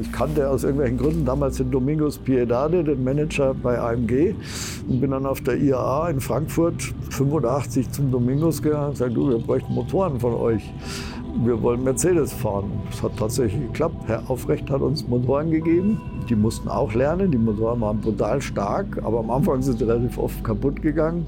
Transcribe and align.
Ich 0.00 0.12
kannte 0.12 0.48
aus 0.48 0.62
irgendwelchen 0.62 0.96
Gründen 0.96 1.24
damals 1.24 1.56
den 1.56 1.72
Domingos 1.72 2.18
Piedade, 2.18 2.84
den 2.84 3.02
Manager 3.02 3.52
bei 3.52 3.78
AMG. 3.80 4.34
Und 4.88 5.00
bin 5.00 5.10
dann 5.10 5.26
auf 5.26 5.40
der 5.40 5.56
IAA 5.56 6.10
in 6.10 6.20
Frankfurt 6.20 6.94
85 7.10 7.90
zum 7.90 8.12
Domingos 8.12 8.62
gegangen 8.62 8.86
und 8.86 8.92
gesagt, 8.92 9.16
du, 9.16 9.28
wir 9.28 9.38
bräuchten 9.38 9.74
Motoren 9.74 10.20
von 10.20 10.34
euch. 10.34 10.72
Wir 11.44 11.60
wollen 11.62 11.82
Mercedes 11.82 12.32
fahren. 12.32 12.70
Das 12.90 13.02
hat 13.02 13.16
tatsächlich 13.16 13.60
geklappt. 13.60 13.96
Herr 14.06 14.22
Aufrecht 14.30 14.70
hat 14.70 14.82
uns 14.82 15.06
Motoren 15.08 15.50
gegeben. 15.50 16.00
Die 16.28 16.36
mussten 16.36 16.68
auch 16.68 16.94
lernen. 16.94 17.32
Die 17.32 17.38
Motoren 17.38 17.80
waren 17.80 18.00
brutal 18.00 18.40
stark, 18.40 19.00
aber 19.02 19.18
am 19.18 19.30
Anfang 19.30 19.62
sind 19.62 19.78
sie 19.78 19.84
relativ 19.84 20.16
oft 20.18 20.44
kaputt 20.44 20.80
gegangen. 20.80 21.26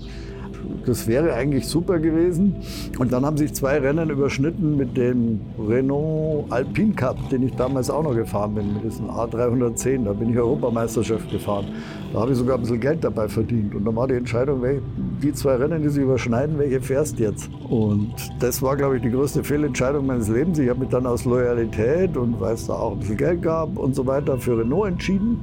Das 0.87 1.07
wäre 1.07 1.35
eigentlich 1.35 1.67
super 1.67 1.99
gewesen. 1.99 2.57
Und 2.99 3.13
dann 3.13 3.25
haben 3.25 3.37
sich 3.37 3.53
zwei 3.55 3.79
Rennen 3.79 4.11
überschnitten 4.11 4.77
mit 4.77 4.97
dem 4.97 5.41
Renault 5.59 6.51
Alpine 6.51 6.95
Cup, 6.95 7.17
den 7.31 7.47
ich 7.47 7.55
damals 7.55 7.91
auch 7.91 8.03
noch 8.03 8.15
gefahren 8.15 8.55
bin, 8.55 8.75
mit 8.75 8.85
diesem 8.85 9.11
A310. 9.11 10.05
Da 10.05 10.13
bin 10.13 10.31
ich 10.31 10.39
Europameisterschaft 10.39 11.31
gefahren. 11.31 11.67
Da 12.13 12.21
habe 12.21 12.33
ich 12.33 12.39
sogar 12.39 12.57
ein 12.57 12.63
bisschen 12.63 12.81
Geld 12.81 13.05
dabei 13.05 13.29
verdient. 13.29 13.75
Und 13.75 13.85
dann 13.85 13.95
war 13.95 14.09
die 14.09 14.15
Entscheidung, 14.15 14.63
die 15.23 15.33
zwei 15.33 15.57
Rennen, 15.57 15.83
die 15.83 15.89
sich 15.89 16.03
überschneiden, 16.03 16.59
welche 16.59 16.81
fährst 16.81 17.19
jetzt? 17.19 17.51
Und 17.69 18.15
das 18.41 18.63
war, 18.63 18.77
glaube 18.77 18.97
ich, 18.97 19.03
die 19.03 19.11
größte 19.11 19.45
Fehlentscheidung 19.45 20.07
meines 20.07 20.29
Lebens. 20.29 20.59
Ich 20.59 20.69
habe 20.69 20.81
mich 20.81 20.89
dann 20.89 21.07
aus 21.07 21.25
Loyalität 21.25 22.17
und 22.17 22.41
weil 22.41 22.55
es 22.55 22.67
da 22.67 22.75
auch 22.75 22.93
ein 22.93 22.99
bisschen 22.99 23.17
Geld 23.17 23.43
gab 23.43 23.79
und 23.79 23.95
so 23.95 24.07
weiter 24.07 24.39
für 24.39 24.59
Renault 24.59 24.89
entschieden. 24.89 25.41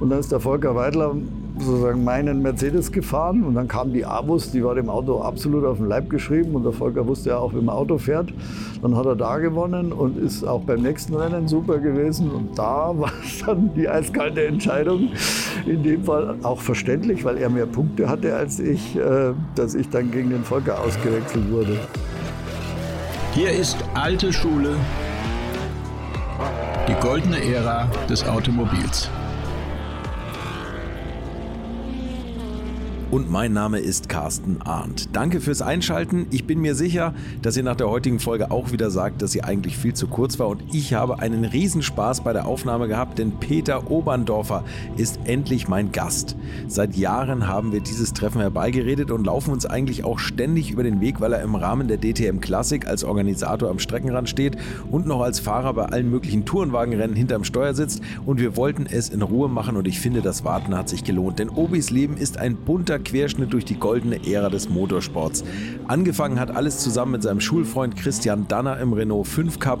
Und 0.00 0.10
dann 0.10 0.18
ist 0.18 0.32
der 0.32 0.40
Volker 0.40 0.74
Weidler 0.74 1.14
sozusagen 1.58 2.04
meinen 2.04 2.42
Mercedes 2.42 2.92
gefahren 2.92 3.44
und 3.44 3.54
dann 3.54 3.68
kam 3.68 3.92
die 3.92 4.04
Abus, 4.04 4.50
die 4.50 4.64
war 4.64 4.74
dem 4.74 4.88
Auto 4.88 5.20
absolut 5.20 5.64
auf 5.64 5.78
den 5.78 5.86
Leib 5.86 6.08
geschrieben 6.08 6.54
und 6.54 6.64
der 6.64 6.72
Volker 6.72 7.06
wusste 7.06 7.30
ja 7.30 7.38
auch, 7.38 7.52
wie 7.52 7.60
man 7.60 7.74
Auto 7.74 7.98
fährt. 7.98 8.32
Dann 8.80 8.96
hat 8.96 9.06
er 9.06 9.16
da 9.16 9.38
gewonnen 9.38 9.92
und 9.92 10.18
ist 10.18 10.44
auch 10.44 10.62
beim 10.62 10.82
nächsten 10.82 11.14
Rennen 11.14 11.48
super 11.48 11.78
gewesen 11.78 12.30
und 12.30 12.58
da 12.58 12.92
war 12.96 13.12
dann 13.46 13.70
die 13.74 13.88
eiskalte 13.88 14.46
Entscheidung. 14.46 15.10
In 15.66 15.82
dem 15.82 16.04
Fall 16.04 16.36
auch 16.42 16.60
verständlich, 16.60 17.24
weil 17.24 17.38
er 17.38 17.50
mehr 17.50 17.66
Punkte 17.66 18.08
hatte 18.08 18.34
als 18.34 18.58
ich, 18.58 18.96
äh, 18.96 19.32
dass 19.54 19.74
ich 19.74 19.88
dann 19.90 20.10
gegen 20.10 20.30
den 20.30 20.44
Volker 20.44 20.80
ausgewechselt 20.80 21.50
wurde. 21.50 21.78
Hier 23.34 23.50
ist 23.50 23.76
alte 23.94 24.32
Schule, 24.32 24.74
die 26.88 26.94
goldene 27.00 27.42
Ära 27.42 27.88
des 28.08 28.26
Automobils. 28.26 29.10
Und 33.12 33.30
mein 33.30 33.52
Name 33.52 33.78
ist 33.78 34.08
Carsten 34.08 34.62
Arndt. 34.62 35.14
Danke 35.14 35.42
fürs 35.42 35.60
Einschalten. 35.60 36.26
Ich 36.30 36.46
bin 36.46 36.62
mir 36.62 36.74
sicher, 36.74 37.12
dass 37.42 37.58
ihr 37.58 37.62
nach 37.62 37.76
der 37.76 37.90
heutigen 37.90 38.18
Folge 38.18 38.50
auch 38.50 38.72
wieder 38.72 38.90
sagt, 38.90 39.20
dass 39.20 39.32
sie 39.32 39.44
eigentlich 39.44 39.76
viel 39.76 39.92
zu 39.92 40.06
kurz 40.06 40.38
war 40.38 40.48
und 40.48 40.62
ich 40.72 40.94
habe 40.94 41.18
einen 41.18 41.44
Riesenspaß 41.44 42.22
bei 42.22 42.32
der 42.32 42.46
Aufnahme 42.46 42.88
gehabt, 42.88 43.18
denn 43.18 43.32
Peter 43.32 43.90
Oberndorfer 43.90 44.64
ist 44.96 45.20
endlich 45.26 45.68
mein 45.68 45.92
Gast. 45.92 46.36
Seit 46.68 46.96
Jahren 46.96 47.48
haben 47.48 47.70
wir 47.72 47.80
dieses 47.80 48.14
Treffen 48.14 48.40
herbeigeredet 48.40 49.10
und 49.10 49.26
laufen 49.26 49.52
uns 49.52 49.66
eigentlich 49.66 50.04
auch 50.04 50.18
ständig 50.18 50.70
über 50.70 50.82
den 50.82 51.02
Weg, 51.02 51.20
weil 51.20 51.34
er 51.34 51.42
im 51.42 51.54
Rahmen 51.54 51.88
der 51.88 51.98
DTM 51.98 52.40
Classic 52.40 52.86
als 52.86 53.04
Organisator 53.04 53.68
am 53.68 53.78
Streckenrand 53.78 54.30
steht 54.30 54.56
und 54.90 55.06
noch 55.06 55.20
als 55.20 55.38
Fahrer 55.38 55.74
bei 55.74 55.84
allen 55.84 56.08
möglichen 56.08 56.46
Tourenwagenrennen 56.46 57.14
hinterm 57.14 57.44
Steuer 57.44 57.74
sitzt 57.74 58.00
und 58.24 58.40
wir 58.40 58.56
wollten 58.56 58.86
es 58.86 59.10
in 59.10 59.20
Ruhe 59.20 59.50
machen 59.50 59.76
und 59.76 59.86
ich 59.86 60.00
finde, 60.00 60.22
das 60.22 60.46
Warten 60.46 60.74
hat 60.74 60.88
sich 60.88 61.04
gelohnt, 61.04 61.40
denn 61.40 61.50
Obis 61.50 61.90
Leben 61.90 62.16
ist 62.16 62.38
ein 62.38 62.56
bunter 62.56 63.01
Querschnitt 63.02 63.52
durch 63.52 63.64
die 63.64 63.78
goldene 63.78 64.26
Ära 64.26 64.48
des 64.48 64.68
Motorsports. 64.68 65.44
Angefangen 65.86 66.40
hat 66.40 66.54
alles 66.54 66.78
zusammen 66.78 67.12
mit 67.12 67.22
seinem 67.22 67.40
Schulfreund 67.40 67.96
Christian 67.96 68.46
Danner 68.48 68.78
im 68.78 68.92
Renault 68.92 69.26
5 69.26 69.58
Cup 69.58 69.80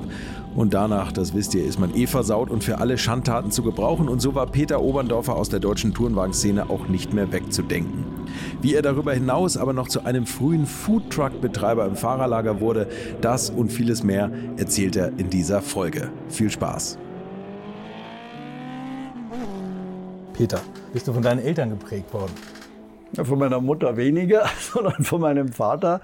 und 0.54 0.74
danach, 0.74 1.12
das 1.12 1.34
wisst 1.34 1.54
ihr, 1.54 1.64
ist 1.64 1.78
man 1.78 1.94
eh 1.94 2.06
versaut 2.06 2.50
und 2.50 2.62
für 2.62 2.78
alle 2.78 2.98
Schandtaten 2.98 3.50
zu 3.50 3.62
gebrauchen. 3.62 4.08
Und 4.08 4.20
so 4.20 4.34
war 4.34 4.46
Peter 4.46 4.82
Oberndorfer 4.82 5.34
aus 5.34 5.48
der 5.48 5.60
deutschen 5.60 5.94
Tourenwagenszene 5.94 6.68
auch 6.68 6.88
nicht 6.88 7.14
mehr 7.14 7.32
wegzudenken. 7.32 8.04
Wie 8.60 8.74
er 8.74 8.82
darüber 8.82 9.14
hinaus 9.14 9.56
aber 9.56 9.72
noch 9.72 9.88
zu 9.88 10.04
einem 10.04 10.26
frühen 10.26 10.66
Foodtruck-Betreiber 10.66 11.86
im 11.86 11.96
Fahrerlager 11.96 12.60
wurde, 12.60 12.88
das 13.20 13.48
und 13.50 13.72
vieles 13.72 14.02
mehr 14.02 14.30
erzählt 14.56 14.96
er 14.96 15.08
in 15.18 15.30
dieser 15.30 15.62
Folge. 15.62 16.10
Viel 16.28 16.50
Spaß! 16.50 16.98
Peter, 20.34 20.60
bist 20.92 21.06
du 21.08 21.12
von 21.12 21.22
deinen 21.22 21.40
Eltern 21.40 21.70
geprägt 21.70 22.12
worden? 22.12 22.32
Von 23.14 23.38
meiner 23.38 23.60
Mutter 23.60 23.96
weniger, 23.96 24.46
sondern 24.60 25.04
von 25.04 25.20
meinem 25.20 25.48
Vater. 25.48 26.00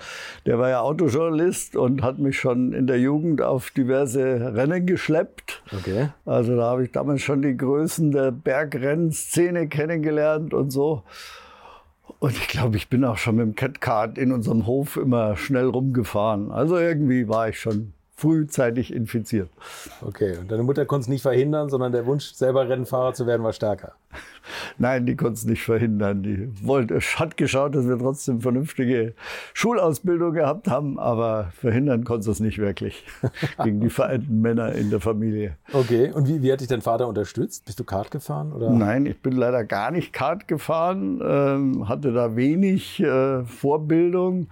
Der 0.46 0.58
war 0.58 0.68
ja 0.68 0.80
Autojournalist 0.80 1.76
und 1.76 2.02
hat 2.02 2.18
mich 2.18 2.38
schon 2.38 2.72
in 2.72 2.86
der 2.86 2.98
Jugend 2.98 3.40
auf 3.42 3.70
diverse 3.70 4.54
Rennen 4.54 4.86
geschleppt. 4.86 5.62
Okay. 5.72 6.10
Also 6.26 6.56
da 6.56 6.64
habe 6.64 6.84
ich 6.84 6.92
damals 6.92 7.22
schon 7.22 7.42
die 7.42 7.56
Größen 7.56 8.10
der 8.10 8.30
Bergrennszene 8.30 9.68
kennengelernt 9.68 10.52
und 10.52 10.70
so. 10.70 11.02
Und 12.20 12.32
ich 12.32 12.48
glaube, 12.48 12.76
ich 12.76 12.88
bin 12.88 13.04
auch 13.04 13.16
schon 13.16 13.36
mit 13.36 13.46
dem 13.46 13.54
Catcard 13.54 14.18
in 14.18 14.32
unserem 14.32 14.66
Hof 14.66 14.96
immer 14.96 15.36
schnell 15.36 15.66
rumgefahren. 15.66 16.50
Also 16.50 16.76
irgendwie 16.76 17.28
war 17.28 17.48
ich 17.48 17.60
schon 17.60 17.92
frühzeitig 18.18 18.92
infiziert. 18.92 19.48
Okay, 20.02 20.36
und 20.38 20.50
deine 20.50 20.64
Mutter 20.64 20.84
konnte 20.86 21.02
es 21.02 21.08
nicht 21.08 21.22
verhindern, 21.22 21.68
sondern 21.68 21.92
der 21.92 22.04
Wunsch, 22.04 22.32
selber 22.32 22.68
Rennfahrer 22.68 23.14
zu 23.14 23.28
werden, 23.28 23.44
war 23.44 23.52
stärker. 23.52 23.92
Nein, 24.78 25.06
die 25.06 25.14
konnte 25.14 25.34
es 25.34 25.44
nicht 25.44 25.62
verhindern. 25.62 26.24
Die 26.24 26.50
wollte, 26.66 26.98
hat 26.98 27.36
geschaut, 27.36 27.76
dass 27.76 27.86
wir 27.86 27.96
trotzdem 27.96 28.40
vernünftige 28.40 29.14
Schulausbildung 29.54 30.32
gehabt 30.32 30.66
haben, 30.66 30.98
aber 30.98 31.52
verhindern 31.54 32.02
konnte 32.02 32.28
es 32.28 32.40
nicht 32.40 32.58
wirklich 32.58 33.04
gegen 33.62 33.80
die 33.80 33.90
vereinten 33.90 34.40
Männer 34.40 34.72
in 34.72 34.90
der 34.90 34.98
Familie. 34.98 35.56
Okay, 35.72 36.10
und 36.10 36.26
wie, 36.26 36.42
wie 36.42 36.52
hat 36.52 36.60
dich 36.60 36.68
dein 36.68 36.82
Vater 36.82 37.06
unterstützt? 37.06 37.66
Bist 37.66 37.78
du 37.78 37.84
Kart 37.84 38.10
gefahren? 38.10 38.52
Oder? 38.52 38.70
Nein, 38.70 39.06
ich 39.06 39.22
bin 39.22 39.36
leider 39.36 39.62
gar 39.62 39.92
nicht 39.92 40.12
Kart 40.12 40.48
gefahren, 40.48 41.20
ähm, 41.22 41.88
hatte 41.88 42.12
da 42.12 42.34
wenig 42.34 42.98
äh, 42.98 43.44
Vorbildung 43.44 44.48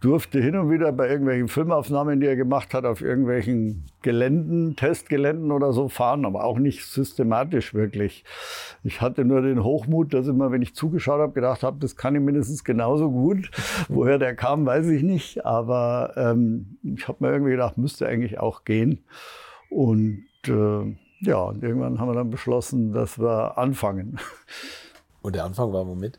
durfte 0.00 0.40
hin 0.40 0.56
und 0.56 0.70
wieder 0.70 0.92
bei 0.92 1.08
irgendwelchen 1.08 1.48
Filmaufnahmen, 1.48 2.20
die 2.20 2.26
er 2.26 2.36
gemacht 2.36 2.72
hat, 2.72 2.86
auf 2.86 3.02
irgendwelchen 3.02 3.84
Geländen, 4.00 4.74
Testgeländen 4.74 5.52
oder 5.52 5.74
so 5.74 5.88
fahren, 5.88 6.24
aber 6.24 6.44
auch 6.44 6.58
nicht 6.58 6.86
systematisch 6.86 7.74
wirklich. 7.74 8.24
Ich 8.82 9.02
hatte 9.02 9.26
nur 9.26 9.42
den 9.42 9.62
Hochmut, 9.62 10.14
dass 10.14 10.26
immer, 10.26 10.50
wenn 10.52 10.62
ich 10.62 10.74
zugeschaut 10.74 11.20
habe, 11.20 11.34
gedacht 11.34 11.62
habe, 11.62 11.78
das 11.80 11.96
kann 11.96 12.14
ich 12.14 12.22
mindestens 12.22 12.64
genauso 12.64 13.10
gut. 13.10 13.50
Woher 13.88 14.18
der 14.18 14.34
kam, 14.34 14.64
weiß 14.64 14.86
ich 14.86 15.02
nicht, 15.02 15.44
aber 15.44 16.14
ähm, 16.16 16.78
ich 16.82 17.06
habe 17.06 17.18
mir 17.20 17.32
irgendwie 17.32 17.52
gedacht, 17.52 17.76
müsste 17.76 18.08
eigentlich 18.08 18.40
auch 18.40 18.64
gehen. 18.64 19.04
Und 19.68 20.24
äh, 20.46 20.96
ja, 21.20 21.36
und 21.36 21.62
irgendwann 21.62 22.00
haben 22.00 22.08
wir 22.08 22.14
dann 22.14 22.30
beschlossen, 22.30 22.92
dass 22.92 23.18
wir 23.18 23.58
anfangen. 23.58 24.18
Und 25.20 25.36
der 25.36 25.44
Anfang 25.44 25.70
war 25.74 25.86
womit? 25.86 26.18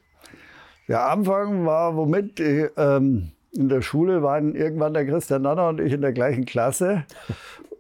Der 0.88 1.10
Anfang 1.10 1.66
war 1.66 1.96
womit? 1.96 2.40
Ich, 2.40 2.70
ähm, 2.78 3.32
in 3.54 3.70
der 3.70 3.82
Schule 3.82 4.24
waren 4.24 4.56
irgendwann 4.56 4.94
der 4.94 5.06
Christian 5.06 5.42
Nanner 5.42 5.70
und 5.70 5.80
ich 5.80 5.94
in 5.94 6.02
der 6.02 6.14
gleichen 6.14 6.46
Klasse. 6.46 7.04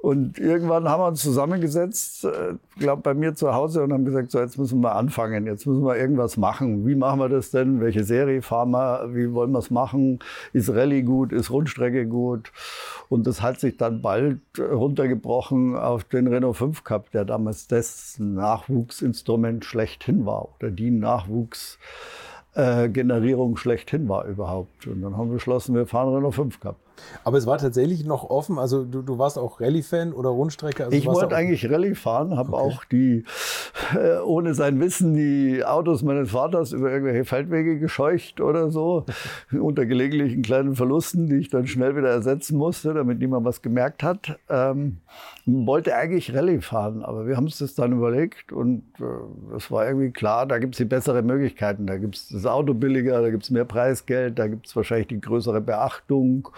Und 0.01 0.39
irgendwann 0.39 0.89
haben 0.89 0.99
wir 0.99 1.07
uns 1.07 1.21
zusammengesetzt, 1.21 2.25
äh, 2.25 2.55
glaube 2.79 3.03
bei 3.03 3.13
mir 3.13 3.35
zu 3.35 3.53
Hause 3.53 3.83
und 3.83 3.93
haben 3.93 4.03
gesagt, 4.03 4.31
so 4.31 4.39
jetzt 4.39 4.57
müssen 4.57 4.81
wir 4.81 4.95
anfangen, 4.95 5.45
jetzt 5.45 5.67
müssen 5.67 5.83
wir 5.83 5.95
irgendwas 5.95 6.37
machen. 6.37 6.87
Wie 6.87 6.95
machen 6.95 7.19
wir 7.19 7.29
das 7.29 7.51
denn? 7.51 7.79
Welche 7.81 8.03
Serie 8.03 8.41
fahren 8.41 8.71
wir? 8.71 9.13
Wie 9.13 9.31
wollen 9.31 9.51
wir 9.51 9.59
es 9.59 9.69
machen? 9.69 10.17
Ist 10.53 10.71
Rallye 10.71 11.03
gut? 11.03 11.31
Ist 11.31 11.51
Rundstrecke 11.51 12.07
gut? 12.07 12.51
Und 13.09 13.27
das 13.27 13.43
hat 13.43 13.59
sich 13.59 13.77
dann 13.77 14.01
bald 14.01 14.39
runtergebrochen 14.57 15.75
auf 15.75 16.03
den 16.03 16.25
Renault 16.25 16.57
5 16.57 16.83
Cup, 16.83 17.11
der 17.11 17.23
damals 17.23 17.67
das 17.67 18.15
Nachwuchsinstrument 18.17 19.65
schlechthin 19.65 20.25
war 20.25 20.49
oder 20.55 20.71
die 20.71 20.89
Nachwuchs 20.89 21.77
äh, 22.53 22.89
Generierung 22.89 23.57
schlechthin 23.57 24.09
war 24.09 24.25
überhaupt. 24.25 24.87
Und 24.87 25.01
dann 25.01 25.15
haben 25.17 25.29
wir 25.29 25.35
beschlossen, 25.35 25.75
wir 25.75 25.85
fahren 25.85 26.13
Renault 26.13 26.35
5 26.35 26.59
Cup. 26.59 26.75
Aber 27.23 27.37
es 27.37 27.45
war 27.45 27.57
tatsächlich 27.57 28.05
noch 28.05 28.29
offen. 28.29 28.59
Also 28.59 28.83
du, 28.83 29.01
du 29.01 29.17
warst 29.17 29.37
auch 29.37 29.59
Rallye-Fan 29.59 30.13
oder 30.13 30.29
Rundstrecke? 30.29 30.85
Also 30.85 30.97
ich 30.97 31.05
wollte 31.05 31.35
eigentlich 31.35 31.69
Rallye 31.69 31.95
fahren, 31.95 32.37
habe 32.37 32.53
okay. 32.53 32.61
auch 32.61 32.83
die, 32.85 33.23
äh, 33.95 34.19
ohne 34.19 34.53
sein 34.53 34.79
Wissen, 34.79 35.13
die 35.15 35.63
Autos 35.63 36.03
meines 36.03 36.31
Vaters 36.31 36.73
über 36.73 36.91
irgendwelche 36.91 37.25
Feldwege 37.25 37.79
gescheucht 37.79 38.41
oder 38.41 38.71
so, 38.71 39.05
unter 39.51 39.85
gelegentlichen 39.85 40.41
kleinen 40.41 40.75
Verlusten, 40.75 41.27
die 41.27 41.37
ich 41.37 41.49
dann 41.49 41.67
schnell 41.67 41.95
wieder 41.95 42.09
ersetzen 42.09 42.57
musste, 42.57 42.93
damit 42.93 43.19
niemand 43.19 43.45
was 43.45 43.61
gemerkt 43.61 44.03
hat. 44.03 44.37
Ähm, 44.49 44.97
wollte 45.45 45.95
eigentlich 45.95 46.33
Rallye 46.35 46.61
fahren, 46.61 47.03
aber 47.03 47.27
wir 47.27 47.37
haben 47.37 47.47
es 47.47 47.57
das 47.57 47.75
dann 47.75 47.93
überlegt 47.93 48.51
und 48.51 48.83
äh, 48.99 49.55
es 49.55 49.71
war 49.71 49.87
irgendwie 49.87 50.11
klar, 50.11 50.45
da 50.45 50.59
gibt 50.59 50.75
es 50.75 50.77
die 50.77 50.85
besseren 50.85 51.25
Möglichkeiten. 51.25 51.87
Da 51.87 51.97
gibt 51.97 52.15
es 52.15 52.29
das 52.29 52.45
Auto 52.45 52.73
billiger, 52.73 53.21
da 53.21 53.29
gibt 53.29 53.43
es 53.43 53.49
mehr 53.49 53.65
Preisgeld, 53.65 54.37
da 54.37 54.47
gibt 54.47 54.67
es 54.67 54.75
wahrscheinlich 54.75 55.07
die 55.07 55.21
größere 55.21 55.61
Beachtung 55.61 56.49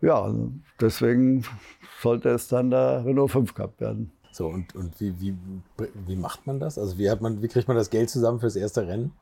ja, 0.00 0.32
deswegen 0.80 1.44
sollte 2.00 2.30
es 2.30 2.48
dann 2.48 2.70
der 2.70 3.04
Renault 3.04 3.30
5 3.32 3.54
Cup 3.54 3.80
werden. 3.80 4.12
So, 4.30 4.46
und, 4.46 4.74
und 4.74 5.00
wie, 5.00 5.20
wie, 5.20 5.36
wie 6.06 6.16
macht 6.16 6.46
man 6.46 6.60
das? 6.60 6.78
Also 6.78 6.98
wie, 6.98 7.10
hat 7.10 7.20
man, 7.20 7.42
wie 7.42 7.48
kriegt 7.48 7.66
man 7.66 7.76
das 7.76 7.90
Geld 7.90 8.08
zusammen 8.10 8.38
fürs 8.38 8.56
erste 8.56 8.86
Rennen? 8.86 9.12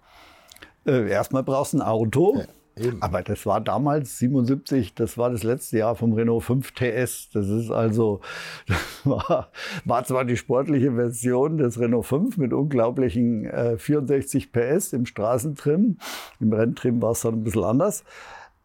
Äh, 0.84 1.08
erstmal 1.10 1.42
brauchst 1.42 1.72
du 1.72 1.78
ein 1.78 1.82
Auto. 1.82 2.36
Ja. 2.36 2.44
Eben. 2.78 3.00
Aber 3.00 3.22
das 3.22 3.46
war 3.46 3.62
damals 3.62 4.18
77, 4.18 4.94
das 4.94 5.16
war 5.16 5.30
das 5.30 5.42
letzte 5.42 5.78
Jahr 5.78 5.96
vom 5.96 6.12
Renault 6.12 6.44
5 6.44 6.72
TS. 6.72 7.30
Das 7.32 7.48
ist 7.48 7.70
also, 7.70 8.20
das 8.66 8.78
war, 9.04 9.50
war 9.84 10.04
zwar 10.04 10.24
die 10.24 10.36
sportliche 10.36 10.92
Version 10.92 11.56
des 11.56 11.80
Renault 11.80 12.06
5 12.06 12.36
mit 12.36 12.52
unglaublichen 12.52 13.46
äh, 13.46 13.78
64 13.78 14.52
PS 14.52 14.92
im 14.92 15.06
Straßentrim. 15.06 15.96
Im 16.40 16.52
Renntrim 16.52 17.00
war 17.00 17.12
es 17.12 17.22
dann 17.22 17.34
ein 17.34 17.44
bisschen 17.44 17.64
anders. 17.64 18.04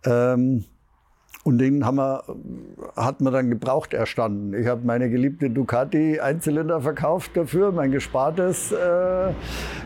Ähm, 0.04 0.66
und 1.44 1.58
den 1.58 1.86
haben 1.86 1.98
wir, 1.98 2.24
hat 2.96 3.20
man 3.20 3.34
dann 3.34 3.50
gebraucht 3.50 3.94
erstanden. 3.94 4.54
Ich 4.54 4.68
habe 4.68 4.86
meine 4.86 5.10
geliebte 5.10 5.50
Ducati 5.50 6.20
Einzylinder 6.20 6.82
verkauft 6.82 7.32
dafür, 7.36 7.72
mein 7.72 7.92
Gespartes 7.92 8.72
äh, 8.72 9.34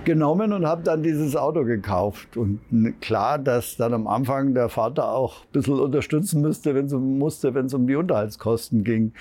genommen 0.04 0.52
und 0.52 0.66
habe 0.66 0.84
dann 0.84 1.02
dieses 1.02 1.36
Auto 1.38 1.63
gekauft. 1.63 2.36
Und 2.36 2.60
klar, 3.00 3.40
dass 3.40 3.78
dann 3.78 3.94
am 3.94 4.06
Anfang 4.07 4.54
der 4.54 4.68
Vater 4.68 5.10
auch 5.10 5.46
ein 5.46 5.52
bisschen 5.54 5.80
unterstützen 5.80 6.42
müsste, 6.42 6.75
wenn 6.75 6.92
um, 6.94 7.18
musste, 7.18 7.54
wenn 7.54 7.68
es 7.68 7.74
um 7.74 7.88
die 7.88 7.96
Unterhaltskosten 7.96 8.84
ging. 8.84 9.13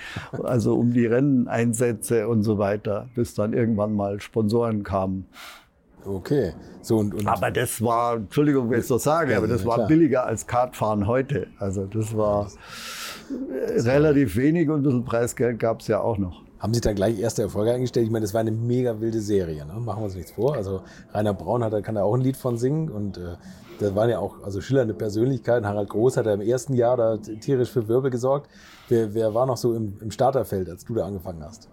Also 0.43 0.75
um 0.75 0.91
die 0.91 1.05
Renneinsätze 1.05 2.27
und 2.27 2.43
so 2.43 2.57
weiter, 2.57 3.07
bis 3.15 3.33
dann 3.33 3.53
irgendwann 3.53 3.95
mal 3.95 4.19
Sponsoren 4.19 4.83
kamen. 4.83 5.25
Okay. 6.05 6.53
So, 6.81 6.97
und, 6.97 7.15
und 7.15 7.27
aber 7.27 7.51
das 7.51 7.81
war, 7.81 8.17
Entschuldigung, 8.17 8.69
wenn 8.69 8.79
ich 8.79 8.87
so 8.87 8.97
sage, 8.97 9.31
ja, 9.31 9.37
aber 9.39 9.47
das 9.47 9.65
war 9.65 9.75
klar. 9.75 9.87
billiger 9.87 10.25
als 10.25 10.45
Kartfahren 10.45 11.07
heute. 11.07 11.47
Also 11.57 11.85
das 11.85 12.15
war 12.15 12.49
relativ 13.29 14.35
wenig 14.35 14.69
und 14.69 14.81
ein 14.81 14.83
bisschen 14.83 15.05
Preisgeld 15.05 15.59
gab 15.59 15.81
es 15.81 15.87
ja 15.87 15.99
auch 15.99 16.17
noch. 16.17 16.43
Haben 16.59 16.73
Sie 16.73 16.81
da 16.81 16.93
gleich 16.93 17.19
erste 17.19 17.41
Erfolge 17.41 17.73
eingestellt? 17.73 18.05
Ich 18.05 18.11
meine, 18.11 18.23
das 18.23 18.33
war 18.33 18.41
eine 18.41 18.51
mega 18.51 18.99
wilde 18.99 19.19
Serie. 19.19 19.65
Ne? 19.65 19.73
Machen 19.73 20.01
wir 20.01 20.05
uns 20.05 20.15
nichts 20.15 20.31
vor. 20.31 20.55
Also 20.55 20.81
Rainer 21.11 21.33
Braun 21.33 21.63
hat, 21.63 21.73
da 21.73 21.81
kann 21.81 21.95
da 21.95 22.03
auch 22.03 22.15
ein 22.15 22.21
Lied 22.21 22.37
von 22.37 22.57
singen 22.57 22.89
und 22.89 23.17
äh, 23.17 23.35
das 23.79 23.93
waren 23.93 24.09
ja 24.09 24.19
auch 24.19 24.41
also 24.43 24.61
schillernde 24.61 24.93
Persönlichkeiten. 24.93 25.67
Harald 25.67 25.89
Groß 25.89 26.17
hat 26.17 26.25
ja 26.27 26.33
im 26.33 26.41
ersten 26.41 26.73
Jahr 26.73 26.97
da 26.97 27.17
tierisch 27.17 27.71
für 27.71 27.87
Wirbel 27.87 28.09
gesorgt. 28.09 28.49
Wer, 28.87 29.13
wer 29.13 29.33
war 29.33 29.45
noch 29.45 29.57
so 29.57 29.73
im, 29.73 29.97
im 30.01 30.11
Starterfeld, 30.11 30.69
als 30.69 30.85
du 30.85 30.95
da 30.95 31.05
angefangen 31.05 31.43
hast? 31.43 31.69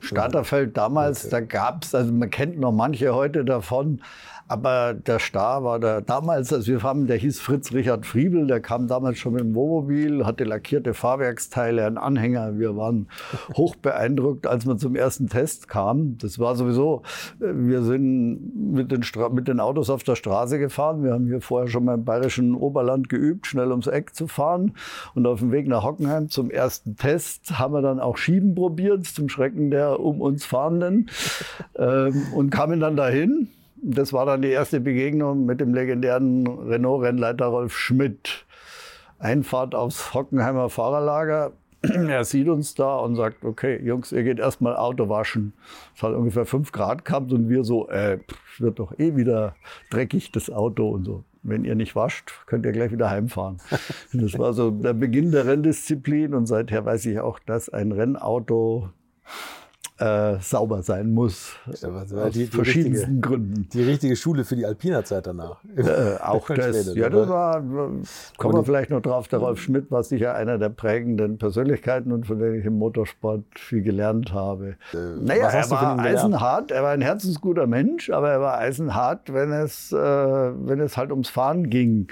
Starterfeld 0.00 0.76
damals, 0.76 1.26
okay. 1.26 1.30
da 1.30 1.40
gab 1.40 1.84
es, 1.84 1.94
also 1.94 2.12
man 2.12 2.30
kennt 2.30 2.58
noch 2.58 2.72
manche 2.72 3.14
heute 3.14 3.44
davon, 3.44 4.02
aber 4.48 4.94
der 4.94 5.18
Star 5.18 5.62
war 5.62 5.78
der 5.78 6.00
damals, 6.00 6.52
als 6.52 6.66
wir 6.66 6.82
haben, 6.82 7.06
der 7.06 7.18
hieß 7.18 7.38
Fritz 7.38 7.72
Richard 7.72 8.06
Friebel, 8.06 8.46
der 8.46 8.60
kam 8.60 8.88
damals 8.88 9.18
schon 9.18 9.34
mit 9.34 9.42
dem 9.42 9.54
Wohnmobil, 9.54 10.24
hatte 10.24 10.44
lackierte 10.44 10.94
Fahrwerksteile, 10.94 11.84
einen 11.84 11.98
Anhänger. 11.98 12.58
Wir 12.58 12.74
waren 12.74 13.08
hoch 13.54 13.76
beeindruckt, 13.76 14.46
als 14.46 14.64
man 14.64 14.78
zum 14.78 14.96
ersten 14.96 15.28
Test 15.28 15.68
kam. 15.68 16.16
Das 16.16 16.38
war 16.38 16.56
sowieso, 16.56 17.02
wir 17.38 17.82
sind 17.82 18.72
mit 18.72 18.90
den, 18.90 19.04
mit 19.32 19.48
den 19.48 19.60
Autos 19.60 19.90
auf 19.90 20.02
der 20.02 20.16
Straße 20.16 20.58
gefahren. 20.58 21.04
Wir 21.04 21.12
haben 21.12 21.26
hier 21.26 21.42
vorher 21.42 21.68
schon 21.68 21.84
mal 21.84 21.94
im 21.94 22.04
bayerischen 22.04 22.54
Oberland 22.54 23.10
geübt, 23.10 23.46
schnell 23.46 23.70
ums 23.70 23.86
Eck 23.86 24.14
zu 24.14 24.28
fahren. 24.28 24.72
Und 25.14 25.26
auf 25.26 25.40
dem 25.40 25.52
Weg 25.52 25.68
nach 25.68 25.84
Hockenheim 25.84 26.30
zum 26.30 26.50
ersten 26.50 26.96
Test 26.96 27.58
haben 27.58 27.74
wir 27.74 27.82
dann 27.82 28.00
auch 28.00 28.16
Schieben 28.16 28.54
probiert, 28.54 29.04
zum 29.04 29.28
Schrecken 29.28 29.70
der 29.70 30.00
um 30.00 30.22
uns 30.22 30.46
Fahrenden. 30.46 31.10
Ähm, 31.76 32.22
und 32.34 32.48
kamen 32.48 32.80
dann 32.80 32.96
dahin 32.96 33.48
das 33.82 34.12
war 34.12 34.26
dann 34.26 34.42
die 34.42 34.48
erste 34.48 34.80
Begegnung 34.80 35.46
mit 35.46 35.60
dem 35.60 35.74
legendären 35.74 36.46
Renault-Rennleiter 36.46 37.46
Rolf 37.46 37.76
Schmidt. 37.76 38.46
Einfahrt 39.18 39.74
aufs 39.74 40.14
Hockenheimer 40.14 40.70
Fahrerlager. 40.70 41.52
Er 41.82 42.24
sieht 42.24 42.48
uns 42.48 42.74
da 42.74 42.96
und 42.98 43.14
sagt, 43.14 43.44
okay, 43.44 43.80
Jungs, 43.82 44.12
ihr 44.12 44.24
geht 44.24 44.38
erstmal 44.38 44.76
Auto 44.76 45.08
waschen. 45.08 45.52
Es 45.94 46.02
hat 46.02 46.12
ungefähr 46.14 46.44
fünf 46.44 46.72
Grad 46.72 47.04
gehabt 47.04 47.32
und 47.32 47.48
wir 47.48 47.64
so, 47.64 47.88
äh, 47.88 48.18
wird 48.58 48.78
doch 48.78 48.98
eh 48.98 49.16
wieder 49.16 49.54
dreckig, 49.90 50.32
das 50.32 50.50
Auto 50.50 50.88
und 50.88 51.04
so. 51.04 51.24
Wenn 51.44 51.64
ihr 51.64 51.76
nicht 51.76 51.94
wascht, 51.94 52.32
könnt 52.46 52.66
ihr 52.66 52.72
gleich 52.72 52.90
wieder 52.90 53.10
heimfahren. 53.10 53.58
das 54.12 54.38
war 54.38 54.52
so 54.52 54.70
der 54.70 54.92
Beginn 54.92 55.30
der 55.30 55.46
Renndisziplin 55.46 56.34
und 56.34 56.46
seither 56.46 56.84
weiß 56.84 57.06
ich 57.06 57.20
auch, 57.20 57.38
dass 57.38 57.68
ein 57.68 57.92
Rennauto 57.92 58.90
äh, 59.98 60.38
sauber 60.40 60.82
sein 60.82 61.12
muss. 61.12 61.56
Aus 61.66 62.32
die, 62.32 62.44
die 62.44 62.46
verschiedensten 62.46 63.14
richtige, 63.14 63.20
Gründen. 63.20 63.68
Die 63.72 63.82
richtige 63.82 64.16
Schule 64.16 64.44
für 64.44 64.54
die 64.54 64.64
Alpina-Zeit 64.64 65.26
danach. 65.26 65.58
Äh, 65.76 66.16
auch 66.22 66.48
das. 66.48 66.94
ja, 66.94 67.10
das 67.10 67.28
war, 67.28 67.62
kommen 68.36 68.54
wir 68.54 68.64
vielleicht 68.64 68.90
noch 68.90 69.02
drauf. 69.02 69.28
Der 69.28 69.40
Rolf 69.40 69.60
Schmidt 69.60 69.90
war 69.90 70.02
sicher 70.04 70.34
einer 70.34 70.58
der 70.58 70.68
prägenden 70.68 71.38
Persönlichkeiten 71.38 72.12
und 72.12 72.26
von 72.26 72.38
denen 72.38 72.60
ich 72.60 72.64
im 72.64 72.78
Motorsport 72.78 73.44
viel 73.56 73.82
gelernt 73.82 74.32
habe. 74.32 74.76
Äh, 74.94 74.96
naja, 75.20 75.48
er 75.48 75.70
war 75.70 75.98
eisenhart, 75.98 76.70
er 76.70 76.82
war 76.82 76.90
ein 76.90 77.02
herzensguter 77.02 77.66
Mensch, 77.66 78.10
aber 78.10 78.30
er 78.30 78.40
war 78.40 78.58
eisenhart, 78.58 79.32
wenn 79.32 79.50
es, 79.52 79.92
äh, 79.92 79.96
wenn 79.96 80.80
es 80.80 80.96
halt 80.96 81.10
ums 81.10 81.28
Fahren 81.28 81.70
ging. 81.70 82.08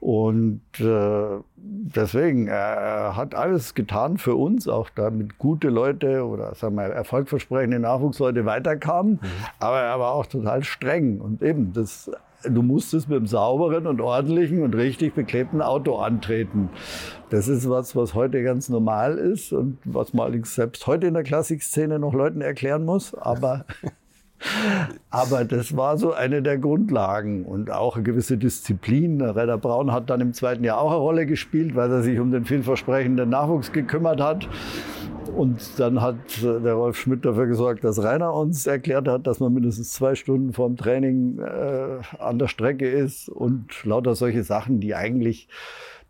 Und 0.00 0.62
äh, 0.78 1.40
deswegen, 1.56 2.46
er 2.46 3.16
hat 3.16 3.34
alles 3.34 3.74
getan 3.74 4.16
für 4.16 4.36
uns, 4.36 4.68
auch 4.68 4.90
damit 4.90 5.38
gute 5.38 5.68
Leute 5.68 6.24
oder 6.24 6.54
sagen 6.54 6.76
wir 6.76 6.84
erfolgversprechende 6.84 7.80
Nachwuchsleute 7.80 8.44
weiterkamen. 8.46 9.14
Mhm. 9.14 9.28
Aber 9.58 9.80
er 9.80 9.98
war 9.98 10.12
auch 10.12 10.26
total 10.26 10.62
streng. 10.62 11.20
Und 11.20 11.42
eben, 11.42 11.72
das, 11.72 12.10
du 12.44 12.62
musstest 12.62 13.08
mit 13.08 13.16
einem 13.16 13.26
sauberen 13.26 13.86
und 13.86 14.00
ordentlichen 14.00 14.62
und 14.62 14.74
richtig 14.76 15.14
beklebten 15.14 15.60
Auto 15.60 15.96
antreten. 15.96 16.70
Das 17.30 17.48
ist 17.48 17.68
was, 17.68 17.96
was 17.96 18.14
heute 18.14 18.42
ganz 18.42 18.68
normal 18.68 19.18
ist 19.18 19.52
und 19.52 19.78
was 19.84 20.14
man 20.14 20.26
allerdings 20.26 20.54
selbst 20.54 20.86
heute 20.86 21.08
in 21.08 21.14
der 21.14 21.24
Klassikszene 21.24 21.98
noch 21.98 22.14
Leuten 22.14 22.40
erklären 22.40 22.84
muss. 22.84 23.14
Aber 23.14 23.64
Aber 25.10 25.44
das 25.44 25.76
war 25.76 25.98
so 25.98 26.12
eine 26.12 26.42
der 26.42 26.58
Grundlagen 26.58 27.44
und 27.44 27.70
auch 27.70 27.96
eine 27.96 28.04
gewisse 28.04 28.38
Disziplin. 28.38 29.20
Redder 29.20 29.58
Braun 29.58 29.92
hat 29.92 30.10
dann 30.10 30.20
im 30.20 30.32
zweiten 30.32 30.64
Jahr 30.64 30.80
auch 30.80 30.90
eine 30.90 31.00
Rolle 31.00 31.26
gespielt, 31.26 31.74
weil 31.74 31.90
er 31.90 32.02
sich 32.02 32.18
um 32.18 32.30
den 32.30 32.44
vielversprechenden 32.44 33.28
Nachwuchs 33.28 33.72
gekümmert 33.72 34.20
hat. 34.20 34.48
Und 35.36 35.78
dann 35.78 36.00
hat 36.00 36.16
der 36.42 36.74
Rolf 36.74 36.96
Schmidt 36.96 37.24
dafür 37.24 37.46
gesorgt, 37.46 37.84
dass 37.84 38.02
Rainer 38.02 38.32
uns 38.34 38.66
erklärt 38.66 39.08
hat, 39.08 39.26
dass 39.26 39.40
man 39.40 39.52
mindestens 39.52 39.92
zwei 39.92 40.14
Stunden 40.14 40.52
vorm 40.52 40.76
Training 40.76 41.38
äh, 41.38 42.00
an 42.18 42.38
der 42.38 42.48
Strecke 42.48 42.88
ist 42.88 43.28
und 43.28 43.84
lauter 43.84 44.14
solche 44.14 44.42
Sachen, 44.42 44.80
die 44.80 44.94
eigentlich 44.94 45.48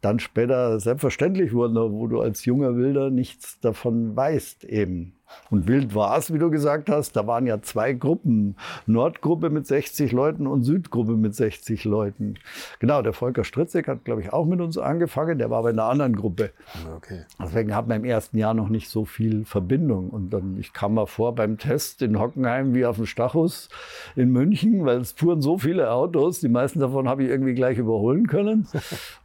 dann 0.01 0.19
später 0.21 0.79
selbstverständlich 0.79 1.53
wurden, 1.53 1.75
wo 1.75 2.07
du 2.07 2.21
als 2.21 2.45
junger 2.45 2.77
Wilder 2.77 3.11
nichts 3.11 3.59
davon 3.61 4.15
weißt 4.15 4.65
eben. 4.65 5.18
Und 5.51 5.67
wild 5.67 5.95
war 5.95 6.17
es, 6.19 6.33
wie 6.33 6.39
du 6.39 6.51
gesagt 6.51 6.91
hast. 6.91 7.17
Da 7.17 7.27
waren 7.27 7.47
ja 7.47 7.61
zwei 7.63 7.93
Gruppen. 7.93 8.57
Nordgruppe 8.87 9.51
mit 9.51 9.67
60 9.67 10.13
Leuten 10.13 10.47
und 10.47 10.65
Südgruppe 10.65 11.13
mit 11.13 11.35
60 11.35 11.85
Leuten. 11.85 12.35
Genau, 12.79 13.03
der 13.03 13.13
Volker 13.13 13.45
Stritzek 13.45 13.89
hat, 13.89 14.05
glaube 14.05 14.23
ich, 14.23 14.33
auch 14.33 14.47
mit 14.47 14.61
uns 14.61 14.79
angefangen. 14.79 15.39
Der 15.39 15.51
war 15.51 15.59
aber 15.59 15.71
in 15.71 15.79
einer 15.79 15.89
anderen 15.89 16.17
Gruppe. 16.17 16.51
Okay. 16.97 17.25
Deswegen 17.41 17.75
hat 17.75 17.89
man 17.89 17.99
im 17.99 18.05
ersten 18.05 18.39
Jahr 18.39 18.55
noch 18.55 18.69
nicht 18.69 18.89
so 18.89 19.05
viel 19.05 19.45
Verbindung. 19.45 20.11
Und 20.11 20.31
dann, 20.31 20.59
ich 20.59 20.73
kam 20.73 20.95
mal 20.95 21.07
vor 21.07 21.35
beim 21.35 21.59
Test 21.59 22.03
in 22.03 22.19
Hockenheim 22.19 22.75
wie 22.75 22.85
auf 22.85 22.97
dem 22.97 23.07
Stachus 23.07 23.69
in 24.17 24.31
München, 24.31 24.85
weil 24.85 24.99
es 24.99 25.13
fuhren 25.13 25.41
so 25.41 25.59
viele 25.59 25.91
Autos. 25.91 26.41
Die 26.41 26.49
meisten 26.49 26.81
davon 26.81 27.09
habe 27.09 27.25
ich 27.25 27.31
irgendwie 27.31 27.55
gleich 27.55 27.79
überholen 27.79 28.27
können. 28.27 28.67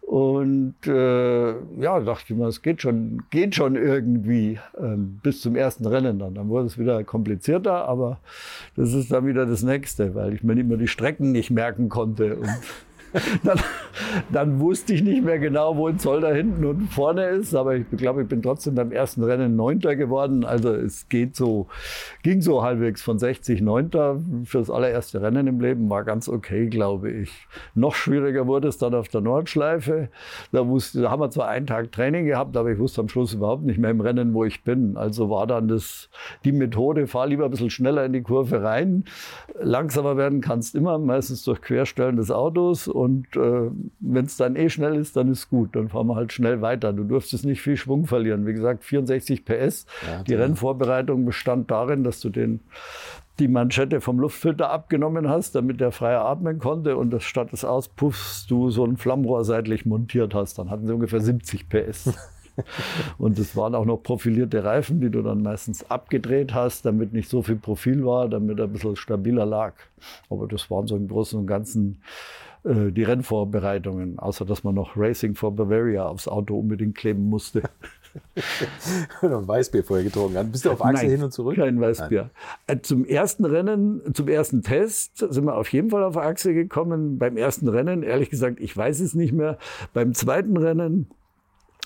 Und 0.01 0.75
äh, 0.85 1.51
ja, 1.79 1.99
dachte 2.01 2.33
ich 2.33 2.37
mal, 2.37 2.49
es 2.49 2.61
geht 2.61 2.81
schon, 2.81 3.23
geht 3.31 3.55
schon 3.55 3.75
irgendwie 3.75 4.59
ähm, 4.77 5.19
bis 5.23 5.41
zum 5.41 5.55
ersten 5.55 5.87
Rennen 5.93 6.19
dann. 6.19 6.33
Dann 6.33 6.49
wurde 6.49 6.65
es 6.65 6.77
wieder 6.77 7.03
komplizierter, 7.03 7.85
aber 7.87 8.19
das 8.75 8.93
ist 8.93 9.11
dann 9.11 9.25
wieder 9.25 9.45
das 9.45 9.63
Nächste, 9.63 10.15
weil 10.15 10.33
ich 10.33 10.43
mir 10.43 10.59
immer 10.59 10.77
die 10.77 10.87
Strecken 10.87 11.31
nicht 11.31 11.51
merken 11.51 11.87
konnte. 11.87 12.37
Dann, 13.43 13.59
dann, 14.31 14.59
wusste 14.59 14.93
ich 14.93 15.03
nicht 15.03 15.23
mehr 15.23 15.37
genau, 15.37 15.77
wo 15.77 15.87
ein 15.87 15.99
Zoll 15.99 16.21
da 16.21 16.31
hinten 16.31 16.65
und 16.65 16.87
vorne 16.87 17.25
ist. 17.25 17.53
Aber 17.53 17.75
ich 17.75 17.85
glaube, 17.91 18.23
ich 18.23 18.27
bin 18.27 18.41
trotzdem 18.41 18.75
beim 18.75 18.91
ersten 18.91 19.23
Rennen 19.23 19.55
Neunter 19.55 19.95
geworden. 19.95 20.43
Also 20.45 20.73
es 20.73 21.09
geht 21.09 21.35
so, 21.35 21.67
ging 22.23 22.41
so 22.41 22.63
halbwegs 22.63 23.01
von 23.01 23.19
60 23.19 23.61
Neunter. 23.61 24.19
Fürs 24.45 24.69
allererste 24.69 25.21
Rennen 25.21 25.47
im 25.47 25.59
Leben 25.59 25.89
war 25.89 26.03
ganz 26.03 26.27
okay, 26.27 26.67
glaube 26.67 27.11
ich. 27.11 27.47
Noch 27.75 27.95
schwieriger 27.95 28.47
wurde 28.47 28.67
es 28.67 28.77
dann 28.77 28.95
auf 28.95 29.07
der 29.09 29.21
Nordschleife. 29.21 30.09
Da, 30.51 30.67
wusste, 30.67 31.01
da 31.01 31.11
haben 31.11 31.21
wir 31.21 31.29
zwar 31.29 31.47
einen 31.47 31.67
Tag 31.67 31.91
Training 31.91 32.25
gehabt, 32.25 32.57
aber 32.57 32.71
ich 32.71 32.79
wusste 32.79 33.01
am 33.01 33.09
Schluss 33.09 33.33
überhaupt 33.33 33.63
nicht 33.63 33.77
mehr 33.77 33.91
im 33.91 34.01
Rennen, 34.01 34.33
wo 34.33 34.43
ich 34.43 34.63
bin. 34.63 34.97
Also 34.97 35.29
war 35.29 35.47
dann 35.47 35.67
das, 35.67 36.09
die 36.45 36.51
Methode, 36.51 37.07
fahr 37.07 37.27
lieber 37.27 37.45
ein 37.45 37.51
bisschen 37.51 37.69
schneller 37.69 38.05
in 38.05 38.13
die 38.13 38.21
Kurve 38.21 38.63
rein. 38.63 39.03
Langsamer 39.59 40.17
werden 40.17 40.41
kannst 40.41 40.75
immer, 40.75 40.97
meistens 40.97 41.43
durch 41.43 41.61
Querstellen 41.61 42.17
des 42.17 42.31
Autos. 42.31 42.87
Und 42.87 43.02
äh, 43.35 43.69
wenn 43.99 44.25
es 44.25 44.37
dann 44.37 44.55
eh 44.55 44.69
schnell 44.69 44.95
ist, 44.95 45.15
dann 45.15 45.31
ist 45.31 45.49
gut. 45.49 45.75
Dann 45.75 45.89
fahren 45.89 46.07
wir 46.07 46.15
halt 46.15 46.33
schnell 46.33 46.61
weiter. 46.61 46.93
Du 46.93 47.03
durftest 47.03 47.45
nicht 47.45 47.61
viel 47.61 47.77
Schwung 47.77 48.05
verlieren. 48.05 48.45
Wie 48.45 48.53
gesagt, 48.53 48.83
64 48.83 49.45
PS. 49.45 49.85
Ja, 50.07 50.23
die 50.23 50.35
Rennvorbereitung 50.35 51.25
bestand 51.25 51.71
darin, 51.71 52.03
dass 52.03 52.19
du 52.19 52.29
den 52.29 52.61
die 53.39 53.47
Manschette 53.47 53.99
vom 53.99 54.19
Luftfilter 54.19 54.69
abgenommen 54.69 55.27
hast, 55.27 55.55
damit 55.55 55.79
der 55.79 55.91
freier 55.91 56.23
atmen 56.23 56.59
konnte 56.59 56.97
und 56.97 57.09
das 57.09 57.23
statt 57.23 57.51
des 57.51 57.65
Auspuffs 57.65 58.45
du 58.45 58.69
so 58.69 58.85
ein 58.85 58.97
Flammrohr 58.97 59.43
seitlich 59.43 59.85
montiert 59.85 60.35
hast. 60.35 60.59
Dann 60.59 60.69
hatten 60.69 60.85
sie 60.85 60.93
ungefähr 60.93 61.19
70 61.19 61.67
PS. 61.67 62.13
und 63.17 63.39
es 63.39 63.55
waren 63.55 63.73
auch 63.73 63.85
noch 63.85 63.97
profilierte 63.97 64.63
Reifen, 64.63 65.01
die 65.01 65.09
du 65.09 65.23
dann 65.23 65.41
meistens 65.41 65.89
abgedreht 65.89 66.53
hast, 66.53 66.85
damit 66.85 67.13
nicht 67.13 67.29
so 67.29 67.41
viel 67.41 67.55
Profil 67.55 68.05
war, 68.05 68.29
damit 68.29 68.59
er 68.59 68.65
ein 68.65 68.73
bisschen 68.73 68.95
stabiler 68.95 69.45
lag. 69.45 69.73
Aber 70.29 70.47
das 70.47 70.69
waren 70.69 70.85
so 70.85 70.95
im 70.95 71.07
Großen 71.07 71.39
und 71.39 71.47
Ganzen 71.47 72.01
äh, 72.63 72.91
die 72.91 73.03
Rennvorbereitungen, 73.03 74.19
außer 74.19 74.45
dass 74.45 74.63
man 74.63 74.75
noch 74.75 74.95
Racing 74.95 75.35
for 75.35 75.55
Bavaria 75.55 76.05
aufs 76.05 76.27
Auto 76.27 76.57
unbedingt 76.57 76.95
kleben 76.95 77.29
musste. 77.29 77.63
und 79.21 79.33
ein 79.33 79.47
Weißbier 79.47 79.83
vorher 79.83 80.05
getrunken 80.05 80.37
hat. 80.37 80.51
Bist 80.51 80.65
du 80.65 80.71
auf 80.71 80.83
Achse 80.83 81.03
Nein, 81.03 81.09
hin 81.09 81.23
und 81.23 81.33
zurück? 81.33 81.55
Kein 81.55 81.79
Weißbier. 81.81 82.29
Äh, 82.67 82.79
Zum 82.81 83.05
ersten 83.05 83.45
Rennen, 83.45 84.01
zum 84.13 84.27
ersten 84.27 84.61
Test 84.61 85.17
sind 85.17 85.45
wir 85.45 85.55
auf 85.55 85.71
jeden 85.71 85.89
Fall 85.89 86.03
auf 86.03 86.17
Achse 86.17 86.53
gekommen. 86.53 87.17
Beim 87.17 87.37
ersten 87.37 87.67
Rennen, 87.67 88.03
ehrlich 88.03 88.29
gesagt, 88.29 88.59
ich 88.59 88.75
weiß 88.75 88.99
es 88.99 89.13
nicht 89.13 89.33
mehr. 89.33 89.57
Beim 89.93 90.13
zweiten 90.13 90.57
Rennen 90.57 91.07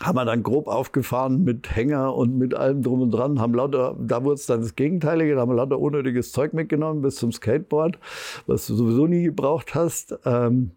haben 0.01 0.15
wir 0.15 0.25
dann 0.25 0.43
grob 0.43 0.67
aufgefahren 0.67 1.43
mit 1.43 1.75
Hänger 1.75 2.15
und 2.15 2.37
mit 2.37 2.53
allem 2.53 2.83
drum 2.83 3.01
und 3.01 3.11
dran, 3.11 3.39
haben 3.39 3.55
lauter, 3.55 3.95
da 3.99 4.23
wurde 4.23 4.35
es 4.35 4.45
dann 4.45 4.61
das 4.61 4.75
Gegenteilige, 4.75 5.35
da 5.35 5.41
haben 5.41 5.49
wir 5.49 5.55
lauter 5.55 5.79
unnötiges 5.79 6.31
Zeug 6.31 6.53
mitgenommen 6.53 7.01
bis 7.01 7.15
zum 7.15 7.31
Skateboard, 7.31 7.97
was 8.45 8.67
du 8.67 8.75
sowieso 8.75 9.07
nie 9.07 9.23
gebraucht 9.23 9.73
hast. 9.73 10.17
Ähm, 10.25 10.71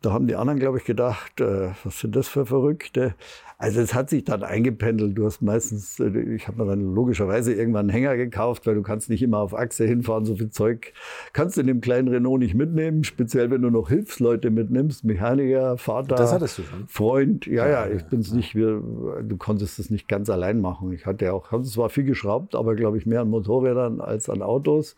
da 0.00 0.12
haben 0.12 0.26
die 0.26 0.36
anderen, 0.36 0.58
glaube 0.58 0.78
ich, 0.78 0.84
gedacht, 0.84 1.40
äh, 1.40 1.70
was 1.82 2.00
sind 2.00 2.14
das 2.16 2.28
für 2.28 2.46
Verrückte? 2.46 3.14
Also 3.58 3.80
es 3.80 3.94
hat 3.94 4.10
sich 4.10 4.24
dann 4.24 4.42
eingependelt. 4.42 5.16
Du 5.16 5.24
hast 5.24 5.40
meistens, 5.40 6.00
äh, 6.00 6.08
ich 6.34 6.48
habe 6.48 6.62
mir 6.62 6.70
dann 6.70 6.94
logischerweise 6.94 7.52
irgendwann 7.52 7.88
einen 7.88 7.90
Hänger 7.90 8.16
gekauft, 8.16 8.66
weil 8.66 8.74
du 8.74 8.82
kannst 8.82 9.08
nicht 9.10 9.22
immer 9.22 9.38
auf 9.38 9.54
Achse 9.54 9.84
hinfahren. 9.84 10.24
So 10.24 10.36
viel 10.36 10.50
Zeug 10.50 10.92
kannst 11.32 11.56
du 11.56 11.60
in 11.60 11.68
dem 11.68 11.80
kleinen 11.80 12.08
Renault 12.08 12.40
nicht 12.40 12.54
mitnehmen, 12.54 13.04
speziell 13.04 13.50
wenn 13.50 13.62
du 13.62 13.70
noch 13.70 13.88
Hilfsleute 13.88 14.50
mitnimmst, 14.50 15.04
Mechaniker, 15.04 15.78
Vater, 15.78 16.16
Das 16.16 16.32
hattest 16.32 16.58
du 16.58 16.62
schon. 16.62 16.88
Freund. 16.88 17.46
Ja, 17.46 17.68
ja, 17.68 17.86
ich 17.86 18.04
bin's 18.04 18.32
nicht, 18.32 18.54
wir, 18.54 18.82
du 19.22 19.36
konntest 19.36 19.78
es 19.78 19.90
nicht 19.90 20.08
ganz 20.08 20.30
allein 20.30 20.60
machen. 20.60 20.92
Ich 20.92 21.06
hatte 21.06 21.32
auch, 21.32 21.52
habe 21.52 21.62
zwar 21.64 21.90
viel 21.90 22.04
geschraubt, 22.04 22.54
aber 22.54 22.74
glaube 22.74 22.98
ich 22.98 23.06
mehr 23.06 23.20
an 23.20 23.30
Motorrädern 23.30 24.00
als 24.00 24.28
an 24.28 24.42
Autos. 24.42 24.96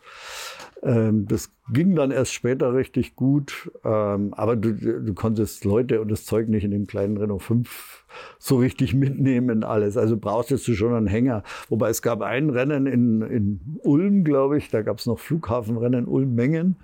Ähm, 0.83 1.27
das 1.27 1.51
ging 1.73 1.97
dann 1.97 2.11
erst 2.11 2.33
später 2.33 2.75
richtig 2.75 3.17
gut, 3.17 3.71
ähm, 3.85 4.33
aber 4.35 4.57
du, 4.57 4.73
du 4.75 5.15
konntest 5.15 5.65
Leute 5.65 6.01
und 6.01 6.11
das 6.11 6.25
Zeug 6.25 6.49
nicht 6.49 6.65
in 6.65 6.71
dem 6.71 6.87
kleinen 6.87 7.17
Renault 7.17 7.43
5 7.43 8.05
so 8.39 8.59
richtig 8.59 8.95
mitnehmen 8.95 9.65
alles. 9.65 9.97
Also 9.97 10.17
brauchtest 10.17 10.67
du 10.69 10.75
schon 10.75 10.95
einen 10.95 11.07
Hänger. 11.07 11.43
Wobei 11.69 11.91
es 11.91 12.03
gab 12.03 12.23
ein 12.23 12.51
Rennen 12.51 12.87
in, 12.87 13.23
in 13.23 13.61
Ulm, 13.83 14.25
glaube 14.25 14.59
ich, 14.59 14.71
da 14.71 14.83
gab 14.83 14.99
es 14.99 15.07
noch 15.07 15.19
Flughafenrennen 15.19 16.07
Ulm-Mengen. 16.07 16.77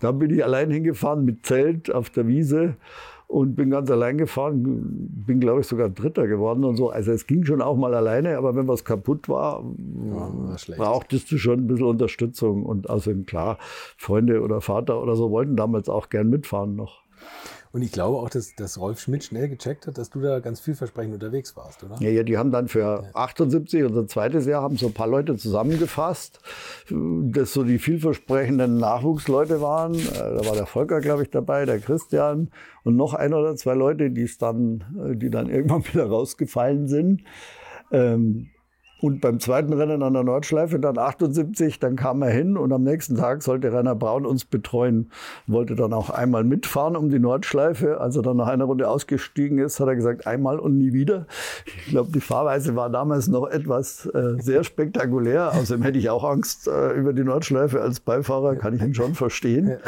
Da 0.00 0.12
bin 0.12 0.30
ich 0.30 0.44
allein 0.44 0.70
hingefahren 0.70 1.24
mit 1.24 1.44
Zelt 1.44 1.92
auf 1.92 2.10
der 2.10 2.26
Wiese 2.26 2.76
und 3.28 3.54
bin 3.54 3.70
ganz 3.70 3.90
allein 3.90 4.16
gefahren, 4.16 4.64
bin 5.26 5.38
glaube 5.38 5.60
ich 5.60 5.66
sogar 5.66 5.90
Dritter 5.90 6.26
geworden 6.26 6.64
und 6.64 6.76
so. 6.76 6.88
Also 6.88 7.12
es 7.12 7.26
ging 7.26 7.44
schon 7.44 7.60
auch 7.60 7.76
mal 7.76 7.94
alleine, 7.94 8.38
aber 8.38 8.56
wenn 8.56 8.66
was 8.66 8.84
kaputt 8.84 9.28
war, 9.28 9.62
war 9.62 10.58
schlecht. 10.58 10.80
brauchtest 10.80 11.30
du 11.30 11.38
schon 11.38 11.60
ein 11.60 11.66
bisschen 11.66 11.86
Unterstützung 11.86 12.64
und 12.64 12.88
außerdem 12.88 13.26
klar, 13.26 13.58
Freunde 13.98 14.40
oder 14.40 14.62
Vater 14.62 15.00
oder 15.02 15.14
so 15.14 15.30
wollten 15.30 15.56
damals 15.56 15.90
auch 15.90 16.08
gern 16.08 16.30
mitfahren 16.30 16.74
noch. 16.74 17.02
Und 17.72 17.82
ich 17.82 17.92
glaube 17.92 18.18
auch, 18.18 18.30
dass, 18.30 18.54
dass 18.56 18.78
Rolf 18.78 19.00
Schmidt 19.00 19.24
schnell 19.24 19.48
gecheckt 19.48 19.86
hat, 19.86 19.98
dass 19.98 20.10
du 20.10 20.20
da 20.20 20.40
ganz 20.40 20.60
vielversprechend 20.60 21.14
unterwegs 21.14 21.56
warst, 21.56 21.84
oder? 21.84 21.96
Ja, 22.00 22.10
ja, 22.10 22.22
die 22.22 22.38
haben 22.38 22.50
dann 22.50 22.68
für 22.68 23.04
78, 23.14 23.84
unser 23.84 24.06
zweites 24.06 24.46
Jahr, 24.46 24.62
haben 24.62 24.76
so 24.76 24.86
ein 24.86 24.94
paar 24.94 25.06
Leute 25.06 25.36
zusammengefasst, 25.36 26.40
das 26.90 27.52
so 27.52 27.64
die 27.64 27.78
vielversprechenden 27.78 28.78
Nachwuchsleute 28.78 29.60
waren. 29.60 29.94
Äh, 29.94 30.38
Da 30.38 30.46
war 30.46 30.54
der 30.54 30.66
Volker, 30.66 31.00
glaube 31.00 31.22
ich, 31.22 31.30
dabei, 31.30 31.64
der 31.66 31.78
Christian 31.78 32.50
und 32.84 32.96
noch 32.96 33.14
ein 33.14 33.34
oder 33.34 33.56
zwei 33.56 33.74
Leute, 33.74 34.10
die 34.10 34.22
es 34.22 34.38
dann, 34.38 34.84
äh, 34.98 35.16
die 35.16 35.30
dann 35.30 35.48
irgendwann 35.50 35.86
wieder 35.86 36.06
rausgefallen 36.06 36.88
sind. 36.88 37.22
Ähm, 37.90 38.50
Und 39.00 39.20
beim 39.20 39.38
zweiten 39.38 39.72
Rennen 39.72 40.02
an 40.02 40.12
der 40.12 40.24
Nordschleife, 40.24 40.80
dann 40.80 40.98
78, 40.98 41.78
dann 41.78 41.94
kam 41.94 42.20
er 42.22 42.30
hin 42.30 42.56
und 42.56 42.72
am 42.72 42.82
nächsten 42.82 43.16
Tag 43.16 43.42
sollte 43.42 43.72
Rainer 43.72 43.94
Braun 43.94 44.26
uns 44.26 44.44
betreuen. 44.44 45.10
Wollte 45.46 45.76
dann 45.76 45.92
auch 45.92 46.10
einmal 46.10 46.42
mitfahren 46.42 46.96
um 46.96 47.08
die 47.08 47.20
Nordschleife. 47.20 48.00
Als 48.00 48.16
er 48.16 48.22
dann 48.22 48.36
nach 48.36 48.48
einer 48.48 48.64
Runde 48.64 48.88
ausgestiegen 48.88 49.58
ist, 49.58 49.78
hat 49.78 49.86
er 49.86 49.94
gesagt, 49.94 50.26
einmal 50.26 50.58
und 50.58 50.78
nie 50.78 50.92
wieder. 50.92 51.26
Ich 51.64 51.86
glaube, 51.86 52.10
die 52.12 52.20
Fahrweise 52.20 52.74
war 52.74 52.90
damals 52.90 53.28
noch 53.28 53.46
etwas 53.46 54.06
äh, 54.06 54.40
sehr 54.40 54.64
spektakulär. 54.64 55.52
Außerdem 55.54 55.84
hätte 55.84 55.98
ich 55.98 56.10
auch 56.10 56.24
Angst 56.24 56.66
äh, 56.66 56.92
über 56.92 57.12
die 57.12 57.22
Nordschleife 57.24 57.80
als 57.80 58.00
Beifahrer, 58.00 58.56
kann 58.56 58.74
ich 58.74 58.82
ihn 58.82 58.94
schon 58.94 59.14
verstehen. 59.14 59.78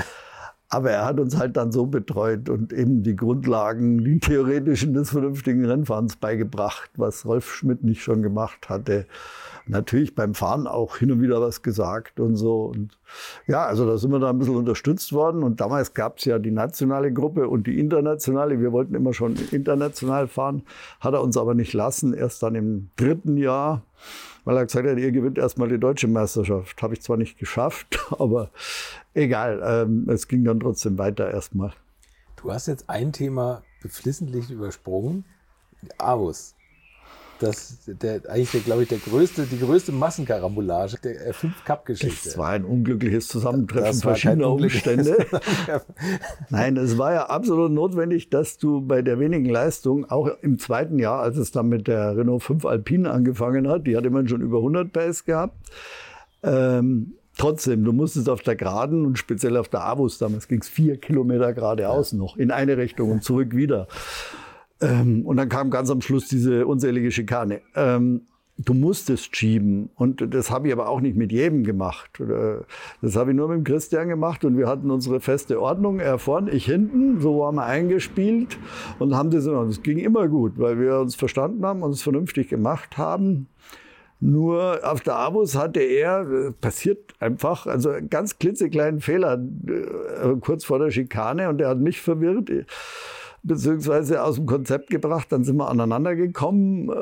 Aber 0.72 0.92
er 0.92 1.04
hat 1.04 1.18
uns 1.18 1.36
halt 1.36 1.56
dann 1.56 1.72
so 1.72 1.86
betreut 1.86 2.48
und 2.48 2.72
eben 2.72 3.02
die 3.02 3.16
Grundlagen, 3.16 4.04
die 4.04 4.20
theoretischen 4.20 4.94
des 4.94 5.10
vernünftigen 5.10 5.64
Rennfahrens 5.64 6.14
beigebracht, 6.14 6.90
was 6.96 7.26
Rolf 7.26 7.52
Schmidt 7.52 7.82
nicht 7.82 8.02
schon 8.04 8.22
gemacht 8.22 8.68
hatte. 8.68 9.06
Natürlich 9.66 10.14
beim 10.14 10.34
Fahren 10.34 10.68
auch 10.68 10.96
hin 10.96 11.10
und 11.10 11.20
wieder 11.20 11.40
was 11.40 11.62
gesagt 11.62 12.20
und 12.20 12.36
so. 12.36 12.66
Und 12.66 12.96
ja, 13.48 13.64
also 13.66 13.84
da 13.84 13.98
sind 13.98 14.12
wir 14.12 14.20
da 14.20 14.30
ein 14.30 14.38
bisschen 14.38 14.56
unterstützt 14.56 15.12
worden. 15.12 15.42
Und 15.42 15.60
damals 15.60 15.92
gab 15.92 16.18
es 16.18 16.24
ja 16.24 16.38
die 16.38 16.52
nationale 16.52 17.12
Gruppe 17.12 17.48
und 17.48 17.66
die 17.66 17.80
internationale. 17.80 18.60
Wir 18.60 18.70
wollten 18.70 18.94
immer 18.94 19.12
schon 19.12 19.34
international 19.50 20.28
fahren, 20.28 20.62
hat 21.00 21.14
er 21.14 21.22
uns 21.22 21.36
aber 21.36 21.54
nicht 21.54 21.72
lassen. 21.72 22.14
Erst 22.14 22.44
dann 22.44 22.54
im 22.54 22.90
dritten 22.94 23.36
Jahr 23.36 23.82
weil 24.44 24.56
er 24.56 24.66
gesagt 24.66 24.88
hat, 24.88 24.98
ihr 24.98 25.12
gewinnt 25.12 25.38
erstmal 25.38 25.68
die 25.68 25.78
deutsche 25.78 26.08
Meisterschaft. 26.08 26.80
Habe 26.82 26.94
ich 26.94 27.02
zwar 27.02 27.16
nicht 27.16 27.38
geschafft, 27.38 27.98
aber 28.18 28.50
egal. 29.14 29.60
Ähm, 29.64 30.08
es 30.08 30.28
ging 30.28 30.44
dann 30.44 30.60
trotzdem 30.60 30.98
weiter 30.98 31.30
erstmal. 31.30 31.72
Du 32.36 32.52
hast 32.52 32.66
jetzt 32.66 32.88
ein 32.88 33.12
Thema 33.12 33.62
beflissentlich 33.82 34.50
übersprungen. 34.50 35.24
Avus. 35.98 36.54
Das, 37.40 37.78
der, 37.86 38.20
eigentlich, 38.28 38.50
der, 38.50 38.60
glaube 38.60 38.82
ich, 38.82 38.88
der 38.90 38.98
größte, 38.98 39.46
die 39.46 39.58
größte 39.58 39.92
Massenkarambolage 39.92 40.98
der 41.02 41.32
F5-Cup-Geschichte. 41.32 42.28
Es 42.28 42.36
war 42.36 42.50
ein 42.50 42.66
unglückliches 42.66 43.28
Zusammentreffen 43.28 44.00
verschiedener 44.00 44.50
Umstände. 44.50 45.26
Nein, 46.50 46.76
es 46.76 46.98
war 46.98 47.14
ja 47.14 47.26
absolut 47.30 47.72
notwendig, 47.72 48.28
dass 48.28 48.58
du 48.58 48.82
bei 48.82 49.00
der 49.00 49.18
wenigen 49.18 49.46
Leistung, 49.46 50.10
auch 50.10 50.28
im 50.42 50.58
zweiten 50.58 50.98
Jahr, 50.98 51.20
als 51.20 51.38
es 51.38 51.50
dann 51.50 51.70
mit 51.70 51.88
der 51.88 52.14
Renault 52.14 52.42
5 52.42 52.66
Alpine 52.66 53.10
angefangen 53.10 53.66
hat, 53.68 53.86
die 53.86 53.96
hat 53.96 54.04
immerhin 54.04 54.28
schon 54.28 54.42
über 54.42 54.58
100 54.58 54.92
PS 54.92 55.24
gehabt, 55.24 55.56
ähm, 56.42 57.14
trotzdem, 57.38 57.84
du 57.84 57.92
musstest 57.92 58.28
auf 58.28 58.42
der 58.42 58.56
Geraden 58.56 59.06
und 59.06 59.18
speziell 59.18 59.56
auf 59.56 59.68
der 59.70 59.84
Avus, 59.84 60.18
damals 60.18 60.46
ging 60.46 60.60
es 60.60 60.68
vier 60.68 60.98
Kilometer 60.98 61.54
geradeaus 61.54 62.12
noch, 62.12 62.36
in 62.36 62.50
eine 62.50 62.76
Richtung 62.76 63.10
und 63.10 63.24
zurück 63.24 63.56
wieder. 63.56 63.88
Ähm, 64.80 65.26
und 65.26 65.36
dann 65.36 65.48
kam 65.48 65.70
ganz 65.70 65.90
am 65.90 66.00
Schluss 66.00 66.28
diese 66.28 66.66
unselige 66.66 67.10
Schikane. 67.10 67.60
Ähm, 67.74 68.22
du 68.64 68.74
musstest 68.74 69.36
schieben. 69.36 69.90
Und 69.96 70.34
das 70.34 70.50
habe 70.50 70.68
ich 70.68 70.72
aber 70.72 70.88
auch 70.88 71.00
nicht 71.00 71.16
mit 71.16 71.32
jedem 71.32 71.64
gemacht. 71.64 72.20
Äh, 72.20 72.62
Das 73.00 73.16
habe 73.16 73.30
ich 73.30 73.36
nur 73.36 73.48
mit 73.48 73.58
dem 73.58 73.64
Christian 73.64 74.08
gemacht 74.08 74.44
und 74.44 74.56
wir 74.56 74.68
hatten 74.68 74.90
unsere 74.90 75.20
feste 75.20 75.60
Ordnung. 75.60 75.98
Er 75.98 76.18
vorne, 76.18 76.50
ich 76.50 76.66
hinten. 76.66 77.20
So 77.20 77.40
waren 77.40 77.56
wir 77.56 77.64
eingespielt 77.64 78.58
und 78.98 79.14
haben 79.14 79.30
das 79.30 79.46
immer. 79.46 79.64
Das 79.64 79.82
ging 79.82 79.98
immer 79.98 80.28
gut, 80.28 80.52
weil 80.56 80.78
wir 80.78 80.98
uns 80.98 81.14
verstanden 81.14 81.64
haben 81.64 81.82
und 81.82 81.92
es 81.92 82.02
vernünftig 82.02 82.48
gemacht 82.48 82.98
haben. 82.98 83.48
Nur 84.22 84.80
auf 84.82 85.00
der 85.00 85.16
Abus 85.16 85.56
hatte 85.56 85.80
er, 85.80 86.30
äh, 86.30 86.52
passiert 86.52 87.14
einfach, 87.20 87.66
also 87.66 87.88
einen 87.90 88.10
ganz 88.10 88.38
klitzekleinen 88.38 89.00
Fehler 89.00 89.42
äh, 89.66 90.36
kurz 90.40 90.64
vor 90.64 90.78
der 90.78 90.90
Schikane 90.90 91.48
und 91.48 91.56
der 91.56 91.68
hat 91.68 91.78
mich 91.78 92.02
verwirrt 92.02 92.50
beziehungsweise 93.42 94.22
aus 94.22 94.36
dem 94.36 94.46
Konzept 94.46 94.90
gebracht. 94.90 95.28
Dann 95.30 95.44
sind 95.44 95.56
wir 95.56 95.68
aneinander 95.68 96.14
gekommen, 96.14 96.88
äh, 96.88 96.92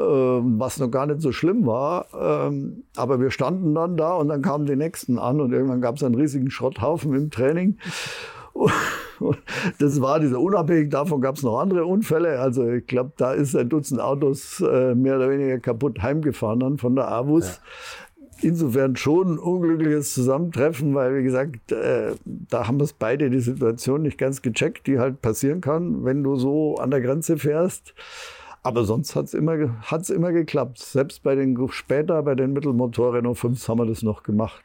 was 0.60 0.78
noch 0.78 0.90
gar 0.90 1.06
nicht 1.06 1.20
so 1.20 1.32
schlimm 1.32 1.66
war. 1.66 2.06
Ähm, 2.18 2.84
aber 2.96 3.20
wir 3.20 3.30
standen 3.30 3.74
dann 3.74 3.96
da 3.96 4.14
und 4.14 4.28
dann 4.28 4.42
kamen 4.42 4.66
die 4.66 4.76
Nächsten 4.76 5.18
an 5.18 5.40
und 5.40 5.52
irgendwann 5.52 5.80
gab 5.80 5.96
es 5.96 6.02
einen 6.02 6.14
riesigen 6.14 6.50
Schrotthaufen 6.50 7.14
im 7.14 7.30
Training. 7.30 7.78
Das 9.78 10.00
war 10.00 10.20
dieser, 10.20 10.40
unabhängig 10.40 10.90
davon 10.90 11.20
gab 11.20 11.36
es 11.36 11.42
noch 11.42 11.58
andere 11.58 11.84
Unfälle. 11.84 12.38
Also 12.38 12.68
ich 12.68 12.86
glaube, 12.86 13.12
da 13.16 13.32
ist 13.32 13.56
ein 13.56 13.68
Dutzend 13.68 14.00
Autos 14.00 14.60
äh, 14.60 14.94
mehr 14.94 15.16
oder 15.16 15.30
weniger 15.30 15.58
kaputt 15.58 16.00
heimgefahren 16.02 16.60
dann 16.60 16.78
von 16.78 16.94
der 16.94 17.10
Avus. 17.10 17.60
Insofern 18.40 18.94
schon 18.96 19.34
ein 19.34 19.38
unglückliches 19.38 20.14
Zusammentreffen, 20.14 20.94
weil, 20.94 21.16
wie 21.16 21.24
gesagt, 21.24 21.72
äh, 21.72 22.14
da 22.24 22.68
haben 22.68 22.78
wir 22.78 22.88
beide 22.98 23.30
die 23.30 23.40
Situation 23.40 24.02
nicht 24.02 24.18
ganz 24.18 24.42
gecheckt, 24.42 24.86
die 24.86 24.98
halt 24.98 25.22
passieren 25.22 25.60
kann, 25.60 26.04
wenn 26.04 26.22
du 26.22 26.36
so 26.36 26.76
an 26.76 26.90
der 26.90 27.00
Grenze 27.00 27.36
fährst. 27.36 27.94
Aber 28.62 28.84
sonst 28.84 29.16
hat 29.16 29.26
es 29.26 29.34
immer, 29.34 29.80
hat's 29.82 30.10
immer 30.10 30.32
geklappt. 30.32 30.78
Selbst 30.78 31.22
bei 31.22 31.34
den 31.34 31.56
später, 31.70 32.22
bei 32.22 32.34
den 32.34 32.52
Mittelmotor 32.52 33.14
Renault 33.14 33.38
5 33.38 33.68
haben 33.68 33.78
wir 33.78 33.86
das 33.86 34.02
noch 34.02 34.22
gemacht. 34.22 34.62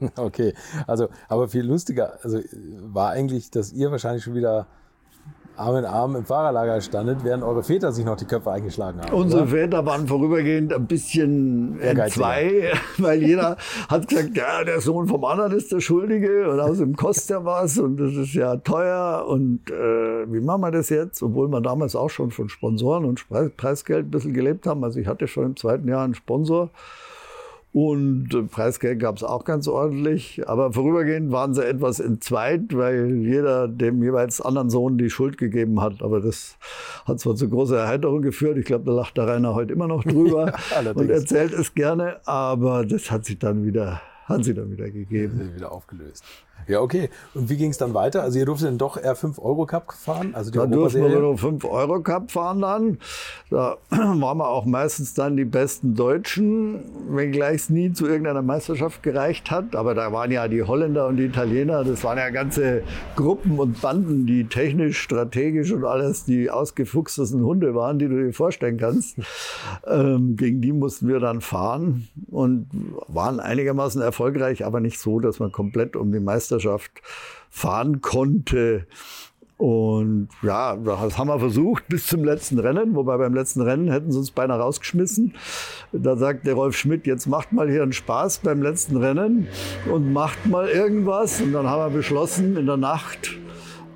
Okay, 0.16 0.52
also, 0.88 1.10
aber 1.28 1.46
viel 1.46 1.62
lustiger, 1.62 2.18
also 2.24 2.40
war 2.92 3.10
eigentlich, 3.10 3.52
dass 3.52 3.72
ihr 3.72 3.92
wahrscheinlich 3.92 4.24
schon 4.24 4.34
wieder 4.34 4.66
Arm 5.56 5.76
in 5.76 5.84
Arm 5.84 6.16
im 6.16 6.24
Fahrerlager 6.24 6.80
standet, 6.80 7.18
während 7.24 7.42
eure 7.44 7.62
Väter 7.62 7.92
sich 7.92 8.04
noch 8.04 8.16
die 8.16 8.24
Köpfe 8.24 8.50
eingeschlagen 8.50 9.00
haben. 9.00 9.12
Unsere 9.12 9.42
oder? 9.42 9.50
Väter 9.50 9.86
waren 9.86 10.06
vorübergehend 10.06 10.72
ein 10.72 10.86
bisschen 10.86 11.78
zwei, 12.08 12.72
weil 12.98 13.22
jeder 13.22 13.56
hat 13.88 14.08
gesagt, 14.08 14.36
ja, 14.36 14.64
der 14.64 14.80
Sohn 14.80 15.06
vom 15.08 15.24
anderen 15.24 15.52
ist 15.52 15.70
der 15.72 15.80
Schuldige 15.80 16.50
und 16.50 16.60
außerdem 16.60 16.96
kostet 16.96 17.30
er 17.32 17.44
was 17.44 17.78
und 17.78 17.98
das 17.98 18.12
ist 18.14 18.34
ja 18.34 18.56
teuer 18.56 19.26
und 19.28 19.70
äh, 19.70 20.32
wie 20.32 20.40
machen 20.40 20.62
wir 20.62 20.70
das 20.70 20.88
jetzt? 20.88 21.22
Obwohl 21.22 21.48
wir 21.48 21.60
damals 21.60 21.94
auch 21.94 22.10
schon 22.10 22.30
von 22.30 22.48
Sponsoren 22.48 23.04
und 23.04 23.28
Preis- 23.28 23.50
Preisgeld 23.56 24.06
ein 24.06 24.10
bisschen 24.10 24.32
gelebt 24.34 24.66
haben. 24.66 24.82
Also 24.84 24.98
ich 25.00 25.06
hatte 25.06 25.26
schon 25.26 25.44
im 25.44 25.56
zweiten 25.56 25.86
Jahr 25.88 26.04
einen 26.04 26.14
Sponsor 26.14 26.70
Und 27.72 28.34
äh, 28.34 28.42
Preisgeld 28.42 29.00
gab 29.00 29.16
es 29.16 29.24
auch 29.24 29.44
ganz 29.44 29.66
ordentlich. 29.66 30.46
Aber 30.46 30.72
vorübergehend 30.72 31.32
waren 31.32 31.54
sie 31.54 31.64
etwas 31.64 32.00
entzweit, 32.00 32.76
weil 32.76 33.16
jeder 33.22 33.66
dem 33.66 34.02
jeweils 34.02 34.42
anderen 34.42 34.68
Sohn 34.68 34.98
die 34.98 35.08
Schuld 35.08 35.38
gegeben 35.38 35.80
hat. 35.80 36.02
Aber 36.02 36.20
das 36.20 36.58
hat 37.06 37.20
zwar 37.20 37.34
zu 37.34 37.48
großer 37.48 37.78
Erheiterung 37.78 38.20
geführt. 38.20 38.58
Ich 38.58 38.66
glaube, 38.66 38.84
da 38.84 38.92
lacht 38.92 39.16
der 39.16 39.26
Rainer 39.26 39.54
heute 39.54 39.72
immer 39.72 39.88
noch 39.88 40.04
drüber 40.04 40.52
Ja, 40.84 40.90
und 40.92 41.10
erzählt 41.10 41.52
es 41.54 41.74
gerne. 41.74 42.20
Aber 42.26 42.84
das 42.84 43.10
hat 43.10 43.24
sich 43.24 43.38
dann 43.38 43.64
wieder, 43.64 44.02
hat 44.26 44.44
sich 44.44 44.54
dann 44.54 44.70
wieder 44.70 44.90
gegeben. 44.90 45.52
wieder 45.54 45.72
aufgelöst. 45.72 46.24
Ja, 46.68 46.80
okay. 46.80 47.10
Und 47.34 47.50
wie 47.50 47.56
ging 47.56 47.70
es 47.70 47.78
dann 47.78 47.94
weiter? 47.94 48.22
Also 48.22 48.38
ihr 48.38 48.46
durftet 48.46 48.68
dann 48.68 48.78
doch 48.78 48.96
eher 48.96 49.16
5 49.16 49.38
Euro 49.38 49.66
Cup 49.66 49.92
fahren, 49.92 50.34
also 50.34 50.50
die 50.50 50.58
Da 50.58 50.66
durften 50.66 51.02
wir 51.02 51.18
nur 51.18 51.36
5 51.36 51.64
Euro 51.64 52.00
Cup 52.00 52.30
fahren 52.30 52.60
dann. 52.60 52.98
Da 53.50 53.78
waren 53.90 54.38
wir 54.38 54.48
auch 54.48 54.64
meistens 54.64 55.14
dann 55.14 55.36
die 55.36 55.44
besten 55.44 55.94
Deutschen, 55.94 56.84
wenngleich 57.08 57.56
es 57.56 57.70
nie 57.70 57.92
zu 57.92 58.06
irgendeiner 58.06 58.42
Meisterschaft 58.42 59.02
gereicht 59.02 59.50
hat. 59.50 59.74
Aber 59.74 59.94
da 59.94 60.12
waren 60.12 60.30
ja 60.30 60.48
die 60.48 60.62
Holländer 60.62 61.08
und 61.08 61.16
die 61.16 61.24
Italiener, 61.24 61.84
das 61.84 62.04
waren 62.04 62.18
ja 62.18 62.30
ganze 62.30 62.82
Gruppen 63.16 63.58
und 63.58 63.80
Banden, 63.80 64.26
die 64.26 64.44
technisch, 64.44 65.00
strategisch 65.00 65.72
und 65.72 65.84
alles 65.84 66.24
die 66.24 66.50
ausgefuchstesten 66.50 67.44
Hunde 67.44 67.74
waren, 67.74 67.98
die 67.98 68.08
du 68.08 68.24
dir 68.24 68.32
vorstellen 68.32 68.78
kannst. 68.78 69.16
Ähm, 69.84 70.36
gegen 70.36 70.60
die 70.60 70.72
mussten 70.72 71.08
wir 71.08 71.18
dann 71.18 71.40
fahren 71.40 72.08
und 72.30 72.68
waren 73.08 73.40
einigermaßen 73.40 74.00
erfolgreich, 74.00 74.64
aber 74.64 74.80
nicht 74.80 75.00
so, 75.00 75.18
dass 75.18 75.40
man 75.40 75.50
komplett 75.50 75.96
um 75.96 76.12
die 76.12 76.20
Meisterschaft 76.20 76.51
fahren 77.50 78.00
konnte. 78.00 78.86
Und 79.58 80.28
ja, 80.42 80.74
das 80.74 81.18
haben 81.18 81.28
wir 81.28 81.38
versucht 81.38 81.86
bis 81.86 82.08
zum 82.08 82.24
letzten 82.24 82.58
Rennen, 82.58 82.96
wobei 82.96 83.16
beim 83.16 83.32
letzten 83.32 83.60
Rennen 83.60 83.92
hätten 83.92 84.10
sie 84.10 84.18
uns 84.18 84.32
beinahe 84.32 84.58
rausgeschmissen. 84.58 85.34
Da 85.92 86.16
sagt 86.16 86.48
der 86.48 86.54
Rolf 86.54 86.76
Schmidt, 86.76 87.06
jetzt 87.06 87.26
macht 87.26 87.52
mal 87.52 87.70
hier 87.70 87.84
einen 87.84 87.92
Spaß 87.92 88.38
beim 88.38 88.60
letzten 88.60 88.96
Rennen 88.96 89.46
und 89.88 90.12
macht 90.12 90.46
mal 90.46 90.68
irgendwas. 90.68 91.40
Und 91.40 91.52
dann 91.52 91.68
haben 91.68 91.92
wir 91.92 91.96
beschlossen, 91.96 92.56
in 92.56 92.66
der 92.66 92.76
Nacht, 92.76 93.36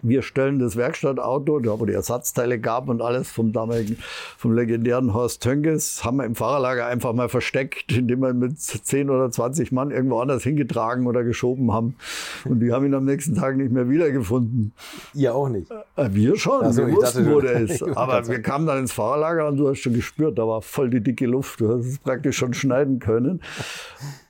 wir 0.02 0.22
stellen 0.22 0.58
das 0.58 0.76
Werkstattauto, 0.76 1.58
da 1.60 1.78
wo 1.78 1.86
die 1.86 1.92
Ersatzteile 1.92 2.58
gab 2.58 2.88
und 2.88 3.02
alles 3.02 3.30
vom 3.30 3.52
damaligen, 3.52 3.98
vom 4.36 4.52
legendären 4.52 5.14
Horst 5.14 5.42
Tönges, 5.42 6.04
haben 6.04 6.18
wir 6.18 6.24
im 6.24 6.34
Fahrerlager 6.34 6.86
einfach 6.86 7.12
mal 7.12 7.28
versteckt, 7.28 7.92
indem 7.92 8.20
wir 8.20 8.34
mit 8.34 8.58
10 8.58 9.10
oder 9.10 9.30
20 9.30 9.72
Mann 9.72 9.90
irgendwo 9.90 10.20
anders 10.20 10.42
hingetragen 10.42 11.06
oder 11.06 11.24
geschoben 11.24 11.72
haben. 11.72 11.96
Und 12.44 12.60
die 12.60 12.72
haben 12.72 12.86
ihn 12.86 12.94
am 12.94 13.04
nächsten 13.04 13.34
Tag 13.34 13.56
nicht 13.56 13.72
mehr 13.72 13.88
wiedergefunden. 13.88 14.72
Ihr 15.14 15.34
auch 15.34 15.48
nicht. 15.48 15.70
Äh, 15.96 16.08
Wir 16.12 16.36
schon, 16.36 16.60
Ach 16.62 16.72
so, 16.72 16.86
wir 16.86 16.94
wussten, 16.94 17.30
wo 17.32 17.40
der 17.40 17.60
ist. 17.60 17.82
Aber 17.82 18.26
wir 18.26 18.42
kamen 18.42 18.66
dann 18.66 18.78
ins 18.78 18.92
Fahrerlager 18.92 19.48
und 19.48 19.56
du 19.56 19.68
hast 19.68 19.80
schon 19.80 19.94
gespürt, 19.94 20.38
da 20.38 20.46
war 20.46 20.62
voll 20.62 20.90
die 20.90 21.00
dicke 21.00 21.26
Luft. 21.26 21.60
Du 21.60 21.68
hast 21.68 21.86
es 21.86 21.98
praktisch 21.98 22.36
schon 22.36 22.54
schneiden 22.54 22.98
können. 22.98 23.40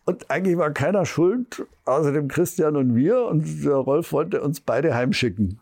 Und 0.06 0.30
eigentlich 0.30 0.56
war 0.56 0.70
keiner 0.70 1.04
schuld, 1.04 1.66
außer 1.84 2.12
dem 2.12 2.28
Christian 2.28 2.76
und 2.76 2.94
wir. 2.94 3.24
Und 3.24 3.64
der 3.64 3.74
Rolf 3.74 4.12
wollte 4.12 4.40
uns 4.40 4.60
beide 4.60 4.94
heimschicken. 4.94 5.60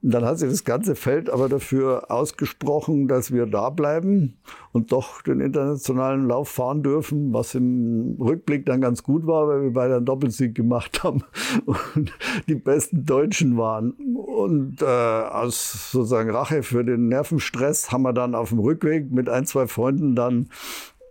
Und 0.00 0.14
dann 0.14 0.24
hat 0.24 0.38
sich 0.38 0.48
das 0.48 0.64
ganze 0.64 0.94
Feld 0.94 1.28
aber 1.28 1.48
dafür 1.48 2.10
ausgesprochen, 2.10 3.08
dass 3.08 3.32
wir 3.32 3.46
da 3.46 3.70
bleiben 3.70 4.36
und 4.70 4.92
doch 4.92 5.22
den 5.22 5.40
internationalen 5.40 6.28
Lauf 6.28 6.50
fahren 6.50 6.84
dürfen, 6.84 7.32
was 7.32 7.56
im 7.56 8.16
Rückblick 8.20 8.64
dann 8.64 8.80
ganz 8.80 9.02
gut 9.02 9.26
war, 9.26 9.48
weil 9.48 9.62
wir 9.62 9.72
beide 9.72 9.96
einen 9.96 10.06
Doppelsieg 10.06 10.54
gemacht 10.54 11.02
haben 11.04 11.24
und 11.66 12.12
die 12.46 12.54
besten 12.54 13.06
Deutschen 13.06 13.58
waren. 13.58 13.90
Und 14.14 14.82
äh, 14.82 14.84
aus 14.84 15.90
sozusagen 15.90 16.30
Rache 16.30 16.62
für 16.62 16.84
den 16.84 17.08
Nervenstress 17.08 17.90
haben 17.90 18.02
wir 18.02 18.12
dann 18.12 18.36
auf 18.36 18.50
dem 18.50 18.60
Rückweg 18.60 19.10
mit 19.10 19.28
ein, 19.28 19.46
zwei 19.46 19.66
Freunden 19.66 20.14
dann 20.14 20.48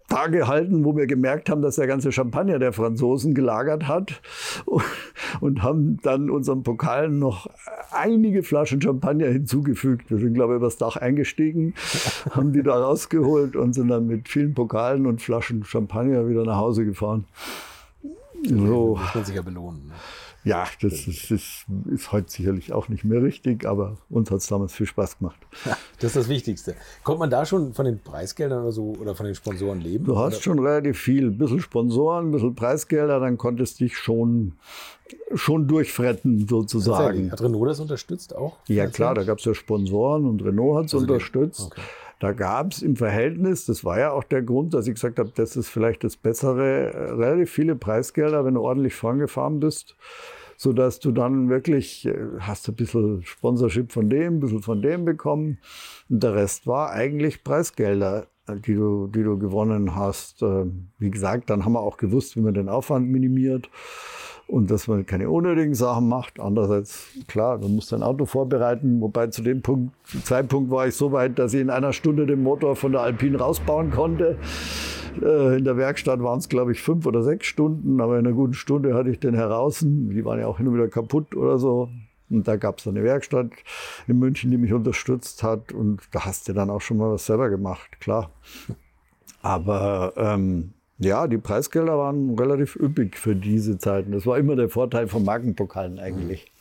da 0.07 0.27
gehalten, 0.27 0.85
wo 0.85 0.95
wir 0.95 1.05
gemerkt 1.05 1.49
haben, 1.49 1.61
dass 1.61 1.75
der 1.75 1.87
ganze 1.87 2.11
Champagner 2.11 2.59
der 2.59 2.73
Franzosen 2.73 3.33
gelagert 3.33 3.87
hat 3.87 4.21
und 5.41 5.63
haben 5.63 5.97
dann 6.01 6.29
unseren 6.29 6.63
Pokalen 6.63 7.19
noch 7.19 7.47
einige 7.91 8.43
Flaschen 8.43 8.81
Champagner 8.81 9.27
hinzugefügt. 9.27 10.09
Wir 10.09 10.17
sind, 10.17 10.33
glaube 10.33 10.53
ich, 10.53 10.57
übers 10.57 10.77
Dach 10.77 10.95
eingestiegen, 10.95 11.73
haben 12.31 12.53
die 12.53 12.63
da 12.63 12.75
rausgeholt 12.75 13.55
und 13.55 13.73
sind 13.73 13.89
dann 13.89 14.07
mit 14.07 14.29
vielen 14.29 14.53
Pokalen 14.53 15.05
und 15.05 15.21
Flaschen 15.21 15.63
Champagner 15.65 16.27
wieder 16.27 16.43
nach 16.43 16.57
Hause 16.57 16.85
gefahren. 16.85 17.25
So, 18.43 18.97
Muss 18.97 19.15
man 19.15 19.25
sich 19.25 19.35
ja 19.35 19.41
belohnen. 19.41 19.87
Ne? 19.87 19.93
Ja, 20.47 20.65
das 20.81 21.07
ist, 21.07 21.31
ist, 21.31 21.65
ist 21.93 22.11
heute 22.11 22.29
sicherlich 22.31 22.73
auch 22.73 22.89
nicht 22.89 23.03
mehr 23.03 23.21
richtig, 23.21 23.65
aber 23.65 23.97
uns 24.09 24.31
hat 24.31 24.39
es 24.39 24.47
damals 24.47 24.73
viel 24.73 24.85
Spaß 24.85 25.19
gemacht. 25.19 25.37
Das 25.99 26.11
ist 26.11 26.15
das 26.15 26.29
Wichtigste. 26.29 26.75
Kommt 27.03 27.19
man 27.19 27.29
da 27.29 27.45
schon 27.45 27.73
von 27.73 27.85
den 27.85 27.99
Preisgeldern 27.99 28.61
oder 28.61 28.71
so 28.71 28.95
oder 28.99 29.15
von 29.15 29.25
den 29.25 29.35
Sponsoren 29.35 29.81
leben? 29.81 30.05
Du 30.05 30.17
hast 30.17 30.43
schon 30.43 30.59
relativ 30.59 30.97
viel, 30.99 31.27
ein 31.27 31.37
bisschen 31.37 31.59
Sponsoren, 31.59 32.27
ein 32.27 32.31
bisschen 32.31 32.55
Preisgelder, 32.55 33.19
dann 33.19 33.37
konntest 33.37 33.79
dich 33.79 33.97
schon, 33.97 34.53
schon 35.33 35.67
durchfretten 35.67 36.47
sozusagen. 36.47 37.31
Hat 37.31 37.41
Renault 37.41 37.69
das 37.69 37.79
unterstützt 37.79 38.35
auch? 38.35 38.57
Ja 38.67 38.87
klar, 38.87 39.13
da 39.15 39.23
gab 39.23 39.39
es 39.39 39.45
ja 39.45 39.53
Sponsoren 39.53 40.25
und 40.25 40.43
Renault 40.43 40.77
hat 40.77 40.85
es 40.85 40.93
Also 40.93 41.05
unterstützt. 41.05 41.61
okay. 41.67 41.81
Da 42.19 42.31
gab 42.33 42.71
es 42.71 42.81
im 42.81 42.95
Verhältnis, 42.95 43.65
das 43.67 43.83
war 43.85 43.99
ja 43.99 44.11
auch 44.11 44.23
der 44.23 44.41
Grund, 44.41 44.73
dass 44.73 44.87
ich 44.87 44.95
gesagt 44.95 45.19
habe, 45.19 45.31
das 45.35 45.55
ist 45.55 45.69
vielleicht 45.69 46.03
das 46.03 46.17
Bessere, 46.17 46.91
äh, 46.91 47.11
relativ 47.11 47.51
viele 47.51 47.75
Preisgelder, 47.75 48.43
wenn 48.43 48.55
du 48.55 48.61
ordentlich 48.61 48.95
vorangefahren 48.95 49.59
bist, 49.59 49.95
sodass 50.57 50.99
du 50.99 51.11
dann 51.11 51.49
wirklich, 51.49 52.05
äh, 52.05 52.15
hast 52.39 52.67
ein 52.67 52.75
bisschen 52.75 53.21
Sponsorship 53.23 53.91
von 53.91 54.09
dem, 54.09 54.35
ein 54.35 54.39
bisschen 54.39 54.61
von 54.61 54.81
dem 54.81 55.05
bekommen. 55.05 55.59
Und 56.09 56.23
der 56.23 56.35
Rest 56.35 56.67
war 56.67 56.91
eigentlich 56.91 57.43
Preisgelder, 57.43 58.27
äh, 58.47 58.55
die 58.59 58.73
du, 58.73 59.07
die 59.07 59.23
du 59.23 59.37
gewonnen 59.37 59.95
hast. 59.95 60.41
Ähm, 60.41 60.89
Wie 60.97 61.11
gesagt, 61.11 61.49
dann 61.49 61.63
haben 61.63 61.73
wir 61.73 61.81
auch 61.81 61.97
gewusst, 61.97 62.35
wie 62.35 62.41
man 62.41 62.55
den 62.55 62.69
Aufwand 62.69 63.07
minimiert 63.07 63.69
und 64.47 64.71
dass 64.71 64.87
man 64.87 65.05
keine 65.05 65.29
unnötigen 65.29 65.75
Sachen 65.75 66.07
macht. 66.07 66.39
Andererseits, 66.39 67.07
klar, 67.27 67.59
du 67.59 67.67
musst 67.67 67.91
dein 67.91 68.01
Auto 68.01 68.25
vorbereiten, 68.25 68.99
wobei 69.01 69.27
zu 69.27 69.43
dem 69.43 69.61
Punkt, 69.61 69.93
Zeitpunkt 70.23 70.71
war 70.71 70.87
ich 70.87 70.95
so 70.95 71.11
weit, 71.11 71.37
dass 71.37 71.53
ich 71.53 71.61
in 71.61 71.69
einer 71.69 71.93
Stunde 71.93 72.25
den 72.25 72.41
Motor 72.41 72.75
von 72.75 72.93
der 72.93 73.01
Alpine 73.01 73.37
rausbauen 73.37 73.91
konnte. 73.91 74.37
Äh, 75.21 75.57
In 75.57 75.63
der 75.63 75.77
Werkstatt 75.77 76.21
waren 76.21 76.39
es, 76.39 76.49
glaube 76.49 76.71
ich, 76.71 76.81
fünf 76.81 77.05
oder 77.05 77.23
sechs 77.23 77.47
Stunden, 77.47 77.99
aber 78.01 78.19
in 78.19 78.25
einer 78.25 78.35
guten 78.35 78.53
Stunde 78.53 78.93
hatte 78.93 79.09
ich 79.09 79.19
den 79.19 79.33
heraus. 79.35 79.79
Die 79.81 80.25
waren 80.25 80.39
ja 80.39 80.47
auch 80.47 80.57
hin 80.57 80.67
und 80.67 80.73
wieder 80.75 80.87
kaputt 80.87 81.35
oder 81.35 81.57
so. 81.57 81.89
Und 82.29 82.47
da 82.47 82.57
gab 82.57 82.79
es 82.79 82.87
eine 82.87 83.03
Werkstatt 83.03 83.51
in 84.07 84.19
München, 84.19 84.51
die 84.51 84.57
mich 84.57 84.73
unterstützt 84.73 85.43
hat. 85.43 85.71
Und 85.71 86.01
da 86.11 86.25
hast 86.25 86.47
du 86.47 86.53
dann 86.53 86.69
auch 86.69 86.81
schon 86.81 86.97
mal 86.97 87.11
was 87.11 87.25
selber 87.25 87.49
gemacht, 87.49 87.99
klar. 88.01 88.31
Aber 89.41 90.13
ähm, 90.17 90.73
ja, 90.99 91.27
die 91.27 91.37
Preisgelder 91.37 91.97
waren 91.97 92.37
relativ 92.37 92.75
üppig 92.75 93.17
für 93.17 93.35
diese 93.35 93.77
Zeiten. 93.77 94.11
Das 94.11 94.25
war 94.25 94.37
immer 94.37 94.55
der 94.55 94.69
Vorteil 94.69 95.07
von 95.07 95.23
Markenpokalen 95.23 95.99
eigentlich. 95.99 96.51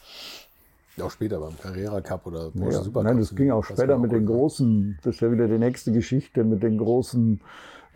Auch 1.01 1.11
später 1.11 1.41
beim 1.41 1.59
Carrera 1.59 2.01
Cup 2.01 2.27
oder 2.27 2.51
Porsche 2.51 2.77
Ja, 2.79 2.83
Supercup. 2.83 3.05
nein, 3.05 3.19
das 3.19 3.35
ging 3.35 3.51
auch 3.51 3.65
später 3.65 3.99
mit 3.99 4.13
den 4.13 4.25
großen, 4.25 4.99
das 5.03 5.17
ist 5.17 5.21
ja 5.21 5.31
wieder 5.31 5.47
die 5.47 5.59
nächste 5.59 5.93
Geschichte, 5.93 6.43
mit 6.43 6.63
den 6.63 6.79
großen 6.79 7.41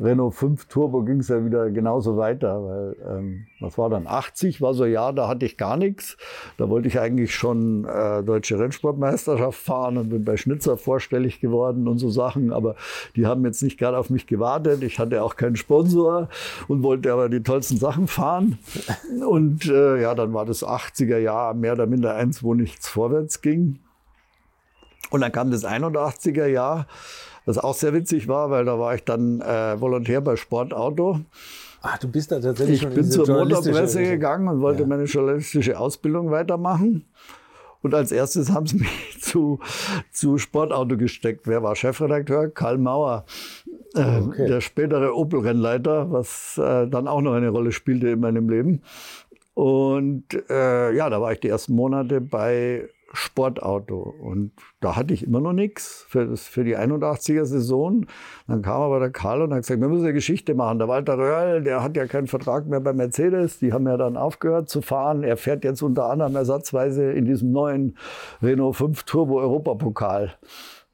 Renault 0.00 0.34
5 0.34 0.64
Turbo 0.66 1.02
ging 1.02 1.20
es 1.20 1.28
ja 1.28 1.44
wieder 1.44 1.70
genauso 1.70 2.16
weiter, 2.16 2.64
weil 2.64 2.96
ähm, 3.06 3.46
was 3.60 3.76
war 3.76 3.90
dann 3.90 4.06
80 4.06 4.62
war 4.62 4.72
so 4.72 4.84
ein 4.84 4.92
Jahr, 4.92 5.12
da 5.12 5.28
hatte 5.28 5.44
ich 5.44 5.58
gar 5.58 5.76
nichts. 5.76 6.16
Da 6.56 6.70
wollte 6.70 6.88
ich 6.88 6.98
eigentlich 6.98 7.34
schon 7.34 7.84
äh, 7.84 8.22
deutsche 8.22 8.58
Rennsportmeisterschaft 8.58 9.58
fahren 9.60 9.98
und 9.98 10.08
bin 10.08 10.24
bei 10.24 10.38
Schnitzer 10.38 10.78
vorstellig 10.78 11.40
geworden 11.40 11.86
und 11.86 11.98
so 11.98 12.08
Sachen, 12.08 12.52
aber 12.52 12.76
die 13.14 13.26
haben 13.26 13.44
jetzt 13.44 13.62
nicht 13.62 13.78
gerade 13.78 13.98
auf 13.98 14.08
mich 14.08 14.26
gewartet. 14.26 14.82
Ich 14.82 14.98
hatte 14.98 15.22
auch 15.22 15.36
keinen 15.36 15.56
Sponsor 15.56 16.28
und 16.66 16.82
wollte 16.82 17.12
aber 17.12 17.28
die 17.28 17.42
tollsten 17.42 17.76
Sachen 17.76 18.06
fahren. 18.06 18.58
Und 19.28 19.66
äh, 19.66 20.00
ja, 20.00 20.14
dann 20.14 20.32
war 20.32 20.46
das 20.46 20.64
80er 20.64 21.18
Jahr 21.18 21.54
mehr 21.54 21.74
oder 21.74 21.86
minder 21.86 22.14
eins, 22.14 22.42
wo 22.42 22.54
nichts 22.54 22.88
vorwärts 22.88 23.42
ging. 23.42 23.78
Und 25.10 25.20
dann 25.20 25.32
kam 25.32 25.50
das 25.50 25.64
81er 25.64 26.46
Jahr, 26.46 26.86
das 27.54 27.58
auch 27.62 27.74
sehr 27.74 27.92
witzig 27.92 28.28
war, 28.28 28.50
weil 28.50 28.64
da 28.64 28.78
war 28.78 28.94
ich 28.94 29.04
dann 29.04 29.40
äh, 29.40 29.80
Volontär 29.80 30.20
bei 30.20 30.36
Sportauto. 30.36 31.20
Ach, 31.82 31.98
du 31.98 32.08
bist 32.08 32.30
da 32.30 32.40
tatsächlich 32.40 32.76
Ich 32.76 32.82
schon 32.82 32.90
in 32.92 32.96
bin 32.96 33.10
zur 33.10 33.26
Motorpresse 33.26 34.02
gegangen 34.02 34.48
und 34.48 34.60
wollte 34.60 34.82
Ja. 34.82 34.86
meine 34.88 35.04
journalistische 35.04 35.78
Ausbildung 35.78 36.30
weitermachen. 36.30 37.04
Und 37.82 37.94
als 37.94 38.12
erstes 38.12 38.50
haben 38.52 38.66
sie 38.66 38.76
mich 38.80 39.18
zu, 39.22 39.58
zu 40.12 40.36
Sportauto 40.36 40.96
gesteckt. 40.98 41.46
Wer 41.46 41.62
war 41.62 41.74
Chefredakteur? 41.76 42.48
Karl 42.50 42.76
Mauer, 42.78 43.24
äh, 43.94 44.18
Okay. 44.20 44.46
der 44.46 44.60
spätere 44.60 45.16
Opel-Rennleiter, 45.16 46.12
was 46.12 46.58
äh, 46.58 46.86
dann 46.88 47.08
auch 47.08 47.22
noch 47.22 47.32
eine 47.32 47.48
Rolle 47.48 47.72
spielte 47.72 48.08
in 48.10 48.20
meinem 48.20 48.50
Leben. 48.50 48.82
Und 49.54 50.24
äh, 50.50 50.92
ja, 50.94 51.08
da 51.10 51.20
war 51.20 51.32
ich 51.32 51.40
die 51.40 51.48
ersten 51.48 51.74
Monate 51.74 52.20
bei 52.20 52.88
Sportauto. 53.12 54.14
Und 54.20 54.52
da 54.80 54.96
hatte 54.96 55.14
ich 55.14 55.24
immer 55.24 55.40
noch 55.40 55.52
nichts 55.52 56.04
für, 56.08 56.36
für 56.36 56.64
die 56.64 56.76
81er 56.76 57.44
Saison. 57.44 58.06
Dann 58.46 58.62
kam 58.62 58.82
aber 58.82 59.00
der 59.00 59.10
Karl 59.10 59.42
und 59.42 59.52
hat 59.52 59.62
gesagt, 59.62 59.80
wir 59.80 59.88
müssen 59.88 60.04
eine 60.04 60.12
Geschichte 60.12 60.54
machen. 60.54 60.78
Der 60.78 60.88
Walter 60.88 61.18
Röhrl, 61.18 61.62
der 61.62 61.82
hat 61.82 61.96
ja 61.96 62.06
keinen 62.06 62.28
Vertrag 62.28 62.66
mehr 62.66 62.80
bei 62.80 62.92
Mercedes. 62.92 63.58
Die 63.58 63.72
haben 63.72 63.86
ja 63.86 63.96
dann 63.96 64.16
aufgehört 64.16 64.68
zu 64.68 64.82
fahren. 64.82 65.22
Er 65.22 65.36
fährt 65.36 65.64
jetzt 65.64 65.82
unter 65.82 66.10
anderem 66.10 66.36
ersatzweise 66.36 67.10
in 67.12 67.24
diesem 67.24 67.50
neuen 67.50 67.96
Renault 68.42 68.76
5 68.76 69.02
Turbo 69.04 69.40
Europapokal. 69.40 70.34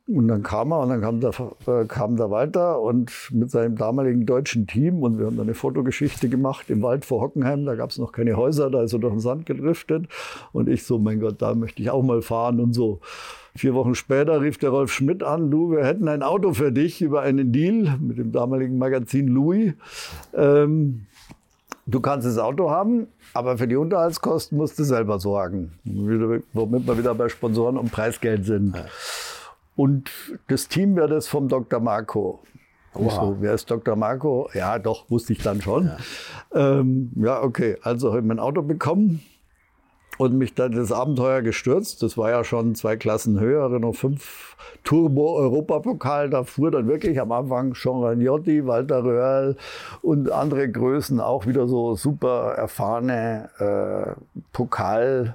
Und 0.09 0.29
dann 0.29 0.45
kam 0.45 0.73
er 0.73 0.81
und 0.81 0.91
dann 0.91 1.01
kam 1.01 1.21
der, 1.21 1.33
äh, 1.67 1.85
kam 1.87 2.17
der 2.17 2.31
Walter 2.31 2.81
und 2.81 3.11
mit 3.33 3.51
seinem 3.51 3.77
damaligen 3.77 4.25
deutschen 4.25 4.69
Team 4.69 5.03
und 5.03 5.19
wir 5.19 5.27
haben 5.27 5.37
dann 5.37 5.47
eine 5.47 5.55
Fotogeschichte 5.55 6.29
gemacht 6.29 6.71
im 6.71 6.81
Wald 6.83 7.05
vor 7.05 7.21
Hockenheim. 7.21 7.65
Da 7.65 7.75
gab 7.75 7.91
es 7.91 7.99
noch 7.99 8.13
keine 8.13 8.37
Häuser, 8.37 8.71
da 8.71 8.83
ist 8.83 8.93
er 8.93 9.01
durch 9.01 9.15
den 9.15 9.21
Sand 9.21 9.47
gedriftet. 9.47 10.07
Und 10.53 10.69
ich 10.69 10.85
so, 10.85 11.01
mein 11.01 11.19
Gott, 11.19 11.43
da 11.43 11.57
möchte 11.57 11.83
ich 11.83 11.91
auch 11.91 12.05
mal 12.05 12.23
fahren 12.23 12.61
und 12.61 12.73
so. 12.73 13.01
Vier 13.57 13.75
Wochen 13.75 13.97
später 13.97 14.41
rief 14.41 14.59
der 14.59 14.71
Rolf 14.71 14.93
Schmidt 14.93 15.25
an, 15.25 15.51
du, 15.51 15.73
wir 15.73 15.85
hätten 15.85 16.07
ein 16.07 16.23
Auto 16.23 16.53
für 16.53 16.71
dich 16.71 17.03
über 17.03 17.23
einen 17.23 17.53
Deal 17.53 17.99
mit 17.99 18.19
dem 18.19 18.31
damaligen 18.31 18.79
Magazin 18.79 19.27
Louis. 19.27 19.73
Ähm, 20.35 21.07
du 21.87 21.99
kannst 21.99 22.29
das 22.29 22.39
Auto 22.39 22.71
haben, 22.71 23.09
aber 23.35 23.59
für 23.59 23.67
die 23.67 23.77
Unterhaltskosten 23.77 24.57
musst 24.57 24.79
du 24.79 24.85
selber 24.85 25.19
sorgen. 25.19 25.73
Womit 26.53 26.87
wir 26.87 26.97
wieder 26.97 27.15
bei 27.17 27.29
Sponsoren 27.29 27.77
und 27.77 27.91
Preisgeld 27.91 28.45
sind. 28.45 28.77
Ja. 28.77 28.85
Und 29.77 30.11
das 30.49 30.69
Team 30.69 30.97
wäre 30.97 31.09
das 31.09 31.29
vom 31.29 31.49
Dr. 31.49 31.81
Marco. 31.81 32.43
So, 32.95 33.37
wer 33.41 33.53
ist 33.53 33.71
Dr. 33.71 33.95
Marco? 33.95 34.49
Ja, 34.55 34.79
doch, 34.79 35.11
wusste 35.11 35.35
ich 35.35 35.43
dann 35.43 35.61
schon. 35.61 35.93
Ja, 36.55 36.79
ähm, 36.79 37.13
ja 37.17 37.43
okay, 37.43 37.77
also 37.83 38.09
habe 38.09 38.21
ich 38.21 38.27
mein 38.27 38.39
Auto 38.39 38.63
bekommen 38.63 39.21
und 40.19 40.37
mich 40.37 40.55
dann 40.55 40.73
das 40.73 40.93
Abenteuer 40.93 41.43
gestürzt. 41.43 42.03
Das 42.03 42.17
war 42.17 42.31
ja 42.31 42.45
schon 42.45 42.75
zwei 42.75 42.97
Klassen 42.97 43.39
höher, 43.41 43.71
Renault 43.71 43.97
5 43.97 44.57
Turbo 44.85 45.37
Europapokal. 45.37 46.31
Da 46.31 46.45
fuhr 46.45 46.71
dann 46.71 46.89
wirklich 46.89 47.21
am 47.21 47.33
Anfang 47.33 47.73
Jean 47.75 48.03
Ragnotti, 48.03 48.67
Walter 48.67 49.05
Röhrl 49.05 49.57
und 50.03 50.31
andere 50.31 50.71
Größen, 50.71 51.21
auch 51.21 51.47
wieder 51.47 51.67
so 51.69 51.95
super 51.95 52.55
erfahrene 52.57 53.51
äh, 53.59 54.13
Pokalleute, 54.53 55.35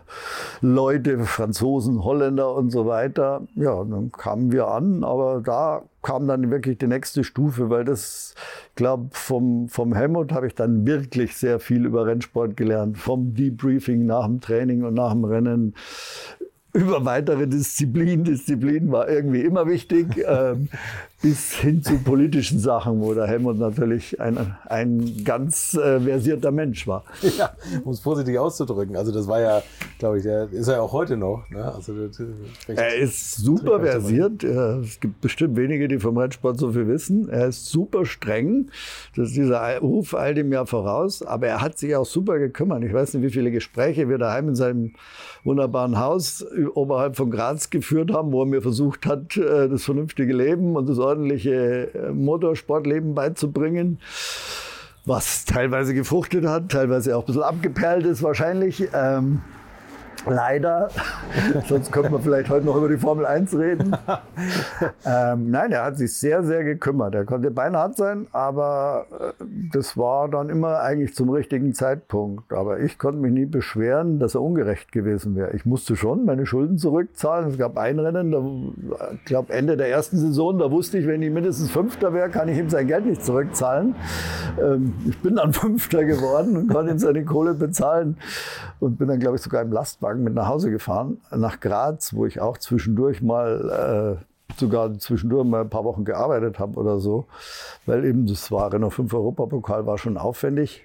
Franzosen, 1.25 2.03
Holländer 2.03 2.53
und 2.55 2.71
so 2.71 2.85
weiter. 2.85 3.41
Ja, 3.55 3.83
dann 3.83 4.11
kamen 4.11 4.51
wir 4.51 4.67
an, 4.67 5.03
aber 5.03 5.41
da 5.43 5.83
kam 6.01 6.27
dann 6.27 6.49
wirklich 6.49 6.77
die 6.77 6.87
nächste 6.87 7.23
Stufe, 7.23 7.69
weil 7.69 7.85
das, 7.85 8.35
ich 8.69 8.75
glaube, 8.75 9.09
vom, 9.11 9.67
vom 9.69 9.93
Helmut 9.93 10.31
habe 10.31 10.47
ich 10.47 10.55
dann 10.55 10.85
wirklich 10.85 11.35
sehr 11.35 11.59
viel 11.59 11.85
über 11.85 12.05
Rennsport 12.05 12.57
gelernt. 12.57 12.97
Vom 12.97 13.33
Debriefing 13.33 14.05
nach 14.05 14.25
dem 14.25 14.41
Training 14.41 14.83
und 14.83 14.95
nach 14.95 15.11
dem 15.11 15.25
Rennen 15.25 15.75
über 16.73 17.05
weitere 17.05 17.47
Disziplinen. 17.47 18.23
Disziplin 18.23 18.91
war 18.91 19.09
irgendwie 19.09 19.41
immer 19.41 19.67
wichtig, 19.67 20.23
ähm, 20.25 20.69
bis 21.21 21.53
hin 21.53 21.83
zu 21.83 21.99
politischen 21.99 22.59
Sachen, 22.59 23.01
wo 23.01 23.13
der 23.13 23.27
Helmut 23.27 23.59
natürlich 23.59 24.19
ein, 24.19 24.55
ein 24.65 25.23
ganz 25.23 25.75
äh, 25.75 25.99
versierter 25.99 26.51
Mensch 26.51 26.87
war. 26.87 27.03
Ja, 27.37 27.51
um 27.83 27.91
es 27.91 28.01
positiv 28.01 28.37
auszudrücken. 28.37 28.95
Also 28.95 29.11
das 29.11 29.27
war 29.27 29.39
ja, 29.39 29.61
glaube 29.99 30.17
ich, 30.17 30.23
der 30.23 30.51
ist 30.51 30.67
er 30.67 30.75
ja 30.75 30.81
auch 30.81 30.93
heute 30.93 31.17
noch. 31.17 31.49
Ne? 31.49 31.63
Also 31.63 31.93
er 32.67 32.95
ist 32.95 33.35
super 33.35 33.79
versiert. 33.79 34.43
Es 34.43 34.99
gibt 34.99 35.21
bestimmt 35.21 35.55
wenige, 35.57 35.87
die 35.87 35.99
vom 35.99 36.17
Rennsport 36.17 36.57
so 36.57 36.71
viel 36.71 36.87
wissen. 36.87 37.29
Er 37.29 37.47
ist 37.47 37.67
super 37.67 38.05
streng. 38.05 38.69
Das 39.15 39.29
ist 39.29 39.35
dieser 39.35 39.77
Ruf 39.79 40.15
all 40.15 40.33
dem 40.33 40.51
Jahr 40.51 40.65
voraus. 40.65 41.21
Aber 41.21 41.47
er 41.47 41.61
hat 41.61 41.77
sich 41.77 41.95
auch 41.95 42.05
super 42.05 42.39
gekümmert. 42.39 42.83
Ich 42.83 42.93
weiß 42.93 43.13
nicht, 43.13 43.23
wie 43.23 43.29
viele 43.29 43.51
Gespräche 43.51 44.09
wir 44.09 44.17
daheim 44.17 44.49
in 44.49 44.55
seinem 44.55 44.93
wunderbaren 45.43 45.99
Haus 45.99 46.45
oberhalb 46.67 47.15
von 47.15 47.31
Graz 47.31 47.69
geführt 47.69 48.11
haben, 48.11 48.31
wo 48.31 48.43
er 48.43 48.45
mir 48.45 48.61
versucht 48.61 49.05
hat, 49.05 49.37
äh, 49.37 49.69
das 49.69 49.83
vernünftige 49.83 50.33
Leben 50.33 50.75
und 50.75 50.87
das 50.87 50.99
ordentliche 50.99 51.93
äh, 51.93 52.11
Motorsportleben 52.11 53.15
beizubringen. 53.15 53.99
Was 55.05 55.45
teilweise 55.45 55.93
gefruchtet 55.93 56.45
hat, 56.45 56.69
teilweise 56.69 57.17
auch 57.17 57.23
ein 57.23 57.25
bisschen 57.25 57.43
abgeperlt 57.43 58.05
ist 58.05 58.21
wahrscheinlich. 58.21 58.87
Ähm, 58.93 59.41
Leider. 60.25 60.89
Sonst 61.67 61.91
könnte 61.91 62.11
man 62.11 62.21
vielleicht 62.21 62.49
heute 62.49 62.65
noch 62.65 62.75
über 62.75 62.89
die 62.89 62.97
Formel 62.97 63.25
1 63.25 63.57
reden. 63.57 63.95
ähm, 65.05 65.49
nein, 65.49 65.71
er 65.71 65.85
hat 65.85 65.97
sich 65.97 66.15
sehr, 66.15 66.43
sehr 66.43 66.63
gekümmert. 66.63 67.15
Er 67.15 67.25
konnte 67.25 67.51
beinhart 67.51 67.97
sein, 67.97 68.27
aber 68.31 69.05
äh, 69.11 69.43
das 69.71 69.97
war 69.97 70.29
dann 70.29 70.49
immer 70.49 70.79
eigentlich 70.81 71.15
zum 71.15 71.29
richtigen 71.29 71.73
Zeitpunkt. 71.73 72.51
Aber 72.53 72.79
ich 72.79 72.97
konnte 72.97 73.19
mich 73.19 73.31
nie 73.31 73.45
beschweren, 73.45 74.19
dass 74.19 74.35
er 74.35 74.41
ungerecht 74.41 74.91
gewesen 74.91 75.35
wäre. 75.35 75.51
Ich 75.51 75.65
musste 75.65 75.95
schon 75.95 76.25
meine 76.25 76.45
Schulden 76.45 76.77
zurückzahlen. 76.77 77.49
Es 77.49 77.57
gab 77.57 77.77
ein 77.77 77.99
Rennen, 77.99 78.31
da, 78.31 79.05
ich 79.15 79.25
glaube 79.25 79.53
Ende 79.53 79.77
der 79.77 79.89
ersten 79.89 80.17
Saison, 80.17 80.59
da 80.59 80.69
wusste 80.71 80.97
ich, 80.97 81.07
wenn 81.07 81.21
ich 81.21 81.31
mindestens 81.31 81.71
Fünfter 81.71 82.13
wäre, 82.13 82.29
kann 82.29 82.47
ich 82.47 82.57
ihm 82.57 82.69
sein 82.69 82.87
Geld 82.87 83.05
nicht 83.05 83.23
zurückzahlen. 83.23 83.95
Ähm, 84.61 84.93
ich 85.07 85.19
bin 85.21 85.35
dann 85.37 85.53
Fünfter 85.61 86.03
geworden 86.03 86.57
und 86.57 86.67
konnte 86.67 86.91
ihm 86.91 86.99
seine 86.99 87.25
Kohle 87.25 87.53
bezahlen 87.53 88.17
und 88.79 88.97
bin 88.97 89.07
dann, 89.07 89.19
glaube 89.19 89.37
ich, 89.37 89.41
sogar 89.41 89.61
im 89.61 89.71
Lastwagen 89.71 90.10
Wagen 90.11 90.23
mit 90.23 90.33
nach 90.33 90.47
Hause 90.47 90.71
gefahren, 90.71 91.21
nach 91.31 91.59
Graz, 91.59 92.13
wo 92.13 92.25
ich 92.25 92.41
auch 92.41 92.57
zwischendurch 92.57 93.21
mal, 93.21 94.19
äh, 94.19 94.55
sogar 94.59 94.97
zwischendurch 94.99 95.45
mal 95.45 95.61
ein 95.61 95.69
paar 95.69 95.85
Wochen 95.85 96.03
gearbeitet 96.03 96.59
habe 96.59 96.77
oder 96.77 96.99
so, 96.99 97.25
weil 97.85 98.03
eben 98.03 98.27
das 98.27 98.51
war 98.51 98.73
Renault 98.73 98.93
5 98.93 99.13
Europapokal 99.13 99.85
war 99.85 99.97
schon 99.97 100.17
aufwendig. 100.17 100.83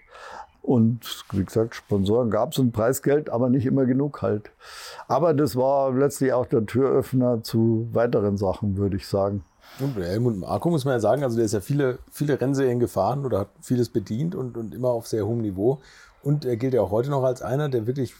Und 0.62 1.24
wie 1.32 1.44
gesagt, 1.44 1.74
Sponsoren 1.74 2.30
gab 2.30 2.52
es 2.52 2.58
und 2.58 2.72
Preisgeld, 2.72 3.30
aber 3.30 3.50
nicht 3.50 3.66
immer 3.66 3.84
genug 3.84 4.22
halt. 4.22 4.50
Aber 5.06 5.34
das 5.34 5.54
war 5.54 5.92
letztlich 5.92 6.32
auch 6.32 6.46
der 6.46 6.66
Türöffner 6.66 7.42
zu 7.42 7.88
weiteren 7.92 8.36
Sachen, 8.36 8.76
würde 8.76 8.96
ich 8.96 9.06
sagen. 9.06 9.44
Und 9.78 9.96
Helmut 9.96 10.38
Marko 10.38 10.70
muss 10.70 10.84
man 10.84 10.94
ja 10.94 11.00
sagen, 11.00 11.22
also 11.22 11.36
der 11.36 11.44
ist 11.44 11.52
ja 11.52 11.60
viele, 11.60 11.98
viele 12.10 12.40
Rennserien 12.40 12.80
gefahren 12.80 13.24
oder 13.24 13.40
hat 13.40 13.48
vieles 13.60 13.90
bedient 13.90 14.34
und, 14.34 14.56
und 14.56 14.74
immer 14.74 14.88
auf 14.88 15.06
sehr 15.06 15.26
hohem 15.26 15.42
Niveau. 15.42 15.80
Und 16.26 16.44
er 16.44 16.56
gilt 16.56 16.74
ja 16.74 16.80
auch 16.80 16.90
heute 16.90 17.08
noch 17.08 17.22
als 17.22 17.40
einer, 17.40 17.68
der 17.68 17.86
wirklich 17.86 18.12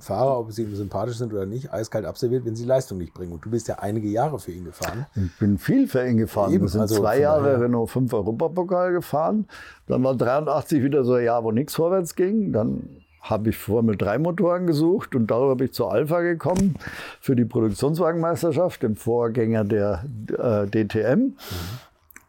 Fahrer, 0.00 0.38
ob 0.38 0.52
sie 0.52 0.62
ihm 0.62 0.74
sympathisch 0.74 1.18
sind 1.18 1.34
oder 1.34 1.44
nicht, 1.44 1.70
eiskalt 1.70 2.06
absolviert, 2.06 2.46
wenn 2.46 2.56
sie 2.56 2.64
Leistung 2.64 2.96
nicht 2.96 3.12
bringen. 3.12 3.32
Und 3.32 3.44
du 3.44 3.50
bist 3.50 3.68
ja 3.68 3.74
einige 3.74 4.08
Jahre 4.08 4.38
für 4.38 4.52
ihn 4.52 4.64
gefahren. 4.64 5.04
Ich 5.14 5.38
bin 5.38 5.58
viel 5.58 5.86
für 5.86 6.08
ihn 6.08 6.16
gefahren. 6.16 6.50
Eben, 6.54 6.62
Wir 6.62 6.68
sind 6.70 6.80
also 6.80 6.96
zwei 6.96 7.20
Jahre. 7.20 7.60
Renault 7.60 7.90
5 7.90 8.10
Europapokal 8.14 8.92
gefahren. 8.92 9.46
Dann 9.86 10.02
war 10.02 10.14
83 10.14 10.82
wieder 10.82 11.04
so 11.04 11.12
ein 11.12 11.24
Jahr, 11.24 11.44
wo 11.44 11.52
nichts 11.52 11.74
vorwärts 11.74 12.14
ging. 12.14 12.54
Dann 12.54 12.88
habe 13.20 13.50
ich 13.50 13.58
Formel 13.58 13.98
3 13.98 14.16
Motoren 14.16 14.66
gesucht 14.66 15.14
und 15.14 15.30
darüber 15.30 15.56
bin 15.56 15.66
ich 15.66 15.74
zur 15.74 15.92
Alpha 15.92 16.22
gekommen 16.22 16.76
für 17.20 17.36
die 17.36 17.44
Produktionswagenmeisterschaft, 17.44 18.82
dem 18.82 18.96
Vorgänger 18.96 19.64
der 19.64 20.04
äh, 20.38 20.66
DTM. 20.66 21.18
Mhm. 21.18 21.34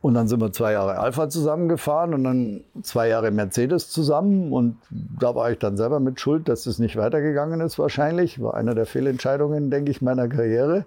Und 0.02 0.16
dann 0.16 0.28
sind 0.28 0.42
wir 0.42 0.52
zwei 0.52 0.72
Jahre 0.72 0.98
Alpha 0.98 1.30
zusammengefahren 1.30 2.16
und 2.16 2.24
dann 2.24 2.64
zwei 2.82 3.08
Jahre 3.08 3.30
Mercedes 3.30 3.90
zusammen. 3.90 4.52
Und 4.52 4.78
da 4.90 5.36
war 5.36 5.52
ich 5.52 5.60
dann 5.60 5.78
selber 5.78 6.00
mit 6.00 6.20
Schuld, 6.20 6.50
dass 6.50 6.66
es 6.66 6.80
nicht 6.80 6.96
weitergegangen 6.96 7.62
ist 7.62 7.78
wahrscheinlich. 7.78 8.42
War 8.42 8.56
einer 8.56 8.74
der 8.74 8.88
Fehlentscheidungen, 8.88 9.70
denke 9.70 9.92
ich, 9.92 10.02
meiner 10.02 10.28
Karriere. 10.28 10.86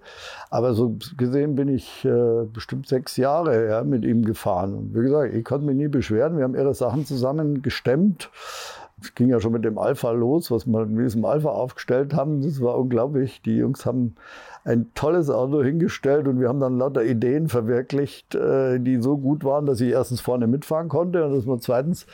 Aber 0.49 0.73
so 0.73 0.97
gesehen 1.15 1.55
bin 1.55 1.69
ich 1.69 2.03
äh, 2.03 2.45
bestimmt 2.51 2.89
sechs 2.89 3.15
Jahre 3.15 3.69
ja, 3.69 3.83
mit 3.85 4.03
ihm 4.03 4.25
gefahren. 4.25 4.73
Und 4.73 4.93
wie 4.93 5.03
gesagt, 5.03 5.33
ich 5.33 5.45
konnte 5.45 5.65
mich 5.65 5.77
nie 5.77 5.87
beschweren. 5.87 6.35
Wir 6.37 6.43
haben 6.43 6.55
ihre 6.55 6.73
Sachen 6.73 7.05
zusammen 7.05 7.61
gestemmt. 7.61 8.29
Es 9.01 9.15
ging 9.15 9.29
ja 9.29 9.39
schon 9.39 9.53
mit 9.53 9.63
dem 9.63 9.77
Alpha 9.77 10.11
los, 10.11 10.51
was 10.51 10.65
wir 10.65 10.85
mit 10.85 11.05
diesem 11.05 11.23
Alpha 11.23 11.49
aufgestellt 11.49 12.13
haben. 12.13 12.41
Das 12.41 12.61
war 12.61 12.77
unglaublich. 12.77 13.41
Die 13.43 13.57
Jungs 13.57 13.85
haben 13.85 14.15
ein 14.65 14.91
tolles 14.95 15.29
Auto 15.29 15.61
hingestellt 15.61 16.27
und 16.27 16.39
wir 16.39 16.49
haben 16.49 16.59
dann 16.59 16.79
lauter 16.79 17.03
Ideen 17.03 17.49
verwirklicht, 17.49 18.33
äh, 18.33 18.79
die 18.79 18.99
so 18.99 19.15
gut 19.17 19.43
waren, 19.43 19.67
dass 19.67 19.79
ich 19.79 19.91
erstens 19.91 20.21
vorne 20.21 20.47
mitfahren 20.47 20.89
konnte 20.89 21.23
und 21.23 21.35
dass 21.35 21.45
wir 21.45 21.59
zweitens 21.59 22.07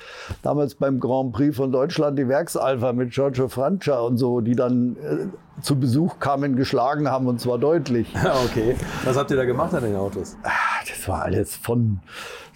damals 0.43 0.75
beim 0.75 0.99
Grand 0.99 1.31
Prix 1.31 1.55
von 1.55 1.71
Deutschland 1.71 2.19
die 2.19 2.27
Werksalpha 2.27 2.91
mit 2.91 3.11
Giorgio 3.11 3.47
Francia 3.47 3.99
und 4.01 4.17
so, 4.17 4.41
die 4.41 4.55
dann 4.55 4.97
äh, 4.97 5.61
zu 5.61 5.79
Besuch 5.79 6.19
kamen, 6.19 6.57
geschlagen 6.57 7.09
haben 7.09 7.27
und 7.27 7.39
zwar 7.39 7.57
deutlich. 7.57 8.13
okay. 8.45 8.75
Was 9.05 9.17
habt 9.17 9.31
ihr 9.31 9.37
da 9.37 9.45
gemacht 9.45 9.73
an 9.73 9.83
den 9.83 9.95
Autos? 9.95 10.35
Ah, 10.43 10.49
das 10.85 11.07
war 11.07 11.23
alles 11.23 11.55
von 11.55 11.99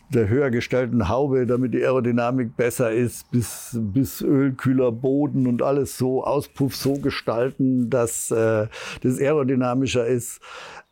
der 0.10 0.30
höher 0.30 0.52
gestellten 0.52 1.10
Haube, 1.10 1.46
damit 1.46 1.74
die 1.74 1.84
Aerodynamik 1.84 2.56
besser 2.56 2.92
ist, 2.92 3.32
bis, 3.32 3.78
bis 3.80 4.22
Ölkühler, 4.22 4.92
Boden 4.92 5.48
und 5.48 5.62
alles 5.62 5.98
so, 5.98 6.24
Auspuff 6.24 6.76
so 6.76 6.94
gestalten, 6.94 7.90
dass 7.90 8.32
äh, 8.32 8.68
das 9.02 9.20
aerodynamischer 9.20 10.06
ist. 10.06 10.40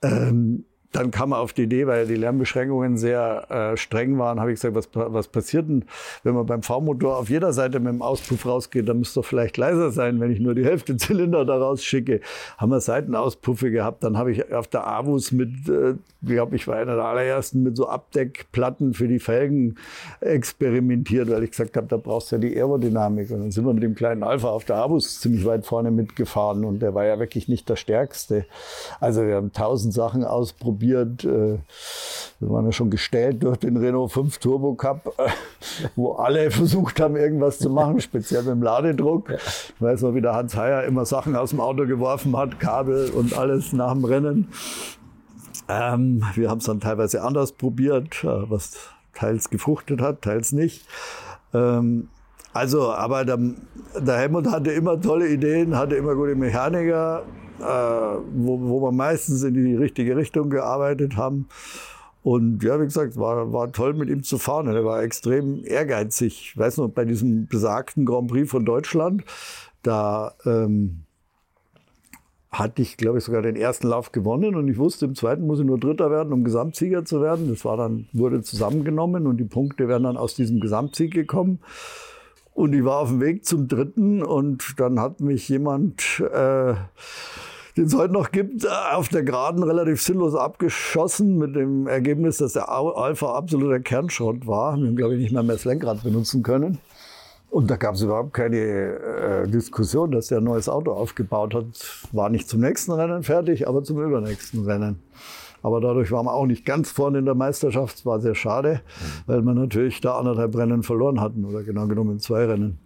Ähm, 0.02 0.66
dann 0.96 1.12
kam 1.12 1.30
man 1.30 1.40
auf 1.40 1.54
die 1.54 1.64
Idee, 1.64 1.88
weil 1.88 2.06
die 2.06 2.16
Lärmbeschränkungen 2.16 2.98
sehr 2.98 3.50
äh, 3.50 3.78
streng 3.78 4.18
waren, 4.20 4.40
habe 4.40 4.52
ich 4.52 4.62
gesagt, 4.62 4.76
was, 4.76 4.90
was 4.94 5.28
passiert 5.28 5.68
denn, 5.68 5.86
wenn 6.24 6.36
man 6.36 6.46
beim 6.46 6.62
V-Motor 6.62 7.18
auf 7.18 7.30
jeder 7.30 7.52
Seite 7.52 7.80
mit 7.80 7.92
dem 7.92 8.02
Auspuff 8.02 8.46
rausgeht, 8.46 8.88
dann 8.88 9.00
müsste 9.00 9.20
doch 9.20 9.26
vielleicht 9.26 9.58
leiser 9.58 9.92
sein, 9.92 10.20
wenn 10.20 10.32
ich 10.32 10.40
nur 10.40 10.54
die 10.54 10.64
Hälfte 10.64 10.96
Zylinder 10.98 11.46
da 11.46 11.58
rausschicke. 11.58 12.22
Haben 12.58 12.72
wir 12.72 12.80
Seitenauspuffe 12.80 13.72
gehabt, 13.72 14.04
dann 14.04 14.18
habe 14.18 14.32
ich 14.32 14.54
auf 14.54 14.68
der 14.68 14.88
Avus 14.88 15.32
mit, 15.32 15.68
äh, 15.68 15.96
ich 16.22 16.28
glaube, 16.28 16.56
ich 16.56 16.68
war 16.68 16.76
einer 16.78 16.96
der 16.96 17.06
allerersten, 17.06 17.64
mit 17.64 17.76
so 17.76 17.88
Abdeckplatten 17.88 18.94
für 18.94 19.08
die 19.08 19.20
Felgen 19.20 19.76
experimentiert, 20.22 21.30
weil 21.30 21.44
ich 21.44 21.52
gesagt 21.52 21.76
habe, 21.76 21.88
da 21.88 21.98
brauchst 21.98 22.32
du 22.32 22.36
ja 22.36 22.42
die 22.42 22.56
Aerodynamik. 22.56 23.32
Und 23.32 23.40
dann 23.40 23.52
sind 23.52 23.66
wir 23.66 23.74
mit 23.74 23.84
dem 23.84 23.96
kleinen 23.96 24.24
Alpha 24.24 24.50
auf 24.50 24.66
der 24.66 24.78
Avus 24.78 25.20
ziemlich 25.20 25.44
weit 25.46 25.66
vorne 25.66 25.90
mitgefahren 25.90 26.64
und 26.66 26.80
der 26.80 26.94
war 26.94 27.06
ja 27.06 27.18
wirklich 27.18 27.48
nicht 27.48 27.68
der 27.68 27.76
stärkste. 27.76 28.46
Also 29.00 29.26
wir 29.26 29.36
haben 29.36 29.52
tausend 29.52 29.94
Sachen 29.94 30.24
ausprobiert 30.24 30.83
probiert. 30.84 31.24
Äh, 31.24 31.60
wir 32.40 32.50
waren 32.50 32.66
ja 32.66 32.72
schon 32.72 32.90
gestellt 32.90 33.44
durch 33.44 33.58
den 33.58 33.78
Renault 33.78 34.12
5 34.12 34.38
Turbo 34.40 34.76
Cup, 34.76 35.14
äh, 35.18 35.30
wo 35.96 36.14
alle 36.14 36.52
versucht 36.52 37.00
haben, 37.00 37.16
irgendwas 37.16 37.60
zu 37.60 37.70
machen, 37.70 38.02
speziell 38.02 38.44
mit 38.44 38.52
dem 38.52 38.64
Ladedruck. 38.64 39.30
Ich 39.30 39.82
weiß 39.82 40.02
noch, 40.02 40.14
wie 40.14 40.22
der 40.22 40.34
Hans 40.34 40.56
Heyer 40.56 40.84
immer 40.84 41.06
Sachen 41.06 41.36
aus 41.36 41.52
dem 41.52 41.62
Auto 41.62 41.86
geworfen 41.86 42.36
hat, 42.38 42.60
Kabel 42.60 43.10
und 43.12 43.38
alles 43.38 43.74
nach 43.74 43.94
dem 43.94 44.06
Rennen. 44.06 44.50
Ähm, 45.70 46.24
wir 46.36 46.50
haben 46.50 46.58
es 46.58 46.66
dann 46.66 46.82
teilweise 46.82 47.24
anders 47.24 47.54
probiert, 47.54 48.24
äh, 48.24 48.50
was 48.50 48.90
teils 49.14 49.50
gefruchtet 49.50 50.02
hat, 50.02 50.22
teils 50.22 50.52
nicht. 50.52 50.86
Ähm, 51.54 52.10
also, 52.52 52.92
aber 52.92 53.26
der, 53.26 53.40
der, 54.00 54.18
Helmut 54.18 54.48
hatte 54.48 54.72
immer 54.72 55.00
tolle 55.00 55.28
Ideen, 55.30 55.76
hatte 55.76 55.96
immer 55.96 56.14
gute 56.14 56.36
Mechaniker, 56.36 57.24
wo, 57.64 58.60
wo 58.62 58.82
wir 58.82 58.92
meistens 58.92 59.44
in 59.44 59.54
die 59.54 59.76
richtige 59.76 60.16
Richtung 60.16 60.50
gearbeitet 60.50 61.18
haben. 61.18 61.48
Und 62.24 62.64
ja, 62.64 62.80
wie 62.80 62.86
gesagt, 62.86 63.18
war, 63.18 63.52
war 63.52 63.72
toll 63.72 63.94
mit 63.94 64.10
ihm 64.10 64.24
zu 64.24 64.38
fahren. 64.38 64.68
Er 64.68 64.86
war 64.86 65.04
extrem 65.04 65.66
ehrgeizig. 65.66 66.52
Ich 66.54 66.58
weiß 66.58 66.78
noch, 66.78 66.88
bei 66.90 67.04
diesem 67.04 67.48
besagten 67.48 68.06
Grand 68.06 68.30
Prix 68.30 68.50
von 68.50 68.64
Deutschland, 68.64 69.26
da 69.84 70.34
ähm, 70.46 71.04
hatte 72.50 72.82
ich, 72.82 72.96
glaube 72.96 73.18
ich, 73.18 73.26
sogar 73.26 73.42
den 73.42 73.58
ersten 73.58 73.88
Lauf 73.88 74.14
gewonnen 74.14 74.56
und 74.56 74.68
ich 74.70 74.78
wusste, 74.78 75.06
im 75.06 75.16
zweiten 75.16 75.46
muss 75.46 75.60
ich 75.60 75.66
nur 75.66 75.80
Dritter 75.80 76.12
werden, 76.12 76.32
um 76.32 76.44
Gesamtsieger 76.46 77.04
zu 77.04 77.22
werden. 77.22 77.50
Das 77.50 77.66
war 77.66 77.76
dann, 77.76 78.08
wurde 78.14 78.42
zusammengenommen 78.42 79.28
und 79.28 79.38
die 79.38 79.44
Punkte 79.44 79.88
wären 79.88 80.04
dann 80.04 80.16
aus 80.16 80.36
diesem 80.36 80.62
Gesamtsieg 80.62 81.14
gekommen. 81.14 81.60
Und 82.54 82.74
ich 82.74 82.86
war 82.86 83.00
auf 83.00 83.10
dem 83.10 83.20
Weg 83.20 83.46
zum 83.46 83.68
dritten 83.68 84.22
und 84.22 84.76
dann 84.78 85.00
hat 85.00 85.20
mich 85.20 85.50
jemand, 85.50 86.20
äh, 86.20 86.76
den 87.76 87.86
es 87.86 87.96
heute 87.96 88.14
noch 88.14 88.32
gibt, 88.32 88.68
auf 88.70 89.10
der 89.10 89.24
Geraden 89.24 89.64
relativ 89.64 90.02
sinnlos 90.02 90.36
abgeschossen 90.36 91.38
mit 91.38 91.56
dem 91.56 91.88
Ergebnis, 91.88 92.38
dass 92.38 92.54
der 92.54 92.70
Alpha 92.70 93.34
absoluter 93.34 93.80
Kernschrott 93.80 94.46
war. 94.46 94.78
Wir 94.78 94.88
haben, 94.88 94.96
glaube 94.96 95.16
ich, 95.16 95.22
nicht 95.22 95.32
mehr, 95.32 95.44
mehr 95.44 95.56
das 95.56 95.66
Lenkrad 95.66 96.04
benutzen 96.04 96.44
können. 96.44 96.78
Und 97.50 97.70
da 97.70 97.76
gab 97.76 97.96
es 97.96 98.02
überhaupt 98.02 98.34
keine 98.34 98.58
äh, 98.58 99.48
Diskussion, 99.48 100.12
dass 100.12 100.32
er 100.32 100.40
ein 100.40 100.44
neues 100.44 100.70
Auto 100.70 100.92
aufgebaut 100.92 101.54
hat. 101.54 101.66
War 102.12 102.30
nicht 102.30 102.50
zum 102.50 102.62
nächsten 102.62 102.92
Rennen 102.92 103.22
fertig, 103.22 103.68
aber 103.68 103.84
zum 103.84 104.02
übernächsten 104.02 104.66
Rennen. 104.66 105.00
Aber 105.62 105.80
dadurch 105.80 106.12
waren 106.12 106.26
wir 106.26 106.34
auch 106.34 106.46
nicht 106.46 106.66
ganz 106.66 106.92
vorne 106.92 107.20
in 107.20 107.26
der 107.26 107.36
Meisterschaft. 107.36 107.98
Es 107.98 108.06
war 108.06 108.20
sehr 108.20 108.36
schade, 108.36 108.82
weil 109.28 109.42
wir 109.42 109.54
natürlich 109.54 110.02
da 110.02 110.18
anderthalb 110.18 110.56
Rennen 110.56 110.84
verloren 110.84 111.22
hatten 111.22 111.46
oder 111.46 111.64
genau 111.64 111.88
genommen 111.88 112.20
zwei 112.20 112.46
Rennen. 112.46 112.80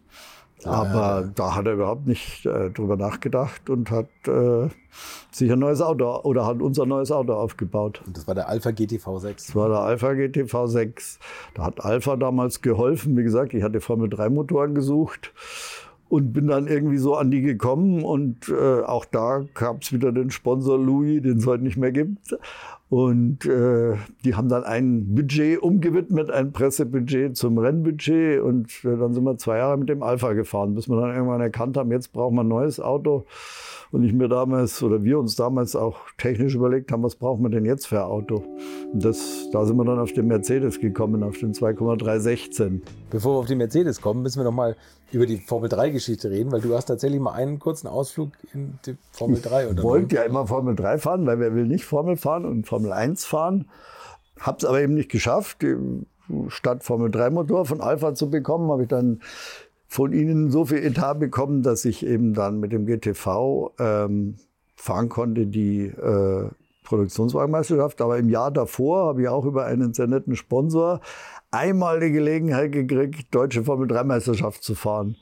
Aber 0.63 1.21
ja. 1.21 1.31
da 1.35 1.55
hat 1.55 1.67
er 1.67 1.73
überhaupt 1.73 2.07
nicht 2.07 2.45
äh, 2.45 2.71
drüber 2.71 2.97
nachgedacht 2.97 3.69
und 3.69 3.91
hat 3.91 4.09
äh, 4.27 4.69
sich 5.31 5.51
ein 5.51 5.59
neues 5.59 5.81
Auto 5.81 6.21
oder 6.21 6.47
hat 6.47 6.61
unser 6.61 6.85
neues 6.85 7.11
Auto 7.11 7.33
aufgebaut. 7.33 8.01
Und 8.05 8.17
das 8.17 8.27
war 8.27 8.33
der 8.33 8.49
Alpha 8.49 8.71
GTV 8.71 9.19
6. 9.19 9.47
Das 9.47 9.55
war 9.55 9.69
der 9.69 9.79
Alpha 9.79 10.13
GTV 10.13 10.65
6. 10.65 11.19
Da 11.53 11.65
hat 11.65 11.85
Alpha 11.85 12.15
damals 12.15 12.61
geholfen. 12.61 13.15
Wie 13.15 13.23
gesagt, 13.23 13.53
ich 13.53 13.63
hatte 13.63 13.81
Formel 13.81 14.09
3 14.09 14.29
Motoren 14.29 14.73
gesucht 14.73 15.31
und 16.09 16.33
bin 16.33 16.47
dann 16.47 16.67
irgendwie 16.67 16.97
so 16.97 17.15
an 17.15 17.31
die 17.31 17.41
gekommen 17.41 18.03
und 18.03 18.49
äh, 18.49 18.81
auch 18.81 19.05
da 19.05 19.45
gab 19.53 19.83
es 19.83 19.91
wieder 19.91 20.11
den 20.11 20.31
Sponsor 20.31 20.79
Louis, 20.79 21.21
den 21.21 21.37
es 21.37 21.45
heute 21.45 21.63
nicht 21.63 21.77
mehr 21.77 21.91
gibt. 21.91 22.37
Und 22.89 23.45
äh, 23.45 23.97
die 24.23 24.35
haben 24.35 24.47
dann 24.47 24.63
ein 24.63 25.13
Budget 25.13 25.61
umgewidmet, 25.61 26.31
ein 26.31 26.53
Pressebudget 26.53 27.35
zum 27.35 27.57
Rennbudget. 27.57 28.41
Und 28.41 28.71
äh, 28.85 28.97
dann 28.97 29.13
sind 29.13 29.25
wir 29.25 29.37
zwei 29.37 29.57
Jahre 29.57 29.77
mit 29.77 29.89
dem 29.89 30.03
Alpha 30.03 30.31
gefahren, 30.33 30.73
bis 30.73 30.87
wir 30.87 30.99
dann 30.99 31.13
irgendwann 31.13 31.41
erkannt 31.41 31.75
haben, 31.75 31.91
jetzt 31.91 32.13
brauchen 32.13 32.35
wir 32.35 32.43
ein 32.43 32.47
neues 32.47 32.79
Auto. 32.79 33.25
Und 33.91 34.03
ich 34.03 34.13
mir 34.13 34.27
damals, 34.27 34.83
oder 34.83 35.03
wir 35.03 35.17
uns 35.17 35.35
damals 35.35 35.75
auch 35.75 35.97
technisch 36.17 36.55
überlegt 36.55 36.91
haben, 36.91 37.03
was 37.03 37.15
brauchen 37.15 37.43
wir 37.43 37.49
denn 37.49 37.65
jetzt 37.65 37.87
für 37.87 37.99
ein 37.99 38.05
Auto? 38.05 38.43
Und 38.91 39.05
das, 39.05 39.49
da 39.51 39.65
sind 39.65 39.77
wir 39.77 39.85
dann 39.85 39.99
auf 39.99 40.11
den 40.11 40.27
Mercedes 40.27 40.79
gekommen, 40.79 41.23
auf 41.23 41.37
den 41.37 41.53
2,316. 41.53 42.81
Bevor 43.09 43.35
wir 43.35 43.39
auf 43.39 43.47
den 43.47 43.59
Mercedes 43.59 44.01
kommen, 44.01 44.23
müssen 44.23 44.39
wir 44.39 44.43
noch 44.43 44.51
mal 44.51 44.75
über 45.13 45.25
die 45.25 45.37
Formel 45.37 45.69
3-Geschichte 45.69 46.29
reden, 46.29 46.51
weil 46.51 46.59
du 46.59 46.75
hast 46.75 46.85
tatsächlich 46.85 47.21
mal 47.21 47.31
einen 47.31 47.59
kurzen 47.59 47.87
Ausflug 47.87 48.31
in 48.53 48.77
die 48.85 48.97
Formel 49.11 49.39
3 49.41 49.67
oder? 49.69 49.77
Ich 49.77 49.83
wollte 49.83 50.15
ja 50.17 50.23
immer 50.23 50.45
Formel 50.47 50.75
3 50.75 50.97
fahren, 50.97 51.25
weil 51.25 51.39
wer 51.39 51.55
will 51.55 51.65
nicht 51.65 51.85
Formel 51.85 52.17
fahren 52.17 52.43
und 52.43 52.67
Formel 52.67 52.91
1 52.91 53.23
fahren. 53.23 53.69
Hab's 54.39 54.65
aber 54.65 54.81
eben 54.81 54.95
nicht 54.95 55.09
geschafft. 55.09 55.65
Statt 56.49 56.83
Formel 56.83 57.09
3 57.09 57.29
Motor 57.29 57.65
von 57.65 57.79
Alpha 57.79 58.13
zu 58.13 58.29
bekommen, 58.29 58.69
habe 58.69 58.83
ich 58.83 58.89
dann 58.89 59.21
von 59.87 60.13
ihnen 60.13 60.51
so 60.51 60.65
viel 60.65 60.79
Etat 60.79 61.15
bekommen, 61.15 61.63
dass 61.63 61.85
ich 61.85 62.05
eben 62.05 62.33
dann 62.33 62.59
mit 62.59 62.71
dem 62.71 62.85
GTV 62.85 63.71
ähm, 63.79 64.35
fahren 64.75 65.09
konnte, 65.09 65.47
die 65.47 65.85
äh, 65.85 66.49
Produktionswagenmeisterschaft. 66.83 68.01
Aber 68.01 68.17
im 68.17 68.29
Jahr 68.29 68.51
davor 68.51 69.07
habe 69.07 69.21
ich 69.21 69.27
auch 69.27 69.45
über 69.45 69.65
einen 69.65 69.93
sehr 69.93 70.07
netten 70.07 70.35
Sponsor 70.35 71.01
einmal 71.51 71.99
die 71.99 72.11
Gelegenheit 72.11 72.71
gekriegt, 72.71 73.33
deutsche 73.33 73.63
Formel 73.63 73.87
3 73.87 74.03
Meisterschaft 74.03 74.63
zu 74.63 74.75
fahren. 74.75 75.15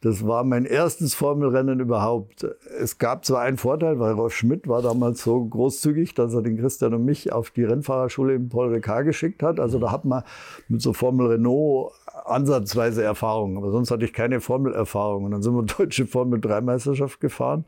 Das 0.00 0.26
war 0.26 0.44
mein 0.44 0.66
erstes 0.66 1.14
Formelrennen 1.14 1.80
überhaupt. 1.80 2.46
Es 2.78 2.98
gab 2.98 3.24
zwar 3.24 3.40
einen 3.42 3.56
Vorteil, 3.56 3.98
weil 3.98 4.12
Rolf 4.12 4.34
Schmidt 4.34 4.68
war 4.68 4.82
damals 4.82 5.22
so 5.22 5.44
großzügig, 5.44 6.14
dass 6.14 6.34
er 6.34 6.42
den 6.42 6.58
Christian 6.58 6.94
und 6.94 7.04
mich 7.04 7.32
auf 7.32 7.50
die 7.50 7.64
Rennfahrerschule 7.64 8.34
in 8.34 8.48
Paul 8.48 8.68
Ricard 8.68 9.06
geschickt 9.06 9.42
hat. 9.42 9.58
Also 9.58 9.78
da 9.78 9.90
hat 9.90 10.04
man 10.04 10.22
mit 10.68 10.82
so 10.82 10.92
Formel 10.92 11.28
Renault 11.28 11.92
ansatzweise 12.24 13.02
Erfahrung. 13.02 13.56
Aber 13.56 13.70
sonst 13.70 13.90
hatte 13.90 14.04
ich 14.04 14.12
keine 14.12 14.40
Formelerfahrung. 14.40 15.24
Und 15.24 15.30
dann 15.30 15.42
sind 15.42 15.54
wir 15.54 15.62
deutsche 15.78 16.06
Formel 16.06 16.40
3 16.40 16.60
Meisterschaft 16.60 17.20
gefahren 17.20 17.64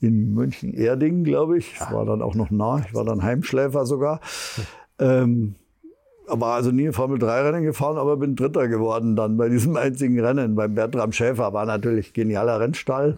in 0.00 0.32
München-Erding, 0.34 1.24
glaube 1.24 1.58
ich. 1.58 1.76
Das 1.78 1.92
war 1.92 2.06
dann 2.06 2.22
auch 2.22 2.34
noch 2.34 2.50
nah. 2.50 2.82
Ich 2.86 2.94
war 2.94 3.04
dann 3.04 3.22
Heimschläfer 3.22 3.84
sogar. 3.84 4.20
Ähm, 4.98 5.56
war 6.26 6.54
also 6.54 6.70
nie 6.70 6.92
Formel 6.92 7.18
3 7.18 7.42
Rennen 7.42 7.64
gefahren, 7.64 7.98
aber 7.98 8.16
bin 8.16 8.36
Dritter 8.36 8.68
geworden 8.68 9.16
dann 9.16 9.36
bei 9.36 9.48
diesem 9.48 9.76
einzigen 9.76 10.18
Rennen. 10.20 10.54
Beim 10.54 10.74
Bertram 10.74 11.12
Schäfer 11.12 11.52
war 11.52 11.66
natürlich 11.66 12.12
genialer 12.12 12.60
Rennstall. 12.60 13.12
Mhm. 13.12 13.16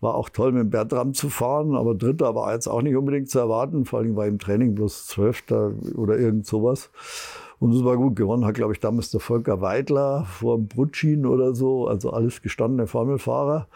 War 0.00 0.14
auch 0.14 0.28
toll 0.28 0.52
mit 0.52 0.70
Bertram 0.70 1.14
zu 1.14 1.28
fahren, 1.28 1.74
aber 1.74 1.94
Dritter 1.94 2.34
war 2.34 2.52
jetzt 2.52 2.68
auch 2.68 2.82
nicht 2.82 2.96
unbedingt 2.96 3.30
zu 3.30 3.38
erwarten. 3.38 3.84
Vor 3.84 4.00
allem 4.00 4.16
war 4.16 4.26
im 4.26 4.38
Training 4.38 4.74
bloß 4.74 5.06
Zwölfter 5.06 5.72
oder 5.96 6.18
irgend 6.18 6.46
sowas. 6.46 6.90
Und 7.60 7.74
es 7.74 7.84
war 7.84 7.96
gut. 7.96 8.16
Gewonnen 8.16 8.46
hat, 8.46 8.54
glaube 8.54 8.72
ich, 8.72 8.80
damals 8.80 9.10
der 9.10 9.20
Volker 9.20 9.60
Weidler 9.60 10.24
vor 10.24 10.56
dem 10.56 10.66
Brutschin 10.66 11.26
oder 11.26 11.54
so. 11.54 11.86
Also 11.86 12.10
alles 12.10 12.40
gestandene 12.40 12.86
Formelfahrer. 12.86 13.68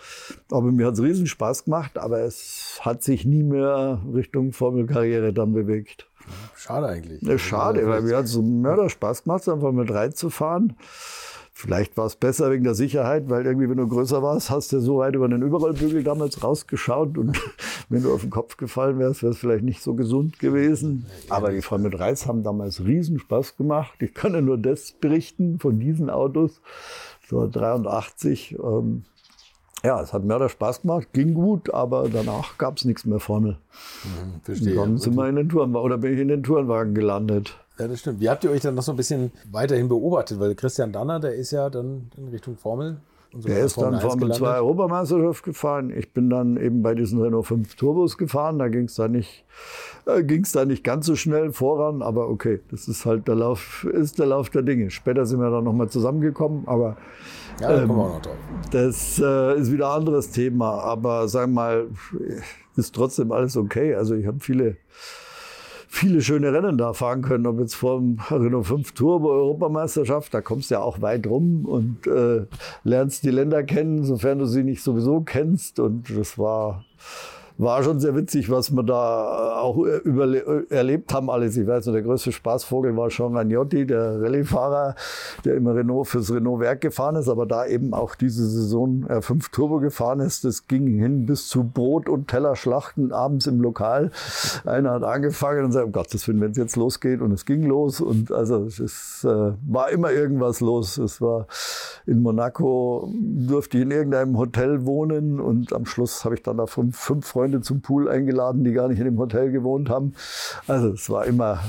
Aber 0.51 0.73
mir 0.73 0.87
hat 0.87 0.95
es 0.95 1.03
riesen 1.03 1.27
Spaß 1.27 1.65
gemacht, 1.67 1.99
aber 1.99 2.21
es 2.21 2.79
hat 2.81 3.03
sich 3.03 3.27
nie 3.27 3.43
mehr 3.43 4.01
Richtung 4.13 4.53
Formelkarriere 4.53 5.35
dann 5.35 5.53
bewegt. 5.53 6.09
Schade 6.57 6.87
eigentlich. 6.87 7.21
Ja, 7.23 7.37
schade, 7.37 7.87
weil 7.87 8.01
mir 8.01 8.17
hat 8.17 8.25
es 8.25 8.33
so 8.33 8.43
Mörder 8.43 8.89
Spaß 8.89 9.25
gemacht, 9.25 9.47
einfach 9.49 9.73
mit 9.73 9.93
reinzufahren. 9.93 10.77
Vielleicht 11.57 11.97
war 11.97 12.07
es 12.07 12.17
besser 12.17 12.51
wegen 12.51 12.65
der 12.65 12.75
Sicherheit, 12.75 13.31
weil 13.31 13.47
irgendwie, 13.47 13.71
wenn 13.71 13.77
du 13.77 13.87
größer 13.87 14.23
warst, 14.25 14.51
hast 14.51 14.73
du 14.73 14.81
so 14.81 14.99
weit 14.99 15.15
über 15.15 15.29
den 15.29 15.41
Überrollbügel 15.41 16.03
damals 16.03 16.43
rausgeschaut 16.43 17.17
und 17.17 17.41
wenn 17.89 18.03
du 18.03 18.13
auf 18.13 18.23
den 18.23 18.31
Kopf 18.31 18.57
gefallen 18.57 18.99
wärst, 18.99 19.23
wäre 19.23 19.33
es 19.33 19.39
vielleicht 19.39 19.63
nicht 19.63 19.81
so 19.81 19.95
gesund 19.95 20.41
gewesen. 20.41 21.07
Aber 21.29 21.53
die 21.53 21.63
Formel 21.63 21.93
3 21.93 22.17
haben 22.27 22.43
damals 22.43 22.85
riesen 22.85 23.21
Spaß 23.21 23.57
gemacht. 23.57 23.95
Ich 24.01 24.15
kann 24.15 24.35
ja 24.35 24.41
nur 24.41 24.59
das 24.59 24.93
berichten 24.93 25.61
von 25.61 25.79
diesen 25.79 26.11
Autos. 26.11 26.61
So 27.29 27.49
83. 27.49 28.57
Ähm, 28.59 29.05
ja, 29.85 30.01
es 30.01 30.13
hat 30.13 30.25
Mörder 30.25 30.49
Spaß 30.49 30.83
gemacht, 30.83 31.13
ging 31.13 31.35
gut, 31.35 31.73
aber 31.73 32.09
danach 32.09 32.59
gab 32.59 32.79
es 32.79 32.85
nichts 32.85 33.05
mehr 33.05 33.21
Formel. 33.21 33.59
Mhm, 34.03 34.41
verstehe. 34.43 34.73
Und 34.73 34.77
dann 34.79 34.99
sind 34.99 35.15
wir 35.15 35.29
in 35.29 35.37
den 35.37 35.49
Tourenwagen, 35.49 35.85
oder 35.85 35.99
bin 35.99 36.15
ich 36.15 36.21
in 36.21 36.29
den 36.29 36.43
Tourenwagen 36.43 36.95
gelandet. 36.95 37.57
Ja, 37.79 37.89
das 37.89 38.01
stimmt. 38.01 38.21
Wie 38.21 38.29
habt 38.29 38.45
ihr 38.45 38.51
euch 38.51 38.63
dann 38.63 38.75
noch 38.75 38.83
so 38.83 38.93
ein 38.93 38.97
bisschen 38.97 39.33
weiterhin 39.51 39.89
beobachtet? 39.89 40.39
Weil 40.39 40.55
Christian 40.55 40.93
Danner, 40.93 41.19
der 41.19 41.35
ist 41.35 41.51
ja 41.51 41.71
dann 41.71 42.11
in 42.17 42.29
Richtung 42.29 42.57
Formel. 42.57 42.99
So 43.37 43.49
der 43.49 43.65
ist 43.65 43.77
dann 43.77 44.01
Formel 44.01 44.33
2 44.33 44.59
Europameisterschaft 44.59 45.43
gefahren. 45.43 45.93
Ich 45.97 46.13
bin 46.13 46.31
dann 46.31 46.57
eben 46.57 46.83
bei 46.83 46.95
diesen 46.95 47.21
Renault 47.21 47.47
5 47.47 47.75
Turbos 47.75 48.17
gefahren. 48.17 48.61
Da 48.61 48.69
ging 48.69 48.85
es 48.85 48.95
da 48.95 49.09
nicht, 49.09 49.45
äh, 50.07 50.23
ging's 50.23 50.53
da 50.53 50.65
nicht 50.65 50.85
ganz 50.85 51.07
so 51.07 51.17
schnell 51.17 51.51
voran. 51.51 52.01
Aber 52.01 52.29
okay, 52.29 52.61
das 52.71 52.87
ist 52.87 53.05
halt 53.05 53.27
der 53.27 53.35
Lauf, 53.35 53.85
ist 53.93 54.21
der 54.21 54.27
Lauf 54.27 54.51
der 54.51 54.63
Dinge. 54.63 54.91
Später 54.91 55.27
sind 55.27 55.41
wir 55.41 55.51
dann 55.51 55.65
nochmal 55.65 55.89
zusammengekommen. 55.89 56.69
Aber 56.69 56.97
ja, 57.61 57.73
da 57.73 57.87
kommen 57.87 57.99
wir 57.99 58.05
auch 58.05 58.15
noch 58.15 58.23
drauf. 58.23 58.37
Das 58.71 59.19
äh, 59.19 59.59
ist 59.59 59.73
wieder 59.73 59.91
ein 59.91 59.99
anderes 59.99 60.31
Thema. 60.31 60.79
Aber 60.85 61.27
sagen 61.27 61.55
wir 61.55 61.55
mal, 61.55 61.87
ist 62.77 62.95
trotzdem 62.95 63.33
alles 63.33 63.57
okay. 63.57 63.97
Also 63.97 64.15
ich 64.15 64.29
habe 64.29 64.39
viele 64.39 64.77
viele 65.95 66.21
schöne 66.21 66.53
Rennen 66.53 66.77
da 66.77 66.93
fahren 66.93 67.23
können. 67.23 67.47
Ob 67.47 67.61
jetzt 67.61 67.75
vor 67.75 67.99
dem 67.99 68.19
Renault 68.31 68.67
5 68.67 68.93
Turbo 68.93 69.31
Europameisterschaft, 69.31 70.35
da 70.35 70.41
kommst 70.41 70.71
du 70.71 70.75
ja 70.75 70.81
auch 70.81 71.01
weit 71.01 71.27
rum 71.27 71.65
und 71.65 72.07
äh, 72.07 72.47
lernst 72.83 73.23
die 73.23 73.31
Länder 73.31 73.63
kennen, 73.63 74.05
sofern 74.05 74.41
du 74.41 74.47
sie 74.47 74.65
nicht 74.65 74.83
sowieso 74.83 75.21
kennst. 75.21 75.79
Und 75.79 76.11
das 76.17 76.37
war 76.37 76.85
war 77.57 77.83
schon 77.85 78.01
sehr 78.01 78.17
witzig, 78.17 78.51
was 78.51 78.73
wir 78.73 78.83
da 78.83 79.61
auch 79.61 79.85
erlebt 80.71 81.15
haben 81.15 81.31
alles. 81.31 81.57
Ich 81.57 81.67
weiß 81.67 81.87
noch, 81.87 81.93
der 81.93 82.03
größte 82.03 82.33
Spaßvogel 82.33 82.97
war 82.97 83.09
Jean 83.09 83.37
Ragnotti, 83.37 83.87
der 83.87 84.21
Rallyefahrer, 84.21 84.97
der 85.45 85.55
immer 85.55 85.75
Renault 85.75 86.09
fürs 86.09 86.33
Renault-Werk 86.33 86.81
gefahren 86.81 87.15
ist, 87.17 87.29
aber 87.29 87.47
da 87.47 87.67
eben 87.67 87.95
auch 87.95 88.17
diese 88.17 88.45
Saison 88.45 89.07
R5 89.07 89.53
Turbo 89.53 89.79
gefahren 89.79 90.19
ist. 90.21 90.45
Das 90.45 90.67
ging 90.67 90.87
hin 90.99 91.27
bis 91.27 91.47
zu 91.47 91.63
Brot- 91.63 92.09
und 92.09 92.27
Tellerschlachten 92.29 93.13
abends 93.13 93.47
im 93.47 93.61
Lokal. 93.61 94.11
Einer 94.65 94.91
hat 94.91 95.05
angefangen 95.05 95.65
und 95.65 95.73
sagt, 95.73 95.87
um 95.87 95.93
Gottes 95.93 96.27
Willen, 96.27 96.41
wenn 96.41 96.51
es 96.51 96.57
jetzt 96.57 96.77
losgeht 96.77 97.21
und 97.21 97.31
es 97.33 97.45
ging 97.45 97.63
los 97.63 98.01
und 98.01 98.33
also 98.33 98.65
es 98.65 99.25
äh, 99.25 99.53
war 99.69 99.91
immer 99.91 100.11
irgendwas 100.11 100.61
los. 100.61 100.99
Es 100.99 101.21
war 101.21 101.47
in 102.07 102.21
Monaco, 102.21 103.09
durfte 103.15 103.79
ich 103.79 103.85
in 103.85 103.93
irgendeinem 103.93 104.37
Hotel 104.39 104.85
wohnen 104.87 105.39
und 105.39 105.73
am 105.73 105.87
Schluss 105.87 106.25
habe 106.25 106.35
ich 106.35 106.43
dann 106.43 106.57
da 106.57 106.67
fünf 106.67 106.99
Freunde 106.99 107.44
Freunde 107.45 107.61
zum 107.61 107.83
Pool 107.83 108.09
eingeladen, 108.09 108.65
die 108.65 108.73
gar 108.73 108.89
nicht 108.89 108.99
in 108.99 109.05
dem 109.05 109.19
Hotel 109.19 109.51
gewohnt 109.51 109.91
haben. 109.91 110.15
Also 110.67 110.93
es 110.93 111.11
war 111.11 111.27
immer, 111.27 111.61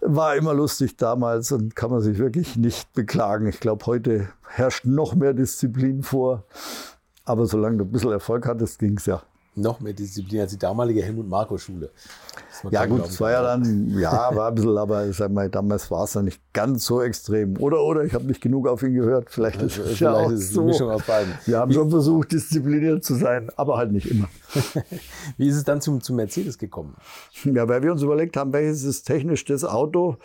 war 0.00 0.36
immer 0.36 0.54
lustig 0.54 0.96
damals 0.96 1.50
und 1.50 1.74
kann 1.74 1.90
man 1.90 2.00
sich 2.00 2.18
wirklich 2.18 2.54
nicht 2.54 2.92
beklagen. 2.92 3.48
Ich 3.48 3.58
glaube, 3.58 3.84
heute 3.86 4.28
herrscht 4.48 4.84
noch 4.84 5.16
mehr 5.16 5.34
Disziplin 5.34 6.04
vor. 6.04 6.44
Aber 7.24 7.46
solange 7.46 7.78
du 7.78 7.84
ein 7.84 7.90
bisschen 7.90 8.12
Erfolg 8.12 8.46
hattest, 8.46 8.78
ging 8.78 8.96
es 8.96 9.06
ja. 9.06 9.22
Noch 9.54 9.80
mehr 9.80 9.92
Disziplin 9.92 10.40
als 10.40 10.52
die 10.52 10.58
damalige 10.58 11.02
Helmut-Marko-Schule. 11.02 11.90
Ja 12.70 12.86
gut, 12.86 13.04
es 13.04 13.20
war 13.20 13.32
ja 13.32 13.42
dann, 13.42 13.98
ja, 13.98 14.34
war 14.34 14.48
ein 14.48 14.54
bisschen, 14.54 14.78
aber 14.78 15.12
sag 15.12 15.30
mal, 15.30 15.50
damals 15.50 15.90
war 15.90 16.04
es 16.04 16.12
dann 16.12 16.24
nicht 16.24 16.40
ganz 16.54 16.86
so 16.86 17.02
extrem. 17.02 17.58
Oder, 17.58 17.82
oder, 17.82 18.02
ich 18.02 18.14
habe 18.14 18.24
nicht 18.24 18.40
genug 18.40 18.66
auf 18.66 18.82
ihn 18.82 18.94
gehört. 18.94 19.28
Vielleicht 19.28 19.60
ist 19.60 19.76
es 19.76 20.00
ja 20.00 20.14
auch 20.14 20.30
ist 20.30 20.54
so. 20.54 20.64
Mischung 20.64 20.90
aus 20.90 21.02
beiden. 21.02 21.34
Wir 21.44 21.58
haben 21.58 21.70
schon 21.70 21.90
versucht, 21.90 22.32
diszipliniert 22.32 23.04
zu 23.04 23.14
sein, 23.14 23.50
aber 23.56 23.76
halt 23.76 23.92
nicht 23.92 24.10
immer. 24.10 24.28
Wie 25.36 25.48
ist 25.48 25.56
es 25.56 25.64
dann 25.64 25.82
zum, 25.82 26.00
zum 26.00 26.16
Mercedes 26.16 26.56
gekommen? 26.56 26.96
Ja, 27.44 27.68
weil 27.68 27.82
wir 27.82 27.92
uns 27.92 28.00
überlegt 28.00 28.38
haben, 28.38 28.54
welches 28.54 28.84
ist 28.84 29.04
technisch 29.04 29.44
das 29.44 29.64
Auto, 29.64 30.16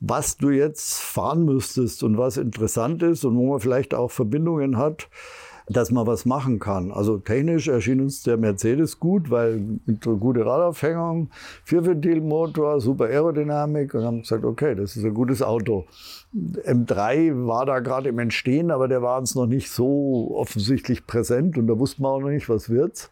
was 0.00 0.38
du 0.38 0.48
jetzt 0.48 0.94
fahren 0.94 1.44
müsstest 1.44 2.02
und 2.02 2.16
was 2.16 2.38
interessant 2.38 3.02
ist 3.02 3.26
und 3.26 3.36
wo 3.36 3.50
man 3.50 3.60
vielleicht 3.60 3.92
auch 3.92 4.10
Verbindungen 4.10 4.78
hat 4.78 5.08
dass 5.70 5.92
man 5.92 6.06
was 6.06 6.26
machen 6.26 6.58
kann. 6.58 6.90
Also 6.90 7.18
technisch 7.18 7.68
erschien 7.68 8.00
uns 8.00 8.22
der 8.22 8.36
Mercedes 8.36 8.98
gut, 8.98 9.30
weil 9.30 9.62
mit 9.86 10.02
gute 10.02 10.44
Radaufhängung, 10.44 11.30
Vierventilmotor, 11.64 12.80
super 12.80 13.04
Aerodynamik 13.04 13.94
und 13.94 14.04
haben 14.04 14.22
gesagt, 14.22 14.44
okay, 14.44 14.74
das 14.74 14.96
ist 14.96 15.04
ein 15.04 15.14
gutes 15.14 15.42
Auto. 15.42 15.86
M3 16.34 17.46
war 17.46 17.66
da 17.66 17.78
gerade 17.78 18.08
im 18.08 18.18
Entstehen, 18.18 18.70
aber 18.70 18.88
der 18.88 19.00
war 19.02 19.18
uns 19.18 19.34
noch 19.36 19.46
nicht 19.46 19.70
so 19.70 20.32
offensichtlich 20.34 21.06
präsent 21.06 21.56
und 21.56 21.68
da 21.68 21.78
wussten 21.78 22.02
wir 22.02 22.08
auch 22.08 22.20
noch 22.20 22.30
nicht, 22.30 22.48
was 22.48 22.68
wird's. 22.68 23.10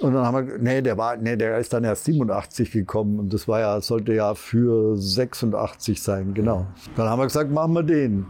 Und 0.00 0.12
dann 0.12 0.26
haben 0.26 0.46
wir, 0.46 0.58
nee, 0.58 0.82
der 0.82 0.98
war, 0.98 1.16
nee, 1.16 1.36
der 1.36 1.56
ist 1.56 1.72
dann 1.72 1.82
erst 1.82 2.04
87 2.04 2.70
gekommen 2.70 3.18
und 3.18 3.32
das 3.32 3.48
war 3.48 3.60
ja, 3.60 3.80
sollte 3.80 4.12
ja 4.12 4.34
für 4.34 4.94
86 4.94 6.02
sein, 6.02 6.34
genau. 6.34 6.66
Dann 6.96 7.08
haben 7.08 7.18
wir 7.18 7.24
gesagt, 7.24 7.50
machen 7.50 7.72
wir 7.72 7.82
den. 7.82 8.26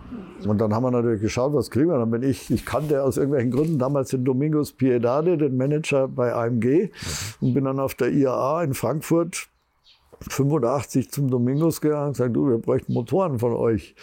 Und 0.47 0.61
dann 0.61 0.73
haben 0.73 0.85
wir 0.85 0.93
natürlich 0.93 1.21
geschaut, 1.21 1.55
was 1.55 1.71
kriegen 1.71 1.89
wir. 1.89 1.99
Dann 1.99 2.11
bin 2.11 2.23
ich, 2.23 2.53
ich 2.53 2.65
kannte 2.65 3.03
aus 3.03 3.17
irgendwelchen 3.17 3.51
Gründen 3.51 3.79
damals 3.81 4.11
den 4.11 4.25
Domingos 4.25 4.73
Piedade, 4.73 5.37
den 5.39 5.57
Manager 5.57 6.07
bei 6.07 6.33
AMG 6.33 6.91
und 7.41 7.55
bin 7.55 7.65
dann 7.65 7.81
auf 7.81 7.95
der 7.95 8.13
IAA 8.13 8.63
in 8.63 8.75
Frankfurt 8.75 9.49
85 10.21 11.11
zum 11.11 11.31
Domingos 11.31 11.81
gegangen 11.81 12.09
und 12.09 12.13
gesagt, 12.13 12.37
du, 12.37 12.49
wir 12.49 12.59
bräuchten 12.59 12.93
Motoren 12.93 13.39
von 13.39 13.53
euch. 13.53 13.95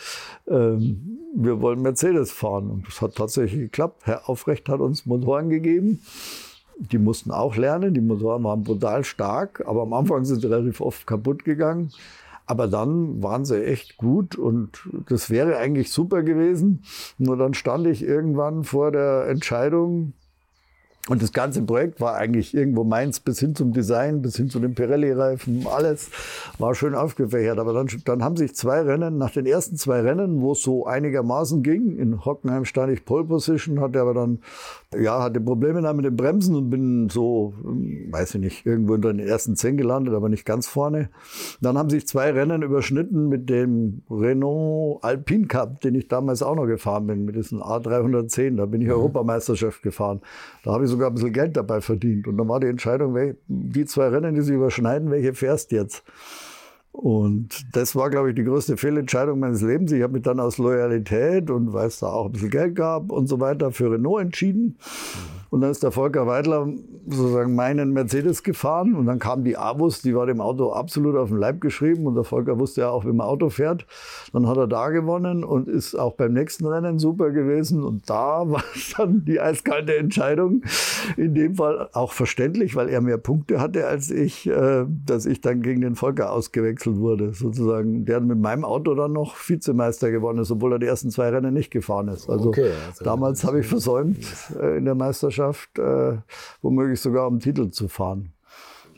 Ähm, 0.48 1.20
wir 1.36 1.62
wollen 1.62 1.82
Mercedes 1.82 2.32
fahren. 2.32 2.70
Und 2.70 2.88
das 2.88 3.02
hat 3.02 3.16
tatsächlich 3.16 3.62
geklappt. 3.62 4.02
Herr 4.04 4.30
Aufrecht 4.30 4.68
hat 4.70 4.80
uns 4.80 5.06
Motoren 5.06 5.50
gegeben. 5.50 6.02
Die 6.78 6.98
mussten 6.98 7.32
auch 7.32 7.56
lernen, 7.56 7.94
die 7.94 8.02
Motoren 8.02 8.44
waren 8.44 8.64
brutal 8.64 9.04
stark, 9.04 9.64
aber 9.66 9.84
am 9.84 9.94
Anfang 9.94 10.26
sind 10.26 10.42
sie 10.42 10.48
relativ 10.48 10.82
oft 10.82 11.06
kaputt 11.08 11.44
gegangen. 11.46 11.92
Aber 12.46 12.68
dann 12.68 13.24
waren 13.24 13.46
sie 13.46 13.64
echt 13.64 13.98
gut 13.98 14.36
und 14.36 14.90
das 15.08 15.30
wäre 15.30 15.58
eigentlich 15.58 15.92
super 15.92 16.24
gewesen. 16.24 16.84
Nur 17.18 17.38
dann 17.38 17.54
stand 17.54 17.88
ich 17.88 18.04
irgendwann 18.04 18.64
vor 18.64 18.92
der 18.92 19.28
Entscheidung, 19.30 20.14
und 21.10 21.22
das 21.22 21.34
ganze 21.34 21.62
Projekt 21.62 22.00
war 22.00 22.16
eigentlich 22.16 22.54
irgendwo 22.54 22.86
meins, 22.86 23.20
bis 23.20 23.38
hin 23.38 23.56
zum 23.56 23.74
Design, 23.74 24.22
bis 24.22 24.38
hin 24.38 24.50
zu 24.50 24.62
den 24.62 24.74
Pirelli-Reifen, 24.74 25.68
alles 25.68 26.10
war 26.60 26.74
schön 26.76 26.96
aufgefächert. 26.96 27.60
Aber 27.60 27.74
dann, 27.74 27.90
dann 28.06 28.24
haben 28.24 28.38
sich 28.38 28.56
zwei 28.56 28.80
Rennen, 28.80 29.18
nach 29.18 29.32
den 29.32 29.46
ersten 29.46 29.76
zwei 29.76 30.00
Rennen, 30.00 30.40
wo 30.40 30.54
es 30.54 30.62
so 30.62 30.86
einigermaßen 30.86 31.62
ging, 31.62 31.98
in 31.98 32.24
Hockenheim 32.24 32.64
stand 32.64 32.94
ich 32.94 33.04
Pole 33.04 33.26
Position, 33.26 33.82
hatte 33.82 34.00
aber 34.00 34.14
dann, 34.14 34.40
ja, 35.00 35.22
hatte 35.22 35.40
Probleme 35.42 35.82
dann 35.82 35.96
mit 35.96 36.06
den 36.06 36.16
Bremsen 36.16 36.56
und 36.56 36.70
bin 36.70 37.10
so, 37.10 37.54
weiß 37.64 38.36
ich 38.36 38.42
nicht, 38.42 38.66
irgendwo 38.66 38.94
unter 38.94 39.14
den 39.14 39.26
ersten 39.26 39.56
zehn 39.56 39.78
gelandet, 39.78 40.14
aber 40.14 40.30
nicht 40.30 40.46
ganz 40.46 40.68
vorne. 40.68 41.10
Dann 41.62 41.78
haben 41.78 41.90
sich 41.90 42.08
zwei 42.08 42.32
Rennen 42.32 42.62
überschnitten 42.62 43.30
mit 43.30 43.50
dem 43.50 44.04
Renault 44.10 45.04
Alpine 45.04 45.48
Cup, 45.48 45.82
den 45.82 45.96
ich 45.96 46.08
damals 46.08 46.42
auch 46.42 46.56
noch 46.56 46.68
gefahren 46.68 47.08
bin, 47.08 47.26
mit 47.26 47.36
diesem 47.36 47.62
A310. 47.62 48.58
Da 48.58 48.66
bin 48.66 48.82
ich 48.82 48.88
mhm. 48.88 48.94
Europameisterschaft 48.94 49.82
gefahren. 49.82 50.22
Da 50.64 50.72
habe 50.74 50.86
ich 50.86 50.90
sogar 50.90 51.10
ein 51.10 51.14
bisschen 51.14 51.34
Geld 51.34 51.58
dabei 51.58 51.82
verdient. 51.82 52.28
Und 52.28 52.38
dann 52.38 52.48
war 52.48 52.60
die 52.60 52.68
Entscheidung, 52.68 53.36
die 53.48 53.86
zwei 53.86 54.08
Rennen, 54.08 54.36
die 54.36 54.42
sich 54.42 54.56
überschneiden, 54.56 55.12
welche 55.12 55.34
fährst 55.34 55.72
jetzt? 55.72 56.04
Und 56.94 57.66
das 57.76 57.96
war, 57.96 58.12
glaube 58.12 58.30
ich, 58.30 58.36
die 58.36 58.44
größte 58.44 58.78
Fehlentscheidung 58.78 59.40
meines 59.40 59.62
Lebens. 59.62 59.92
Ich 59.92 60.04
habe 60.04 60.14
mich 60.14 60.22
dann 60.22 60.40
aus 60.40 60.60
Loyalität 60.60 61.50
und 61.50 61.74
weil 61.74 61.88
es 61.88 62.00
da 62.00 62.08
auch 62.08 62.28
ein 62.28 62.32
bisschen 62.32 62.52
Geld 62.52 62.76
gab 62.76 63.12
und 63.12 63.28
so 63.28 63.40
weiter 63.40 63.72
für 63.72 63.92
Renault 63.92 64.22
entschieden. 64.22 64.78
Und 65.54 65.62
dann 65.62 65.70
ist 65.70 65.84
der 65.84 65.92
Volker 65.92 66.26
Weidler 66.26 66.68
sozusagen 67.06 67.54
meinen 67.54 67.94
Mercedes 67.94 68.42
gefahren 68.42 68.96
und 68.96 69.06
dann 69.06 69.20
kam 69.20 69.44
die 69.44 69.56
Avus, 69.56 70.02
die 70.02 70.16
war 70.16 70.26
dem 70.26 70.42
Auto 70.42 70.72
absolut 70.72 71.16
auf 71.16 71.30
den 71.30 71.38
Leib 71.38 71.62
geschrieben 71.62 72.08
und 72.08 72.16
der 72.16 72.24
Volker 72.24 72.58
wusste 72.58 72.82
ja 72.82 72.90
auch, 72.90 73.06
wie 73.06 73.12
man 73.12 73.28
Auto 73.28 73.50
fährt. 73.50 73.86
Dann 74.32 74.48
hat 74.48 74.58
er 74.58 74.66
da 74.66 74.90
gewonnen 74.90 75.44
und 75.44 75.68
ist 75.68 75.94
auch 75.94 76.16
beim 76.16 76.34
nächsten 76.34 76.66
Rennen 76.66 76.98
super 76.98 77.30
gewesen 77.30 77.84
und 77.84 78.10
da 78.10 78.50
war 78.50 78.64
dann 78.98 79.26
die 79.26 79.40
eiskalte 79.40 79.96
Entscheidung. 79.96 80.64
In 81.18 81.36
dem 81.36 81.54
Fall 81.54 81.88
auch 81.94 82.14
verständlich, 82.14 82.76
weil 82.76 82.90
er 82.90 83.02
mehr 83.02 83.20
Punkte 83.20 83.62
hatte 83.62 83.86
als 83.86 84.10
ich, 84.10 84.50
äh, 84.50 84.86
dass 85.06 85.28
ich 85.28 85.42
dann 85.42 85.62
gegen 85.62 85.82
den 85.82 85.94
Volker 85.94 86.32
ausgewechselt 86.32 86.98
wurde. 86.98 87.32
Sozusagen, 87.34 88.06
der 88.06 88.22
mit 88.22 88.40
meinem 88.40 88.66
Auto 88.66 88.96
dann 88.96 89.14
noch 89.14 89.36
Vizemeister 89.36 90.10
gewonnen 90.10 90.40
ist, 90.40 90.50
obwohl 90.50 90.72
er 90.72 90.80
die 90.80 90.88
ersten 90.88 91.12
zwei 91.12 91.30
Rennen 91.30 91.54
nicht 91.54 91.70
gefahren 91.70 92.08
ist. 92.08 92.28
Also, 92.28 92.50
okay, 92.50 92.72
also 92.90 93.04
damals 93.04 93.44
habe 93.44 93.60
ich 93.60 93.68
versäumt 93.68 94.18
äh, 94.60 94.80
in 94.80 94.86
der 94.86 94.96
Meisterschaft 94.96 95.43
Mannschaft, 95.44 95.80
äh, 95.80 96.18
womöglich 96.62 97.00
sogar 97.02 97.28
um 97.28 97.40
Titel 97.40 97.70
zu 97.70 97.88
fahren. 97.88 98.34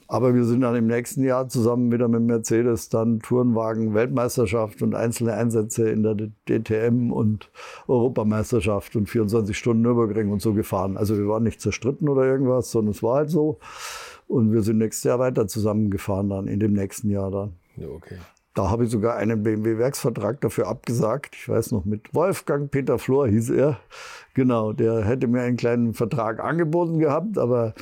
Aber 0.08 0.36
wir 0.36 0.43
sind 0.45 0.62
dann 0.62 0.75
im 0.75 0.86
nächsten 0.86 1.23
Jahr 1.23 1.49
zusammen 1.49 1.91
wieder 1.91 2.08
mit 2.08 2.21
Mercedes 2.21 2.89
dann 2.89 3.21
Tourenwagen 3.21 3.95
Weltmeisterschaft 3.95 4.84
und 4.84 4.93
einzelne 4.93 5.34
Einsätze 5.34 5.89
in 5.89 6.03
der 6.03 6.15
DTM 6.47 7.12
und 7.12 7.49
Europameisterschaft 7.88 8.95
und 8.95 9.10
24 9.10 9.58
Stunden 9.58 9.81
Nürburgring 9.81 10.31
und 10.31 10.43
so 10.43 10.53
gefahren. 10.53 10.95
Also 10.95 11.17
wir 11.17 11.27
waren 11.27 11.41
nicht 11.41 11.60
zerstritten 11.60 12.08
oder 12.08 12.23
irgendwas, 12.23 12.69
sondern 12.69 12.91
es 12.91 13.01
war 13.01 13.15
halt 13.15 13.31
so. 13.31 13.58
Und 14.27 14.53
wir 14.53 14.62
sind 14.62 14.77
nächstes 14.77 15.05
Jahr 15.05 15.17
weiter 15.17 15.47
zusammengefahren 15.47 16.29
dann, 16.29 16.47
in 16.47 16.60
dem 16.60 16.73
nächsten 16.73 17.10
Jahr 17.10 17.31
dann. 17.31 17.53
Okay. 17.77 18.17
Da 18.55 18.69
habe 18.69 18.85
ich 18.85 18.89
sogar 18.89 19.17
einen 19.17 19.43
BMW-Werksvertrag 19.43 20.39
dafür 20.39 20.67
abgesagt. 20.67 21.35
Ich 21.35 21.49
weiß 21.49 21.71
noch, 21.71 21.83
mit 21.83 22.13
Wolfgang 22.15 22.71
Peter 22.71 22.97
Flor 22.97 23.27
hieß 23.27 23.49
er. 23.49 23.79
Genau, 24.33 24.71
der 24.71 25.03
hätte 25.03 25.27
mir 25.27 25.41
einen 25.41 25.57
kleinen 25.57 25.93
Vertrag 25.93 26.39
angeboten 26.39 26.99
gehabt, 26.99 27.37
aber 27.37 27.73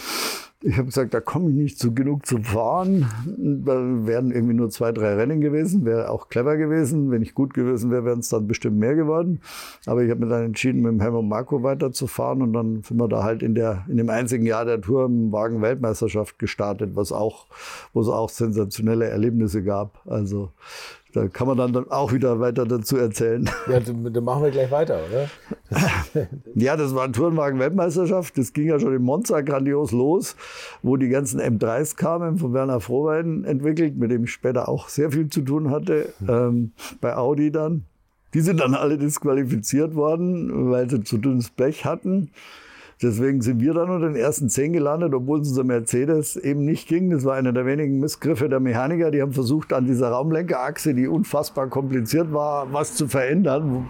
ich 0.65 0.77
habe 0.77 0.85
gesagt, 0.85 1.13
da 1.13 1.19
komme 1.19 1.49
ich 1.49 1.55
nicht 1.55 1.77
zu 1.77 1.93
genug 1.93 2.25
zu 2.25 2.41
fahren. 2.41 3.05
Da 3.37 3.73
wären 4.07 4.31
irgendwie 4.31 4.53
nur 4.53 4.69
zwei, 4.69 4.93
drei 4.93 5.15
Rennen 5.15 5.41
gewesen. 5.41 5.83
Wäre 5.83 6.09
auch 6.09 6.29
clever 6.29 6.55
gewesen. 6.55 7.11
Wenn 7.11 7.21
ich 7.21 7.33
gut 7.33 7.53
gewesen 7.53 7.91
wäre, 7.91 8.05
wären 8.05 8.19
es 8.19 8.29
dann 8.29 8.47
bestimmt 8.47 8.77
mehr 8.77 8.95
geworden. 8.95 9.41
Aber 9.85 10.03
ich 10.03 10.09
habe 10.09 10.21
mir 10.21 10.27
dann 10.27 10.45
entschieden, 10.45 10.81
mit 10.81 10.93
dem 10.93 11.01
Helmut 11.01 11.25
Marco 11.25 11.63
weiterzufahren. 11.63 12.41
Und 12.41 12.53
dann 12.53 12.81
sind 12.81 12.97
wir 12.97 13.09
da 13.09 13.23
halt 13.23 13.43
in, 13.43 13.55
der, 13.55 13.83
in 13.89 13.97
dem 13.97 14.09
einzigen 14.09 14.45
Jahr 14.45 14.63
der 14.63 14.79
Tour 14.79 15.05
im 15.05 15.33
Wagen-Weltmeisterschaft 15.33 16.39
gestartet, 16.39 16.91
was 16.95 17.11
auch, 17.11 17.47
wo 17.91 17.99
es 17.99 18.07
auch 18.07 18.29
sensationelle 18.29 19.09
Erlebnisse 19.09 19.63
gab. 19.63 20.01
Also 20.07 20.51
da 21.13 21.27
kann 21.27 21.47
man 21.47 21.57
dann 21.57 21.91
auch 21.91 22.11
wieder 22.11 22.39
weiter 22.39 22.65
dazu 22.65 22.97
erzählen. 22.97 23.49
Ja, 23.69 23.79
dann 23.79 24.23
machen 24.23 24.43
wir 24.43 24.51
gleich 24.51 24.71
weiter, 24.71 24.99
oder? 25.09 25.29
ja, 26.55 26.75
das 26.75 26.93
war 26.93 27.03
eine 27.03 27.13
Tourenwagen-Weltmeisterschaft. 27.13 28.37
Das 28.37 28.51
ging 28.51 28.67
ja 28.67 28.79
schon 28.79 28.93
in 28.93 29.01
Monza 29.01 29.41
grandios 29.41 29.91
los, 29.91 30.35
wo 30.81 30.97
die 30.97 31.09
ganzen 31.09 31.39
M3s 31.39 31.95
kamen, 31.95 32.37
von 32.37 32.53
Werner 32.53 32.79
Frohwein 32.79 33.45
entwickelt, 33.45 33.95
mit 33.95 34.11
dem 34.11 34.25
ich 34.25 34.31
später 34.31 34.67
auch 34.67 34.89
sehr 34.89 35.11
viel 35.11 35.29
zu 35.29 35.41
tun 35.41 35.69
hatte, 35.69 36.13
ähm, 36.27 36.71
bei 36.99 37.15
Audi 37.15 37.51
dann. 37.51 37.85
Die 38.33 38.41
sind 38.41 38.59
dann 38.59 38.73
alle 38.73 38.97
disqualifiziert 38.97 39.95
worden, 39.95 40.71
weil 40.71 40.89
sie 40.89 41.03
zu 41.03 41.17
dünnes 41.17 41.49
Blech 41.49 41.85
hatten. 41.85 42.31
Deswegen 43.03 43.41
sind 43.41 43.59
wir 43.59 43.73
dann 43.73 43.89
unter 43.89 44.07
den 44.07 44.15
ersten 44.15 44.47
zehn 44.47 44.71
gelandet, 44.71 45.13
obwohl 45.13 45.41
es 45.41 45.49
unser 45.49 45.65
Mercedes 45.65 46.37
eben 46.37 46.63
nicht 46.63 46.87
ging. 46.87 47.09
Das 47.09 47.25
war 47.25 47.35
einer 47.35 47.51
der 47.51 47.65
wenigen 47.65 47.99
Missgriffe 47.99 48.47
der 48.47 48.61
Mechaniker. 48.61 49.11
Die 49.11 49.21
haben 49.21 49.33
versucht, 49.33 49.73
an 49.73 49.85
dieser 49.85 50.07
Raumlenkerachse, 50.07 50.93
die 50.93 51.07
unfassbar 51.07 51.67
kompliziert 51.67 52.31
war, 52.31 52.71
was 52.71 52.95
zu 52.95 53.09
verändern, 53.09 53.87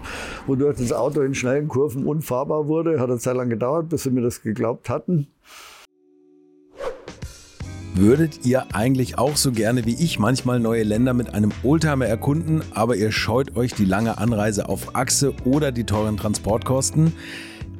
wodurch 0.48 0.78
das 0.78 0.92
Auto 0.92 1.20
in 1.20 1.36
schnellen 1.36 1.68
Kurven 1.68 2.04
unfahrbar 2.06 2.66
wurde. 2.66 2.98
Hat 2.98 3.08
eine 3.08 3.20
Zeit 3.20 3.36
lang 3.36 3.50
gedauert, 3.50 3.88
bis 3.88 4.02
sie 4.02 4.10
mir 4.10 4.22
das 4.22 4.42
geglaubt 4.42 4.90
hatten. 4.90 5.28
Würdet 7.96 8.44
ihr 8.44 8.74
eigentlich 8.74 9.18
auch 9.18 9.36
so 9.36 9.52
gerne 9.52 9.86
wie 9.86 9.94
ich 9.94 10.18
manchmal 10.18 10.58
neue 10.58 10.82
Länder 10.82 11.14
mit 11.14 11.32
einem 11.32 11.52
Oldtimer 11.62 12.06
erkunden, 12.06 12.62
aber 12.74 12.96
ihr 12.96 13.12
scheut 13.12 13.56
euch 13.56 13.72
die 13.72 13.84
lange 13.84 14.18
Anreise 14.18 14.68
auf 14.68 14.96
Achse 14.96 15.32
oder 15.44 15.70
die 15.70 15.84
teuren 15.84 16.16
Transportkosten? 16.16 17.12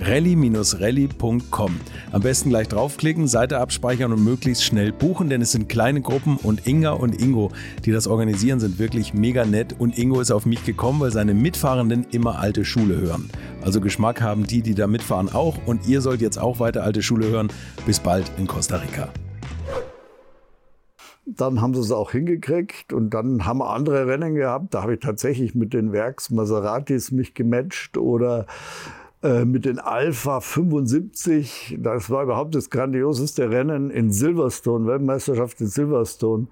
rally-rally.com. 0.00 1.80
Am 2.12 2.22
besten 2.22 2.50
gleich 2.50 2.68
draufklicken, 2.68 3.26
Seite 3.28 3.58
abspeichern 3.58 4.12
und 4.12 4.24
möglichst 4.24 4.64
schnell 4.64 4.92
buchen, 4.92 5.28
denn 5.28 5.42
es 5.42 5.52
sind 5.52 5.68
kleine 5.68 6.00
Gruppen 6.00 6.36
und 6.36 6.66
Inga 6.66 6.92
und 6.92 7.20
Ingo, 7.20 7.50
die 7.84 7.92
das 7.92 8.06
organisieren, 8.06 8.60
sind 8.60 8.78
wirklich 8.78 9.14
mega 9.14 9.44
nett 9.44 9.74
und 9.78 9.98
Ingo 9.98 10.20
ist 10.20 10.30
auf 10.30 10.46
mich 10.46 10.64
gekommen, 10.64 11.00
weil 11.00 11.12
seine 11.12 11.34
Mitfahrenden 11.34 12.06
immer 12.10 12.38
alte 12.38 12.64
Schule 12.64 13.00
hören. 13.00 13.30
Also 13.62 13.80
Geschmack 13.80 14.20
haben 14.20 14.46
die, 14.46 14.62
die 14.62 14.74
da 14.74 14.86
mitfahren 14.86 15.28
auch 15.28 15.56
und 15.66 15.86
ihr 15.88 16.00
sollt 16.00 16.20
jetzt 16.20 16.38
auch 16.38 16.60
weiter 16.60 16.84
alte 16.84 17.02
Schule 17.02 17.28
hören. 17.28 17.48
Bis 17.86 18.00
bald 18.00 18.30
in 18.38 18.46
Costa 18.46 18.76
Rica 18.76 19.08
dann 21.36 21.60
haben 21.60 21.74
sie 21.74 21.80
es 21.80 21.92
auch 21.92 22.12
hingekriegt 22.12 22.92
und 22.92 23.10
dann 23.10 23.44
haben 23.44 23.58
wir 23.58 23.70
andere 23.70 24.06
Rennen 24.06 24.34
gehabt. 24.34 24.72
Da 24.72 24.82
habe 24.82 24.94
ich 24.94 25.00
tatsächlich 25.00 25.54
mit 25.54 25.74
den 25.74 25.92
Werks 25.92 26.30
Maseratis 26.30 27.12
mich 27.12 27.34
gematcht 27.34 27.98
oder 27.98 28.46
mit 29.22 29.64
den 29.64 29.80
Alpha 29.80 30.40
75. 30.40 31.78
Das 31.80 32.08
war 32.08 32.22
überhaupt 32.22 32.54
das 32.54 32.70
grandioseste 32.70 33.50
Rennen 33.50 33.90
in 33.90 34.12
Silverstone, 34.12 34.86
Weltmeisterschaft 34.86 35.60
in 35.60 35.66
Silverstone. 35.66 36.46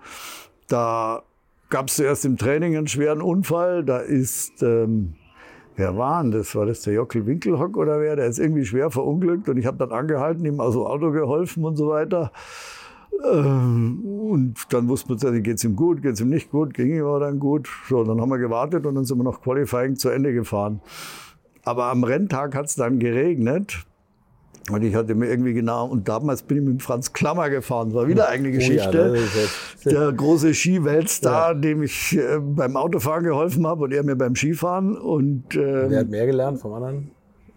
Da 0.66 1.22
gab 1.68 1.88
es 1.88 1.96
zuerst 1.96 2.24
im 2.24 2.36
Training 2.36 2.76
einen 2.76 2.88
schweren 2.88 3.22
Unfall. 3.22 3.84
Da 3.84 3.98
ist, 3.98 4.62
ähm, 4.62 5.14
wer 5.76 5.96
war 5.96 6.22
denn 6.22 6.32
das? 6.32 6.54
War 6.54 6.66
das 6.66 6.82
der 6.82 6.94
Jockel 6.94 7.26
Winkelhock 7.26 7.76
oder 7.76 8.00
wer? 8.00 8.16
Der 8.16 8.26
ist 8.26 8.38
irgendwie 8.38 8.64
schwer 8.64 8.90
verunglückt 8.90 9.48
und 9.48 9.56
ich 9.58 9.66
habe 9.66 9.78
dann 9.78 9.92
angehalten, 9.92 10.44
ihm 10.44 10.60
aus 10.60 10.74
dem 10.74 10.82
Auto 10.82 11.10
geholfen 11.10 11.64
und 11.64 11.76
so 11.76 11.88
weiter. 11.88 12.32
Ähm, 13.32 14.04
und 14.04 14.72
dann 14.72 14.88
wusste 14.88 15.14
man, 15.14 15.42
geht 15.42 15.56
es 15.56 15.64
ihm 15.64 15.76
gut, 15.76 16.02
geht 16.02 16.14
es 16.14 16.20
ihm 16.20 16.28
nicht 16.28 16.50
gut, 16.50 16.74
ging 16.74 16.94
ihm 16.94 17.04
aber 17.04 17.20
dann 17.20 17.38
gut. 17.38 17.68
So, 17.88 18.04
dann 18.04 18.20
haben 18.20 18.28
wir 18.28 18.38
gewartet 18.38 18.86
und 18.86 18.94
dann 18.94 19.04
sind 19.04 19.18
wir 19.18 19.24
noch 19.24 19.40
Qualifying 19.40 19.96
zu 19.96 20.10
Ende 20.10 20.32
gefahren. 20.32 20.80
Aber 21.66 21.86
am 21.86 22.04
Renntag 22.04 22.54
hat 22.54 22.66
es 22.66 22.76
dann 22.76 23.00
geregnet. 23.00 23.84
Und 24.70 24.82
ich 24.82 24.94
hatte 24.94 25.16
mir 25.16 25.26
irgendwie 25.26 25.52
genau, 25.52 25.86
und 25.86 26.08
damals 26.08 26.42
bin 26.42 26.58
ich 26.58 26.64
mit 26.64 26.82
Franz 26.82 27.12
Klammer 27.12 27.50
gefahren. 27.50 27.88
Das 27.88 27.96
war 27.96 28.08
wieder 28.08 28.28
eine 28.28 28.52
Geschichte. 28.52 29.12
Oh 29.12 29.88
ja, 29.88 29.90
der 29.90 30.12
große 30.12 30.54
Skiweltstar, 30.54 31.52
ja. 31.52 31.54
dem 31.54 31.82
ich 31.82 32.16
äh, 32.16 32.38
beim 32.40 32.76
Autofahren 32.76 33.24
geholfen 33.24 33.66
habe 33.66 33.84
und 33.84 33.92
er 33.92 34.04
mir 34.04 34.14
beim 34.14 34.36
Skifahren. 34.36 34.96
Und, 34.96 35.56
ähm, 35.56 35.90
Wer 35.90 36.00
hat 36.00 36.08
mehr 36.08 36.26
gelernt 36.26 36.60
vom 36.60 36.72
anderen? 36.72 37.10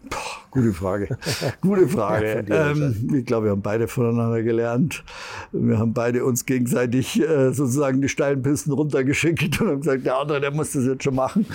Boah, 0.09 0.17
gute 0.49 0.73
Frage. 0.73 1.17
Gute 1.61 1.87
Frage. 1.87 2.45
ähm, 2.49 3.11
ich 3.15 3.25
glaube, 3.25 3.45
wir 3.45 3.51
haben 3.51 3.61
beide 3.61 3.87
voneinander 3.87 4.41
gelernt. 4.41 5.03
Wir 5.51 5.77
haben 5.77 5.93
beide 5.93 6.25
uns 6.25 6.47
gegenseitig 6.47 7.21
äh, 7.21 7.53
sozusagen 7.53 8.01
die 8.01 8.09
steilen 8.09 8.41
Pisten 8.41 8.71
runtergeschickt 8.71 9.61
und 9.61 9.67
haben 9.67 9.81
gesagt, 9.81 10.05
der 10.05 10.17
andere, 10.17 10.41
der 10.41 10.51
muss 10.51 10.71
das 10.71 10.85
jetzt 10.85 11.03
schon 11.03 11.15
machen. 11.15 11.45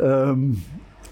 Ähm, 0.00 0.62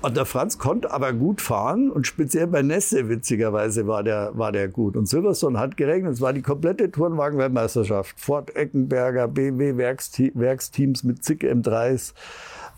und 0.03 0.17
der 0.17 0.27
Franz 0.27 0.59
konnte 0.59 0.91
aber 0.91 1.13
gut 1.13 1.41
fahren 1.41 1.91
und 1.91 2.07
speziell 2.07 2.49
bei 2.49 2.63
Nässe, 2.63 3.09
witzigerweise, 3.09 3.87
war 3.87 4.03
der, 4.03 4.33
war 4.35 4.51
der 4.51 4.69
gut. 4.69 4.97
Und 4.97 5.09
Silverstone 5.09 5.59
hat 5.59 5.77
geregnet. 5.77 6.15
Es 6.15 6.21
war 6.21 6.33
die 6.33 6.43
komplette 6.43 6.91
Tourenwagen-Weltmeisterschaft. 6.91 8.19
Ford 8.19 8.55
Eckenberger, 8.57 9.29
BMW 9.29 9.77
Werksteams 9.77 11.05
mit 11.05 11.25
zig 11.25 11.43
M3s. 11.43 12.15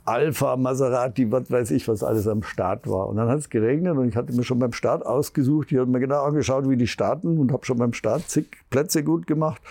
Alpha, 0.06 0.56
Maserati, 0.56 1.32
was 1.32 1.50
weiß 1.50 1.70
ich, 1.70 1.88
was 1.88 2.02
alles 2.02 2.28
am 2.28 2.42
Start 2.42 2.86
war. 2.88 3.08
Und 3.08 3.16
dann 3.16 3.28
hat 3.28 3.38
es 3.38 3.48
geregnet 3.48 3.96
und 3.96 4.06
ich 4.06 4.16
hatte 4.16 4.34
mir 4.34 4.44
schon 4.44 4.58
beim 4.58 4.74
Start 4.74 5.06
ausgesucht. 5.06 5.72
Ich 5.72 5.78
habe 5.78 5.90
mir 5.90 6.00
genau 6.00 6.24
angeschaut, 6.24 6.68
wie 6.68 6.76
die 6.76 6.86
starten 6.86 7.38
und 7.38 7.52
habe 7.52 7.64
schon 7.64 7.78
beim 7.78 7.94
Start 7.94 8.28
zig 8.28 8.48
Plätze 8.68 9.02
gut 9.02 9.26
gemacht. 9.26 9.62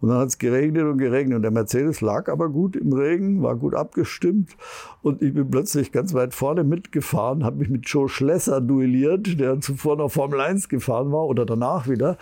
Und 0.00 0.10
dann 0.10 0.18
hat 0.18 0.28
es 0.28 0.38
geregnet 0.38 0.84
und 0.84 0.98
geregnet. 0.98 1.36
Und 1.36 1.42
der 1.42 1.50
Mercedes 1.50 2.00
lag 2.00 2.28
aber 2.28 2.48
gut 2.48 2.76
im 2.76 2.92
Regen, 2.92 3.42
war 3.42 3.56
gut 3.56 3.74
abgestimmt. 3.74 4.56
Und 5.02 5.22
ich 5.22 5.34
bin 5.34 5.50
plötzlich 5.50 5.92
ganz 5.92 6.14
weit 6.14 6.34
vorne 6.34 6.64
mitgefahren, 6.64 7.44
habe 7.44 7.56
mich 7.58 7.70
mit 7.70 7.88
Joe 7.88 8.08
Schlesser 8.08 8.60
duelliert, 8.60 9.38
der 9.40 9.60
zuvor 9.60 9.96
noch 9.96 10.10
Formel 10.10 10.40
1 10.40 10.68
gefahren 10.68 11.12
war 11.12 11.26
oder 11.26 11.46
danach 11.46 11.88
wieder. 11.88 12.18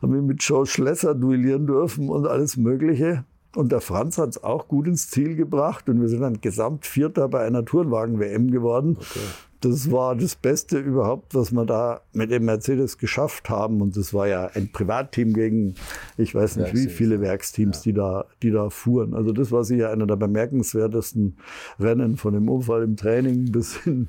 Habe 0.00 0.14
mich 0.14 0.22
mit 0.22 0.42
Joe 0.42 0.66
Schlesser 0.66 1.14
duellieren 1.14 1.66
dürfen 1.66 2.08
und 2.08 2.26
alles 2.26 2.56
Mögliche. 2.56 3.24
Und 3.54 3.70
der 3.70 3.82
Franz 3.82 4.16
hat 4.18 4.30
es 4.30 4.42
auch 4.42 4.66
gut 4.66 4.86
ins 4.86 5.10
Ziel 5.10 5.36
gebracht 5.36 5.88
und 5.88 6.00
wir 6.00 6.08
sind 6.08 6.22
dann 6.22 6.40
gesamt 6.40 6.86
Vierter 6.86 7.28
bei 7.28 7.44
einer 7.44 7.64
Tourenwagen-WM 7.64 8.50
geworden. 8.50 8.96
Okay. 8.98 9.20
Das 9.62 9.92
war 9.92 10.16
das 10.16 10.34
Beste 10.34 10.78
überhaupt, 10.78 11.36
was 11.36 11.52
wir 11.52 11.64
da 11.64 12.00
mit 12.12 12.32
dem 12.32 12.44
Mercedes 12.44 12.98
geschafft 12.98 13.48
haben. 13.48 13.80
Und 13.80 13.96
das 13.96 14.12
war 14.12 14.26
ja 14.26 14.50
ein 14.54 14.72
Privatteam 14.72 15.32
gegen, 15.32 15.76
ich 16.18 16.34
weiß 16.34 16.56
nicht 16.56 16.74
wie 16.74 16.88
viele 16.88 17.20
Werksteams, 17.20 17.78
ja. 17.78 17.82
die, 17.84 17.92
da, 17.92 18.24
die 18.42 18.50
da 18.50 18.70
fuhren. 18.70 19.14
Also 19.14 19.32
das 19.32 19.52
war 19.52 19.62
sicher 19.62 19.90
einer 19.90 20.06
der 20.06 20.16
bemerkenswertesten 20.16 21.36
Rennen 21.78 22.16
von 22.16 22.34
dem 22.34 22.48
Unfall 22.48 22.82
im 22.82 22.96
Training 22.96 23.52
bis 23.52 23.76
hin, 23.76 24.08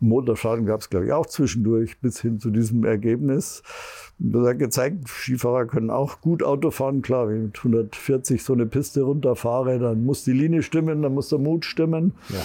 Motorschaden 0.00 0.66
gab 0.66 0.80
es 0.80 0.90
glaube 0.90 1.06
ich 1.06 1.12
auch 1.12 1.26
zwischendurch, 1.26 2.00
bis 2.00 2.20
hin 2.20 2.40
zu 2.40 2.50
diesem 2.50 2.84
Ergebnis. 2.84 3.62
Das 4.18 4.48
hat 4.48 4.58
gezeigt, 4.58 5.08
Skifahrer 5.08 5.66
können 5.66 5.90
auch 5.90 6.20
gut 6.20 6.42
Auto 6.42 6.72
fahren. 6.72 7.02
Klar, 7.02 7.28
wenn 7.28 7.36
ich 7.36 7.42
mit 7.42 7.58
140 7.58 8.42
so 8.42 8.52
eine 8.52 8.66
Piste 8.66 9.02
runterfahre, 9.02 9.78
dann 9.78 10.04
muss 10.04 10.24
die 10.24 10.32
Linie 10.32 10.64
stimmen, 10.64 11.02
dann 11.02 11.14
muss 11.14 11.28
der 11.28 11.38
Mut 11.38 11.64
stimmen. 11.64 12.14
Ja. 12.30 12.44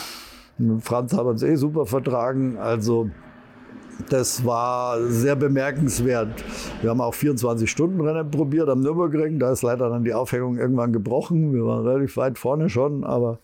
Franz 0.82 1.14
haben 1.14 1.30
uns 1.30 1.44
eh 1.44 1.56
super 1.56 1.86
vertragen. 1.86 2.58
Also 2.58 3.10
das 4.10 4.46
war 4.46 5.02
sehr 5.08 5.36
bemerkenswert. 5.36 6.30
Wir 6.82 6.90
haben 6.90 7.02
auch 7.02 7.14
24-Stunden-Rennen 7.14 8.30
probiert 8.32 8.70
am 8.70 8.82
Nürburgring. 8.82 9.40
Da 9.40 9.52
ist 9.52 9.62
leider 9.62 9.90
dann 9.90 10.04
die 10.04 10.14
Aufhängung 10.14 10.58
irgendwann 10.58 10.94
gebrochen. 10.94 11.54
Wir 11.54 11.66
waren 11.66 11.86
relativ 11.86 12.18
weit 12.18 12.38
vorne 12.38 12.70
schon, 12.70 13.04
aber 13.04 13.40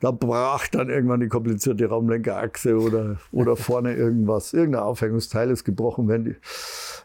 da 0.00 0.10
brach 0.10 0.66
dann 0.68 0.88
irgendwann 0.88 1.20
die 1.20 1.28
komplizierte 1.28 1.86
Raumlenkerachse 1.86 2.78
oder, 2.78 3.16
oder 3.32 3.56
vorne 3.56 3.94
irgendwas. 3.94 4.52
Irgendein 4.54 4.82
Aufhängungsteil 4.82 5.50
ist 5.50 5.64
gebrochen. 5.64 6.08
Wenn 6.08 6.36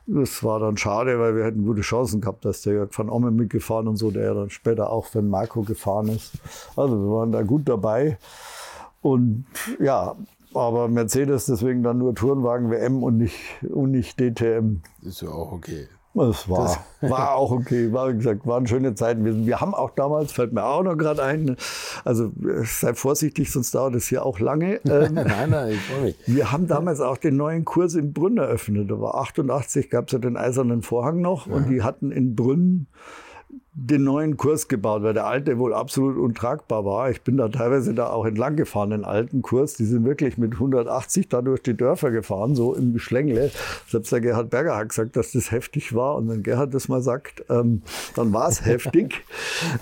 das 0.07 0.43
war 0.43 0.59
dann 0.59 0.77
schade, 0.77 1.19
weil 1.19 1.35
wir 1.35 1.43
hätten 1.43 1.65
gute 1.65 1.81
Chancen 1.81 2.21
gehabt, 2.21 2.45
dass 2.45 2.61
der 2.61 2.73
Jörg 2.73 2.89
van 2.95 3.09
Omme 3.09 3.31
mitgefahren 3.31 3.87
und 3.87 3.97
so, 3.97 4.11
der 4.11 4.23
ja 4.23 4.33
dann 4.35 4.51
später 4.51 4.91
auch 4.91 5.05
für 5.05 5.21
Marco 5.21 5.63
gefahren 5.63 6.09
ist. 6.09 6.33
Also 6.75 6.95
wir 6.95 7.11
waren 7.11 7.31
da 7.31 7.41
gut 7.41 7.67
dabei. 7.67 8.17
Und 9.06 9.45
ja, 9.80 10.16
aber 10.56 10.88
Mercedes 10.88 11.45
deswegen 11.45 11.84
dann 11.84 11.99
nur 11.99 12.16
Tourenwagen 12.16 12.72
WM 12.72 13.03
und 13.03 13.18
nicht, 13.18 13.38
und 13.62 13.91
nicht 13.91 14.20
DTM. 14.20 14.82
Ist 15.03 15.22
ja 15.22 15.30
auch 15.30 15.51
okay. 15.51 15.88
Es 16.16 16.49
war, 16.49 16.84
war 17.01 17.36
auch 17.36 17.51
okay, 17.51 17.93
war 17.93 18.12
wie 18.12 18.18
gesagt, 18.18 18.47
waren 18.47 18.66
schöne 18.66 18.95
Zeiten. 18.95 19.24
Wir, 19.24 19.45
wir 19.45 19.62
haben 19.62 19.76
auch 19.76 19.91
damals, 19.91 20.32
fällt 20.32 20.53
mir 20.53 20.64
auch 20.64 20.82
noch 20.82 20.97
gerade 20.97 21.22
ein, 21.22 21.56
also 22.03 22.32
sei 22.64 22.95
vorsichtig, 22.95 23.51
sonst 23.51 23.76
dauert 23.76 23.93
es 23.93 24.08
hier 24.08 24.26
auch 24.26 24.39
lange. 24.39 24.80
Ähm, 24.95 25.14
nein, 25.14 25.49
nein, 25.51 25.74
ich 25.74 25.82
freue 25.82 26.01
mich. 26.06 26.16
Wir 26.26 26.51
haben 26.51 26.68
damals 26.68 26.99
auch 26.99 27.18
den 27.18 27.36
neuen 27.36 27.64
Kurs 27.64 27.93
in 27.93 28.12
Brünn 28.14 28.38
eröffnet. 28.38 28.89
Da 28.89 28.99
war 28.99 29.16
88, 29.16 29.89
gab 29.91 30.08
es 30.08 30.14
ja 30.14 30.20
den 30.20 30.36
eisernen 30.36 30.82
Vorhang 30.82 31.22
noch 31.22 31.45
ja. 31.45 31.53
und 31.53 31.70
die 31.70 31.84
hatten 31.84 32.12
in 32.12 32.36
Brünn 32.36 32.88
den 33.78 34.05
neuen 34.05 34.38
Kurs 34.38 34.69
gebaut, 34.69 35.03
weil 35.03 35.13
der 35.13 35.28
alte 35.28 35.59
wohl 35.59 35.73
absolut 35.73 36.17
untragbar 36.17 36.86
war. 36.86 37.09
Ich 37.09 37.23
bin 37.23 37.36
da 37.36 37.49
teilweise 37.49 37.93
da 37.93 38.09
auch 38.09 38.26
entlang 38.26 38.55
gefahren, 38.55 38.91
den 38.91 39.03
alten 39.03 39.41
Kurs. 39.41 39.73
Die 39.73 39.84
sind 39.84 40.05
wirklich 40.05 40.38
mit 40.38 40.53
180 40.53 41.28
da 41.28 41.41
durch 41.41 41.61
die 41.61 41.76
Dörfer 41.76 42.11
gefahren, 42.11 42.55
so 42.55 42.73
im 42.73 42.93
Geschlängle. 42.93 43.51
Selbst 43.86 44.13
der 44.13 44.21
Gerhard 44.21 44.49
Berger 44.49 44.78
hat 44.78 44.89
gesagt, 44.89 45.17
dass 45.17 45.34
das 45.34 45.51
heftig 45.51 45.93
war. 45.93 46.15
Und 46.15 46.30
wenn 46.30 46.41
Gerhard 46.41 46.73
das 46.73 46.88
mal 46.88 47.01
sagt, 47.01 47.43
ähm, 47.49 47.82
dann 48.15 48.32
war 48.32 48.47
es 48.47 48.65
heftig. 48.65 49.26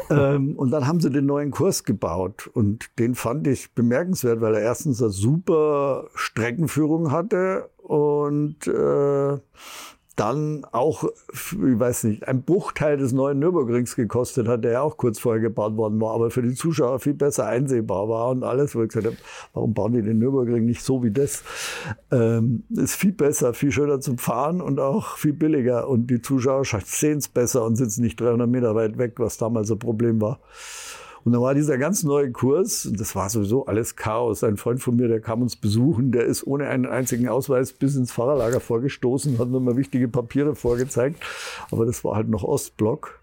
ähm, 0.10 0.56
und 0.58 0.72
dann 0.72 0.88
haben 0.88 1.00
sie 1.00 1.12
den 1.12 1.28
neuen 1.28 1.52
Kurs 1.52 1.84
gebaut. 1.84 2.50
Und 2.52 2.98
den 2.98 3.14
fand 3.14 3.46
ich 3.46 3.76
bemerkenswert, 3.76 4.42
weil 4.42 4.56
er 4.56 4.62
erstens 4.62 5.04
eine 5.04 5.12
super 5.12 6.08
Streckenführung 6.16 7.12
hatte 7.12 7.70
und 7.78 8.66
äh, 8.66 9.38
dann 10.16 10.64
auch, 10.72 11.06
ich 11.32 11.54
weiß 11.54 12.04
nicht, 12.04 12.28
ein 12.28 12.44
Bruchteil 12.44 12.98
des 12.98 13.14
neuen 13.14 13.40
Nürburgrings 13.40 13.96
gekostet 13.96 14.48
hat, 14.48 14.64
der 14.64 14.74
ja 14.74 14.82
auch 14.82 14.98
kurz 14.98 15.20
vorher 15.20 15.42
gebaut 15.42 15.76
worden 15.76 16.00
war, 16.00 16.14
aber 16.14 16.30
für 16.30 16.44
die 16.44 16.54
Zuschauer 16.54 17.00
viel 17.00 17.16
besser 17.16 17.48
einsehbar 17.48 18.08
war 18.10 18.30
und 18.30 18.44
alles, 18.44 18.76
wo 18.76 18.84
ich 18.84 18.90
gesagt 18.90 19.08
habe, 19.08 19.18
warum 19.54 19.74
bauen 19.74 19.94
die 19.94 20.04
den 20.04 20.20
Nürburgring 20.20 20.66
nicht 20.66 20.84
so 20.84 21.04
wie 21.04 21.10
das? 21.10 21.44
Ähm, 22.12 22.64
ist 22.70 22.96
viel 22.96 23.12
besser, 23.12 23.56
viel 23.56 23.72
schöner 23.72 24.02
zum 24.02 24.20
Fahren 24.20 24.62
und 24.62 24.80
auch 24.80 25.18
viel 25.18 25.34
billiger 25.34 25.88
und 25.88 26.08
die 26.08 26.22
Zuschauer 26.22 26.64
sehen 26.86 27.18
es 27.18 27.28
besser 27.28 27.66
und 27.66 27.76
sitzen 27.76 28.04
nicht 28.04 28.22
300 28.22 28.48
Meter 28.48 28.76
weit 28.76 29.00
weg, 29.00 29.14
was 29.18 29.38
damals 29.38 29.72
ein 29.72 29.80
Problem 29.80 30.22
war. 30.22 30.40
Und 31.26 31.32
dann 31.32 31.42
war 31.42 31.54
dieser 31.54 31.78
ganz 31.78 32.04
neue 32.04 32.32
Kurs, 32.32 32.90
das 32.92 33.16
war 33.16 33.30
sowieso 33.30 33.66
alles 33.66 33.96
Chaos. 33.96 34.44
Ein 34.44 34.58
Freund 34.58 34.82
von 34.82 34.96
mir, 34.96 35.08
der 35.08 35.22
kam 35.22 35.42
uns 35.42 35.56
besuchen, 35.56 36.12
der 36.12 36.26
ist 36.26 36.46
ohne 36.46 36.68
einen 36.68 36.86
einzigen 36.86 37.30
Ausweis 37.30 37.72
bis 37.72 37.96
ins 37.96 38.12
Fahrerlager 38.12 38.60
vorgestoßen, 38.60 39.40
hat 39.40 39.48
nur 39.48 39.62
mal 39.62 39.78
wichtige 39.78 40.08
Papiere 40.08 40.56
vorgezeigt. 40.56 41.24
Aber 41.72 41.86
das 41.86 42.04
war 42.04 42.16
halt 42.16 42.28
noch 42.30 42.44
Ostblock. 42.44 43.22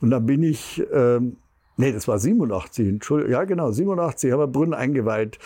Und 0.00 0.10
dann 0.10 0.26
bin 0.26 0.42
ich 0.42 0.82
ähm, 0.92 1.36
Nee, 1.80 1.92
das 1.92 2.06
war 2.06 2.18
87, 2.18 2.86
Entschuldigung. 2.86 3.32
Ja, 3.32 3.44
genau, 3.44 3.72
87 3.72 4.30
haben 4.30 4.40
wir 4.40 4.46
Brünn 4.46 4.74
eingeweiht. 4.74 5.38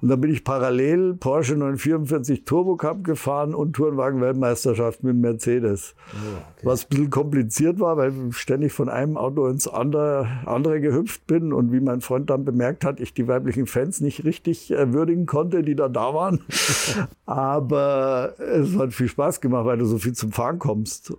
Und 0.00 0.08
dann 0.08 0.20
bin 0.20 0.32
ich 0.32 0.42
parallel 0.42 1.14
Porsche 1.14 1.54
944 1.54 2.44
Turbo 2.44 2.76
Cup 2.76 3.04
gefahren 3.04 3.54
und 3.54 3.74
Tourenwagen-Weltmeisterschaft 3.74 5.04
mit 5.04 5.16
Mercedes. 5.16 5.94
Oh, 6.12 6.16
okay. 6.56 6.66
Was 6.66 6.84
ein 6.84 6.88
bisschen 6.88 7.10
kompliziert 7.10 7.78
war, 7.78 7.98
weil 7.98 8.12
ich 8.30 8.36
ständig 8.36 8.72
von 8.72 8.88
einem 8.88 9.16
Auto 9.16 9.46
ins 9.46 9.68
andere, 9.68 10.26
andere 10.46 10.80
gehüpft 10.80 11.26
bin 11.26 11.52
und 11.52 11.72
wie 11.72 11.80
mein 11.80 12.00
Freund 12.00 12.30
dann 12.30 12.44
bemerkt 12.44 12.84
hat, 12.84 12.98
ich 12.98 13.14
die 13.14 13.28
weiblichen 13.28 13.66
Fans 13.66 14.00
nicht 14.00 14.24
richtig 14.24 14.72
äh, 14.72 14.92
würdigen 14.92 15.26
konnte, 15.26 15.62
die 15.62 15.76
da 15.76 15.88
da 15.88 16.14
waren. 16.14 16.40
Aber 17.26 18.34
es 18.38 18.76
hat 18.76 18.94
viel 18.94 19.08
Spaß 19.08 19.40
gemacht, 19.40 19.66
weil 19.66 19.78
du 19.78 19.84
so 19.84 19.98
viel 19.98 20.14
zum 20.14 20.32
Fahren 20.32 20.58
kommst. 20.58 21.12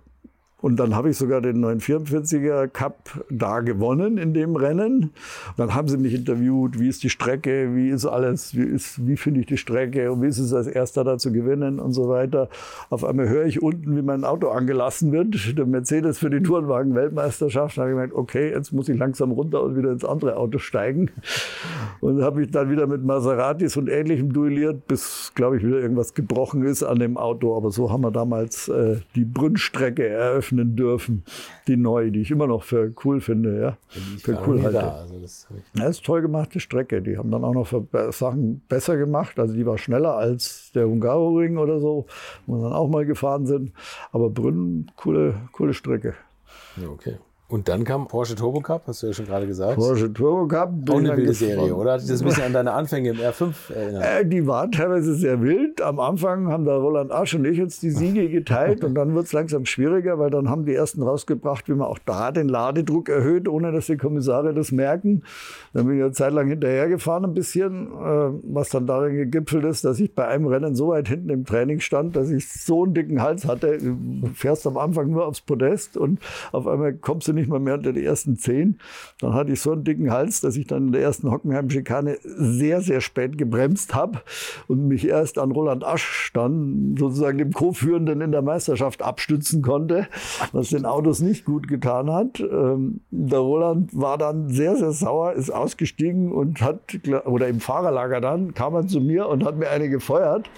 Und 0.64 0.76
dann 0.76 0.96
habe 0.96 1.10
ich 1.10 1.18
sogar 1.18 1.42
den 1.42 1.62
944er 1.62 2.68
Cup 2.68 3.22
da 3.28 3.60
gewonnen 3.60 4.16
in 4.16 4.32
dem 4.32 4.56
Rennen. 4.56 5.10
Dann 5.58 5.74
haben 5.74 5.88
sie 5.88 5.98
mich 5.98 6.14
interviewt, 6.14 6.80
wie 6.80 6.88
ist 6.88 7.02
die 7.02 7.10
Strecke, 7.10 7.76
wie 7.76 7.90
ist 7.90 8.06
alles, 8.06 8.56
wie, 8.56 8.74
wie 9.06 9.16
finde 9.18 9.40
ich 9.40 9.46
die 9.46 9.58
Strecke 9.58 10.10
und 10.10 10.22
wie 10.22 10.26
ist 10.26 10.38
es 10.38 10.54
als 10.54 10.66
Erster 10.66 11.04
da 11.04 11.18
zu 11.18 11.32
gewinnen 11.32 11.78
und 11.78 11.92
so 11.92 12.08
weiter. 12.08 12.48
Auf 12.88 13.04
einmal 13.04 13.28
höre 13.28 13.44
ich 13.44 13.62
unten, 13.62 13.94
wie 13.94 14.00
mein 14.00 14.24
Auto 14.24 14.48
angelassen 14.48 15.12
wird, 15.12 15.58
der 15.58 15.66
Mercedes 15.66 16.16
für 16.16 16.30
die 16.30 16.40
Tourenwagen-Weltmeisterschaft. 16.42 17.76
Da 17.76 17.82
habe 17.82 17.90
ich 17.90 17.96
gemeint, 17.96 18.14
okay, 18.14 18.48
jetzt 18.48 18.72
muss 18.72 18.88
ich 18.88 18.96
langsam 18.96 19.32
runter 19.32 19.62
und 19.62 19.76
wieder 19.76 19.92
ins 19.92 20.06
andere 20.06 20.38
Auto 20.38 20.56
steigen. 20.56 21.10
Und 22.00 22.22
habe 22.22 22.42
ich 22.42 22.50
dann 22.50 22.70
wieder 22.70 22.86
mit 22.86 23.04
Maseratis 23.04 23.76
und 23.76 23.90
Ähnlichem 23.90 24.32
duelliert, 24.32 24.86
bis, 24.88 25.30
glaube 25.34 25.58
ich, 25.58 25.62
wieder 25.62 25.78
irgendwas 25.78 26.14
gebrochen 26.14 26.64
ist 26.64 26.82
an 26.82 27.00
dem 27.00 27.18
Auto. 27.18 27.54
Aber 27.54 27.70
so 27.70 27.92
haben 27.92 28.00
wir 28.00 28.10
damals 28.10 28.68
äh, 28.68 29.00
die 29.14 29.26
Brünnstrecke 29.26 30.08
eröffnet 30.08 30.53
öffnen 30.54 30.76
dürfen, 30.76 31.24
die 31.66 31.76
neu, 31.76 32.10
die 32.10 32.20
ich 32.20 32.30
immer 32.30 32.46
noch 32.46 32.62
für 32.62 32.92
cool 33.04 33.20
finde, 33.20 33.60
ja, 33.60 33.76
für 34.18 34.38
cool 34.46 34.62
halte. 34.62 34.78
Da. 34.78 34.94
Also 34.96 35.20
das, 35.20 35.46
das 35.74 35.90
ist 35.90 36.04
toll 36.04 36.22
gemachte 36.22 36.60
Strecke. 36.60 37.02
Die 37.02 37.16
haben 37.18 37.30
dann 37.30 37.44
auch 37.44 37.54
noch 37.54 37.68
Sachen 38.12 38.60
besser 38.68 38.96
gemacht. 38.96 39.38
Also 39.38 39.54
die 39.54 39.66
war 39.66 39.78
schneller 39.78 40.14
als 40.16 40.72
der 40.74 40.86
Hungaroring 40.86 41.58
oder 41.58 41.80
so, 41.80 42.06
wo 42.46 42.56
wir 42.56 42.64
dann 42.64 42.72
auch 42.72 42.88
mal 42.88 43.04
gefahren 43.04 43.46
sind. 43.46 43.72
Aber 44.12 44.30
Brünn, 44.30 44.90
coole, 44.96 45.34
coole 45.52 45.74
Strecke. 45.74 46.14
Ja, 46.76 46.88
okay. 46.88 47.16
Und 47.46 47.68
dann 47.68 47.84
kam 47.84 48.08
Porsche 48.08 48.36
Turbo 48.36 48.60
Cup, 48.60 48.84
hast 48.86 49.02
du 49.02 49.08
ja 49.08 49.12
schon 49.12 49.26
gerade 49.26 49.46
gesagt. 49.46 49.76
Porsche 49.76 50.10
Turbo 50.10 50.48
Cup. 50.48 50.72
Auch 50.88 50.96
eine 50.96 51.14
wilde 51.14 51.34
Serie, 51.34 51.74
oder? 51.74 51.92
Hat 51.92 52.00
dich 52.00 52.08
das 52.08 52.22
ein 52.22 52.28
bisschen 52.28 52.44
an 52.44 52.52
deine 52.54 52.72
Anfänge 52.72 53.10
im 53.10 53.18
R5 53.18 53.70
erinnert? 53.70 54.02
Äh, 54.02 54.26
die 54.26 54.46
war 54.46 54.70
teilweise 54.70 55.14
sehr 55.14 55.42
wild. 55.42 55.82
Am 55.82 56.00
Anfang 56.00 56.48
haben 56.48 56.64
da 56.64 56.74
Roland 56.74 57.12
Asch 57.12 57.34
und 57.34 57.44
ich 57.44 57.60
uns 57.60 57.78
die 57.80 57.90
Siege 57.90 58.30
geteilt 58.30 58.82
und 58.82 58.94
dann 58.94 59.14
wird 59.14 59.26
es 59.26 59.34
langsam 59.34 59.66
schwieriger, 59.66 60.18
weil 60.18 60.30
dann 60.30 60.48
haben 60.48 60.64
die 60.64 60.74
ersten 60.74 61.02
rausgebracht, 61.02 61.68
wie 61.68 61.74
man 61.74 61.86
auch 61.86 61.98
da 62.06 62.32
den 62.32 62.48
Ladedruck 62.48 63.10
erhöht, 63.10 63.46
ohne 63.46 63.72
dass 63.72 63.86
die 63.86 63.98
Kommissare 63.98 64.54
das 64.54 64.72
merken. 64.72 65.22
Dann 65.74 65.86
bin 65.86 65.98
ich 65.98 66.02
eine 66.02 66.12
Zeit 66.12 66.32
lang 66.32 66.48
hinterhergefahren 66.48 67.26
ein 67.26 67.34
bisschen, 67.34 67.88
äh, 67.88 68.30
was 68.42 68.70
dann 68.70 68.86
darin 68.86 69.16
gegipfelt 69.16 69.64
ist, 69.64 69.84
dass 69.84 70.00
ich 70.00 70.14
bei 70.14 70.26
einem 70.26 70.46
Rennen 70.46 70.74
so 70.74 70.88
weit 70.88 71.08
hinten 71.08 71.28
im 71.28 71.44
Training 71.44 71.80
stand, 71.80 72.16
dass 72.16 72.30
ich 72.30 72.50
so 72.50 72.84
einen 72.84 72.94
dicken 72.94 73.20
Hals 73.20 73.46
hatte. 73.46 73.76
Du 73.76 74.28
fährst 74.32 74.66
am 74.66 74.78
Anfang 74.78 75.10
nur 75.10 75.26
aufs 75.26 75.42
Podest 75.42 75.98
und 75.98 76.20
auf 76.50 76.66
einmal 76.66 76.94
kommst 76.94 77.28
du 77.28 77.33
nicht 77.34 77.48
mal 77.48 77.60
mehr 77.60 77.74
unter 77.74 77.92
die 77.92 78.04
ersten 78.04 78.36
zehn. 78.36 78.78
Dann 79.20 79.34
hatte 79.34 79.52
ich 79.52 79.60
so 79.60 79.72
einen 79.72 79.84
dicken 79.84 80.10
Hals, 80.10 80.40
dass 80.40 80.56
ich 80.56 80.66
dann 80.66 80.86
in 80.86 80.92
der 80.92 81.02
ersten 81.02 81.30
Hockenheim-Schikane 81.30 82.18
sehr, 82.22 82.80
sehr 82.80 83.00
spät 83.00 83.38
gebremst 83.38 83.94
habe 83.94 84.20
und 84.68 84.88
mich 84.88 85.06
erst 85.06 85.38
an 85.38 85.50
Roland 85.50 85.84
Asch 85.84 86.30
dann 86.34 86.96
sozusagen 86.98 87.38
dem 87.38 87.52
Co-Führenden 87.52 88.20
in 88.20 88.32
der 88.32 88.42
Meisterschaft 88.42 89.02
abstützen 89.02 89.62
konnte, 89.62 90.08
was 90.52 90.70
den 90.70 90.86
Autos 90.86 91.20
nicht 91.20 91.44
gut 91.44 91.68
getan 91.68 92.10
hat. 92.10 92.40
Ähm, 92.40 93.00
der 93.10 93.38
Roland 93.38 93.90
war 93.92 94.18
dann 94.18 94.48
sehr, 94.48 94.76
sehr 94.76 94.92
sauer, 94.92 95.32
ist 95.32 95.50
ausgestiegen 95.50 96.32
und 96.32 96.60
hat, 96.60 96.78
oder 97.24 97.48
im 97.48 97.60
Fahrerlager 97.60 98.20
dann, 98.20 98.54
kam 98.54 98.74
er 98.74 98.86
zu 98.86 99.00
mir 99.00 99.28
und 99.28 99.44
hat 99.44 99.56
mir 99.56 99.70
eine 99.70 99.88
gefeuert, 99.88 100.50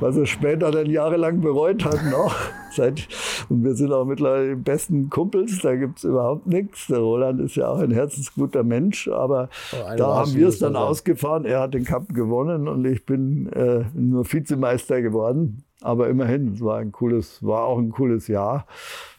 was 0.00 0.16
er 0.16 0.26
später 0.26 0.70
dann 0.70 0.90
jahrelang 0.90 1.40
bereut 1.40 1.84
hat 1.84 2.00
noch. 2.10 2.34
Seit, 2.78 3.08
und 3.48 3.64
wir 3.64 3.74
sind 3.74 3.92
auch 3.92 4.04
mittlerweile 4.04 4.54
die 4.54 4.62
besten 4.62 5.10
Kumpels, 5.10 5.58
da 5.62 5.74
gibt 5.74 5.98
es 5.98 6.04
überhaupt 6.04 6.46
nichts. 6.46 6.86
Der 6.86 6.98
Roland 6.98 7.40
ist 7.40 7.56
ja 7.56 7.68
auch 7.68 7.80
ein 7.80 7.90
herzensguter 7.90 8.62
Mensch, 8.62 9.08
aber 9.08 9.48
oh, 9.72 9.96
da 9.96 10.14
haben 10.14 10.32
wir 10.32 10.46
es 10.46 10.60
dann 10.60 10.76
ausgefahren. 10.76 11.44
Er 11.44 11.60
hat 11.60 11.74
den 11.74 11.84
Cup 11.84 12.14
gewonnen 12.14 12.68
und 12.68 12.84
ich 12.84 13.04
bin 13.04 13.52
äh, 13.52 13.84
nur 13.94 14.32
Vizemeister 14.32 15.02
geworden. 15.02 15.64
Aber 15.80 16.08
immerhin, 16.08 16.52
es 16.54 16.60
war 16.60 16.78
ein 16.78 16.92
cooles, 16.92 17.42
war 17.42 17.64
auch 17.64 17.78
ein 17.78 17.90
cooles 17.90 18.28
Jahr. 18.28 18.66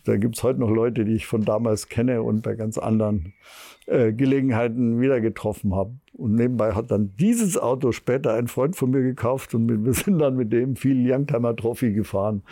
Da 0.06 0.16
gibt 0.16 0.38
es 0.38 0.44
heute 0.44 0.62
noch 0.62 0.70
Leute, 0.70 1.04
die 1.04 1.16
ich 1.16 1.28
von 1.28 1.44
damals 1.44 1.90
kenne 1.90 2.24
und 2.24 2.42
bei 2.42 2.56
ganz 2.56 2.78
anderen 2.78 3.34
äh, 3.90 4.14
Gelegenheiten 4.14 5.02
wieder 5.02 5.20
getroffen 5.20 5.76
habe. 5.76 5.94
Und 6.14 6.36
nebenbei 6.36 6.74
hat 6.74 6.92
dann 6.92 7.14
dieses 7.18 7.58
Auto 7.58 7.92
später 7.92 8.34
ein 8.34 8.48
Freund 8.48 8.76
von 8.76 8.92
mir 8.92 9.02
gekauft 9.02 9.56
und 9.56 9.86
wir 9.86 9.94
sind 9.94 10.20
dann 10.20 10.36
mit 10.36 10.52
dem 10.52 10.76
viel 10.76 11.10
Youngtimer 11.10 11.56
Trophy 11.56 11.94
gefahren. 11.94 12.44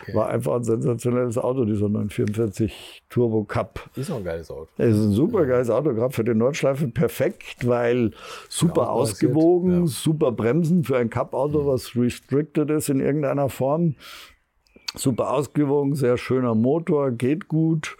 Okay. 0.00 0.14
War 0.14 0.28
einfach 0.28 0.54
ein 0.54 0.62
sensationelles 0.62 1.36
Auto, 1.36 1.64
dieser 1.64 1.88
944 1.88 3.02
Turbo 3.10 3.44
Cup. 3.44 3.90
Ist 3.96 4.10
auch 4.10 4.18
ein 4.18 4.24
geiles 4.24 4.50
Auto. 4.50 4.68
Es 4.78 4.96
ist 4.96 5.06
ein 5.06 5.12
super 5.12 5.44
geiles 5.44 5.70
Auto, 5.70 5.92
gerade 5.92 6.14
für 6.14 6.24
den 6.24 6.38
Nordschleife 6.38 6.88
perfekt, 6.88 7.66
weil 7.66 8.12
super 8.48 8.90
ausgewogen, 8.90 9.80
ja. 9.80 9.86
super 9.86 10.30
Bremsen 10.30 10.84
für 10.84 10.96
ein 10.96 11.10
Cup-Auto, 11.10 11.66
was 11.66 11.96
restricted 11.96 12.70
ist 12.70 12.88
in 12.88 13.00
irgendeiner 13.00 13.48
Form. 13.48 13.96
Super 14.94 15.30
ausgewogen, 15.32 15.94
sehr 15.94 16.16
schöner 16.16 16.54
Motor, 16.54 17.10
geht 17.10 17.48
gut. 17.48 17.96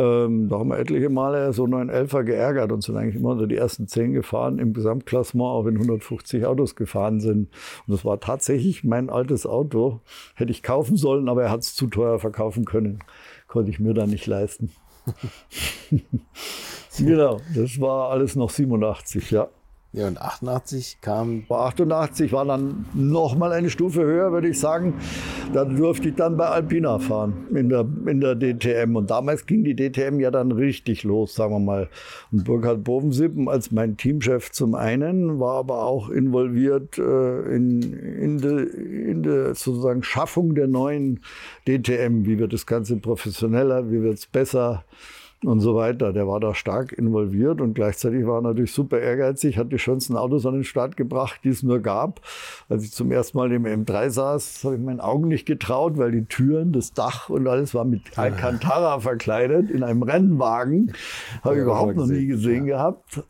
Ähm, 0.00 0.48
da 0.48 0.58
haben 0.58 0.70
wir 0.70 0.78
etliche 0.78 1.10
Male 1.10 1.52
so 1.52 1.64
911er 1.64 2.22
geärgert 2.22 2.72
und 2.72 2.82
sind 2.82 2.96
eigentlich 2.96 3.16
immer 3.16 3.30
unter 3.30 3.46
die 3.46 3.56
ersten 3.56 3.86
zehn 3.86 4.14
gefahren 4.14 4.58
im 4.58 4.72
Gesamtklassement, 4.72 5.46
auch 5.46 5.66
wenn 5.66 5.74
150 5.74 6.46
Autos 6.46 6.74
gefahren 6.74 7.20
sind. 7.20 7.50
Und 7.86 7.92
das 7.92 8.02
war 8.02 8.18
tatsächlich 8.18 8.82
mein 8.82 9.10
altes 9.10 9.46
Auto. 9.46 10.00
Hätte 10.34 10.52
ich 10.52 10.62
kaufen 10.62 10.96
sollen, 10.96 11.28
aber 11.28 11.42
er 11.42 11.50
hat 11.50 11.60
es 11.60 11.74
zu 11.74 11.86
teuer 11.86 12.18
verkaufen 12.18 12.64
können. 12.64 13.00
Konnte 13.46 13.70
ich 13.70 13.78
mir 13.78 13.92
dann 13.92 14.08
nicht 14.08 14.26
leisten. 14.26 14.70
genau, 16.96 17.40
das 17.54 17.78
war 17.78 18.10
alles 18.10 18.36
noch 18.36 18.48
87, 18.48 19.30
ja. 19.32 19.48
Ja, 19.92 20.06
und 20.06 20.20
88 20.20 20.98
kam. 21.00 21.44
Bei 21.48 21.56
88 21.56 22.32
war 22.32 22.44
dann 22.44 22.86
noch 22.94 23.36
mal 23.36 23.50
eine 23.50 23.70
Stufe 23.70 24.02
höher, 24.02 24.30
würde 24.30 24.48
ich 24.48 24.60
sagen. 24.60 24.94
Da 25.52 25.64
durfte 25.64 26.10
ich 26.10 26.14
dann 26.14 26.36
bei 26.36 26.46
Alpina 26.46 27.00
fahren 27.00 27.48
in 27.52 27.68
der, 27.68 27.84
in 28.06 28.20
der 28.20 28.36
DTM. 28.36 28.94
Und 28.94 29.10
damals 29.10 29.46
ging 29.46 29.64
die 29.64 29.74
DTM 29.74 30.20
ja 30.20 30.30
dann 30.30 30.52
richtig 30.52 31.02
los, 31.02 31.34
sagen 31.34 31.54
wir 31.54 31.58
mal. 31.58 31.88
Und 32.30 32.44
Burkhard 32.44 32.84
Bovensippen 32.84 33.48
als 33.48 33.72
mein 33.72 33.96
Teamchef 33.96 34.52
zum 34.52 34.76
einen 34.76 35.40
war 35.40 35.56
aber 35.56 35.82
auch 35.84 36.08
involviert 36.08 36.96
äh, 36.96 37.40
in, 37.52 37.82
in 37.82 38.38
der 38.38 38.72
in 38.72 39.24
de, 39.24 39.54
sozusagen 39.54 40.04
Schaffung 40.04 40.54
der 40.54 40.68
neuen 40.68 41.18
DTM. 41.66 42.26
Wie 42.26 42.38
wird 42.38 42.52
das 42.52 42.64
Ganze 42.64 42.96
professioneller? 42.96 43.90
Wie 43.90 44.02
wird 44.02 44.18
es 44.18 44.26
besser? 44.26 44.84
Und 45.44 45.60
so 45.60 45.74
weiter. 45.74 46.12
Der 46.12 46.28
war 46.28 46.40
da 46.40 46.54
stark 46.54 46.92
involviert 46.92 47.60
und 47.60 47.74
gleichzeitig 47.74 48.26
war 48.26 48.38
er 48.38 48.42
natürlich 48.42 48.72
super 48.72 48.98
ehrgeizig, 49.00 49.56
hat 49.56 49.72
die 49.72 49.78
schönsten 49.78 50.16
Autos 50.16 50.44
an 50.46 50.54
den 50.54 50.64
Start 50.64 50.96
gebracht, 50.96 51.40
die 51.44 51.48
es 51.48 51.62
nur 51.62 51.80
gab. 51.80 52.20
Als 52.68 52.84
ich 52.84 52.92
zum 52.92 53.10
ersten 53.10 53.38
Mal 53.38 53.52
im 53.52 53.64
M3 53.64 54.10
saß, 54.10 54.64
habe 54.64 54.76
ich 54.76 54.80
meinen 54.80 55.00
Augen 55.00 55.28
nicht 55.28 55.46
getraut, 55.46 55.98
weil 55.98 56.12
die 56.12 56.24
Türen, 56.24 56.72
das 56.72 56.92
Dach 56.92 57.30
und 57.30 57.46
alles 57.48 57.74
war 57.74 57.84
mit 57.84 58.18
Alcantara 58.18 59.00
verkleidet 59.00 59.70
in 59.70 59.82
einem 59.82 60.02
Rennwagen. 60.02 60.92
Habe 61.42 61.56
ich 61.56 61.62
überhaupt 61.62 61.96
noch 61.96 62.06
nie 62.06 62.26
gesehen 62.26 62.66
ja. 62.66 62.76
gehabt 62.76 63.22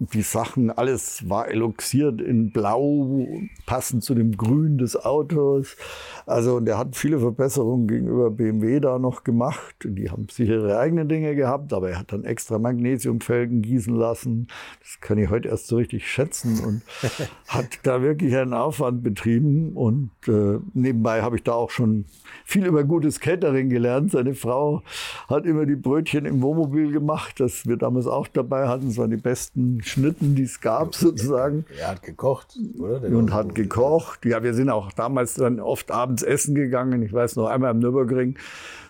die 0.00 0.22
Sachen, 0.22 0.70
alles 0.70 1.28
war 1.28 1.48
eloxiert 1.48 2.20
in 2.20 2.52
Blau, 2.52 3.26
passend 3.66 4.04
zu 4.04 4.14
dem 4.14 4.36
Grün 4.36 4.78
des 4.78 4.96
Autos. 4.96 5.76
Also, 6.24 6.56
und 6.56 6.68
er 6.68 6.78
hat 6.78 6.94
viele 6.94 7.18
Verbesserungen 7.18 7.88
gegenüber 7.88 8.30
BMW 8.30 8.78
da 8.78 9.00
noch 9.00 9.24
gemacht. 9.24 9.74
Die 9.82 10.08
haben 10.08 10.28
sicher 10.30 10.54
ihre 10.54 10.78
eigenen 10.78 11.08
Dinge 11.08 11.34
gehabt, 11.34 11.72
aber 11.72 11.90
er 11.90 11.98
hat 11.98 12.12
dann 12.12 12.24
extra 12.24 12.60
Magnesiumfelgen 12.60 13.60
gießen 13.60 13.94
lassen. 13.94 14.46
Das 14.80 15.00
kann 15.00 15.18
ich 15.18 15.30
heute 15.30 15.48
erst 15.48 15.66
so 15.66 15.76
richtig 15.76 16.08
schätzen 16.08 16.60
und 16.64 16.82
hat 17.48 17.80
da 17.82 18.00
wirklich 18.00 18.36
einen 18.36 18.54
Aufwand 18.54 19.02
betrieben. 19.02 19.72
Und 19.72 20.12
äh, 20.28 20.60
nebenbei 20.74 21.22
habe 21.22 21.36
ich 21.36 21.42
da 21.42 21.54
auch 21.54 21.70
schon 21.70 22.04
viel 22.44 22.66
über 22.66 22.84
gutes 22.84 23.18
Catering 23.18 23.68
gelernt. 23.68 24.12
Seine 24.12 24.34
Frau 24.34 24.82
hat 25.26 25.44
immer 25.44 25.66
die 25.66 25.76
Brötchen 25.76 26.24
im 26.24 26.40
Wohnmobil 26.40 26.92
gemacht, 26.92 27.40
das 27.40 27.66
wir 27.66 27.76
damals 27.76 28.06
auch 28.06 28.28
dabei 28.28 28.68
hatten. 28.68 28.86
Das 28.86 28.96
waren 28.96 29.10
die 29.10 29.16
besten 29.16 29.82
Schnitten, 29.88 30.34
die 30.34 30.44
es 30.44 30.60
gab, 30.60 30.94
sozusagen. 30.94 31.64
Er 31.78 31.88
hat 31.88 32.02
gekocht, 32.02 32.58
oder? 32.78 33.00
Der 33.00 33.10
und 33.10 33.32
hat 33.32 33.54
gekocht. 33.54 34.24
Ja, 34.24 34.42
wir 34.42 34.54
sind 34.54 34.70
auch 34.70 34.92
damals 34.92 35.34
dann 35.34 35.60
oft 35.60 35.90
abends 35.90 36.22
essen 36.22 36.54
gegangen. 36.54 37.02
Ich 37.02 37.12
weiß 37.12 37.36
noch, 37.36 37.46
einmal 37.46 37.70
am 37.70 37.78
Nürburgring 37.78 38.36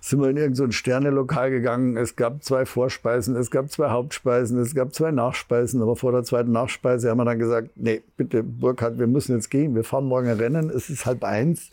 sind 0.00 0.20
wir 0.20 0.28
in 0.28 0.36
irgendein 0.36 0.72
Sternelokal 0.72 1.50
gegangen. 1.50 1.96
Es 1.96 2.16
gab 2.16 2.42
zwei 2.42 2.64
Vorspeisen, 2.66 3.36
es 3.36 3.50
gab 3.50 3.70
zwei 3.70 3.90
Hauptspeisen, 3.90 4.58
es 4.58 4.74
gab 4.74 4.94
zwei 4.94 5.10
Nachspeisen. 5.10 5.82
Aber 5.82 5.96
vor 5.96 6.12
der 6.12 6.24
zweiten 6.24 6.52
Nachspeise 6.52 7.10
haben 7.10 7.18
wir 7.18 7.24
dann 7.24 7.38
gesagt, 7.38 7.70
nee, 7.76 8.02
bitte 8.16 8.42
Burkhard, 8.42 8.98
wir 8.98 9.06
müssen 9.06 9.34
jetzt 9.34 9.50
gehen. 9.50 9.74
Wir 9.74 9.84
fahren 9.84 10.06
morgen 10.06 10.30
Rennen. 10.30 10.70
Es 10.70 10.90
ist 10.90 11.06
halb 11.06 11.24
eins. 11.24 11.70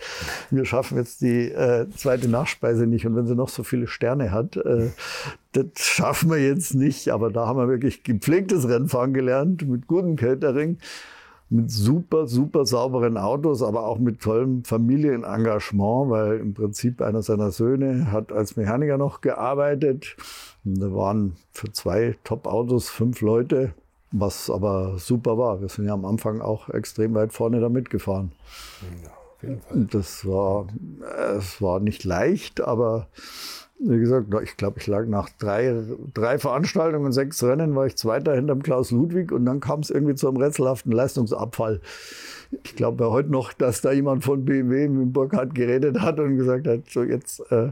Wir 0.51 0.65
schaffen 0.65 0.97
jetzt 0.97 1.21
die 1.21 1.51
äh, 1.51 1.88
zweite 1.95 2.28
Nachspeise 2.28 2.88
nicht. 2.88 3.05
Und 3.05 3.15
wenn 3.15 3.28
sie 3.28 3.36
noch 3.36 3.49
so 3.49 3.63
viele 3.63 3.88
Sterne 3.88 4.32
hat, 4.32 4.57
äh, 4.57 4.89
das 5.53 5.65
schaffen 5.78 6.30
wir 6.30 6.38
jetzt 6.38 6.76
nicht. 6.76 7.09
Aber 7.09 7.32
da 7.32 7.47
haben 7.47 7.57
wir 7.57 7.69
wirklich 7.69 8.03
gepflegtes 8.03 8.67
Rennfahren 8.67 9.13
gelernt 9.13 9.67
mit 9.67 9.88
gutem 9.88 10.15
Catering 10.15 10.78
mit 11.49 11.69
super, 11.69 12.27
super 12.27 12.65
sauberen 12.65 13.17
Autos, 13.17 13.61
aber 13.61 13.85
auch 13.85 13.99
mit 13.99 14.21
tollem 14.21 14.63
Familienengagement, 14.63 16.09
weil 16.09 16.39
im 16.39 16.53
Prinzip 16.53 17.01
einer 17.01 17.21
seiner 17.21 17.51
Söhne 17.51 18.11
hat 18.11 18.31
als 18.31 18.55
Mechaniker 18.55 18.97
noch 18.97 19.21
gearbeitet. 19.21 20.15
Und 20.63 20.79
da 20.81 20.93
waren 20.93 21.35
für 21.51 21.71
zwei 21.71 22.17
Top-Autos 22.23 22.89
fünf 22.89 23.21
Leute, 23.21 23.73
was 24.11 24.49
aber 24.49 24.97
super 24.97 25.37
war. 25.37 25.61
Wir 25.61 25.69
sind 25.69 25.85
ja 25.85 25.93
am 25.93 26.05
Anfang 26.05 26.41
auch 26.41 26.69
extrem 26.69 27.13
weit 27.13 27.31
vorne 27.31 27.59
da 27.59 27.69
mitgefahren. 27.69 28.31
Ja, 29.03 29.09
auf 29.11 29.43
jeden 29.43 29.61
Fall. 29.61 29.87
Das 29.91 30.25
war, 30.25 30.67
es 31.37 31.61
war 31.61 31.79
nicht 31.79 32.03
leicht, 32.03 32.61
aber 32.61 33.07
wie 33.80 33.99
gesagt, 33.99 34.28
ich 34.43 34.55
glaube, 34.55 34.80
ich 34.80 34.88
lag 34.88 35.05
nach 35.05 35.30
drei, 35.38 35.84
drei 36.13 36.39
Veranstaltungen 36.39 37.05
und 37.05 37.11
sechs 37.11 37.43
Rennen, 37.43 37.76
war 37.76 37.86
ich 37.86 37.97
Zweiter 37.97 38.34
hinterm 38.34 38.63
Klaus 38.63 38.91
Ludwig 38.91 39.32
und 39.32 39.45
dann 39.45 39.59
kam 39.59 39.82
es 39.82 39.89
irgendwie 39.89 40.15
zu 40.15 40.28
einem 40.28 40.38
rätselhaften 40.38 40.91
Leistungsabfall. 40.91 41.82
Ich 42.63 42.76
glaube 42.76 43.03
ja 43.03 43.09
heute 43.09 43.32
noch, 43.32 43.51
dass 43.51 43.82
da 43.82 43.91
jemand 43.91 44.23
von 44.23 44.45
BMW 44.45 44.88
mit 44.88 45.11
Burkhardt 45.11 45.53
geredet 45.55 45.99
hat 45.99 46.19
und 46.19 46.38
gesagt 46.38 46.67
hat, 46.67 46.89
so 46.89 47.03
jetzt 47.03 47.41
äh, 47.51 47.71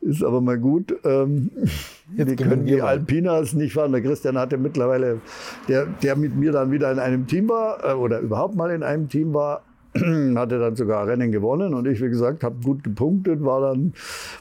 ist 0.00 0.22
aber 0.22 0.40
mal 0.40 0.58
gut. 0.58 0.94
Ähm, 1.04 1.50
jetzt 2.16 2.28
wir 2.28 2.36
können 2.36 2.66
die 2.66 2.80
Alpinas 2.80 3.52
nicht 3.52 3.72
fahren. 3.72 3.92
Der 3.92 4.02
Christian 4.02 4.38
hatte 4.38 4.58
mittlerweile, 4.58 5.20
der, 5.66 5.86
der 5.86 6.14
mit 6.14 6.36
mir 6.36 6.52
dann 6.52 6.70
wieder 6.70 6.92
in 6.92 7.00
einem 7.00 7.26
Team 7.26 7.48
war 7.48 7.84
äh, 7.84 7.94
oder 7.94 8.20
überhaupt 8.20 8.54
mal 8.54 8.70
in 8.70 8.84
einem 8.84 9.08
Team 9.08 9.34
war, 9.34 9.62
hatte 10.36 10.58
dann 10.58 10.76
sogar 10.76 11.06
Rennen 11.06 11.32
gewonnen 11.32 11.74
und 11.74 11.86
ich, 11.86 12.00
wie 12.00 12.08
gesagt, 12.08 12.44
habe 12.44 12.56
gut 12.62 12.84
gepunktet, 12.84 13.44
war 13.44 13.60
dann 13.60 13.92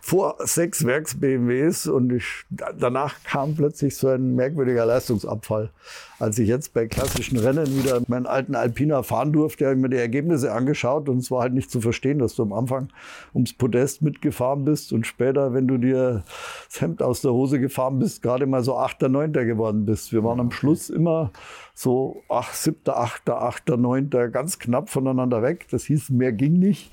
vor 0.02 0.36
sechs 0.40 0.86
Werks-BMWs 0.86 1.88
und 1.88 2.14
ich, 2.14 2.46
danach 2.50 3.16
kam 3.24 3.56
plötzlich 3.56 3.98
so 3.98 4.10
ein 4.10 4.36
merkwürdiger 4.36 4.86
Leistungsabfall. 4.86 5.72
Als 6.18 6.40
ich 6.40 6.48
jetzt 6.48 6.74
bei 6.74 6.88
klassischen 6.88 7.38
Rennen 7.38 7.78
wieder 7.78 8.02
meinen 8.08 8.26
alten 8.26 8.56
Alpina 8.56 9.04
fahren 9.04 9.34
durfte, 9.34 9.66
habe 9.66 9.76
ich 9.76 9.82
mir 9.82 9.90
die 9.90 9.98
Ergebnisse 9.98 10.54
angeschaut 10.54 11.10
und 11.10 11.18
es 11.18 11.30
war 11.30 11.42
halt 11.42 11.54
nicht 11.54 11.70
zu 11.70 11.82
verstehen, 11.82 12.20
dass 12.20 12.36
du 12.36 12.44
am 12.44 12.54
Anfang 12.54 12.88
ums 13.34 13.52
Podest 13.54 14.02
mitgefahren 14.02 14.64
bist 14.64 14.94
und 14.94 15.06
später, 15.06 15.54
wenn 15.54 15.68
du 15.68 15.78
dir 15.78 16.24
das 16.70 16.80
Hemd 16.80 17.04
aus 17.04 17.22
der 17.22 17.34
Hose 17.34 17.60
gefahren 17.60 18.00
bist, 18.00 18.22
gerade 18.22 18.46
mal 18.46 18.64
so 18.64 18.78
Achter, 18.78 19.10
Neunter 19.10 19.44
geworden 19.44 19.86
bist. 19.86 20.14
Wir 20.14 20.24
waren 20.24 20.40
am 20.40 20.52
Schluss 20.52 20.90
immer 20.90 21.32
so 21.74 22.24
ach, 22.30 22.54
siebter, 22.54 22.98
achter, 22.98 23.42
achter, 23.42 23.76
neunter, 23.76 24.30
ganz 24.30 24.60
knapp 24.60 24.90
voneinander 24.90 25.42
weg. 25.42 25.68
Das 25.72 25.84
hieß, 25.84 26.12
mehr 26.12 26.32
ging 26.32 26.54
nicht, 26.54 26.92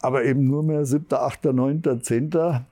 aber 0.00 0.24
eben 0.24 0.46
nur 0.46 0.62
mehr 0.62 0.86
siebter, 0.86 1.22
achter, 1.22 1.52
neunter, 1.52 2.00
zehnter 2.00 2.66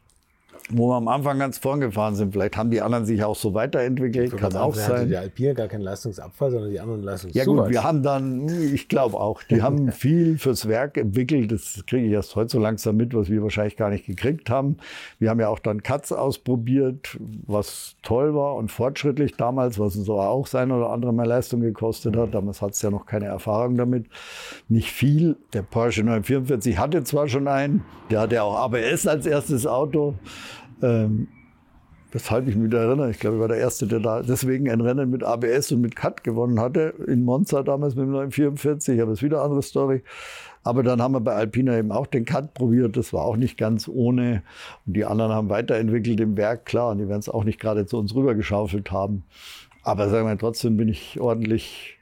wo 0.70 0.88
wir 0.88 0.96
am 0.96 1.08
Anfang 1.08 1.38
ganz 1.38 1.58
vorn 1.58 1.80
gefahren 1.80 2.14
sind. 2.14 2.32
Vielleicht 2.32 2.56
haben 2.56 2.70
die 2.70 2.80
anderen 2.80 3.06
sich 3.06 3.22
auch 3.24 3.36
so 3.36 3.54
weiterentwickelt, 3.54 4.36
kann 4.36 4.54
auch 4.56 4.74
sein. 4.74 4.90
Hatte 4.90 5.06
der 5.06 5.20
Alpina 5.20 5.52
gar 5.54 5.68
keinen 5.68 5.82
Leistungsabfall, 5.82 6.50
sondern 6.50 6.70
die 6.70 6.80
anderen 6.80 7.02
Leistungszuwachs. 7.02 7.46
Ja 7.46 7.52
gut, 7.52 7.70
wir 7.70 7.84
haben 7.84 8.02
dann, 8.02 8.48
ich 8.48 8.88
glaube 8.88 9.18
auch, 9.18 9.42
die 9.42 9.62
haben 9.62 9.92
viel 9.92 10.38
fürs 10.38 10.68
Werk 10.68 10.96
entwickelt. 10.96 11.50
Das 11.52 11.82
kriege 11.86 12.06
ich 12.06 12.12
erst 12.12 12.36
heute 12.36 12.50
so 12.50 12.58
langsam 12.58 12.96
mit, 12.96 13.14
was 13.14 13.30
wir 13.30 13.42
wahrscheinlich 13.42 13.76
gar 13.76 13.90
nicht 13.90 14.06
gekriegt 14.06 14.50
haben. 14.50 14.76
Wir 15.18 15.30
haben 15.30 15.40
ja 15.40 15.48
auch 15.48 15.58
dann 15.58 15.82
Katz 15.82 16.12
ausprobiert, 16.12 17.16
was 17.46 17.96
toll 18.02 18.34
war 18.34 18.56
und 18.56 18.70
fortschrittlich 18.70 19.36
damals, 19.36 19.78
was 19.78 19.96
uns 19.96 20.08
aber 20.08 20.28
auch 20.28 20.46
sein 20.46 20.70
oder 20.70 20.90
andere 20.90 21.12
mehr 21.14 21.26
Leistung 21.26 21.60
gekostet 21.60 22.16
hat. 22.16 22.34
Damals 22.34 22.60
hat 22.60 22.72
es 22.72 22.82
ja 22.82 22.90
noch 22.90 23.06
keine 23.06 23.26
Erfahrung 23.26 23.76
damit. 23.76 24.06
Nicht 24.68 24.90
viel. 24.90 25.36
Der 25.52 25.62
Porsche 25.62 26.02
944 26.02 26.78
hatte 26.78 27.02
zwar 27.04 27.28
schon 27.28 27.48
einen, 27.48 27.84
der 28.10 28.20
hatte 28.20 28.42
auch 28.42 28.56
ABS 28.56 29.06
als 29.06 29.26
erstes 29.26 29.66
Auto. 29.66 30.14
Ähm, 30.82 31.28
weshalb 32.12 32.48
ich 32.48 32.56
mich 32.56 32.70
da 32.70 32.78
erinnere, 32.78 33.10
ich 33.10 33.18
glaube, 33.18 33.36
ich 33.36 33.40
war 33.40 33.48
der 33.48 33.58
Erste, 33.58 33.86
der 33.86 34.00
da 34.00 34.22
deswegen 34.22 34.70
ein 34.70 34.80
Rennen 34.80 35.10
mit 35.10 35.22
ABS 35.22 35.72
und 35.72 35.80
mit 35.80 35.96
Cut 35.96 36.24
gewonnen 36.24 36.60
hatte. 36.60 36.94
In 37.06 37.24
Monza 37.24 37.62
damals 37.62 37.94
mit 37.94 38.04
dem 38.04 38.12
944, 38.12 39.00
aber 39.00 39.10
das 39.10 39.18
ist 39.18 39.22
wieder 39.22 39.38
eine 39.38 39.44
andere 39.44 39.62
Story. 39.62 40.02
Aber 40.62 40.82
dann 40.82 41.00
haben 41.00 41.12
wir 41.12 41.20
bei 41.20 41.34
Alpina 41.34 41.78
eben 41.78 41.92
auch 41.92 42.06
den 42.06 42.24
Cut 42.24 42.54
probiert. 42.54 42.96
Das 42.96 43.12
war 43.12 43.24
auch 43.24 43.36
nicht 43.36 43.56
ganz 43.56 43.88
ohne. 43.88 44.42
Und 44.86 44.94
die 44.94 45.04
anderen 45.04 45.32
haben 45.32 45.48
weiterentwickelt 45.48 46.20
im 46.20 46.36
Werk, 46.36 46.66
klar. 46.66 46.90
Und 46.90 46.98
die 46.98 47.08
werden 47.08 47.20
es 47.20 47.28
auch 47.28 47.44
nicht 47.44 47.60
gerade 47.60 47.86
zu 47.86 47.98
uns 47.98 48.14
rübergeschaufelt 48.14 48.90
haben. 48.90 49.24
Aber 49.82 50.08
sagen 50.08 50.26
wir 50.26 50.36
trotzdem 50.36 50.76
bin 50.76 50.88
ich 50.88 51.20
ordentlich 51.20 51.97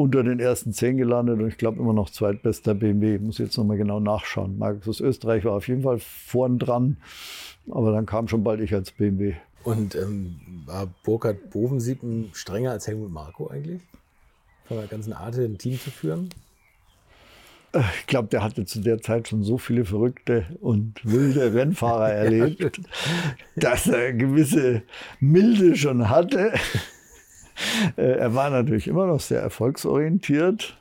unter 0.00 0.22
den 0.22 0.40
ersten 0.40 0.72
zehn 0.72 0.96
gelandet 0.96 1.40
und 1.40 1.48
ich 1.48 1.58
glaube 1.58 1.78
immer 1.78 1.92
noch 1.92 2.08
zweitbester 2.08 2.74
BMW. 2.74 3.16
Ich 3.16 3.20
muss 3.20 3.38
jetzt 3.38 3.56
nochmal 3.58 3.76
genau 3.76 4.00
nachschauen. 4.00 4.58
Markus 4.58 5.00
Österreich 5.00 5.44
war 5.44 5.52
auf 5.52 5.68
jeden 5.68 5.82
Fall 5.82 5.98
vorn 5.98 6.58
dran. 6.58 6.96
Aber 7.70 7.92
dann 7.92 8.06
kam 8.06 8.26
schon 8.26 8.42
bald 8.42 8.60
ich 8.60 8.74
als 8.74 8.90
BMW. 8.92 9.34
Und 9.62 9.94
ähm, 9.94 10.40
war 10.64 10.88
Burkhard 11.04 11.50
Bovensiepen 11.50 12.30
strenger 12.32 12.70
als 12.70 12.86
Helmut 12.86 13.12
Marko 13.12 13.48
eigentlich? 13.48 13.82
Von 14.64 14.78
der 14.78 14.86
ganzen 14.86 15.12
Art, 15.12 15.36
ein 15.36 15.58
Team 15.58 15.78
zu 15.78 15.90
führen? 15.90 16.30
Äh, 17.72 17.82
ich 18.00 18.06
glaube, 18.06 18.28
der 18.28 18.42
hatte 18.42 18.64
zu 18.64 18.80
der 18.80 19.02
Zeit 19.02 19.28
schon 19.28 19.42
so 19.42 19.58
viele 19.58 19.84
verrückte 19.84 20.46
und 20.62 21.04
wilde 21.04 21.52
Rennfahrer 21.52 22.10
erlebt, 22.12 22.80
dass 23.56 23.86
er 23.86 24.14
gewisse 24.14 24.82
Milde 25.20 25.76
schon 25.76 26.08
hatte. 26.08 26.54
Äh, 27.96 28.18
er 28.18 28.34
war 28.34 28.50
natürlich 28.50 28.88
immer 28.88 29.06
noch 29.06 29.20
sehr 29.20 29.40
erfolgsorientiert. 29.40 30.76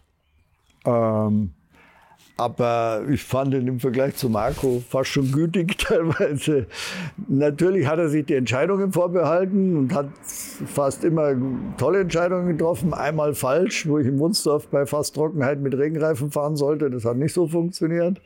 Ähm, 0.86 1.52
aber 2.40 3.04
ich 3.10 3.22
fand 3.22 3.54
ihn 3.54 3.68
im 3.68 3.82
Vergleich 3.82 4.16
zu 4.16 4.30
Marco 4.30 4.82
fast 4.88 5.10
schon 5.10 5.30
gütig 5.30 5.78
teilweise. 5.78 6.68
Natürlich 7.28 7.86
hat 7.86 8.00
er 8.00 8.08
sich 8.08 8.26
die 8.26 8.36
Entscheidungen 8.36 8.94
vorbehalten 8.94 9.76
und 9.76 9.94
hat 9.94 10.08
fast 10.24 11.04
immer 11.04 11.34
tolle 11.78 12.00
Entscheidungen 12.00 12.48
getroffen. 12.48 12.94
Einmal 12.94 13.34
falsch, 13.34 13.86
wo 13.90 13.98
ich 14.00 14.08
in 14.08 14.20
Wunsdorf 14.20 14.70
bei 14.70 14.86
fast 14.86 15.16
Trockenheit 15.16 15.60
mit 15.60 15.78
Regenreifen 15.78 16.32
fahren 16.32 16.56
sollte. 16.56 16.90
Das 16.90 17.04
hat 17.04 17.18
nicht 17.18 17.34
so 17.34 17.46
funktioniert. 17.46 18.22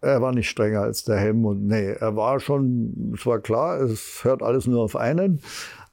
Er 0.00 0.22
war 0.22 0.32
nicht 0.32 0.48
strenger 0.48 0.80
als 0.80 1.04
der 1.04 1.18
Helmut. 1.18 1.58
Nee, 1.58 1.90
er 1.90 2.16
war 2.16 2.40
schon, 2.40 3.12
es 3.14 3.26
war 3.26 3.40
klar, 3.40 3.80
es 3.80 4.24
hört 4.24 4.42
alles 4.42 4.66
nur 4.66 4.82
auf 4.82 4.96
einen. 4.96 5.42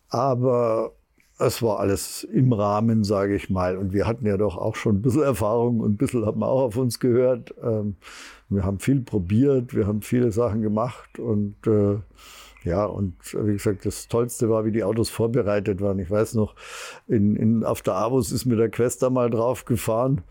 Aber 0.08 0.94
es 1.40 1.62
war 1.62 1.80
alles 1.80 2.24
im 2.24 2.54
Rahmen, 2.54 3.04
sage 3.04 3.36
ich 3.36 3.50
mal. 3.50 3.78
Und 3.78 3.94
wir 3.94 4.06
hatten 4.06 4.26
ja 4.26 4.38
doch 4.38 4.58
auch 4.58 4.76
schon 4.76 4.98
ein 4.98 5.02
bisschen 5.02 5.24
Erfahrung 5.24 5.80
und 5.80 5.94
ein 5.94 5.98
bisschen 5.98 6.26
hat 6.26 6.36
man 6.36 6.50
auch 6.50 6.62
auf 6.62 6.78
uns 6.78 7.00
gehört. 7.00 7.54
Ähm, 7.62 7.96
wir 8.50 8.64
haben 8.64 8.80
viel 8.80 9.02
probiert, 9.02 9.76
wir 9.76 9.88
haben 9.88 10.02
viele 10.02 10.32
Sachen 10.32 10.62
gemacht 10.62 11.18
und 11.20 11.56
äh, 11.66 11.98
ja, 12.64 12.86
und 12.86 13.16
wie 13.34 13.54
gesagt, 13.54 13.86
das 13.86 14.08
Tollste 14.08 14.50
war, 14.50 14.64
wie 14.64 14.72
die 14.72 14.86
Autos 14.86 15.10
vorbereitet 15.10 15.82
waren. 15.82 16.00
Ich 16.00 16.10
weiß 16.10 16.36
noch, 16.36 16.56
in, 17.08 17.36
in, 17.36 17.64
auf 17.66 17.82
der 17.82 17.96
Avus 17.96 18.32
ist 18.32 18.46
mir 18.46 18.56
der 18.56 18.70
Quester 18.70 19.10
mal 19.10 19.30
drauf 19.30 19.66
gefahren 19.66 20.22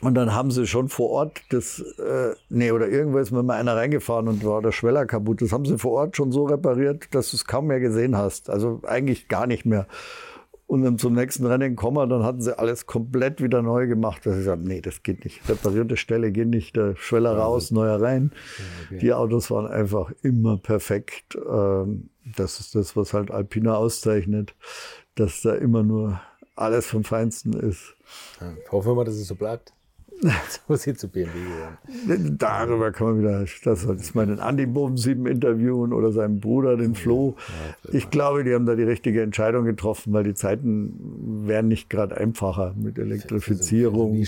Und 0.00 0.14
dann 0.14 0.34
haben 0.34 0.50
sie 0.50 0.66
schon 0.66 0.88
vor 0.88 1.10
Ort 1.10 1.42
das, 1.50 1.80
äh, 1.80 2.34
nee, 2.48 2.72
oder 2.72 2.88
irgendwo 2.88 3.18
ist 3.18 3.30
mir 3.30 3.42
mal 3.42 3.58
einer 3.58 3.76
reingefahren 3.76 4.28
und 4.28 4.44
war 4.44 4.60
der 4.60 4.72
Schweller 4.72 5.06
kaputt. 5.06 5.40
Das 5.40 5.52
haben 5.52 5.64
sie 5.64 5.78
vor 5.78 5.92
Ort 5.92 6.16
schon 6.16 6.32
so 6.32 6.44
repariert, 6.44 7.14
dass 7.14 7.30
du 7.30 7.36
es 7.36 7.46
kaum 7.46 7.68
mehr 7.68 7.80
gesehen 7.80 8.16
hast. 8.16 8.50
Also 8.50 8.80
eigentlich 8.84 9.28
gar 9.28 9.46
nicht 9.46 9.64
mehr. 9.64 9.86
Und 10.66 10.82
dann 10.82 10.98
zum 10.98 11.12
nächsten 11.12 11.46
Rennen 11.46 11.76
kommen, 11.76 12.08
dann 12.08 12.24
hatten 12.24 12.40
sie 12.40 12.58
alles 12.58 12.86
komplett 12.86 13.42
wieder 13.42 13.62
neu 13.62 13.86
gemacht. 13.86 14.26
Dass 14.26 14.32
ich 14.34 14.40
gesagt 14.40 14.62
nee, 14.64 14.80
das 14.80 15.02
geht 15.02 15.24
nicht. 15.24 15.48
Reparierte 15.48 15.96
Stelle 15.96 16.32
geht 16.32 16.48
nicht. 16.48 16.74
Der 16.74 16.96
Schweller 16.96 17.36
raus, 17.36 17.70
neuer 17.70 18.00
rein. 18.00 18.32
Okay. 18.86 18.98
Die 18.98 19.12
Autos 19.12 19.50
waren 19.50 19.66
einfach 19.66 20.10
immer 20.22 20.56
perfekt. 20.56 21.38
Ähm, 21.48 22.08
das 22.36 22.60
ist 22.60 22.74
das, 22.74 22.96
was 22.96 23.12
halt 23.12 23.30
Alpina 23.30 23.76
auszeichnet, 23.76 24.54
dass 25.14 25.42
da 25.42 25.54
immer 25.54 25.82
nur 25.82 26.20
alles 26.56 26.86
vom 26.86 27.04
Feinsten 27.04 27.52
ist. 27.52 27.94
Ja, 28.40 28.54
hoffen 28.72 28.90
wir 28.90 28.94
mal, 28.94 29.04
dass 29.04 29.14
es 29.14 29.28
so 29.28 29.34
bleibt. 29.34 29.72
So 30.66 30.76
sieht 30.76 30.98
zu 30.98 31.08
BMW 31.08 31.30
gehören. 31.32 32.38
Darüber 32.38 32.92
kann 32.92 33.06
man 33.08 33.18
wieder, 33.20 33.44
das 33.64 33.84
ist 33.84 34.14
meinen 34.14 34.40
Andi 34.40 34.66
Boven 34.66 34.96
sieben 34.96 35.26
interviewen 35.26 35.92
oder 35.92 36.12
seinen 36.12 36.40
Bruder, 36.40 36.76
den 36.76 36.94
Flo. 36.94 37.36
Ich 37.92 38.10
glaube, 38.10 38.44
die 38.44 38.54
haben 38.54 38.66
da 38.66 38.74
die 38.74 38.84
richtige 38.84 39.22
Entscheidung 39.22 39.64
getroffen, 39.64 40.12
weil 40.12 40.24
die 40.24 40.34
Zeiten 40.34 41.46
werden 41.46 41.68
nicht 41.68 41.90
gerade 41.90 42.16
einfacher 42.16 42.74
mit 42.76 42.98
Elektrifizierung, 42.98 44.24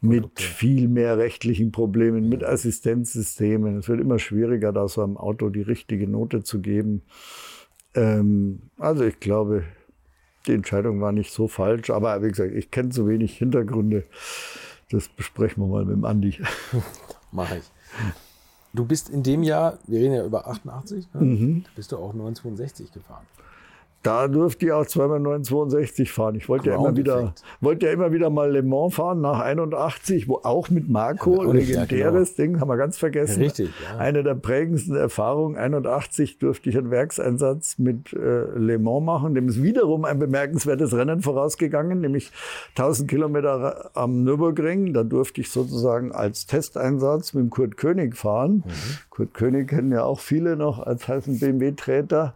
mit 0.00 0.40
viel 0.40 0.88
mehr 0.88 1.18
rechtlichen 1.18 1.72
Problemen, 1.72 2.28
mit 2.28 2.42
Assistenzsystemen. 2.42 3.78
Es 3.78 3.88
wird 3.88 4.00
immer 4.00 4.18
schwieriger, 4.18 4.72
da 4.72 4.88
so 4.88 5.02
einem 5.02 5.16
Auto 5.16 5.48
die 5.50 5.62
richtige 5.62 6.08
Note 6.08 6.42
zu 6.42 6.60
geben. 6.60 7.02
Ähm, 7.94 8.62
also 8.78 9.04
ich 9.04 9.20
glaube, 9.20 9.64
die 10.46 10.52
Entscheidung 10.52 11.00
war 11.00 11.12
nicht 11.12 11.32
so 11.32 11.48
falsch, 11.48 11.90
aber 11.90 12.22
wie 12.22 12.28
gesagt, 12.28 12.54
ich 12.54 12.70
kenne 12.70 12.90
zu 12.90 13.08
wenig 13.08 13.36
Hintergründe. 13.36 14.04
Das 14.90 15.08
besprechen 15.08 15.62
wir 15.62 15.66
mal 15.68 15.84
mit 15.84 15.96
dem 15.96 16.04
Andi. 16.04 16.38
Mache 17.32 17.58
ich. 17.58 17.64
Du 18.72 18.84
bist 18.84 19.08
in 19.08 19.22
dem 19.22 19.42
Jahr, 19.42 19.78
wir 19.86 20.00
reden 20.00 20.14
ja 20.14 20.24
über 20.24 20.46
88, 20.46 21.08
ne? 21.14 21.20
mhm. 21.20 21.64
bist 21.74 21.92
du 21.92 21.96
auch 21.96 22.12
962 22.12 22.92
gefahren. 22.92 23.26
Da 24.06 24.28
durfte 24.28 24.66
ich 24.66 24.72
auch 24.72 24.86
zweimal 24.86 25.18
962 25.18 26.12
fahren. 26.12 26.36
Ich 26.36 26.48
wollte 26.48 26.70
ja, 26.70 26.76
immer 26.76 26.96
wieder, 26.96 27.34
wollte 27.60 27.86
ja 27.86 27.92
immer 27.92 28.12
wieder 28.12 28.30
mal 28.30 28.52
Le 28.52 28.62
Mans 28.62 28.94
fahren 28.94 29.20
nach 29.20 29.40
81, 29.40 30.28
wo 30.28 30.36
auch 30.44 30.70
mit 30.70 30.88
Marco, 30.88 31.42
ja, 31.42 31.50
legendäres 31.50 31.88
ja, 32.28 32.44
genau. 32.44 32.52
Ding, 32.52 32.60
haben 32.60 32.68
wir 32.68 32.76
ganz 32.76 32.98
vergessen. 32.98 33.42
Richtig. 33.42 33.70
Ja. 33.82 33.98
Eine 33.98 34.22
der 34.22 34.36
prägendsten 34.36 34.94
Erfahrungen. 34.94 35.56
81 35.56 36.38
durfte 36.38 36.70
ich 36.70 36.78
einen 36.78 36.92
Werkseinsatz 36.92 37.78
mit 37.78 38.12
äh, 38.12 38.44
Le 38.56 38.78
Mans 38.78 39.04
machen. 39.04 39.34
Dem 39.34 39.48
ist 39.48 39.60
wiederum 39.60 40.04
ein 40.04 40.20
bemerkenswertes 40.20 40.94
Rennen 40.94 41.20
vorausgegangen, 41.20 42.00
nämlich 42.00 42.30
1000 42.76 43.10
Kilometer 43.10 43.90
am 43.94 44.22
Nürburgring. 44.22 44.92
Da 44.94 45.02
durfte 45.02 45.40
ich 45.40 45.50
sozusagen 45.50 46.12
als 46.12 46.46
Testeinsatz 46.46 47.34
mit 47.34 47.42
dem 47.42 47.50
Kurt 47.50 47.76
König 47.76 48.16
fahren. 48.16 48.62
Mhm. 48.64 48.72
Kurt 49.10 49.34
König 49.34 49.66
kennen 49.66 49.90
ja 49.90 50.04
auch 50.04 50.20
viele 50.20 50.56
noch 50.56 50.78
als 50.78 51.08
heißen 51.08 51.40
BMW-Treter. 51.40 52.34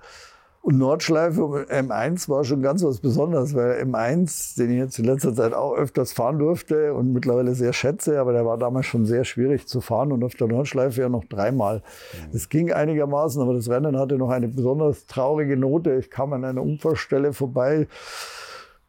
Und 0.62 0.76
Nordschleife 0.76 1.40
M1 1.40 2.28
war 2.28 2.44
schon 2.44 2.60
ganz 2.60 2.84
was 2.84 3.00
Besonderes, 3.00 3.54
weil 3.54 3.82
M1, 3.82 4.58
den 4.58 4.70
ich 4.70 4.76
jetzt 4.76 4.98
in 4.98 5.06
letzter 5.06 5.34
Zeit 5.34 5.54
auch 5.54 5.74
öfters 5.74 6.12
fahren 6.12 6.38
durfte 6.38 6.92
und 6.92 7.14
mittlerweile 7.14 7.54
sehr 7.54 7.72
schätze, 7.72 8.20
aber 8.20 8.34
der 8.34 8.44
war 8.44 8.58
damals 8.58 8.84
schon 8.84 9.06
sehr 9.06 9.24
schwierig 9.24 9.66
zu 9.66 9.80
fahren 9.80 10.12
und 10.12 10.22
auf 10.22 10.34
der 10.34 10.48
Nordschleife 10.48 11.00
ja 11.00 11.08
noch 11.08 11.24
dreimal. 11.24 11.82
Es 12.34 12.44
mhm. 12.44 12.48
ging 12.50 12.72
einigermaßen, 12.72 13.40
aber 13.40 13.54
das 13.54 13.70
Rennen 13.70 13.98
hatte 13.98 14.18
noch 14.18 14.28
eine 14.28 14.48
besonders 14.48 15.06
traurige 15.06 15.56
Note. 15.56 15.94
Ich 15.94 16.10
kam 16.10 16.34
an 16.34 16.44
einer 16.44 16.62
Unfallstelle 16.62 17.32
vorbei. 17.32 17.88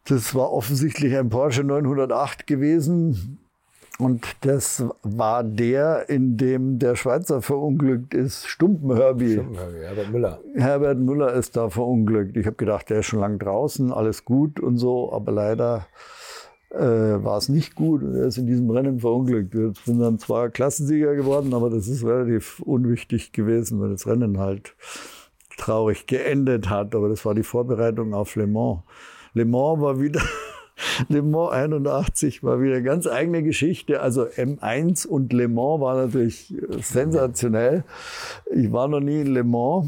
Das 0.06 0.36
war 0.36 0.52
offensichtlich 0.52 1.16
ein 1.16 1.30
Porsche 1.30 1.64
908 1.64 2.48
gewesen. 2.48 3.40
Und 4.00 4.26
das 4.42 4.84
war 5.04 5.44
der, 5.44 6.10
in 6.10 6.38
dem 6.38 6.80
der 6.80 6.96
Schweizer 6.96 7.42
verunglückt 7.42 8.14
ist, 8.14 8.48
Stumpenherbie. 8.48 9.34
Stumpenherbie, 9.34 9.80
Herbert 9.80 10.12
Müller. 10.12 10.40
Herbert 10.56 11.00
Müller 11.00 11.34
ist 11.34 11.56
da 11.56 11.70
verunglückt. 11.70 12.36
Ich 12.36 12.46
habe 12.46 12.56
gedacht, 12.56 12.90
der 12.90 13.00
ist 13.00 13.08
schon 13.08 13.20
lang 13.20 13.38
draußen, 13.38 13.92
alles 13.92 14.26
gut 14.26 14.60
und 14.60 14.78
so, 14.78 15.14
aber 15.14 15.32
leider 15.32 15.86
äh, 16.72 16.80
war 17.24 17.38
es 17.38 17.50
nicht 17.50 17.76
gut 17.76 18.02
und 18.02 18.16
er 18.16 18.26
ist 18.26 18.38
in 18.38 18.48
diesem 18.48 18.70
Rennen 18.70 19.00
verunglückt. 19.00 19.54
Wir 19.54 19.74
sind 19.86 20.00
dann 20.00 20.20
zwar 20.20 20.50
Klassensieger 20.50 21.16
geworden, 21.16 21.54
aber 21.54 21.70
das 21.70 21.88
ist 21.88 22.04
relativ 22.04 22.60
unwichtig 22.62 23.34
gewesen, 23.34 23.82
weil 23.82 23.90
das 23.90 24.08
Rennen 24.08 24.40
halt 24.40 24.76
traurig 25.58 26.08
geendet 26.08 26.70
hat. 26.70 26.96
Aber 26.96 27.10
das 27.10 27.26
war 27.26 27.36
die 27.36 27.44
Vorbereitung 27.44 28.14
auf 28.14 28.36
Le 28.36 28.48
Mans. 28.48 28.82
Le 29.34 29.46
Mans 29.46 29.82
war 29.82 30.00
wieder 30.00 30.22
Le 31.10 31.22
Mans 31.22 31.52
81 31.52 32.44
war 32.44 32.62
wieder 32.62 32.76
eine 32.76 32.84
ganz 32.84 33.08
eigene 33.08 33.44
Geschichte. 33.44 34.02
Also 34.02 34.24
M1 34.24 35.08
und 35.08 35.34
Le 35.34 35.48
Mans 35.48 35.82
war 35.82 35.96
natürlich 35.96 36.54
sensationell. 36.80 37.84
Ich 38.54 38.72
war 38.72 38.88
noch 38.88 39.00
nie 39.00 39.22
in 39.22 39.28
Le 39.28 39.44
Mans. 39.44 39.88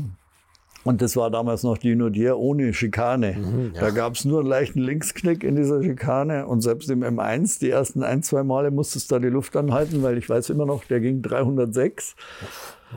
Und 0.83 1.01
das 1.01 1.15
war 1.15 1.31
damals 1.31 1.63
noch 1.63 1.77
die 1.77 1.95
Nodier 1.95 2.37
ohne 2.37 2.73
Schikane. 2.73 3.33
Mhm, 3.33 3.71
ja. 3.73 3.81
Da 3.81 3.89
gab 3.91 4.15
es 4.15 4.25
nur 4.25 4.41
einen 4.41 4.49
leichten 4.49 4.79
Linksknick 4.79 5.43
in 5.43 5.55
dieser 5.55 5.81
Schikane. 5.81 6.45
Und 6.45 6.61
selbst 6.61 6.89
im 6.89 7.03
M1, 7.03 7.59
die 7.59 7.69
ersten 7.69 8.03
ein, 8.03 8.21
zwei 8.21 8.43
Male 8.43 8.69
musstest 8.69 9.09
du 9.09 9.15
da 9.15 9.19
die 9.19 9.29
Luft 9.29 9.55
anhalten, 9.55 10.03
weil 10.03 10.17
ich 10.17 10.29
weiß 10.29 10.49
immer 10.49 10.65
noch, 10.65 10.83
der 10.83 10.99
ging 10.99 11.21
306. 11.21 12.15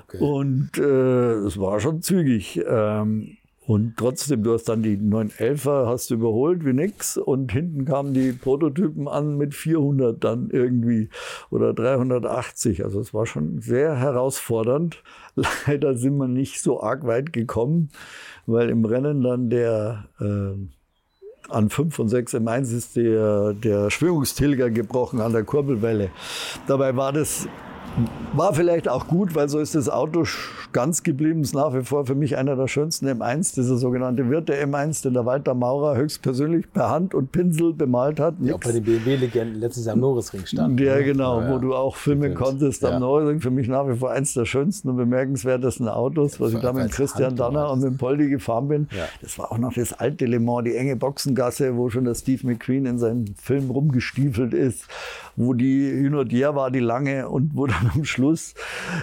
Okay. 0.02 0.18
Und 0.18 0.70
äh, 0.78 1.34
es 1.46 1.58
war 1.60 1.78
schon 1.78 2.02
zügig. 2.02 2.60
Ähm, 2.68 3.36
und 3.66 3.96
trotzdem, 3.96 4.44
du 4.44 4.54
hast 4.54 4.68
dann 4.68 4.84
die 4.84 4.96
911er, 4.96 5.86
hast 5.86 6.12
überholt 6.12 6.64
wie 6.64 6.72
nix. 6.72 7.16
Und 7.16 7.50
hinten 7.50 7.84
kamen 7.84 8.14
die 8.14 8.30
Prototypen 8.32 9.08
an 9.08 9.36
mit 9.36 9.54
400 9.54 10.22
dann 10.22 10.50
irgendwie 10.50 11.08
oder 11.50 11.74
380. 11.74 12.84
Also 12.84 13.00
es 13.00 13.12
war 13.12 13.26
schon 13.26 13.60
sehr 13.60 13.96
herausfordernd. 13.96 15.02
Leider 15.66 15.96
sind 15.96 16.16
wir 16.16 16.28
nicht 16.28 16.62
so 16.62 16.80
arg 16.80 17.06
weit 17.08 17.32
gekommen, 17.32 17.90
weil 18.46 18.70
im 18.70 18.84
Rennen 18.84 19.22
dann 19.22 19.50
der 19.50 20.04
äh, 20.20 20.54
an 21.48 21.68
5 21.68 21.98
und 21.98 22.08
6 22.08 22.34
im 22.34 22.46
1 22.46 22.72
ist 22.72 22.96
der, 22.96 23.52
der 23.52 23.90
Schwingungstilger 23.90 24.70
gebrochen 24.70 25.20
an 25.20 25.32
der 25.32 25.42
Kurbelwelle. 25.42 26.10
Dabei 26.68 26.96
war 26.96 27.12
das 27.12 27.48
war 28.32 28.54
vielleicht 28.54 28.88
auch 28.88 29.06
gut, 29.06 29.34
weil 29.34 29.48
so 29.48 29.58
ist 29.58 29.74
das 29.74 29.88
Auto 29.88 30.24
ganz 30.72 31.02
geblieben. 31.02 31.40
Ist 31.40 31.54
nach 31.54 31.74
wie 31.74 31.82
vor 31.82 32.04
für 32.06 32.14
mich 32.14 32.36
einer 32.36 32.54
der 32.56 32.68
schönsten 32.68 33.08
M1, 33.08 33.54
dieser 33.54 33.76
sogenannte 33.76 34.28
Wirte 34.28 34.54
M1, 34.54 35.02
den 35.02 35.14
der 35.14 35.24
Walter 35.24 35.54
Maurer 35.54 35.96
höchstpersönlich 35.96 36.70
per 36.72 36.90
Hand 36.90 37.14
und 37.14 37.32
Pinsel 37.32 37.72
bemalt 37.72 38.20
hat. 38.20 38.34
Ja, 38.40 38.54
auch 38.54 38.60
bei 38.60 38.72
den 38.72 38.84
BMW-Legenden 38.84 39.60
letztes 39.60 39.86
Jahr 39.86 39.94
am 39.94 40.00
Norrisring 40.00 40.44
stand. 40.44 40.78
Ja, 40.78 40.96
ne? 40.96 41.04
genau, 41.04 41.40
ja, 41.40 41.50
wo 41.50 41.58
du 41.58 41.74
auch 41.74 41.96
filmen 41.96 42.34
konntest 42.34 42.84
am 42.84 42.92
ja. 42.92 42.98
Norrisring. 42.98 43.40
Für 43.40 43.50
mich 43.50 43.68
nach 43.68 43.88
wie 43.88 43.96
vor 43.96 44.10
eins 44.10 44.34
der 44.34 44.44
schönsten 44.44 44.90
und 44.90 44.96
bemerkenswertesten 44.96 45.88
Autos, 45.88 46.38
was 46.40 46.52
ich 46.52 46.60
da 46.60 46.72
mit 46.72 46.92
Christian 46.92 47.36
Danner 47.36 47.70
und 47.70 47.80
mit 47.80 47.96
Poldi 47.96 48.28
gefahren 48.28 48.68
bin. 48.68 48.88
Das 49.22 49.38
war 49.38 49.52
auch 49.52 49.58
noch 49.58 49.72
das 49.72 49.94
alte 49.94 50.26
Le 50.26 50.40
Mans, 50.40 50.64
die 50.64 50.76
enge 50.76 50.96
Boxengasse, 50.96 51.76
wo 51.76 51.88
schon 51.88 52.04
der 52.04 52.14
Steve 52.14 52.46
McQueen 52.46 52.84
in 52.84 52.98
seinem 52.98 53.26
Film 53.36 53.70
rumgestiefelt 53.70 54.52
ist, 54.52 54.86
wo 55.36 55.54
die 55.54 55.90
Hynodier 55.90 56.54
war, 56.54 56.70
die 56.70 56.80
lange 56.80 57.28
und 57.28 57.52
wo 57.54 57.66
dann 57.66 57.85
am 57.94 58.04
Schluss 58.04 58.54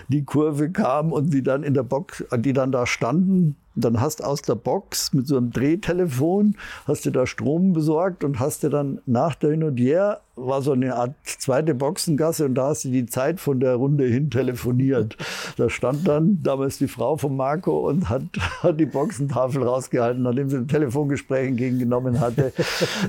die 0.07 0.23
Kurve 0.23 0.71
kam 0.71 1.11
und 1.11 1.33
die 1.33 1.43
dann 1.43 1.63
in 1.63 1.73
der 1.73 1.83
Box, 1.83 2.23
die 2.37 2.53
dann 2.53 2.71
da 2.71 2.85
standen 2.85 3.55
dann 3.75 3.99
hast 3.99 4.23
aus 4.23 4.41
der 4.41 4.55
Box 4.55 5.13
mit 5.13 5.27
so 5.27 5.37
einem 5.37 5.51
Drehtelefon, 5.51 6.55
hast 6.85 7.05
du 7.05 7.11
da 7.11 7.25
Strom 7.25 7.73
besorgt 7.73 8.23
und 8.23 8.39
hast 8.39 8.63
du 8.63 8.69
dann 8.69 9.01
nach 9.05 9.35
der 9.35 9.51
Hinodier, 9.51 10.19
war 10.35 10.61
so 10.63 10.71
eine 10.71 10.95
Art 10.95 11.13
zweite 11.25 11.75
Boxengasse 11.75 12.45
und 12.45 12.55
da 12.55 12.69
hast 12.69 12.85
du 12.85 12.89
die 12.89 13.05
Zeit 13.05 13.39
von 13.39 13.59
der 13.59 13.75
Runde 13.75 14.05
hin 14.05 14.31
telefoniert. 14.31 15.15
Da 15.57 15.69
stand 15.69 16.07
dann 16.07 16.41
damals 16.41 16.79
die 16.79 16.87
Frau 16.87 17.17
von 17.17 17.35
Marco 17.35 17.87
und 17.87 18.09
hat, 18.09 18.23
hat 18.63 18.79
die 18.79 18.87
Boxentafel 18.87 19.61
rausgehalten, 19.63 20.23
nachdem 20.23 20.49
sie 20.49 20.57
ein 20.57 20.67
Telefongespräch 20.67 21.49
entgegengenommen 21.49 22.19
hatte, 22.19 22.51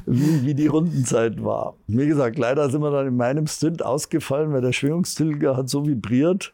wie, 0.06 0.44
wie 0.44 0.54
die 0.54 0.66
Rundenzeit 0.66 1.42
war. 1.42 1.76
Wie 1.86 2.06
gesagt, 2.06 2.38
leider 2.38 2.68
sind 2.68 2.82
wir 2.82 2.90
dann 2.90 3.06
in 3.06 3.16
meinem 3.16 3.46
Stint 3.46 3.82
ausgefallen, 3.82 4.52
weil 4.52 4.60
der 4.60 4.72
Schwingungstilger 4.72 5.56
hat 5.56 5.68
so 5.70 5.86
vibriert. 5.86 6.52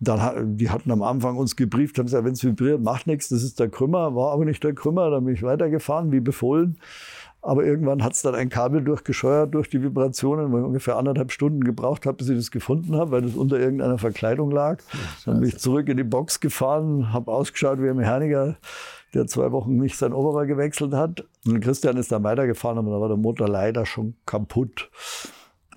Dann, 0.00 0.56
die 0.56 0.70
hatten 0.70 0.92
am 0.92 1.02
Anfang 1.02 1.36
uns 1.36 1.56
gebrieft, 1.56 1.98
haben 1.98 2.06
gesagt, 2.06 2.24
wenn 2.24 2.32
es 2.32 2.44
vibriert, 2.44 2.80
macht 2.80 3.06
nichts, 3.06 3.28
das 3.30 3.42
ist 3.42 3.58
der 3.58 3.68
Krümmer. 3.68 4.14
War 4.14 4.32
aber 4.32 4.44
nicht 4.44 4.62
der 4.62 4.74
Krümmer, 4.74 5.10
dann 5.10 5.24
bin 5.24 5.34
ich 5.34 5.42
weitergefahren, 5.42 6.12
wie 6.12 6.20
befohlen. 6.20 6.78
Aber 7.40 7.64
irgendwann 7.64 8.02
hat 8.02 8.14
es 8.14 8.22
dann 8.22 8.34
ein 8.34 8.48
Kabel 8.48 8.82
durchgescheuert 8.82 9.54
durch 9.54 9.70
die 9.70 9.82
Vibrationen, 9.82 10.52
weil 10.52 10.60
ich 10.60 10.66
ungefähr 10.66 10.96
anderthalb 10.96 11.30
Stunden 11.30 11.62
gebraucht 11.62 12.04
habe, 12.04 12.16
bis 12.16 12.28
ich 12.28 12.36
das 12.36 12.50
gefunden 12.50 12.96
habe, 12.96 13.12
weil 13.12 13.22
das 13.22 13.34
unter 13.34 13.58
irgendeiner 13.58 13.98
Verkleidung 13.98 14.50
lag. 14.50 14.82
dann 15.24 15.40
bin 15.40 15.48
ich 15.48 15.58
zurück 15.58 15.88
in 15.88 15.96
die 15.96 16.04
Box 16.04 16.40
gefahren, 16.40 17.12
habe 17.12 17.30
ausgeschaut 17.30 17.80
wie 17.80 17.88
ein 17.88 17.96
Mechaniker, 17.96 18.56
der 19.14 19.26
zwei 19.28 19.52
Wochen 19.52 19.76
nicht 19.76 19.96
sein 19.96 20.12
Oberrohr 20.12 20.46
gewechselt 20.46 20.92
hat. 20.92 21.24
Und 21.46 21.60
Christian 21.60 21.96
ist 21.96 22.10
dann 22.10 22.24
weitergefahren, 22.24 22.78
aber 22.78 22.90
da 22.90 23.00
war 23.00 23.08
der 23.08 23.16
Motor 23.16 23.48
leider 23.48 23.86
schon 23.86 24.14
kaputt. 24.26 24.90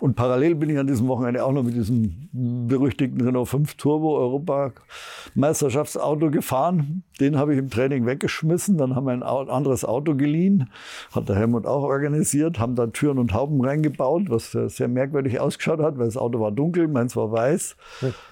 Und 0.02 0.16
parallel 0.16 0.56
bin 0.56 0.70
ich 0.72 0.80
an 0.80 0.88
diesem 0.88 1.08
Wochenende 1.08 1.46
auch 1.46 1.52
noch 1.52 1.62
mit 1.62 1.76
diesem 1.76 2.28
berüchtigten 2.34 3.22
Renault 3.22 3.50
5 3.50 3.76
Turbo 3.76 4.18
Europameisterschaftsauto 4.18 6.32
gefahren. 6.32 7.04
Den 7.20 7.38
habe 7.38 7.54
ich 7.54 7.60
im 7.60 7.70
Training 7.70 8.08
weggeschmissen. 8.08 8.80
Dann 8.80 8.96
haben 8.96 9.06
wir 9.06 9.14
ein 9.14 9.22
anderes 9.22 9.86
Auto 9.86 10.16
geliehen. 10.16 10.72
Hat 11.12 11.30
der 11.30 11.36
Helmut 11.36 11.68
auch 11.68 11.84
organisiert. 11.84 12.58
Haben 12.58 12.74
da 12.74 12.88
Türen 12.88 13.20
und 13.20 13.36
Hauben 13.36 13.64
reingebaut, 13.64 14.24
was 14.30 14.50
sehr 14.52 14.88
merkwürdig 14.88 15.40
ausgeschaut 15.40 15.82
hat, 15.82 16.00
weil 16.00 16.06
das 16.06 16.18
Auto 16.18 16.40
war 16.40 16.52
dunkel, 16.52 16.88
meins 16.88 17.16
war 17.16 17.32
weiß. 17.32 17.78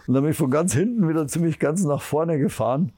Und 0.08 0.16
dann 0.16 0.24
bin 0.24 0.32
ich 0.32 0.38
von 0.38 0.50
ganz 0.50 0.74
hinten 0.74 1.08
wieder 1.08 1.28
ziemlich 1.28 1.60
ganz 1.60 1.84
nach 1.84 2.02
vorne 2.02 2.40
gefahren 2.40 2.94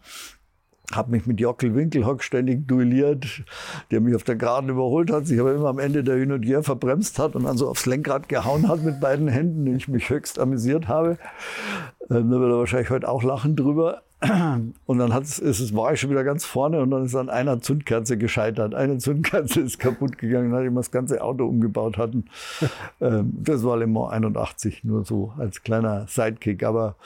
habe 0.95 1.11
mich 1.11 1.25
mit 1.25 1.39
Jockel 1.39 1.75
Winkelhock 1.75 2.23
ständig 2.23 2.67
duelliert, 2.67 3.43
der 3.91 4.01
mich 4.01 4.15
auf 4.15 4.23
der 4.23 4.35
Geraden 4.35 4.69
überholt 4.69 5.11
hat, 5.11 5.27
sich 5.27 5.39
aber 5.39 5.53
immer 5.53 5.69
am 5.69 5.79
Ende 5.79 6.03
der 6.03 6.15
Hin 6.15 6.31
und 6.31 6.43
Her 6.43 6.63
verbremst 6.63 7.19
hat 7.19 7.35
und 7.35 7.43
dann 7.43 7.57
so 7.57 7.67
aufs 7.67 7.85
Lenkrad 7.85 8.29
gehauen 8.29 8.67
hat 8.67 8.83
mit 8.83 8.99
beiden 8.99 9.27
Händen, 9.27 9.65
den 9.65 9.77
ich 9.77 9.87
mich 9.87 10.09
höchst 10.09 10.39
amüsiert 10.39 10.87
habe. 10.87 11.17
Da 12.11 12.29
wird 12.29 12.41
er 12.41 12.57
wahrscheinlich 12.57 12.89
heute 12.89 13.07
auch 13.07 13.23
lachen 13.23 13.55
drüber. 13.55 14.01
Und 14.85 14.99
dann 14.99 15.11
ist 15.21 15.39
es, 15.39 15.73
war 15.73 15.93
ich 15.93 16.01
schon 16.01 16.09
wieder 16.09 16.25
ganz 16.25 16.45
vorne 16.45 16.81
und 16.81 16.91
dann 16.91 17.05
ist 17.05 17.15
an 17.15 17.29
einer 17.29 17.59
Zündkerze 17.59 18.17
gescheitert. 18.17 18.75
Eine 18.75 18.99
Zündkerze 18.99 19.61
ist 19.61 19.79
kaputt 19.79 20.19
gegangen, 20.19 20.51
nachdem 20.51 20.73
wir 20.73 20.81
das 20.81 20.91
ganze 20.91 21.23
Auto 21.23 21.45
umgebaut 21.45 21.97
hatten. 21.97 22.25
Ähm, 22.99 23.33
das 23.41 23.63
war 23.63 23.77
Le 23.77 23.87
Mans 23.87 24.11
81, 24.11 24.83
nur 24.83 25.03
so 25.05 25.33
als 25.39 25.63
kleiner 25.63 26.05
Sidekick. 26.07 26.63
Aber 26.63 26.97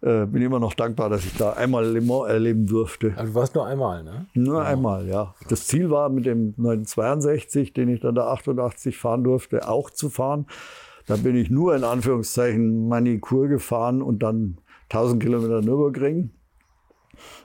äh, 0.00 0.24
bin 0.26 0.42
immer 0.42 0.60
noch 0.60 0.74
dankbar, 0.74 1.08
dass 1.08 1.24
ich 1.24 1.36
da 1.36 1.54
einmal 1.54 1.84
Le 1.86 2.00
Mans 2.00 2.28
erleben 2.28 2.66
durfte. 2.66 3.14
Also 3.16 3.32
du 3.32 3.34
warst 3.34 3.54
nur 3.56 3.66
einmal, 3.66 4.04
ne? 4.04 4.26
Nur 4.34 4.62
ja. 4.62 4.68
einmal, 4.68 5.08
ja. 5.08 5.34
Das 5.48 5.66
Ziel 5.66 5.90
war 5.90 6.08
mit 6.08 6.26
dem 6.26 6.54
962, 6.56 7.72
den 7.72 7.88
ich 7.88 8.00
dann 8.00 8.14
da 8.14 8.28
88 8.28 8.96
fahren 8.96 9.24
durfte, 9.24 9.68
auch 9.68 9.90
zu 9.90 10.08
fahren. 10.08 10.46
Da 11.10 11.16
bin 11.16 11.34
ich 11.34 11.50
nur 11.50 11.74
in 11.74 11.82
Anführungszeichen 11.82 12.86
Manikur 12.86 13.48
gefahren 13.48 14.00
und 14.00 14.22
dann 14.22 14.58
1000 14.90 15.20
Kilometer 15.20 15.60
Nürburgring. 15.60 16.30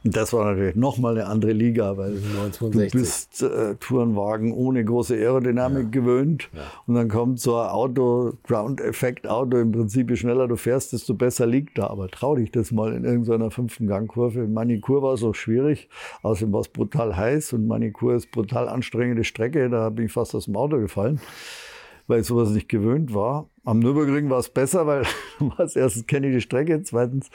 Und 0.04 0.16
das 0.16 0.34
war 0.34 0.46
natürlich 0.46 0.76
nochmal 0.76 1.18
eine 1.18 1.26
andere 1.26 1.52
Liga, 1.52 1.98
weil 1.98 2.12
1960. 2.12 2.92
du 2.92 2.98
bist 3.00 3.42
äh, 3.42 3.74
Tourenwagen 3.80 4.54
ohne 4.54 4.86
große 4.86 5.16
Aerodynamik 5.16 5.86
ja. 5.86 5.90
gewöhnt. 5.90 6.52
Ja. 6.54 6.62
Und 6.86 6.94
dann 6.94 7.10
kommt 7.10 7.40
so 7.40 7.58
ein 7.58 7.70
Auto, 7.70 8.34
Ground-Effekt-Auto, 8.44 9.58
im 9.58 9.72
Prinzip, 9.72 10.12
je 10.12 10.16
schneller 10.16 10.48
du 10.48 10.58
fährst, 10.58 10.94
desto 10.94 11.16
besser 11.16 11.48
liegt 11.48 11.80
da. 11.80 11.88
Aber 11.88 12.08
trau 12.08 12.36
dich 12.36 12.52
das 12.52 12.72
mal 12.72 12.94
in 12.94 13.04
irgendeiner 13.04 13.50
fünften 13.50 13.88
Gangkurve. 13.88 14.48
Manikur 14.48 15.02
war 15.02 15.18
so 15.18 15.34
schwierig, 15.34 15.90
außerdem 16.22 16.54
war 16.54 16.62
es 16.62 16.68
brutal 16.68 17.18
heiß 17.18 17.54
und 17.54 17.66
Manikur 17.66 18.14
ist 18.14 18.30
brutal 18.30 18.70
anstrengende 18.70 19.24
Strecke. 19.24 19.72
Da 19.72 19.90
bin 19.90 20.06
ich 20.06 20.12
fast 20.12 20.36
aus 20.36 20.46
dem 20.46 20.56
Auto 20.56 20.78
gefallen 20.78 21.20
weil 22.08 22.22
ich 22.22 22.28
sowas 22.28 22.50
nicht 22.52 22.70
gewöhnt 22.70 23.14
war. 23.14 23.50
Am 23.64 23.80
Nürburgring 23.80 24.30
war 24.30 24.40
es 24.40 24.50
besser, 24.50 24.86
weil 24.86 25.06
als 25.58 25.76
erstes 25.76 26.06
kenne 26.06 26.28
ich 26.28 26.36
die 26.36 26.42
Strecke, 26.42 26.82
zweitens 26.84 27.30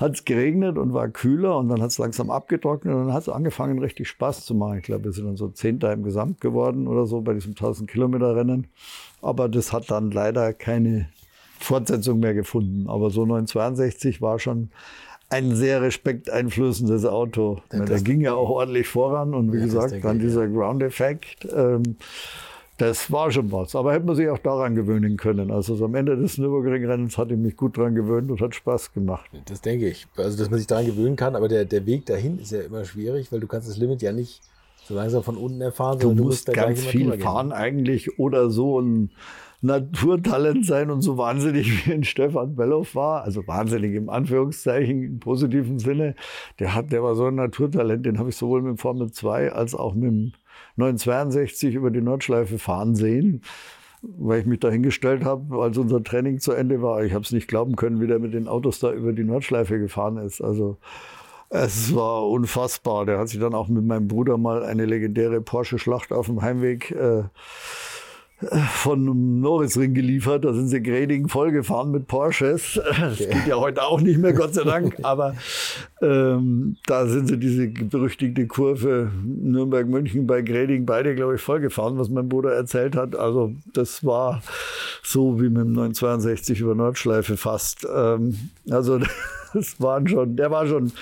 hat 0.00 0.14
es 0.14 0.24
geregnet 0.24 0.78
und 0.78 0.92
war 0.94 1.08
kühler 1.08 1.58
und 1.58 1.68
dann 1.68 1.82
hat 1.82 1.90
es 1.90 1.98
langsam 1.98 2.30
abgetrocknet 2.30 2.94
und 2.94 3.06
dann 3.06 3.14
hat 3.14 3.22
es 3.22 3.28
angefangen, 3.28 3.78
richtig 3.78 4.08
Spaß 4.08 4.44
zu 4.44 4.54
machen. 4.54 4.78
Ich 4.78 4.84
glaube, 4.84 5.04
wir 5.04 5.12
sind 5.12 5.26
dann 5.26 5.36
so 5.36 5.48
Zehnter 5.48 5.92
im 5.92 6.02
Gesamt 6.02 6.40
geworden 6.40 6.86
oder 6.86 7.06
so 7.06 7.20
bei 7.20 7.34
diesem 7.34 7.52
1000 7.52 7.90
Kilometer 7.90 8.34
Rennen. 8.34 8.68
Aber 9.20 9.48
das 9.48 9.72
hat 9.72 9.90
dann 9.90 10.10
leider 10.10 10.52
keine 10.52 11.08
Fortsetzung 11.58 12.20
mehr 12.20 12.34
gefunden. 12.34 12.88
Aber 12.88 13.10
so 13.10 13.24
962 13.24 14.20
war 14.20 14.38
schon 14.38 14.70
ein 15.30 15.54
sehr 15.54 15.82
respekteinflößendes 15.82 17.04
Auto. 17.06 17.60
Das, 17.70 17.86
der 17.86 18.00
ging 18.02 18.20
ja 18.20 18.34
auch 18.34 18.50
ordentlich 18.50 18.88
voran 18.88 19.34
und 19.34 19.52
wie 19.52 19.58
ja, 19.58 19.64
gesagt, 19.64 20.04
dann 20.04 20.18
dieser 20.18 20.46
Ground-Effekt. 20.46 21.48
Ähm, 21.54 21.96
das 22.78 23.10
war 23.12 23.30
schon 23.30 23.52
was. 23.52 23.74
Aber 23.76 23.92
hätte 23.92 24.06
man 24.06 24.16
sich 24.16 24.28
auch 24.28 24.38
daran 24.38 24.74
gewöhnen 24.74 25.16
können. 25.16 25.50
Also 25.50 25.76
so 25.76 25.84
am 25.84 25.94
Ende 25.94 26.16
des 26.16 26.38
Nürburgring-Rennens 26.38 27.16
hatte 27.16 27.34
ich 27.34 27.40
mich 27.40 27.56
gut 27.56 27.78
daran 27.78 27.94
gewöhnt 27.94 28.30
und 28.30 28.40
hat 28.40 28.54
Spaß 28.54 28.92
gemacht. 28.92 29.30
Das 29.46 29.60
denke 29.60 29.88
ich. 29.88 30.06
Also, 30.16 30.36
dass 30.36 30.50
man 30.50 30.58
sich 30.58 30.66
daran 30.66 30.86
gewöhnen 30.86 31.16
kann, 31.16 31.36
aber 31.36 31.48
der, 31.48 31.64
der 31.64 31.86
Weg 31.86 32.06
dahin 32.06 32.38
ist 32.38 32.52
ja 32.52 32.62
immer 32.62 32.84
schwierig, 32.84 33.30
weil 33.30 33.40
du 33.40 33.46
kannst 33.46 33.68
das 33.68 33.76
Limit 33.76 34.02
ja 34.02 34.12
nicht 34.12 34.40
so 34.84 34.94
langsam 34.94 35.22
von 35.22 35.36
unten 35.36 35.60
erfahren. 35.60 35.98
Du 35.98 36.08
musst, 36.08 36.18
du 36.18 36.24
musst 36.24 36.52
ganz 36.52 36.84
viel 36.84 37.12
fahren 37.18 37.52
eigentlich 37.52 38.18
oder 38.18 38.50
so 38.50 38.80
ein 38.80 39.10
Naturtalent 39.62 40.66
sein 40.66 40.90
und 40.90 41.00
so 41.00 41.16
wahnsinnig 41.16 41.86
wie 41.86 41.92
ein 41.94 42.04
Stefan 42.04 42.54
Bellow 42.54 42.86
war, 42.92 43.22
also 43.22 43.46
wahnsinnig 43.46 43.94
im 43.94 44.10
Anführungszeichen, 44.10 45.02
im 45.02 45.20
positiven 45.20 45.78
Sinne, 45.78 46.16
der 46.58 46.74
hat, 46.74 46.92
der 46.92 47.02
war 47.02 47.14
so 47.14 47.26
ein 47.26 47.36
Naturtalent, 47.36 48.04
den 48.04 48.18
habe 48.18 48.28
ich 48.28 48.36
sowohl 48.36 48.60
mit 48.60 48.78
Formel 48.78 49.10
2 49.10 49.52
als 49.52 49.74
auch 49.74 49.94
mit 49.94 50.04
dem 50.04 50.32
962 50.76 51.74
über 51.74 51.90
die 51.90 52.00
Nordschleife 52.00 52.58
fahren 52.58 52.94
sehen, 52.94 53.42
weil 54.02 54.40
ich 54.40 54.46
mich 54.46 54.60
da 54.60 54.70
hingestellt 54.70 55.24
habe, 55.24 55.62
als 55.62 55.78
unser 55.78 56.02
Training 56.02 56.40
zu 56.40 56.52
Ende 56.52 56.82
war. 56.82 57.04
Ich 57.04 57.12
habe 57.12 57.24
es 57.24 57.32
nicht 57.32 57.48
glauben 57.48 57.76
können, 57.76 58.00
wie 58.00 58.06
der 58.06 58.18
mit 58.18 58.34
den 58.34 58.48
Autos 58.48 58.78
da 58.78 58.92
über 58.92 59.12
die 59.12 59.24
Nordschleife 59.24 59.78
gefahren 59.78 60.16
ist. 60.18 60.42
Also 60.42 60.78
es 61.48 61.94
war 61.94 62.28
unfassbar. 62.28 63.06
Der 63.06 63.18
hat 63.18 63.28
sich 63.28 63.40
dann 63.40 63.54
auch 63.54 63.68
mit 63.68 63.84
meinem 63.84 64.08
Bruder 64.08 64.36
mal 64.36 64.64
eine 64.64 64.86
legendäre 64.86 65.40
Porsche-Schlacht 65.40 66.12
auf 66.12 66.26
dem 66.26 66.42
Heimweg 66.42 66.90
äh, 66.90 67.24
von 68.72 69.40
Norrisring 69.40 69.94
geliefert. 69.94 70.44
Da 70.44 70.52
sind 70.52 70.68
sie 70.68 70.82
Grading 70.82 71.28
vollgefahren 71.28 71.90
mit 71.90 72.06
Porsches. 72.06 72.80
Das 72.98 73.18
geht 73.18 73.46
ja 73.46 73.56
heute 73.56 73.82
auch 73.82 74.00
nicht 74.00 74.18
mehr, 74.18 74.32
Gott 74.32 74.54
sei 74.54 74.64
Dank. 74.64 74.96
Aber 75.02 75.34
ähm, 76.00 76.76
da 76.86 77.06
sind 77.06 77.28
sie 77.28 77.38
diese 77.38 77.68
berüchtigte 77.68 78.46
Kurve 78.46 79.10
Nürnberg-München 79.24 80.26
bei 80.26 80.42
Grading 80.42 80.86
beide, 80.86 81.14
glaube 81.14 81.36
ich, 81.36 81.40
vollgefahren, 81.40 81.98
was 81.98 82.08
mein 82.08 82.28
Bruder 82.28 82.52
erzählt 82.52 82.96
hat. 82.96 83.16
Also 83.16 83.52
das 83.72 84.04
war 84.04 84.42
so 85.02 85.40
wie 85.40 85.48
mit 85.48 85.62
dem 85.62 85.72
962 85.72 86.60
über 86.60 86.74
Nordschleife 86.74 87.36
fast. 87.36 87.86
Ähm, 87.94 88.50
also 88.70 88.98
das 89.54 89.80
waren 89.80 90.08
schon, 90.08 90.36
der 90.36 90.50
war 90.50 90.66
schon 90.66 90.92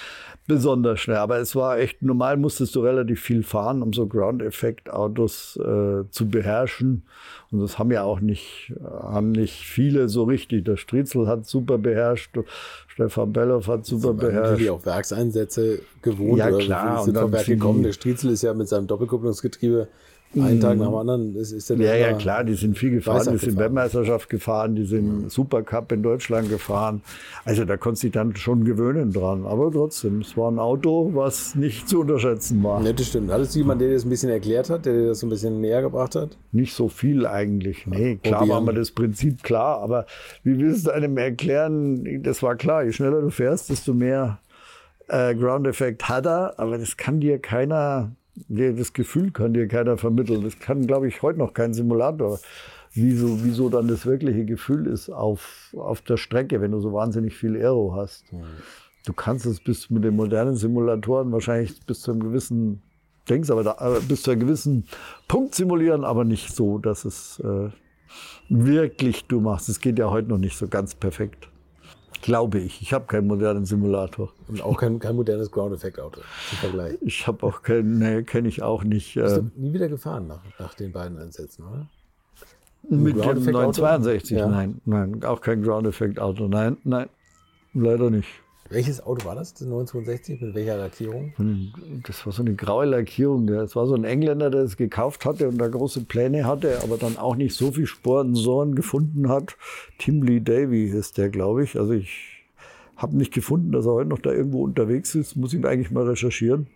besonders 0.47 1.01
schnell. 1.01 1.19
Aber 1.19 1.39
es 1.39 1.55
war 1.55 1.79
echt, 1.79 2.03
normal 2.03 2.37
musstest 2.37 2.75
du 2.75 2.81
relativ 2.81 3.21
viel 3.21 3.43
fahren, 3.43 3.83
um 3.83 3.93
so 3.93 4.07
Ground-Effekt-Autos 4.07 5.57
äh, 5.57 6.05
zu 6.11 6.29
beherrschen. 6.29 7.05
Und 7.51 7.61
das 7.61 7.79
haben 7.79 7.91
ja 7.91 8.03
auch 8.03 8.21
nicht, 8.21 8.73
haben 8.83 9.33
nicht 9.33 9.65
viele 9.65 10.09
so 10.09 10.25
richtig. 10.25 10.65
Der 10.65 10.77
Striezel 10.77 11.27
hat 11.27 11.47
super 11.47 11.79
beherrscht, 11.79 12.37
Stefan 12.89 13.33
Bellow 13.33 13.67
hat 13.67 13.87
super 13.87 14.09
also, 14.09 14.21
beherrscht. 14.21 14.51
Natürlich 14.51 14.71
auch 14.71 14.85
Werkseinsätze 14.85 15.81
gewohnt. 16.03 16.39
Ja, 16.39 16.51
klar. 16.51 17.05
Sind 17.05 17.17
vom 17.17 17.33
Werk 17.33 17.47
gekommen. 17.47 17.83
Der 17.83 17.93
Striezel 17.93 18.31
ist 18.31 18.43
ja 18.43 18.53
mit 18.55 18.69
seinem 18.69 18.87
Doppelkupplungsgetriebe 18.87 19.89
einen 20.41 20.61
Tag 20.61 20.79
nach 20.79 20.87
dem 20.87 20.95
anderen 20.95 21.37
ist, 21.37 21.53
ist 21.53 21.69
der 21.71 21.77
Ja, 21.79 21.95
ja, 21.95 22.13
klar, 22.15 22.45
die 22.45 22.55
sind 22.55 22.79
viel 22.79 22.91
gefahren, 22.91 23.29
die 23.33 23.39
sind 23.39 23.59
Weltmeisterschaft 23.59 24.29
gefahren, 24.29 24.75
die 24.75 24.85
sind 24.85 25.25
mhm. 25.25 25.29
Supercup 25.29 25.93
in 25.93 26.03
Deutschland 26.03 26.49
gefahren. 26.49 27.03
Also 27.45 27.65
da 27.65 27.77
konntest 27.77 28.03
du 28.03 28.07
dich 28.07 28.15
dann 28.15 28.35
schon 28.37 28.65
gewöhnen 28.65 29.13
dran. 29.13 29.45
Aber 29.47 29.71
trotzdem, 29.71 30.21
es 30.21 30.37
war 30.37 30.51
ein 30.51 30.59
Auto, 30.59 31.11
was 31.15 31.55
nicht 31.55 31.89
zu 31.89 32.01
unterschätzen 32.01 32.63
war. 32.63 32.81
Ne, 32.81 32.95
das 32.95 33.09
stimmt. 33.09 33.31
Hattest 33.31 33.55
du 33.55 33.59
jemanden, 33.61 33.81
der 33.81 33.89
dir 33.89 33.95
das 33.95 34.05
ein 34.05 34.11
bisschen 34.11 34.31
erklärt 34.31 34.71
hat, 34.71 34.87
der 34.87 34.95
dir 34.95 35.07
das 35.09 35.21
so 35.21 35.27
ein 35.27 35.31
bisschen 35.31 35.61
näher 35.61 35.83
gebracht 35.83 36.15
hat? 36.15 36.37
Nicht 36.53 36.75
so 36.75 36.89
viel 36.89 37.27
eigentlich. 37.27 37.87
Nee, 37.87 38.17
klar 38.17 38.49
war 38.49 38.61
mir 38.61 38.75
das 38.75 38.91
Prinzip 38.91 39.43
klar. 39.43 39.81
Aber 39.81 40.07
wie 40.45 40.59
willst 40.59 40.87
du 40.87 40.91
einem 40.91 41.17
erklären, 41.19 42.23
das 42.23 42.43
war 42.43 42.57
klar, 42.57 42.85
je 42.85 42.93
schneller 42.93 43.21
du 43.21 43.31
fährst, 43.31 43.71
desto 43.71 43.93
mehr 43.95 44.39
äh, 45.09 45.35
Ground 45.35 45.67
Effect 45.67 46.09
hat 46.09 46.27
er. 46.27 46.55
Aber 46.59 46.79
das 46.79 46.97
kann 46.97 47.21
dir 47.21 47.39
keiner 47.39 48.13
das 48.49 48.93
Gefühl 48.93 49.31
kann 49.31 49.53
dir 49.53 49.69
keiner 49.69 49.97
vermitteln. 49.97 50.43
Das 50.43 50.59
kann, 50.59 50.87
glaube 50.87 51.09
ich, 51.09 51.23
heute 51.23 51.39
noch 51.39 51.53
kein 51.53 51.75
Simulator. 51.75 52.39
Wieso, 52.95 53.43
wieso 53.43 53.71
dann 53.71 53.89
das 53.89 54.05
wirkliche 54.05 54.45
Gefühl 54.45 54.87
ist 54.87 55.09
auf, 55.09 55.75
auf 55.77 56.03
der 56.03 56.19
Strecke, 56.19 56.61
wenn 56.61 56.73
du 56.73 56.81
so 56.81 56.93
wahnsinnig 56.93 57.35
viel 57.35 57.57
Aero 57.57 57.95
hast. 57.95 58.25
Du 59.07 59.13
kannst 59.13 59.47
es 59.47 59.61
bis 59.61 59.91
mit 59.91 60.05
den 60.05 60.15
modernen 60.15 60.57
Simulatoren 60.57 61.33
wahrscheinlich 61.33 61.85
bis 61.87 62.03
zu 62.03 62.13
einem 62.13 62.21
gewissen, 62.21 62.83
denkst 63.29 63.51
aber 63.51 63.65
da, 63.65 63.97
äh, 63.97 64.01
bis 64.01 64.23
zu 64.23 64.31
einem 64.31 64.41
gewissen 64.41 64.85
Punkt 65.27 65.55
simulieren, 65.55 66.05
aber 66.05 66.25
nicht 66.25 66.55
so, 66.55 66.79
dass 66.79 67.05
es 67.05 67.41
äh, 67.41 67.71
wirklich 68.49 69.25
du 69.25 69.41
machst. 69.41 69.69
Es 69.69 69.81
geht 69.81 69.99
ja 69.99 70.11
heute 70.11 70.29
noch 70.29 70.39
nicht 70.39 70.57
so 70.57 70.69
ganz 70.69 70.95
perfekt. 70.95 71.49
Glaube 72.23 72.61
ich. 72.61 72.81
Ich 72.81 72.93
habe 72.93 73.07
keinen 73.07 73.27
modernen 73.27 73.67
Simulator. 73.67 74.33
Und 74.49 74.63
auch 74.63 74.79
kein, 74.79 74.99
kein 75.01 75.17
modernes 75.17 75.51
Ground-Effekt-Auto 75.51 76.21
im 76.21 76.57
Vergleich. 76.59 76.99
Ich 77.01 77.27
habe 77.27 77.45
auch 77.45 77.63
keinen, 77.63 77.99
nee, 77.99 78.23
kenne 78.23 78.49
ich 78.49 78.63
auch 78.63 78.85
nicht. 78.85 79.15
Bist 79.15 79.37
du 79.37 79.41
ähm, 79.41 79.53
nie 79.57 79.73
wieder 79.73 79.89
gefahren 79.89 80.29
nach, 80.29 80.41
nach 80.59 80.75
den 80.75 80.93
beiden 80.93 81.19
Einsätzen, 81.19 81.65
oder? 81.65 81.89
Mit 82.89 83.17
dem 83.17 83.23
962, 83.23 84.39
ja. 84.39 84.49
nein, 84.49 84.81
nein, 84.85 85.23
auch 85.25 85.41
kein 85.41 85.63
Ground-Effekt-Auto. 85.63 86.49
Nein, 86.49 86.79
nein, 86.85 87.09
leider 87.75 88.11
nicht. 88.11 88.29
Welches 88.71 89.05
Auto 89.05 89.27
war 89.27 89.35
das, 89.35 89.53
das 89.53 89.69
962? 89.69 90.41
Mit 90.41 90.55
welcher 90.55 90.77
Lackierung? 90.79 91.33
Hm, 91.37 91.73
das 92.07 92.25
war 92.25 92.33
so 92.33 92.43
eine 92.43 92.55
graue 92.55 92.87
Lackierung. 92.87 93.47
Das 93.47 93.77
war 93.77 93.87
so 93.87 93.95
ein 93.95 94.05
Engländer, 94.05 94.51
der 94.51 94.63
es 94.63 94.77
gekauft 94.77 95.25
hatte 95.25 95.49
und 95.49 95.59
da 95.59 95.69
große 95.69 96.03
Pläne 96.03 96.47
hatte, 96.47 96.83
aber 96.83 96.97
dann 96.97 97.19
auch 97.19 97.37
nicht 97.37 97.55
so 97.55 97.73
viel 97.73 97.87
Spurensoren 97.87 98.75
gefunden 98.75 99.29
hat. 99.29 99.57
Tim 99.99 100.23
Lee 100.23 100.41
Davy 100.41 100.87
ist 100.87 101.19
der, 101.19 101.29
glaube 101.29 101.65
ich. 101.65 101.79
Also 101.79 101.93
ich 101.93 102.45
habe 102.97 103.17
nicht 103.17 103.35
gefunden, 103.35 103.73
dass 103.73 103.85
er 103.85 103.93
heute 103.93 104.09
noch 104.09 104.21
da 104.21 104.33
irgendwo 104.33 104.63
unterwegs 104.63 105.15
ist. 105.15 105.37
Muss 105.37 105.53
ihn 105.53 105.67
eigentlich 105.67 105.91
mal 105.91 106.09
recherchieren. 106.09 106.69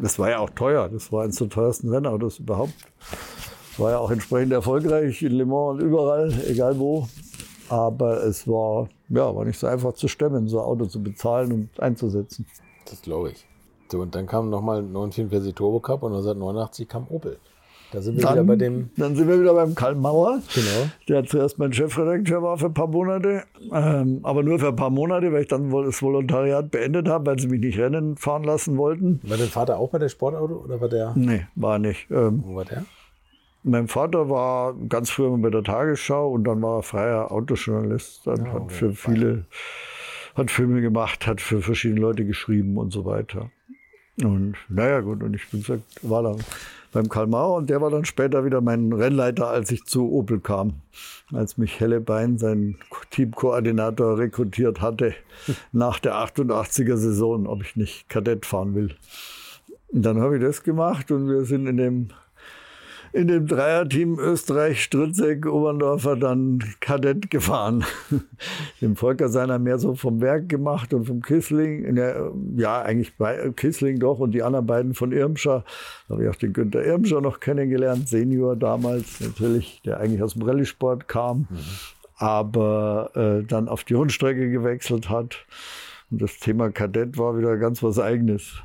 Das 0.00 0.18
war 0.18 0.30
ja 0.30 0.38
auch 0.38 0.50
teuer. 0.50 0.88
Das 0.88 1.12
war 1.12 1.24
eines 1.24 1.36
der 1.36 1.48
teuersten 1.48 1.90
Rennautos 1.90 2.38
überhaupt. 2.38 2.74
war 3.76 3.92
ja 3.92 3.98
auch 3.98 4.10
entsprechend 4.10 4.52
erfolgreich 4.52 5.22
in 5.22 5.32
Le 5.32 5.46
Mans 5.46 5.80
und 5.80 5.86
überall, 5.86 6.32
egal 6.48 6.78
wo. 6.78 7.08
Aber 7.68 8.24
es 8.24 8.48
war, 8.48 8.88
ja, 9.08 9.34
war 9.34 9.44
nicht 9.44 9.58
so 9.58 9.66
einfach 9.66 9.92
zu 9.94 10.08
stemmen, 10.08 10.48
so 10.48 10.58
ein 10.60 10.64
Auto 10.66 10.86
zu 10.86 11.02
bezahlen 11.02 11.52
und 11.52 11.80
einzusetzen. 11.80 12.46
Das 12.88 13.02
glaube 13.02 13.30
ich. 13.30 13.46
So, 13.90 14.00
und 14.00 14.14
dann 14.14 14.26
kam 14.26 14.50
nochmal 14.50 14.82
944 14.82 15.54
Turbo 15.54 15.80
Cup 15.80 16.02
und 16.02 16.12
1989 16.12 16.88
kam 16.88 17.06
Opel. 17.08 17.38
Da 17.90 18.02
sind 18.02 18.16
wir 18.16 18.22
Dann, 18.22 18.34
wieder 18.34 18.44
bei 18.44 18.56
dem. 18.56 18.90
dann 18.98 19.16
sind 19.16 19.28
wir 19.28 19.40
wieder 19.40 19.54
beim 19.54 19.74
Karl 19.74 19.94
Mauer. 19.94 20.40
Genau. 20.54 20.90
Der 21.08 21.24
zuerst 21.24 21.58
mein 21.58 21.72
Chefredakteur 21.72 22.42
war 22.42 22.58
für 22.58 22.66
ein 22.66 22.74
paar 22.74 22.86
Monate, 22.86 23.44
ähm, 23.72 24.20
aber 24.24 24.42
nur 24.42 24.58
für 24.58 24.68
ein 24.68 24.76
paar 24.76 24.90
Monate, 24.90 25.32
weil 25.32 25.40
ich 25.42 25.48
dann 25.48 25.70
das 25.70 26.02
Volontariat 26.02 26.70
beendet 26.70 27.08
habe, 27.08 27.24
weil 27.24 27.38
sie 27.38 27.46
mich 27.48 27.60
nicht 27.60 27.78
Rennen 27.78 28.18
fahren 28.18 28.44
lassen 28.44 28.76
wollten. 28.76 29.20
War 29.22 29.38
dein 29.38 29.48
Vater 29.48 29.78
auch 29.78 29.88
bei 29.88 29.98
der 29.98 30.10
Sportauto 30.10 30.56
oder 30.56 30.78
war 30.82 30.88
der? 30.90 31.14
Nee, 31.16 31.46
war 31.54 31.78
nicht. 31.78 32.10
Ähm, 32.10 32.42
Wo 32.44 32.56
war 32.56 32.66
der? 32.66 32.84
Mein 33.68 33.88
Vater 33.88 34.28
war 34.28 34.74
ganz 34.88 35.10
früher 35.10 35.30
mal 35.30 35.38
bei 35.38 35.50
der 35.50 35.62
Tagesschau 35.62 36.30
und 36.32 36.44
dann 36.44 36.62
war 36.62 36.78
er 36.78 36.82
freier 36.82 37.30
Autojournalist. 37.30 38.26
Dann 38.26 38.46
Ja, 38.46 38.52
hat 38.54 38.72
für 38.72 38.92
viele, 38.92 39.44
hat 40.34 40.50
Filme 40.50 40.80
gemacht, 40.80 41.26
hat 41.26 41.40
für 41.40 41.60
verschiedene 41.60 42.00
Leute 42.00 42.24
geschrieben 42.24 42.76
und 42.78 42.92
so 42.92 43.04
weiter. 43.04 43.50
Und 44.22 44.56
naja, 44.68 45.00
gut, 45.00 45.22
und 45.22 45.34
ich 45.34 45.48
bin 45.50 45.60
gesagt, 45.60 45.82
war 46.02 46.22
dann 46.22 46.38
beim 46.92 47.08
Karl 47.08 47.26
Mauer 47.26 47.58
und 47.58 47.70
der 47.70 47.80
war 47.80 47.90
dann 47.90 48.04
später 48.04 48.44
wieder 48.44 48.60
mein 48.60 48.92
Rennleiter, 48.92 49.48
als 49.48 49.70
ich 49.70 49.84
zu 49.84 50.10
Opel 50.10 50.40
kam. 50.40 50.74
Als 51.32 51.58
mich 51.58 51.78
Helle 51.78 52.00
Bein, 52.00 52.38
sein 52.38 52.78
Teamkoordinator, 53.10 54.18
rekrutiert 54.18 54.80
hatte 54.80 55.14
nach 55.72 55.98
der 56.00 56.14
88er 56.14 56.96
Saison, 56.96 57.46
ob 57.46 57.62
ich 57.62 57.76
nicht 57.76 58.08
Kadett 58.08 58.46
fahren 58.46 58.74
will. 58.74 58.96
Und 59.88 60.02
dann 60.02 60.20
habe 60.20 60.36
ich 60.36 60.42
das 60.42 60.62
gemacht 60.62 61.10
und 61.10 61.28
wir 61.28 61.44
sind 61.44 61.66
in 61.66 61.76
dem 61.76 62.08
in 63.18 63.26
dem 63.26 63.48
Dreierteam 63.48 64.16
Österreich, 64.20 64.80
Stritzek, 64.80 65.44
Oberndorfer 65.44 66.14
dann 66.14 66.62
Kadett 66.78 67.30
gefahren. 67.30 67.84
Dem 68.80 68.94
Volker 68.94 69.28
seiner 69.28 69.58
mehr 69.58 69.80
so 69.80 69.96
vom 69.96 70.20
Werk 70.20 70.48
gemacht 70.48 70.94
und 70.94 71.04
vom 71.04 71.20
Kissling. 71.20 71.96
Der, 71.96 72.30
ja, 72.56 72.80
eigentlich 72.80 73.16
bei 73.16 73.50
Kissling 73.56 73.98
doch 73.98 74.20
und 74.20 74.30
die 74.30 74.44
anderen 74.44 74.66
beiden 74.66 74.94
von 74.94 75.10
Irmscher. 75.10 75.64
Da 76.06 76.14
habe 76.14 76.24
ich 76.24 76.30
auch 76.30 76.36
den 76.36 76.52
Günther 76.52 76.84
Irmscher 76.84 77.20
noch 77.20 77.40
kennengelernt, 77.40 78.08
Senior 78.08 78.54
damals 78.54 79.20
natürlich, 79.20 79.82
der 79.84 79.98
eigentlich 79.98 80.22
aus 80.22 80.34
dem 80.34 80.42
Rallye-Sport 80.42 81.08
kam, 81.08 81.48
aber 82.18 83.10
äh, 83.16 83.44
dann 83.44 83.66
auf 83.66 83.82
die 83.82 83.94
Rundstrecke 83.94 84.48
gewechselt 84.48 85.10
hat. 85.10 85.44
Und 86.12 86.22
das 86.22 86.38
Thema 86.38 86.70
Kadett 86.70 87.18
war 87.18 87.36
wieder 87.36 87.56
ganz 87.56 87.82
was 87.82 87.98
Eigenes. 87.98 88.62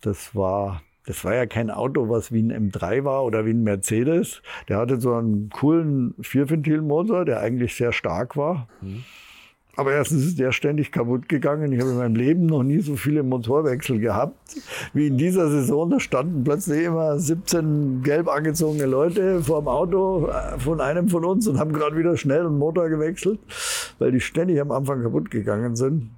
Das 0.00 0.34
war, 0.34 0.80
das 1.10 1.24
war 1.24 1.34
ja 1.34 1.44
kein 1.46 1.70
Auto, 1.70 2.08
was 2.08 2.30
wie 2.30 2.40
ein 2.40 2.70
M3 2.70 3.02
war 3.02 3.24
oder 3.24 3.44
wie 3.44 3.50
ein 3.50 3.64
Mercedes. 3.64 4.42
Der 4.68 4.76
hatte 4.76 5.00
so 5.00 5.12
einen 5.14 5.50
coolen 5.50 6.14
Vierventilmotor, 6.20 7.24
der 7.24 7.40
eigentlich 7.40 7.74
sehr 7.74 7.92
stark 7.92 8.36
war. 8.36 8.68
Aber 9.74 9.90
erstens 9.90 10.24
ist 10.24 10.38
der 10.38 10.52
ständig 10.52 10.92
kaputt 10.92 11.28
gegangen. 11.28 11.72
Ich 11.72 11.80
habe 11.80 11.90
in 11.90 11.96
meinem 11.96 12.14
Leben 12.14 12.46
noch 12.46 12.62
nie 12.62 12.78
so 12.78 12.94
viele 12.94 13.24
Motorwechsel 13.24 13.98
gehabt 13.98 14.36
wie 14.94 15.08
in 15.08 15.18
dieser 15.18 15.50
Saison. 15.50 15.90
Da 15.90 15.98
standen 15.98 16.44
plötzlich 16.44 16.84
immer 16.84 17.18
17 17.18 18.04
gelb 18.04 18.28
angezogene 18.28 18.86
Leute 18.86 19.42
vor 19.42 19.62
dem 19.62 19.68
Auto 19.68 20.28
äh, 20.28 20.60
von 20.60 20.80
einem 20.80 21.08
von 21.08 21.24
uns 21.24 21.48
und 21.48 21.58
haben 21.58 21.72
gerade 21.72 21.96
wieder 21.96 22.16
schnell 22.16 22.46
einen 22.46 22.58
Motor 22.58 22.88
gewechselt, 22.88 23.40
weil 23.98 24.12
die 24.12 24.20
ständig 24.20 24.60
am 24.60 24.70
Anfang 24.70 25.02
kaputt 25.02 25.28
gegangen 25.28 25.74
sind. 25.74 26.10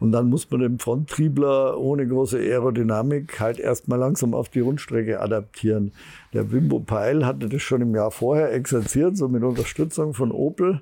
Und 0.00 0.12
dann 0.12 0.30
muss 0.30 0.50
man 0.50 0.60
den 0.60 0.78
Fronttriebler 0.78 1.78
ohne 1.78 2.08
große 2.08 2.38
Aerodynamik 2.38 3.38
halt 3.38 3.60
erstmal 3.60 3.98
langsam 3.98 4.34
auf 4.34 4.48
die 4.48 4.60
Rundstrecke 4.60 5.20
adaptieren. 5.20 5.92
Der 6.32 6.50
Wimbo 6.50 6.80
Peil 6.80 7.26
hatte 7.26 7.48
das 7.48 7.60
schon 7.62 7.82
im 7.82 7.94
Jahr 7.94 8.10
vorher 8.10 8.52
exerziert, 8.52 9.16
so 9.18 9.28
mit 9.28 9.44
Unterstützung 9.44 10.14
von 10.14 10.32
Opel. 10.32 10.80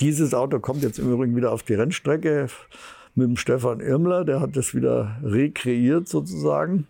Dieses 0.00 0.32
Auto 0.32 0.60
kommt 0.60 0.82
jetzt 0.82 0.98
im 0.98 1.12
Übrigen 1.12 1.36
wieder 1.36 1.52
auf 1.52 1.62
die 1.62 1.74
Rennstrecke 1.74 2.48
mit 3.14 3.28
dem 3.28 3.36
Stefan 3.36 3.80
Irmler. 3.80 4.24
Der 4.24 4.40
hat 4.40 4.56
das 4.56 4.74
wieder 4.74 5.18
rekreiert 5.22 6.08
sozusagen 6.08 6.86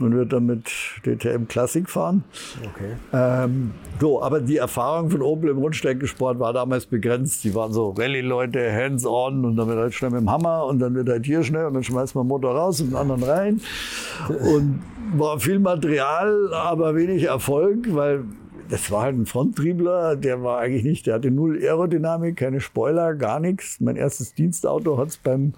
und 0.00 0.14
wird 0.14 0.32
damit 0.32 0.70
DTM 1.04 1.46
Classic 1.48 1.88
fahren. 1.88 2.24
Okay. 2.60 2.92
Ähm, 3.12 3.72
so, 4.00 4.22
aber 4.22 4.40
die 4.40 4.56
Erfahrung 4.56 5.10
von 5.10 5.22
Opel 5.22 5.50
im 5.50 5.58
Rundstreckensport 5.58 6.38
war 6.38 6.52
damals 6.52 6.86
begrenzt. 6.86 7.44
Die 7.44 7.54
waren 7.54 7.72
so 7.72 7.90
Rallye-Leute, 7.90 8.72
hands-on 8.72 9.44
und 9.44 9.56
dann 9.56 9.68
wird 9.68 9.78
halt 9.78 9.94
schnell 9.94 10.10
mit 10.10 10.20
dem 10.20 10.30
Hammer 10.30 10.66
und 10.66 10.78
dann 10.78 10.94
wird 10.94 11.08
halt 11.08 11.26
hier 11.26 11.42
schnell 11.42 11.66
und 11.66 11.74
dann 11.74 11.84
schmeißt 11.84 12.14
man 12.14 12.24
den 12.24 12.28
Motor 12.28 12.54
raus 12.54 12.80
und 12.80 12.90
den 12.90 12.96
anderen 12.96 13.22
rein. 13.22 13.60
Und 14.28 14.82
war 15.16 15.40
viel 15.40 15.58
Material, 15.58 16.52
aber 16.52 16.94
wenig 16.94 17.24
Erfolg, 17.24 17.94
weil 17.94 18.24
das 18.70 18.90
war 18.90 19.02
halt 19.02 19.16
ein 19.16 19.26
Fronttriebler, 19.26 20.16
der 20.16 20.42
war 20.42 20.58
eigentlich 20.58 20.84
nicht, 20.84 21.06
der 21.06 21.14
hatte 21.14 21.30
null 21.30 21.58
Aerodynamik, 21.62 22.36
keine 22.36 22.60
Spoiler, 22.60 23.14
gar 23.14 23.40
nichts. 23.40 23.80
Mein 23.80 23.96
erstes 23.96 24.34
Dienstauto 24.34 24.98
hat 24.98 25.08
es 25.08 25.16
beim, 25.16 25.54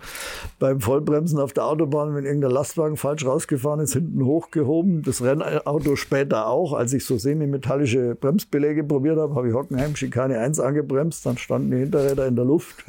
beim 0.59 0.81
Vollbremsen 0.81 1.39
auf 1.39 1.53
der 1.53 1.67
Autobahn, 1.67 2.15
wenn 2.15 2.25
irgendein 2.25 2.53
Lastwagen 2.53 2.97
falsch 2.97 3.25
rausgefahren 3.25 3.81
ist, 3.81 3.95
hinten 3.95 4.25
hochgehoben. 4.25 5.03
Das 5.03 5.23
Rennauto 5.23 5.97
später 5.97 6.47
auch. 6.47 6.73
Als 6.73 6.93
ich 6.93 7.05
so 7.05 7.19
semi-metallische 7.19 8.15
Bremsbeläge 8.15 8.85
probiert 8.85 9.19
habe, 9.19 9.35
habe 9.35 9.49
ich 9.49 9.55
Hockenheim 9.55 9.97
Schikane 9.97 10.39
1 10.39 10.61
angebremst, 10.61 11.27
dann 11.27 11.39
standen 11.39 11.71
die 11.71 11.79
Hinterräder 11.79 12.27
in 12.27 12.37
der 12.37 12.45
Luft. 12.45 12.85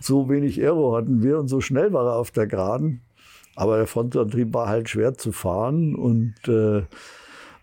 So 0.00 0.28
wenig 0.28 0.60
Aero 0.60 0.96
hatten 0.96 1.22
wir 1.22 1.38
und 1.38 1.48
so 1.48 1.60
schnell 1.60 1.92
war 1.92 2.06
er 2.06 2.16
auf 2.16 2.30
der 2.30 2.46
Geraden. 2.46 3.00
Aber 3.56 3.78
der 3.78 3.86
Frontantrieb 3.86 4.52
war 4.52 4.68
halt 4.68 4.88
schwer 4.88 5.14
zu 5.14 5.32
fahren 5.32 5.94
und 5.94 6.34
äh, 6.46 6.82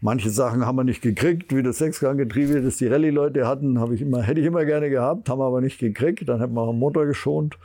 Manche 0.05 0.31
Sachen 0.31 0.65
haben 0.65 0.75
wir 0.75 0.83
nicht 0.83 1.01
gekriegt, 1.01 1.55
wie 1.55 1.63
das 1.63 1.77
Sechsganggetriebe, 1.77 2.61
das 2.61 2.75
die 2.75 2.87
Rallye-Leute 2.87 3.47
hatten, 3.47 3.81
ich 3.93 4.01
immer, 4.01 4.21
hätte 4.21 4.41
ich 4.41 4.45
immer 4.45 4.65
gerne 4.65 4.89
gehabt, 4.89 5.29
haben 5.29 5.39
wir 5.39 5.45
aber 5.45 5.61
nicht 5.61 5.79
gekriegt. 5.79 6.27
Dann 6.27 6.41
hätten 6.41 6.55
wir 6.55 6.59
auch 6.59 6.71
den 6.71 6.79
Motor 6.79 7.05
geschont, 7.05 7.57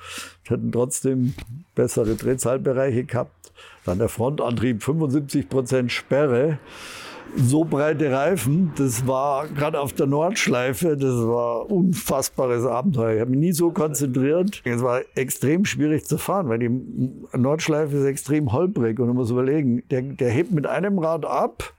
hätten 0.45 0.71
trotzdem 0.71 1.35
bessere 1.75 2.15
Drehzahlbereiche 2.15 3.03
gehabt. 3.03 3.51
Dann 3.85 3.99
der 3.99 4.09
Frontantrieb, 4.09 4.85
75 4.85 5.49
Prozent 5.49 5.91
Sperre. 5.91 6.59
So 7.37 7.65
breite 7.65 8.13
Reifen, 8.13 8.71
das 8.77 9.09
war 9.09 9.49
gerade 9.49 9.81
auf 9.81 9.93
der 9.93 10.07
Nordschleife, 10.07 10.97
das 10.97 11.17
war 11.27 11.65
ein 11.65 11.73
unfassbares 11.73 12.65
Abenteuer. 12.65 13.15
Ich 13.15 13.21
habe 13.21 13.33
mich 13.33 13.41
nie 13.41 13.53
so 13.53 13.73
konzentriert. 13.73 14.63
Es 14.65 14.81
war 14.81 15.01
extrem 15.17 15.65
schwierig 15.65 16.05
zu 16.05 16.19
fahren, 16.19 16.49
weil 16.49 16.61
die 16.61 16.71
Nordschleife 17.37 17.97
ist 17.97 18.05
extrem 18.05 18.53
holprig. 18.53 19.01
Und 19.01 19.09
man 19.09 19.17
muss 19.17 19.31
überlegen, 19.31 19.83
der, 19.91 20.03
der 20.03 20.31
hebt 20.31 20.53
mit 20.53 20.69
einem 20.69 21.01
Rad 21.01 21.27
ab, 21.27 21.75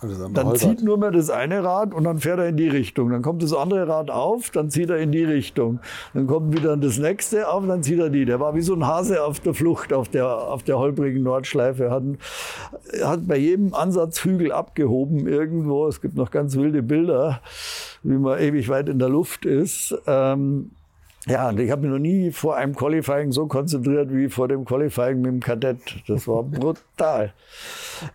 dann 0.00 0.54
zieht 0.54 0.82
nur 0.82 0.96
mehr 0.96 1.10
das 1.10 1.28
eine 1.28 1.64
Rad 1.64 1.92
und 1.92 2.04
dann 2.04 2.18
fährt 2.18 2.38
er 2.38 2.48
in 2.48 2.56
die 2.56 2.68
Richtung. 2.68 3.10
Dann 3.10 3.22
kommt 3.22 3.42
das 3.42 3.52
andere 3.52 3.88
Rad 3.88 4.10
auf, 4.10 4.50
dann 4.50 4.70
zieht 4.70 4.90
er 4.90 4.98
in 4.98 5.10
die 5.10 5.24
Richtung. 5.24 5.80
Dann 6.14 6.28
kommt 6.28 6.56
wieder 6.56 6.76
das 6.76 6.98
nächste 6.98 7.48
auf, 7.48 7.66
dann 7.66 7.82
zieht 7.82 7.98
er 7.98 8.08
die. 8.08 8.24
Der 8.24 8.38
war 8.38 8.54
wie 8.54 8.60
so 8.60 8.74
ein 8.74 8.86
Hase 8.86 9.24
auf 9.24 9.40
der 9.40 9.54
Flucht 9.54 9.92
auf 9.92 10.08
der, 10.08 10.26
auf 10.28 10.62
der 10.62 10.78
holprigen 10.78 11.24
Nordschleife. 11.24 11.90
Hat, 11.90 12.04
hat 13.02 13.26
bei 13.26 13.36
jedem 13.36 13.74
Ansatzhügel 13.74 14.52
abgehoben 14.52 15.26
irgendwo. 15.26 15.88
Es 15.88 16.00
gibt 16.00 16.16
noch 16.16 16.30
ganz 16.30 16.54
wilde 16.54 16.82
Bilder, 16.82 17.40
wie 18.04 18.18
man 18.18 18.38
ewig 18.38 18.68
weit 18.68 18.88
in 18.88 19.00
der 19.00 19.08
Luft 19.08 19.46
ist. 19.46 19.96
Ähm, 20.06 20.70
ja, 21.28 21.48
und 21.50 21.60
ich 21.60 21.70
habe 21.70 21.82
mich 21.82 21.90
noch 21.90 21.98
nie 21.98 22.30
vor 22.32 22.56
einem 22.56 22.74
Qualifying 22.74 23.32
so 23.32 23.46
konzentriert 23.46 24.12
wie 24.12 24.28
vor 24.28 24.48
dem 24.48 24.64
Qualifying 24.64 25.20
mit 25.20 25.32
dem 25.32 25.40
Kadett. 25.40 25.78
Das 26.06 26.26
war 26.26 26.42
brutal. 26.44 27.32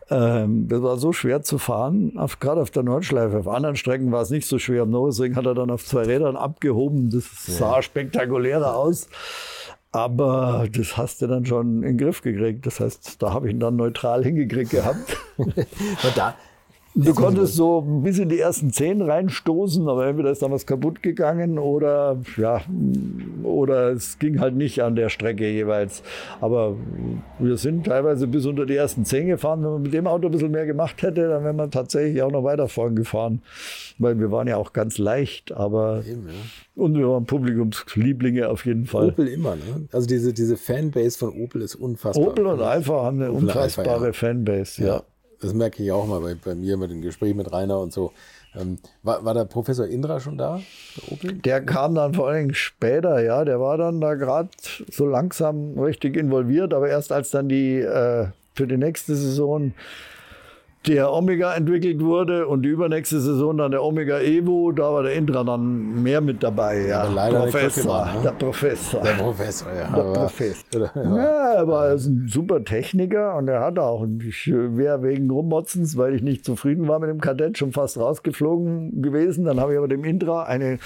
ähm, 0.10 0.68
das 0.68 0.82
war 0.82 0.98
so 0.98 1.14
schwer 1.14 1.44
zu 1.44 1.58
fahren, 1.58 2.20
gerade 2.40 2.62
auf 2.62 2.72
der 2.72 2.84
Nordschleife. 2.84 3.38
Auf 3.40 3.48
anderen 3.48 3.76
Strecken 3.76 4.12
war 4.12 4.22
es 4.22 4.30
nicht 4.30 4.48
so 4.48 4.60
schwer. 4.60 4.84
Am 4.84 4.90
Nürburgring 4.90 5.36
hat 5.36 5.46
er 5.46 5.56
dann 5.56 5.70
auf 5.70 5.86
zwei 5.86 6.04
Rädern 6.04 6.36
abgehoben. 6.36 7.10
Das 7.10 7.26
sah 7.46 7.82
spektakulärer 7.82 8.76
aus. 8.76 9.08
Aber 9.92 10.66
das 10.72 10.98
hast 10.98 11.22
du 11.22 11.28
dann 11.28 11.46
schon 11.46 11.84
in 11.84 11.90
den 11.90 11.98
Griff 12.00 12.24
gekriegt. 12.24 12.66
Das 12.66 12.80
heißt, 12.80 13.22
da 13.22 13.32
habe 13.32 13.48
ich 13.48 13.54
ihn 13.54 13.60
dann 13.60 13.76
neutral 13.76 14.24
hingekriegt 14.24 14.72
gehabt. 14.72 15.18
Und 15.38 15.54
da, 16.16 16.34
Du 16.96 17.14
konntest 17.16 17.56
so 17.56 17.82
bis 17.82 18.20
in 18.20 18.30
die 18.30 18.40
ersten 18.40 18.72
zehn 18.72 19.02
reinstoßen, 19.02 19.88
aber 19.88 20.06
entweder 20.06 20.30
ist 20.32 20.44
da 20.44 20.52
was 20.52 20.68
kaputt 20.68 21.02
gegangen 21.02 21.58
oder 21.58 22.22
ja, 22.38 22.62
oder 23.44 23.90
es 23.92 24.20
ging 24.20 24.40
halt 24.40 24.56
nicht 24.56 24.84
an 24.84 24.96
der 24.96 25.10
Strecke 25.10 25.50
jeweils. 25.50 26.04
Aber 26.40 26.76
wir 27.40 27.58
sind 27.58 27.88
teilweise 27.88 28.28
bis 28.28 28.46
unter 28.46 28.68
die 28.68 28.76
ersten 28.76 29.06
zehn 29.06 29.28
gefahren. 29.28 29.64
Wenn 29.64 29.72
man 29.72 29.82
mit 29.82 29.94
dem 29.94 30.06
Auto 30.06 30.28
ein 30.28 30.32
bisschen 30.32 30.52
mehr 30.52 30.68
gemacht 30.68 31.02
hätte, 31.02 31.30
dann 31.30 31.44
wäre 31.44 31.54
man 31.54 31.72
tatsächlich 31.72 32.22
auch 32.22 32.32
noch 32.32 32.44
weiter 32.44 32.68
vorn 32.68 32.96
gefahren. 32.96 33.42
Weil 33.98 34.20
wir 34.20 34.32
waren 34.32 34.48
ja 34.48 34.58
auch 34.58 34.74
ganz 34.74 35.00
leicht, 35.00 35.52
aber 35.52 36.04
eben, 36.08 36.28
ja. 36.28 36.84
und 36.84 36.96
wir 36.96 37.10
waren 37.10 37.26
Publikumslieblinge 37.26 38.50
auf 38.50 38.66
jeden 38.66 38.86
Fall. 38.86 39.10
Opel 39.10 39.28
immer, 39.28 39.56
ne? 39.56 39.88
Also 39.92 40.08
diese, 40.08 40.34
diese 40.34 40.58
Fanbase 40.58 41.18
von 41.18 41.30
Opel 41.42 41.62
ist 41.62 41.76
unfassbar. 41.76 42.28
Opel 42.28 42.46
und 42.46 42.62
Alpha 42.62 43.04
haben 43.04 43.18
eine 43.22 43.32
Opel 43.32 43.44
und 43.44 43.50
Alpha, 43.50 43.82
unfassbare 43.82 44.06
ja. 44.08 44.14
Fanbase, 44.14 44.84
ja. 44.84 44.88
Ja, 44.88 45.04
das 45.44 45.54
merke 45.54 45.84
ich 45.84 45.92
auch 45.92 46.08
mal 46.08 46.22
bei, 46.22 46.36
bei 46.36 46.56
mir 46.56 46.78
mit 46.78 46.92
dem 46.92 47.02
Gespräch 47.02 47.36
mit 47.36 47.52
Rainer 47.52 47.80
und 47.80 47.92
so. 47.92 48.14
Ähm, 48.56 48.78
war, 49.02 49.26
war 49.26 49.34
der 49.34 49.46
Professor 49.46 49.86
Indra 49.86 50.20
schon 50.20 50.38
da? 50.38 50.62
Der 51.22 51.62
kam 51.62 51.96
dann 51.96 52.14
vor 52.14 52.28
allen 52.28 52.40
Dingen 52.40 52.54
später, 52.54 53.22
ja. 53.22 53.44
Der 53.44 53.60
war 53.60 53.78
dann 53.78 54.00
da 54.00 54.14
gerade 54.14 54.50
so 54.92 55.06
langsam 55.06 55.78
richtig 55.78 56.16
involviert, 56.16 56.74
aber 56.74 56.88
erst 56.88 57.12
als 57.12 57.32
dann 57.32 57.50
die 57.50 57.80
äh, 57.80 58.28
für 58.56 58.68
die 58.68 58.78
nächste 58.78 59.16
Saison 59.16 59.74
der 60.86 61.14
Omega 61.14 61.54
entwickelt 61.54 62.02
wurde 62.02 62.48
und 62.48 62.64
die 62.64 62.70
übernächste 62.70 63.22
Saison 63.22 63.58
dann 63.58 63.72
der 63.72 63.84
Omega 63.84 64.20
Evo, 64.20 64.72
da 64.74 64.92
war 64.94 65.04
der 65.04 65.14
Intra 65.14 65.44
dann 65.44 66.04
mehr 66.04 66.20
mit 66.20 66.44
dabei. 66.44 66.88
Ja, 66.88 67.06
leider 67.10 67.42
Professor, 67.44 67.86
war, 67.92 68.14
ne? 68.16 68.22
der 68.24 68.32
Professor. 68.32 69.02
Der 69.02 69.12
Professor, 69.12 69.68
ja. 69.70 69.88
Der 69.88 70.04
aber- 70.04 70.14
Professor. 70.14 70.92
Ja. 70.96 71.16
Ja, 71.16 71.54
er 71.54 71.68
war 71.68 71.90
ein 71.92 72.28
super 72.28 72.64
Techniker 72.66 73.36
und 73.38 73.48
er 73.48 73.62
hat 73.62 73.80
auch, 73.80 74.06
ich 74.28 74.48
wäre 74.52 75.02
wegen 75.04 75.30
Rummotzens, 75.30 75.96
weil 75.98 76.16
ich 76.16 76.22
nicht 76.22 76.44
zufrieden 76.44 76.88
war 76.88 77.00
mit 77.00 77.10
dem 77.10 77.22
Kadett, 77.22 77.58
schon 77.58 77.72
fast 77.72 77.98
rausgeflogen 77.98 79.02
gewesen. 79.02 79.46
Dann 79.46 79.60
habe 79.62 79.72
ich 79.74 79.78
aber 79.78 79.88
dem 79.88 80.04
Intra 80.04 80.44
eine 80.44 80.80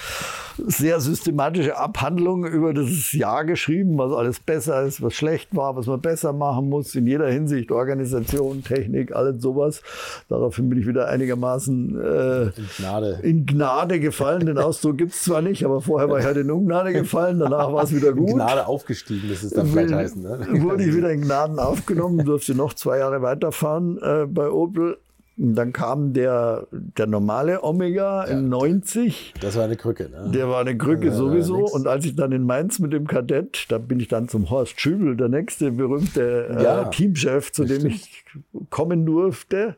sehr 0.58 1.00
systematische 1.00 1.76
Abhandlung 1.76 2.46
über 2.46 2.72
das 2.72 3.12
Jahr 3.12 3.44
geschrieben, 3.44 3.98
was 3.98 4.12
alles 4.12 4.38
besser 4.40 4.82
ist, 4.82 5.02
was 5.02 5.14
schlecht 5.14 5.54
war, 5.56 5.74
was 5.76 5.86
man 5.86 6.00
besser 6.00 6.32
machen 6.32 6.68
muss, 6.68 6.94
in 6.94 7.06
jeder 7.06 7.28
Hinsicht, 7.28 7.70
Organisation, 7.72 8.62
Technik, 8.62 9.14
alles 9.14 9.42
sowas. 9.42 9.82
Daraufhin 10.28 10.68
bin 10.68 10.78
ich 10.80 10.86
wieder 10.86 11.08
einigermaßen 11.08 12.00
äh, 12.00 12.42
In 12.44 12.52
Gnade. 12.78 13.18
in 13.22 13.46
Gnade 13.46 14.00
gefallen. 14.00 14.46
Den 14.46 14.58
Ausdruck 14.58 14.98
gibt 14.98 15.12
es 15.12 15.24
zwar 15.24 15.42
nicht, 15.42 15.64
aber 15.64 15.80
vorher 15.80 16.08
war 16.10 16.18
ich 16.18 16.24
halt 16.24 16.36
in 16.36 16.50
Ungnade 16.50 16.92
gefallen, 16.92 17.38
danach 17.38 17.72
war 17.72 17.84
es 17.84 17.94
wieder 17.94 18.10
In 18.10 18.16
gut. 18.16 18.34
Gnade 18.34 18.66
aufgestiegen, 18.66 19.28
das 19.30 19.42
ist 19.42 19.56
dann 19.56 19.66
vielleicht 19.68 19.94
heißen. 19.94 20.22
Ne? 20.22 20.62
Wurde 20.62 20.84
ich 20.84 20.94
wieder 20.94 21.10
in 21.10 21.22
Gnaden 21.22 21.58
aufgenommen, 21.58 22.24
durfte 22.24 22.54
noch 22.54 22.74
zwei 22.74 22.98
Jahre 22.98 23.22
weiterfahren 23.22 23.98
äh, 24.02 24.26
bei 24.26 24.50
Opel. 24.50 24.98
Und 25.38 25.54
dann 25.54 25.72
kam 25.72 26.12
der, 26.12 26.66
der 26.72 27.06
normale 27.06 27.62
Omega 27.62 28.24
in 28.24 28.48
90. 28.48 29.34
Das 29.40 29.56
war 29.56 29.64
eine 29.64 29.76
Krücke. 29.76 30.10
Ne? 30.10 30.30
Der 30.32 30.48
war 30.48 30.60
eine 30.60 30.76
Krücke 30.76 31.06
Ja, 31.06 31.12
sowieso. 31.12 31.58
nix. 31.58 31.72
Und 31.72 31.86
als 31.86 32.04
ich 32.04 32.16
dann 32.16 32.32
in 32.32 32.42
Mainz 32.42 32.80
mit 32.80 32.92
dem 32.92 33.06
Kadett, 33.06 33.66
da 33.68 33.78
bin 33.78 34.00
ich 34.00 34.08
dann 34.08 34.28
zum 34.28 34.50
Horst 34.50 34.80
Schübel, 34.80 35.16
der 35.16 35.28
nächste 35.28 35.70
berühmte 35.70 36.48
äh, 36.48 36.62
Ja, 36.62 36.84
Teamchef, 36.84 37.52
zu 37.52 37.64
dem 37.64 37.86
ich 37.86 38.24
kommen 38.70 39.06
durfte. 39.06 39.76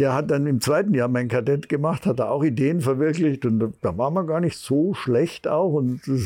Der 0.00 0.14
hat 0.14 0.30
dann 0.30 0.46
im 0.46 0.60
zweiten 0.60 0.94
Jahr 0.94 1.08
mein 1.08 1.28
Kadett 1.28 1.68
gemacht, 1.68 2.06
hat 2.06 2.18
da 2.18 2.30
auch 2.30 2.42
Ideen 2.42 2.80
verwirklicht 2.80 3.44
und 3.44 3.74
da- 3.82 3.98
war 3.98 4.10
man 4.10 4.26
gar 4.26 4.40
nicht 4.40 4.56
so 4.56 4.94
schlecht 4.94 5.46
auch 5.46 5.74
und 5.74 6.00
das 6.06 6.22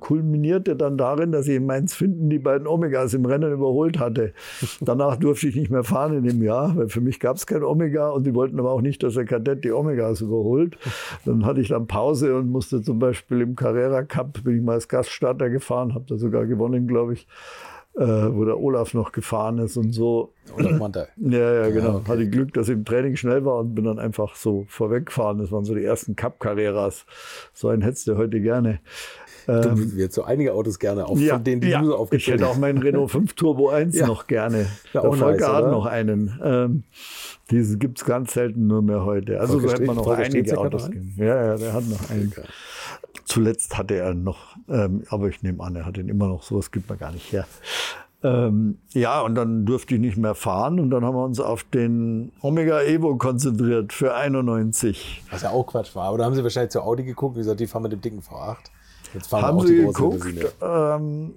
kulminierte 0.00 0.76
dann 0.76 0.96
darin, 0.96 1.32
dass 1.32 1.48
ich 1.48 1.56
in 1.56 1.66
Mainz 1.66 1.94
Finden 1.94 2.30
die 2.30 2.38
beiden 2.38 2.66
Omegas 2.66 3.14
im 3.14 3.24
Rennen 3.24 3.52
überholt 3.52 3.98
hatte. 3.98 4.32
Danach 4.80 5.16
durfte 5.16 5.48
ich 5.48 5.56
nicht 5.56 5.70
mehr 5.70 5.84
fahren 5.84 6.16
in 6.16 6.24
dem 6.24 6.42
Jahr, 6.42 6.76
weil 6.76 6.88
für 6.88 7.00
mich 7.00 7.18
gab 7.20 7.36
es 7.36 7.46
kein 7.46 7.62
Omega 7.62 8.10
und 8.10 8.24
die 8.24 8.34
wollten 8.34 8.58
aber 8.58 8.70
auch 8.70 8.80
nicht, 8.80 9.02
dass 9.02 9.14
der 9.14 9.24
Kadett 9.24 9.64
die 9.64 9.72
Omegas 9.72 10.20
überholt. 10.20 10.78
Dann 11.24 11.44
hatte 11.44 11.60
ich 11.60 11.68
dann 11.68 11.86
Pause 11.86 12.36
und 12.36 12.50
musste 12.50 12.82
zum 12.82 12.98
Beispiel 12.98 13.40
im 13.40 13.56
Carrera 13.56 14.02
Cup, 14.02 14.44
bin 14.44 14.56
ich 14.56 14.62
mal 14.62 14.74
als 14.74 14.88
Gaststarter 14.88 15.50
gefahren, 15.50 15.94
habe 15.94 16.04
da 16.08 16.16
sogar 16.16 16.46
gewonnen, 16.46 16.86
glaube 16.86 17.14
ich, 17.14 17.26
äh, 17.98 18.32
wo 18.32 18.44
der 18.44 18.58
Olaf 18.60 18.94
noch 18.94 19.10
gefahren 19.12 19.58
ist 19.58 19.76
und 19.76 19.92
so. 19.92 20.32
Oder 20.56 20.72
Monta. 20.72 21.06
Ja, 21.16 21.64
ja, 21.64 21.70
genau. 21.70 21.96
okay. 21.96 22.12
Hatte 22.12 22.30
Glück, 22.30 22.54
dass 22.54 22.68
ich 22.68 22.74
im 22.74 22.84
Training 22.84 23.16
schnell 23.16 23.44
war 23.44 23.58
und 23.58 23.74
bin 23.74 23.84
dann 23.84 23.98
einfach 23.98 24.36
so 24.36 24.64
vorweggefahren. 24.68 25.38
Das 25.38 25.50
waren 25.50 25.64
so 25.64 25.74
die 25.74 25.84
ersten 25.84 26.14
Cup-Carreras. 26.14 27.06
So 27.52 27.68
einen 27.68 27.82
hättest 27.82 28.06
du 28.06 28.16
heute 28.16 28.40
gerne. 28.40 28.80
Du 29.46 29.82
jetzt 29.96 30.14
so 30.14 30.24
einige 30.24 30.52
Autos 30.52 30.78
gerne 30.78 31.06
auf, 31.06 31.18
von 31.18 31.42
denen 31.42 31.62
die 31.62 31.68
ja. 31.68 31.80
du 31.80 31.86
so 31.86 32.08
ich 32.10 32.26
hätte 32.26 32.46
auch 32.46 32.58
meinen 32.58 32.76
Renault 32.76 33.10
5 33.10 33.32
Turbo 33.32 33.70
1 33.70 33.94
Ja. 33.98 34.06
noch 34.06 34.26
gerne. 34.26 34.66
Ja, 34.92 35.00
der 35.00 35.04
auch 35.04 35.16
Volker 35.16 35.40
nice, 35.40 35.48
hat 35.48 35.62
oder? 35.62 35.70
noch 35.70 35.86
einen. 35.86 36.38
Ähm, 36.44 36.82
diese 37.50 37.78
gibt 37.78 37.98
es 37.98 38.04
ganz 38.04 38.34
selten 38.34 38.66
nur 38.66 38.82
mehr 38.82 39.06
heute. 39.06 39.40
Also 39.40 39.54
Volker 39.54 39.68
so 39.68 39.74
hätte 39.74 39.84
man 39.86 39.96
noch 39.96 40.08
einige 40.08 40.58
Autos. 40.58 40.90
Ja, 41.16 41.46
ja, 41.46 41.56
der 41.56 41.72
hat 41.72 41.88
noch 41.88 42.10
einen. 42.10 42.30
Zuletzt 43.24 43.76
hatte 43.76 43.94
er 43.96 44.14
noch, 44.14 44.56
ähm, 44.68 45.04
aber 45.08 45.28
ich 45.28 45.42
nehme 45.42 45.62
an, 45.62 45.76
er 45.76 45.86
hat 45.86 45.98
ihn 45.98 46.08
immer 46.08 46.28
noch. 46.28 46.42
Sowas 46.42 46.70
gibt 46.70 46.88
man 46.88 46.98
gar 46.98 47.12
nicht 47.12 47.32
her. 47.32 47.46
Ähm, 48.22 48.78
ja, 48.90 49.20
und 49.20 49.36
dann 49.36 49.64
durfte 49.64 49.94
ich 49.94 50.00
nicht 50.00 50.16
mehr 50.16 50.34
fahren 50.34 50.80
und 50.80 50.90
dann 50.90 51.04
haben 51.04 51.14
wir 51.14 51.24
uns 51.24 51.38
auf 51.38 51.62
den 51.62 52.32
Omega 52.40 52.82
Evo 52.82 53.16
konzentriert 53.16 53.92
für 53.92 54.14
91. 54.14 55.22
Was 55.30 55.42
ja 55.42 55.50
auch 55.50 55.64
Quatsch 55.64 55.94
war. 55.94 56.08
Aber 56.08 56.18
da 56.18 56.24
haben 56.24 56.34
sie 56.34 56.42
wahrscheinlich 56.42 56.72
zu 56.72 56.82
Audi 56.82 57.04
geguckt 57.04 57.36
und 57.36 57.42
gesagt, 57.42 57.60
die 57.60 57.68
fahren 57.68 57.84
mit 57.84 57.92
dem 57.92 58.00
dicken 58.00 58.20
V8. 58.20 58.56
Jetzt 59.14 59.28
fahren 59.28 59.42
wir 59.42 59.46
haben 59.46 59.58
auch 59.58 59.66
sie 59.66 59.76
die 59.76 59.86
geguckt. 59.86 60.54
Ähm, 60.60 61.34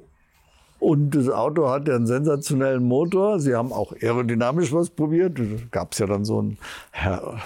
und 0.82 1.12
das 1.12 1.30
Auto 1.30 1.70
hat 1.70 1.88
ja 1.88 1.96
einen 1.96 2.08
sensationellen 2.08 2.84
Motor. 2.84 3.40
Sie 3.40 3.54
haben 3.54 3.72
auch 3.72 3.94
aerodynamisch 4.02 4.74
was 4.74 4.90
probiert. 4.90 5.38
Da 5.38 5.44
gab 5.70 5.92
es 5.92 6.00
ja 6.00 6.08
dann 6.08 6.26
so 6.26 6.40
einen 6.40 6.58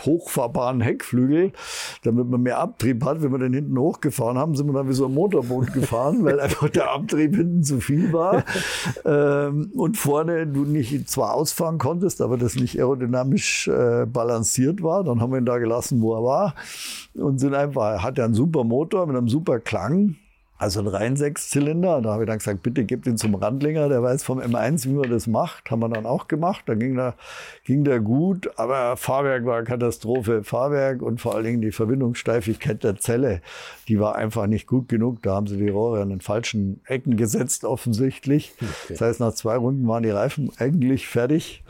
hochfahrbaren 0.06 0.80
Heckflügel, 0.80 1.52
damit 2.04 2.30
man 2.30 2.44
mehr 2.44 2.60
Abtrieb 2.60 3.04
hat. 3.04 3.22
Wenn 3.22 3.34
wir 3.34 3.40
den 3.40 3.52
hinten 3.52 3.78
hochgefahren 3.78 4.38
haben, 4.38 4.56
sind 4.56 4.68
wir 4.68 4.74
dann 4.74 4.88
wie 4.88 4.94
so 4.94 5.08
ein 5.08 5.14
Motorboot 5.14 5.74
gefahren, 5.74 6.24
weil 6.24 6.40
einfach 6.40 6.70
der 6.70 6.90
Abtrieb 6.90 7.36
hinten 7.36 7.62
zu 7.62 7.82
viel 7.82 8.14
war. 8.14 8.46
ähm, 9.06 9.70
und 9.76 9.98
vorne 9.98 10.48
du 10.48 10.64
nicht 10.64 11.10
zwar 11.10 11.34
ausfahren 11.34 11.78
konntest, 11.78 12.22
aber 12.22 12.38
das 12.38 12.56
nicht 12.56 12.80
aerodynamisch 12.80 13.68
äh, 13.68 14.06
balanciert 14.06 14.82
war. 14.82 15.04
Dann 15.04 15.20
haben 15.20 15.34
wir 15.34 15.40
ihn 15.40 15.46
da 15.46 15.58
gelassen, 15.58 16.02
wo 16.02 16.16
er 16.16 16.24
war. 16.24 16.56
Und 17.16 17.40
sind 17.40 17.54
einfach, 17.54 17.96
er 17.96 18.04
hat 18.04 18.18
ja 18.18 18.24
einen 18.24 18.34
super 18.34 18.64
Motor 18.64 19.08
mit 19.08 19.18
einem 19.18 19.28
super 19.28 19.60
Klang. 19.60 20.16
Also 20.58 20.80
ein 20.80 20.88
rein 20.88 21.18
Sechszylinder. 21.18 22.02
Da 22.02 22.14
habe 22.14 22.24
ich 22.24 22.28
dann 22.28 22.38
gesagt, 22.38 22.64
bitte 22.64 22.86
gebt 22.86 23.06
ihn 23.08 23.18
zum 23.18 23.36
Randlinger, 23.36 23.90
der 23.90 24.02
weiß 24.02 24.24
vom 24.24 24.40
M1, 24.40 24.86
wie 24.86 24.94
man 24.94 25.10
das 25.10 25.28
macht. 25.28 25.70
Haben 25.70 25.82
wir 25.82 25.90
dann 25.90 26.06
auch 26.06 26.30
gemacht. 26.30 26.64
Da 26.68 26.76
ging 26.76 26.96
der, 26.96 27.16
ging 27.66 27.84
der 27.84 28.00
gut, 28.00 28.50
aber 28.58 28.96
Fahrwerk 28.96 29.46
war 29.46 29.64
Katastrophe. 29.64 30.44
Fahrwerk 30.44 31.02
und 31.02 31.20
vor 31.20 31.36
allen 31.36 31.44
Dingen 31.44 31.62
die 31.62 31.74
Verbindungssteifigkeit 31.74 32.84
der 32.86 32.96
Zelle, 32.98 33.42
die 33.90 34.00
war 34.00 34.16
einfach 34.16 34.48
nicht 34.48 34.66
gut 34.66 34.88
genug. 34.88 35.22
Da 35.24 35.36
haben 35.36 35.48
sie 35.48 35.58
die 35.58 35.70
Rohre 35.70 36.02
an 36.02 36.10
den 36.10 36.22
falschen 36.22 36.80
Ecken 36.86 37.18
gesetzt, 37.18 37.66
offensichtlich. 37.66 38.54
Das 38.88 39.02
heißt, 39.02 39.20
nach 39.20 39.34
zwei 39.34 39.58
Runden 39.58 39.86
waren 39.88 40.04
die 40.04 40.10
Reifen 40.10 40.52
eigentlich 40.58 41.08
fertig. 41.08 41.64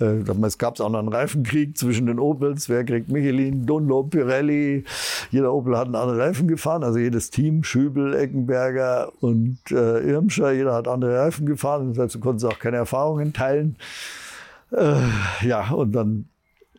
Äh, 0.00 0.24
Damals 0.24 0.58
gab 0.58 0.74
es 0.74 0.80
auch 0.80 0.88
noch 0.88 0.98
einen 0.98 1.08
Reifenkrieg 1.08 1.76
zwischen 1.76 2.06
den 2.06 2.18
Opels. 2.18 2.68
Wer 2.68 2.84
kriegt 2.84 3.10
Michelin, 3.10 3.66
Dunlop, 3.66 4.10
Pirelli? 4.10 4.84
Jeder 5.30 5.52
Opel 5.52 5.76
hat 5.76 5.86
einen 5.86 5.96
anderen 5.96 6.20
Reifen 6.20 6.48
gefahren. 6.48 6.82
Also 6.82 6.98
jedes 6.98 7.30
Team, 7.30 7.62
Schübel, 7.64 8.14
Eckenberger 8.14 9.12
und 9.20 9.58
äh, 9.70 10.00
Irmscher, 10.00 10.52
jeder 10.52 10.74
hat 10.74 10.88
andere 10.88 11.18
Reifen 11.18 11.46
gefahren. 11.46 11.90
Das 11.90 12.04
heißt, 12.04 12.14
du 12.16 12.20
konntest 12.20 12.46
auch 12.46 12.58
keine 12.58 12.78
Erfahrungen 12.78 13.32
teilen. 13.32 13.76
Äh, 14.72 14.96
ja, 15.46 15.70
und 15.70 15.92
dann 15.92 16.26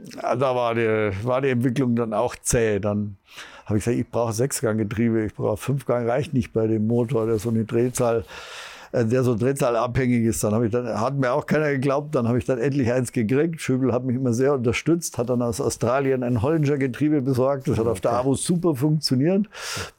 ja, 0.04 0.36
da 0.36 0.56
war 0.56 0.76
die, 0.76 1.12
war 1.24 1.42
die 1.42 1.50
Entwicklung 1.50 1.96
dann 1.96 2.14
auch 2.14 2.36
zäh. 2.36 2.80
Dann 2.80 3.18
habe 3.66 3.78
ich 3.78 3.86
gesagt, 3.86 4.00
ich 4.00 4.10
brauche 4.10 4.34
Sechsganggetriebe, 4.34 5.26
ich 5.26 5.36
brauche 5.36 5.58
Fünfgang, 5.58 6.08
reicht 6.08 6.34
nicht 6.34 6.54
bei 6.54 6.68
dem 6.68 6.88
Motor, 6.88 7.28
der 7.28 7.38
so 7.40 7.50
eine 7.50 7.66
Drehzahl, 7.66 8.20
äh, 8.20 8.24
der 8.94 9.24
so 9.24 9.36
drehzahlabhängig 9.36 10.26
ist. 10.26 10.44
Dann 10.44 10.64
ich 10.64 10.72
dann, 10.72 10.88
hat 11.00 11.16
mir 11.16 11.32
auch 11.32 11.46
keiner 11.46 11.70
geglaubt, 11.72 12.16
dann 12.16 12.28
habe 12.28 12.38
ich 12.38 12.46
dann 12.46 12.60
endlich 12.60 12.92
eins 12.92 13.12
gekriegt. 13.12 13.62
Schöbel 13.62 13.94
hat 13.94 14.04
mich 14.04 14.16
immer 14.16 14.34
sehr 14.34 14.54
unterstützt, 14.54 15.18
hat 15.18 15.30
dann 15.30 15.42
aus 15.42 15.62
Australien 15.62 16.24
ein 16.24 16.42
Hollinger 16.42 16.78
Getriebe 16.78 17.22
besorgt. 17.22 17.68
Das 17.68 17.78
hat 17.78 17.88
auf 17.88 18.02
der 18.02 18.14
Avo 18.14 18.36
super 18.36 18.76
funktioniert, 18.76 19.48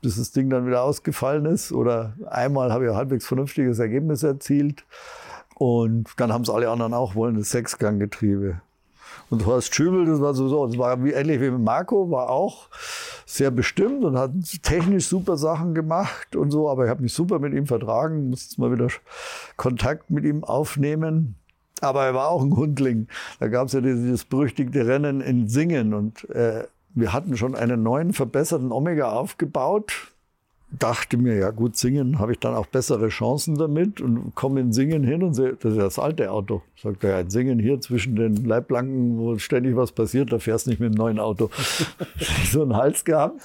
bis 0.03 0.16
das 0.16 0.32
Ding 0.32 0.51
dann 0.51 0.66
wieder 0.66 0.82
ausgefallen 0.82 1.47
ist. 1.47 1.72
Oder 1.72 2.14
einmal 2.28 2.72
habe 2.72 2.84
ich 2.84 2.90
ein 2.90 2.97
halbwegs 2.97 3.26
vernünftiges 3.26 3.78
Ergebnis 3.78 4.22
erzielt. 4.22 4.84
Und 5.55 6.09
dann 6.16 6.32
haben 6.32 6.43
es 6.43 6.51
alle 6.51 6.70
anderen 6.70 6.95
auch 6.95 7.14
wollen, 7.14 7.36
das 7.36 7.51
Sechsganggetriebe. 7.51 8.61
Und 9.30 9.46
Horst 9.46 9.74
Schübel, 9.74 10.06
das 10.06 10.20
war 10.20 10.34
sowieso, 10.34 10.66
das 10.66 10.78
war 10.78 11.02
wie, 11.04 11.12
ähnlich 11.12 11.40
wie 11.40 11.50
Marco, 11.50 12.10
war 12.10 12.30
auch 12.30 12.68
sehr 13.26 13.50
bestimmt 13.50 14.04
und 14.04 14.18
hat 14.18 14.32
technisch 14.62 15.06
super 15.06 15.36
Sachen 15.36 15.74
gemacht 15.74 16.36
und 16.36 16.50
so, 16.50 16.68
aber 16.68 16.84
ich 16.84 16.90
habe 16.90 17.02
mich 17.02 17.14
super 17.14 17.38
mit 17.38 17.54
ihm 17.54 17.66
vertragen, 17.66 18.30
musste 18.30 18.60
mal 18.60 18.72
wieder 18.72 18.88
Kontakt 19.56 20.10
mit 20.10 20.24
ihm 20.24 20.44
aufnehmen. 20.44 21.36
Aber 21.80 22.04
er 22.04 22.14
war 22.14 22.28
auch 22.28 22.42
ein 22.42 22.54
Hundling. 22.54 23.08
Da 23.40 23.48
gab 23.48 23.66
es 23.66 23.72
ja 23.72 23.80
dieses 23.80 24.24
berüchtigte 24.24 24.86
Rennen 24.86 25.20
in 25.20 25.48
Singen 25.48 25.94
und 25.94 26.28
äh, 26.30 26.64
wir 26.94 27.12
hatten 27.12 27.36
schon 27.36 27.54
einen 27.54 27.82
neuen, 27.82 28.12
verbesserten 28.12 28.70
Omega 28.70 29.10
aufgebaut. 29.10 30.11
Dachte 30.79 31.18
mir, 31.18 31.37
ja 31.37 31.51
gut, 31.51 31.77
Singen 31.77 32.18
habe 32.18 32.33
ich 32.33 32.39
dann 32.39 32.55
auch 32.55 32.66
bessere 32.66 33.09
Chancen 33.09 33.57
damit 33.57 34.01
und 34.01 34.35
komme 34.35 34.61
in 34.61 34.73
Singen 34.73 35.05
hin 35.05 35.23
und 35.23 35.35
sehe, 35.35 35.55
das 35.61 35.73
ist 35.73 35.77
ja 35.77 35.85
das 35.85 35.99
alte 35.99 36.31
Auto. 36.31 36.62
Sagt 36.81 37.05
er, 37.05 37.11
ja, 37.11 37.20
in 37.20 37.31
Singen 37.31 37.59
hier 37.59 37.81
zwischen 37.81 38.16
den 38.16 38.37
Leitplanken, 38.37 39.18
wo 39.18 39.37
ständig 39.39 39.77
was 39.77 39.93
passiert, 39.93 40.33
da 40.33 40.39
fährst 40.39 40.66
du 40.66 40.70
nicht 40.70 40.81
mit 40.81 40.95
dem 40.95 40.97
neuen 40.97 41.18
Auto. 41.18 41.51
so 42.51 42.62
einen 42.62 42.75
Hals 42.75 43.05
gehabt. 43.05 43.41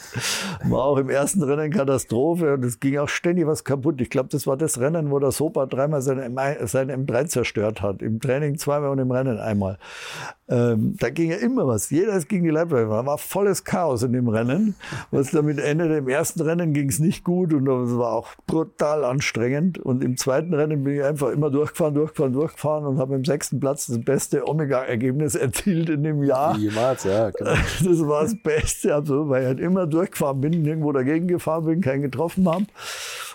War 0.64 0.86
auch 0.86 0.98
im 0.98 1.10
ersten 1.10 1.44
Rennen 1.44 1.72
Katastrophe 1.72 2.54
und 2.54 2.64
es 2.64 2.80
ging 2.80 2.98
auch 2.98 3.10
ständig 3.10 3.46
was 3.46 3.64
kaputt. 3.64 4.00
Ich 4.00 4.10
glaube, 4.10 4.30
das 4.30 4.48
war 4.48 4.56
das 4.56 4.80
Rennen, 4.80 5.12
wo 5.12 5.20
der 5.20 5.32
Sopa 5.32 5.66
dreimal 5.66 6.02
seine, 6.02 6.28
M1 6.28 6.68
seine 6.68 6.96
M3 6.96 7.26
zerstört 7.26 7.82
hat. 7.82 8.02
Im 8.02 8.22
Training 8.22 8.58
zweimal 8.58 8.90
und 8.92 9.00
im 9.00 9.12
Rennen 9.12 9.38
einmal. 9.38 9.78
Ähm, 10.50 10.96
da 10.98 11.10
ging 11.10 11.32
ja 11.32 11.38
immer 11.38 11.68
was. 11.68 11.90
Jeder 11.90 12.14
ist 12.14 12.30
gegen 12.30 12.46
die 12.46 12.50
Leitplanke. 12.50 12.90
Da 12.90 13.06
war 13.06 13.18
volles 13.18 13.66
Chaos 13.66 14.04
in 14.04 14.14
dem 14.14 14.30
Rennen. 14.30 14.76
Was 15.12 15.32
damit 15.32 15.60
endete, 15.60 15.96
im 15.96 16.08
ersten 16.08 16.42
Rennen 16.42 16.74
ging 16.74 16.88
es 16.88 17.00
nicht 17.00 17.24
gut 17.26 17.54
und 17.54 17.66
das 17.66 17.98
war 17.98 18.14
auch 18.14 18.30
brutal 18.46 19.04
anstrengend. 19.04 19.78
Und 19.78 20.04
im 20.04 20.16
zweiten 20.16 20.54
Rennen 20.54 20.84
bin 20.84 20.96
ich 20.96 21.04
einfach 21.04 21.30
immer 21.32 21.50
durchgefahren, 21.50 21.94
durchgefahren, 21.96 22.34
durchgefahren 22.34 22.86
und 22.86 22.98
habe 22.98 23.16
im 23.16 23.26
sechsten 23.26 23.60
Platz 23.60 23.88
das 23.88 24.00
beste 24.04 24.48
Omega-Ergebnis 24.48 25.36
erzielt 25.36 25.90
in 25.90 26.04
dem 26.04 26.24
Jahr. 26.24 26.58
Jemals, 26.58 27.04
ja. 27.04 27.30
Genau. 27.32 27.52
Das 27.88 28.08
war 28.08 28.24
das 28.24 28.36
Beste, 28.42 28.96
also, 28.96 29.30
weil 29.30 29.42
ich 29.42 29.48
halt 29.48 29.60
immer 29.60 29.86
durchgefahren 29.86 30.42
bin, 30.42 30.62
nirgendwo 30.62 30.92
dagegen 30.92 31.28
gefahren 31.28 31.66
bin, 31.66 31.82
keinen 31.82 32.02
getroffen 32.02 32.48
habe. 32.48 32.66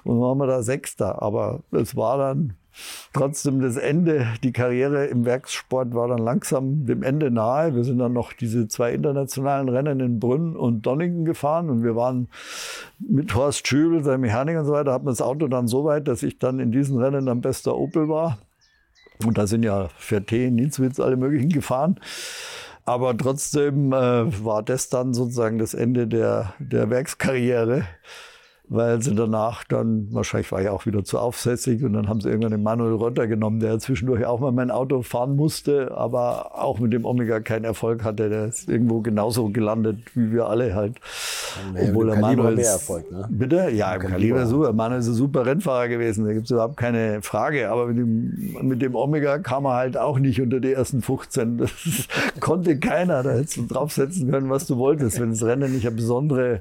Und 0.05 0.15
dann 0.15 0.21
waren 0.21 0.39
wir 0.39 0.47
da 0.47 0.63
Sechster. 0.63 1.21
Aber 1.23 1.61
es 1.73 1.95
war 1.95 2.19
dann 2.19 2.55
trotzdem 3.13 3.61
das 3.61 3.77
Ende, 3.77 4.27
die 4.43 4.53
Karriere 4.53 5.07
im 5.07 5.25
Werkssport 5.25 5.95
war 5.95 6.09
dann 6.09 6.19
langsam 6.19 6.87
dem 6.87 7.03
Ende 7.03 7.31
nahe. 7.31 7.75
Wir 7.75 7.85
sind 7.85 7.99
dann 7.99 8.13
noch 8.13 8.33
diese 8.33 8.69
zwei 8.69 8.93
internationalen 8.93 9.69
Rennen 9.69 10.01
in 10.01 10.21
Brünn 10.21 10.57
und 10.57 10.83
Donningen 10.83 11.25
gefahren 11.25 11.71
und 11.71 11.83
wir 11.83 11.97
waren 11.97 12.29
mit 12.99 13.35
Horst 13.35 13.67
Schübel, 13.67 14.03
seinem 14.03 14.23
Mechaniker 14.23 14.61
und 14.61 14.67
so 14.67 14.73
weiter, 14.73 14.93
hatten 14.93 15.07
das 15.07 15.21
Auto 15.21 15.49
dann 15.49 15.69
so 15.69 15.85
weit, 15.85 16.09
dass 16.09 16.23
ich 16.23 16.39
dann 16.39 16.59
in 16.61 16.73
diesen 16.73 16.99
Rennen 16.99 17.29
am 17.29 17.41
bester 17.41 17.77
Opel 17.77 18.09
war. 18.09 18.39
Und 19.25 19.39
da 19.39 19.47
sind 19.47 19.63
ja 19.63 19.89
Ferté, 20.01 20.51
Nienzwitz, 20.51 20.99
alle 20.99 21.17
möglichen 21.17 21.51
gefahren. 21.51 22.01
Aber 22.85 23.17
trotzdem 23.17 23.93
äh, 23.93 24.45
war 24.45 24.63
das 24.63 24.89
dann 24.89 25.15
sozusagen 25.15 25.59
das 25.59 25.75
Ende 25.75 26.09
der, 26.09 26.55
der 26.59 26.91
Werkskarriere 26.91 27.85
weil 28.73 29.03
sie 29.03 29.15
danach 29.15 29.65
dann, 29.65 30.09
wahrscheinlich 30.11 30.51
war 30.51 30.63
ich 30.63 30.69
auch 30.69 30.87
wieder 30.87 31.05
zu 31.05 31.19
aufsässig 31.19 31.85
und 31.85 31.93
dann 31.93 32.09
haben 32.09 32.21
sie 32.21 32.29
irgendwann 32.29 32.53
den 32.53 32.63
Manuel 32.63 32.95
Rotter 32.95 33.27
genommen, 33.27 33.61
der 33.61 33.79
zwischendurch 33.79 34.25
auch 34.25 34.41
mal 34.41 34.51
mein 34.51 34.71
Auto 34.71 35.03
fahren 35.03 35.37
musste, 35.37 35.95
aber 35.95 36.59
auch 36.59 36.79
mit 36.79 36.93
dem 36.93 37.05
Omega 37.05 37.41
keinen 37.41 37.65
Erfolg 37.65 38.03
hatte. 38.03 38.31
Der 38.31 38.47
ist 38.47 38.69
irgendwo 38.69 39.01
genauso 39.01 39.51
gelandet 39.51 39.99
wie 40.15 40.33
wir 40.33 40.47
alle 40.47 40.75
halt. 40.75 40.97
Ja, 41.75 41.89
Obwohl 41.89 42.07
der 42.07 42.17
Manuel 42.17 42.57
mehr 42.57 42.71
Erfolg, 42.71 43.11
ne? 43.13 43.29
Bitte? 43.31 43.71
Ja, 43.71 43.95
im 43.95 44.01
Kaliber, 44.01 44.11
Kaliber 44.11 44.47
super. 44.47 44.73
Manuel 44.73 45.01
ist 45.01 45.09
ein 45.09 45.15
super 45.15 45.45
Rennfahrer 45.45 45.89
gewesen, 45.89 46.25
da 46.25 46.33
gibt 46.33 46.47
es 46.47 46.51
überhaupt 46.51 46.79
keine 46.79 47.21
Frage. 47.21 47.71
Aber 47.71 47.89
mit 47.89 47.99
dem, 47.99 48.69
mit 48.69 48.81
dem 48.81 48.95
Omega 48.95 49.39
kam 49.39 49.67
er 49.67 49.75
halt 49.75 49.99
auch 49.99 50.19
nicht 50.19 50.41
unter 50.41 50.61
die 50.61 50.73
ersten 50.73 51.03
15. 51.03 51.59
Das 51.63 52.41
konnte 52.41 52.79
keiner. 52.79 53.23
Da 53.23 53.33
hättest 53.33 53.57
du 53.57 53.67
draufsetzen 53.67 54.31
können, 54.31 54.49
was 54.51 54.67
du 54.67 54.79
wolltest. 54.79 55.21
Wenn 55.21 55.31
das 55.31 55.43
Rennen 55.43 55.73
nicht 55.73 55.87
eine 55.87 55.95
besondere 55.97 56.61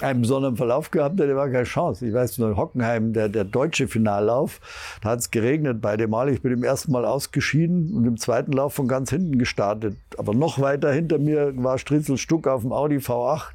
einen 0.00 0.22
besonderen 0.22 0.56
Verlauf 0.56 0.90
gehabt 0.90 1.20
hätte, 1.20 1.36
war 1.36 1.48
keine 1.48 1.64
Chance. 1.64 2.06
Ich 2.06 2.12
weiß 2.12 2.38
nur, 2.38 2.56
Hockenheim, 2.56 3.12
der, 3.12 3.28
der 3.28 3.44
deutsche 3.44 3.86
Finallauf, 3.86 4.60
da 5.02 5.10
hat 5.10 5.20
es 5.20 5.30
geregnet 5.30 5.80
beide 5.80 6.08
Mal. 6.08 6.28
Ich 6.30 6.42
bin 6.42 6.52
im 6.52 6.64
ersten 6.64 6.90
Mal 6.90 7.04
ausgeschieden 7.04 7.94
und 7.94 8.04
im 8.04 8.16
zweiten 8.16 8.52
Lauf 8.52 8.74
von 8.74 8.88
ganz 8.88 9.10
hinten 9.10 9.38
gestartet. 9.38 9.96
Aber 10.18 10.34
noch 10.34 10.60
weiter 10.60 10.92
hinter 10.92 11.18
mir 11.18 11.52
war 11.56 11.78
Stritzel 11.78 12.18
Stuck 12.18 12.48
auf 12.48 12.62
dem 12.62 12.72
Audi 12.72 12.96
V8. 12.96 13.50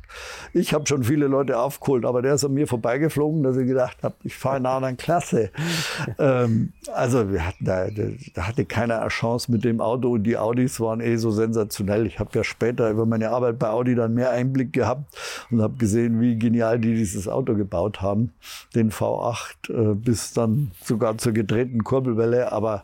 Ich 0.54 0.74
habe 0.74 0.88
schon 0.88 1.04
viele 1.04 1.28
Leute 1.28 1.60
aufgeholt, 1.60 2.06
aber 2.06 2.22
der 2.22 2.36
ist 2.36 2.46
an 2.46 2.54
mir 2.54 2.68
vorbeigeflogen, 2.68 3.44
dass 3.44 3.58
ich 3.58 3.68
gedacht 3.68 3.98
habe, 4.02 4.16
ich 4.24 4.36
fahre 4.36 4.58
in 4.58 4.66
einer 4.66 4.76
anderen 4.76 4.98
Klasse. 4.98 5.52
ähm, 6.20 6.74
also 6.94 7.32
wir 7.32 7.46
hatten 7.46 7.66
da, 7.66 7.88
da 8.34 8.48
hatte 8.48 8.66
keiner 8.66 9.02
eine 9.02 9.10
Chance 9.10 9.52
mit 9.52 9.64
dem 9.64 9.82
Auto 9.82 10.14
und 10.14 10.24
die 10.24 10.38
Audis 10.38 10.80
waren 10.80 11.02
eh 11.02 11.18
so 11.18 11.32
sensationell. 11.32 12.06
Ich 12.06 12.20
habe 12.20 12.32
ja 12.34 12.44
später 12.44 12.90
über 12.90 13.06
meine 13.06 13.30
Arbeit 13.30 13.60
bei 13.60 13.70
Audi 13.70 13.96
dann 13.96 14.14
mehr 14.14 14.32
Einblick 14.32 14.74
gehabt 14.74 15.04
und 15.52 15.62
habe 15.62 15.76
gesehen, 15.78 16.22
wie 16.22 16.29
genial 16.38 16.80
die 16.80 16.96
dieses 16.96 17.28
Auto 17.28 17.56
gebaut 17.56 18.02
haben, 18.02 18.32
den 18.76 18.92
V8, 18.92 19.92
äh, 19.92 19.96
bis 19.96 20.34
dann 20.34 20.72
sogar 20.84 21.18
zur 21.18 21.34
gedrehten 21.34 21.84
Kurbelwelle, 21.84 22.52
aber 22.52 22.84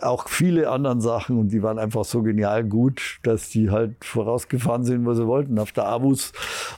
auch 0.00 0.28
viele 0.28 0.70
anderen 0.70 1.00
Sachen 1.00 1.38
und 1.38 1.48
die 1.48 1.62
waren 1.62 1.78
einfach 1.78 2.04
so 2.04 2.22
genial 2.22 2.64
gut, 2.64 3.18
dass 3.22 3.50
die 3.50 3.70
halt 3.70 4.04
vorausgefahren 4.04 4.84
sind, 4.84 5.04
wo 5.04 5.14
sie 5.14 5.26
wollten. 5.26 5.58
Auf 5.58 5.72
der 5.72 5.86
Abus 5.86 6.32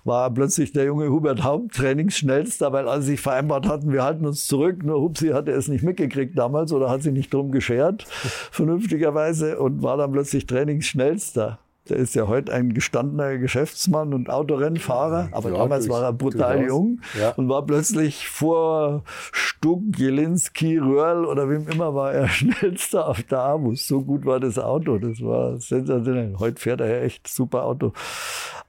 war 0.04 0.30
plötzlich 0.30 0.72
der 0.72 0.84
junge 0.84 1.10
Hubert 1.10 1.44
Haupt 1.44 1.74
Trainingsschnellster, 1.74 2.72
weil 2.72 2.88
alle 2.88 3.02
sich 3.02 3.20
vereinbart 3.20 3.68
hatten, 3.68 3.92
wir 3.92 4.02
halten 4.02 4.26
uns 4.26 4.46
zurück. 4.46 4.82
Nur 4.82 5.00
Hupsi 5.00 5.28
hatte 5.28 5.52
es 5.52 5.68
nicht 5.68 5.84
mitgekriegt 5.84 6.36
damals 6.36 6.72
oder 6.72 6.90
hat 6.90 7.02
sich 7.02 7.12
nicht 7.12 7.32
drum 7.32 7.52
geschert, 7.52 8.02
vernünftigerweise, 8.50 9.58
und 9.58 9.82
war 9.82 9.96
dann 9.96 10.12
plötzlich 10.12 10.46
Trainingsschnellster. 10.46 11.58
Der 11.88 11.98
ist 11.98 12.14
ja 12.14 12.28
heute 12.28 12.50
ein 12.50 12.72
gestandener 12.72 13.36
Geschäftsmann 13.36 14.14
und 14.14 14.30
Autorennfahrer, 14.30 15.28
aber 15.32 15.50
ja, 15.50 15.58
damals 15.58 15.86
war 15.90 16.02
er 16.02 16.14
brutal 16.14 16.64
jung 16.64 17.00
ja. 17.18 17.30
und 17.32 17.50
war 17.50 17.66
plötzlich 17.66 18.26
vor 18.26 19.02
Stuck, 19.32 19.82
Jelinski, 19.94 20.78
Röhrl 20.78 21.26
oder 21.26 21.50
wem 21.50 21.68
immer 21.68 21.94
war 21.94 22.12
er 22.12 22.28
schnellster 22.28 23.06
auf 23.06 23.22
der 23.24 23.40
Abus. 23.40 23.86
So 23.86 24.00
gut 24.00 24.24
war 24.24 24.40
das 24.40 24.58
Auto, 24.58 24.96
das 24.96 25.20
war 25.20 25.58
sensationell. 25.58 26.36
Heute 26.38 26.58
fährt 26.58 26.80
er 26.80 26.88
ja 26.88 27.02
echt 27.02 27.28
super 27.28 27.64
Auto. 27.64 27.92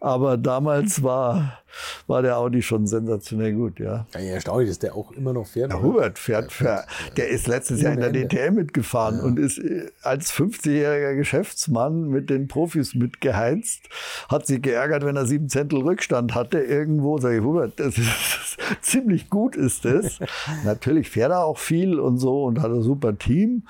Aber 0.01 0.35
damals 0.35 1.01
war 1.01 1.59
war 2.07 2.21
der 2.21 2.37
Audi 2.37 2.61
schon 2.61 2.87
sensationell 2.87 3.53
gut, 3.53 3.79
ja. 3.79 4.05
ja 4.13 4.19
erstaunlich, 4.19 4.69
dass 4.69 4.79
der 4.79 4.95
auch 4.95 5.11
immer 5.11 5.33
noch 5.33 5.47
fährt. 5.47 5.71
Ja, 5.71 5.81
Hubert 5.81 6.19
fährt, 6.19 6.51
fährt, 6.51 6.85
der 7.17 7.29
ist 7.29 7.47
letztes 7.47 7.81
Jahr 7.81 7.93
in 7.93 7.99
der 7.99 8.11
DTM 8.11 8.55
mitgefahren 8.55 9.17
ja. 9.17 9.23
und 9.23 9.39
ist 9.39 9.57
äh, 9.57 9.91
als 10.01 10.31
50-jähriger 10.33 11.15
Geschäftsmann 11.15 12.09
mit 12.09 12.29
den 12.29 12.47
Profis 12.47 12.95
mitgeheizt, 12.95 13.89
hat 14.29 14.45
sich 14.45 14.61
geärgert, 14.61 15.05
wenn 15.05 15.15
er 15.15 15.25
sieben 15.25 15.49
Zentel 15.49 15.81
Rückstand 15.81 16.35
hatte 16.35 16.59
irgendwo. 16.59 17.17
Sag 17.17 17.33
ich, 17.33 17.41
Hubert, 17.41 17.79
das 17.79 17.97
ist 17.97 18.57
ziemlich 18.81 19.29
gut 19.29 19.55
ist 19.55 19.85
das. 19.85 20.19
Natürlich 20.63 21.09
fährt 21.09 21.31
er 21.31 21.45
auch 21.45 21.57
viel 21.57 21.99
und 21.99 22.17
so 22.17 22.43
und 22.43 22.61
hat 22.61 22.71
ein 22.71 22.81
super 22.81 23.17
Team. 23.17 23.63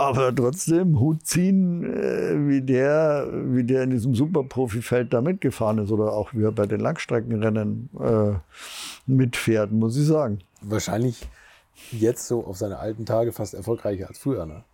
Aber 0.00 0.34
trotzdem 0.34 0.98
Hut 0.98 1.26
ziehen, 1.26 1.84
äh, 1.84 2.48
wie 2.48 2.62
der, 2.62 3.28
wie 3.30 3.64
der 3.64 3.82
in 3.82 3.90
diesem 3.90 4.14
Superprofifeld 4.14 5.12
da 5.12 5.20
mitgefahren 5.20 5.76
ist 5.76 5.90
oder 5.90 6.14
auch 6.14 6.32
wie 6.32 6.42
er 6.42 6.52
bei 6.52 6.64
den 6.64 6.80
Langstreckenrennen 6.80 7.90
äh, 8.00 8.32
mitfährt, 9.04 9.72
muss 9.72 9.98
ich 9.98 10.06
sagen. 10.06 10.38
Wahrscheinlich 10.62 11.28
jetzt 11.90 12.26
so 12.28 12.46
auf 12.46 12.56
seine 12.56 12.78
alten 12.78 13.04
Tage 13.04 13.32
fast 13.32 13.52
erfolgreicher 13.52 14.08
als 14.08 14.18
früher, 14.18 14.46
ne? 14.46 14.64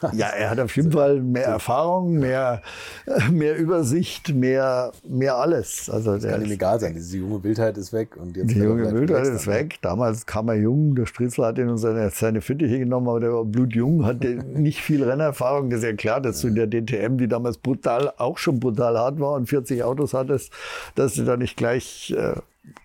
Ja, 0.12 0.28
er 0.28 0.50
hat 0.50 0.60
auf 0.60 0.74
jeden 0.76 0.92
Fall 0.92 1.20
mehr 1.20 1.46
Erfahrung, 1.46 2.18
mehr, 2.18 2.62
mehr 3.30 3.56
Übersicht, 3.56 4.34
mehr, 4.34 4.92
mehr 5.06 5.36
alles. 5.36 5.90
Also 5.90 6.14
das 6.14 6.24
kann 6.24 6.44
ihm 6.44 6.50
egal 6.50 6.78
sein. 6.80 6.94
Diese 6.94 7.18
junge 7.18 7.42
Wildheit 7.42 7.76
ist 7.78 7.92
weg. 7.92 8.16
Und 8.16 8.36
jetzt 8.36 8.54
die 8.54 8.58
junge 8.58 8.92
Wildheit 8.92 9.26
ist 9.26 9.46
weg. 9.46 9.78
Damals 9.82 10.26
kam 10.26 10.48
er 10.48 10.54
jung. 10.54 10.94
Der 10.94 11.06
Stritzler 11.06 11.48
hat 11.48 11.58
ihn 11.58 11.68
und 11.68 11.78
seine, 11.78 12.10
seine 12.10 12.40
Fittiche 12.40 12.78
genommen, 12.78 13.08
aber 13.08 13.20
der 13.20 13.32
war 13.32 13.44
blutjung, 13.44 14.04
hatte 14.04 14.28
nicht 14.54 14.80
viel 14.80 15.02
Rennerfahrung. 15.02 15.70
Das 15.70 15.80
ist 15.80 15.84
ja 15.84 15.92
klar, 15.94 16.20
dass 16.20 16.40
du 16.40 16.48
in 16.48 16.54
der 16.54 16.68
DTM, 16.68 17.18
die 17.18 17.28
damals 17.28 17.58
brutal, 17.58 18.12
auch 18.16 18.38
schon 18.38 18.60
brutal 18.60 18.96
hart 18.98 19.18
war 19.20 19.32
und 19.32 19.46
40 19.46 19.82
Autos 19.82 20.14
hattest, 20.14 20.52
dass 20.94 21.14
du 21.14 21.24
da 21.24 21.36
nicht 21.36 21.56
gleich 21.56 22.14
äh, 22.16 22.34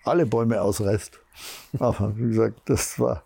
alle 0.04 0.26
Bäume 0.26 0.60
ausreißt. 0.60 1.20
Aber 1.78 2.12
wie 2.16 2.28
gesagt, 2.28 2.60
das 2.66 2.98
war. 2.98 3.24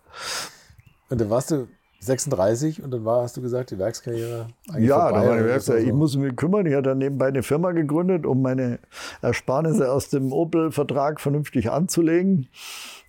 Und 1.09 1.21
dann 1.21 1.29
warst 1.29 1.51
du 1.51 1.67
36 2.01 2.81
und 2.81 2.91
dann 2.91 3.03
war, 3.03 3.23
hast 3.23 3.35
du 3.35 3.41
gesagt, 3.41 3.71
die 3.71 3.77
Werkskarriere 3.77 4.47
Ja, 4.77 5.11
da 5.11 5.27
war 5.27 5.37
die 5.37 5.45
Werkskarriere. 5.45 5.83
So. 5.83 5.89
Ich 5.89 5.93
muss 5.93 6.15
mich 6.15 6.35
kümmern. 6.35 6.65
Ich 6.65 6.73
hatte 6.73 6.89
dann 6.89 6.97
nebenbei 6.99 7.27
eine 7.27 7.43
Firma 7.43 7.71
gegründet, 7.71 8.25
um 8.25 8.41
meine 8.41 8.79
Ersparnisse 9.21 9.91
aus 9.91 10.09
dem 10.09 10.31
Opel-Vertrag 10.31 11.19
vernünftig 11.19 11.69
anzulegen. 11.69 12.47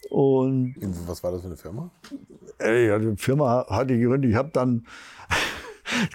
Und 0.08 0.74
was 1.06 1.22
war 1.22 1.32
das 1.32 1.42
für 1.42 1.46
eine 1.46 1.56
Firma? 1.56 1.90
Ja, 2.60 2.98
die 2.98 3.16
Firma 3.16 3.66
hatte 3.68 3.94
ich 3.94 4.00
gegründet. 4.00 4.30
Ich 4.30 4.36
habe 4.36 4.50
dann 4.52 4.84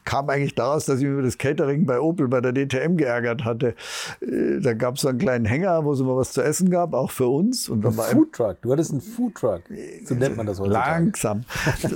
kam 0.04 0.30
eigentlich 0.30 0.56
daraus, 0.56 0.86
dass 0.86 1.00
ich 1.00 1.04
mich 1.04 1.14
über 1.14 1.22
das 1.22 1.38
Catering 1.38 1.86
bei 1.86 2.00
Opel 2.00 2.28
bei 2.28 2.42
der 2.42 2.54
DTM 2.54 2.98
geärgert 2.98 3.46
hatte. 3.46 3.76
Äh, 4.22 4.60
da 4.62 4.74
gab 4.74 4.96
es 4.96 5.02
so 5.02 5.08
einen 5.08 5.20
kleinen 5.20 5.46
Hänger, 5.46 5.84
wo 5.86 5.94
es 5.94 6.00
immer 6.00 6.16
was 6.16 6.32
zu 6.32 6.42
essen 6.42 6.70
gab, 6.70 6.94
auch 6.94 7.12
für 7.12 7.28
uns. 7.28 7.70
Und 7.70 7.86
ein 7.86 7.92
Foodtruck. 7.92 8.62
Du 8.62 8.72
hattest 8.72 8.92
einen 8.92 9.02
Foodtruck. 9.02 9.62
So 10.06 10.16
nennt 10.16 10.38
man 10.38 10.46
das 10.46 10.60
heute. 10.60 10.72
Langsam. 10.72 11.44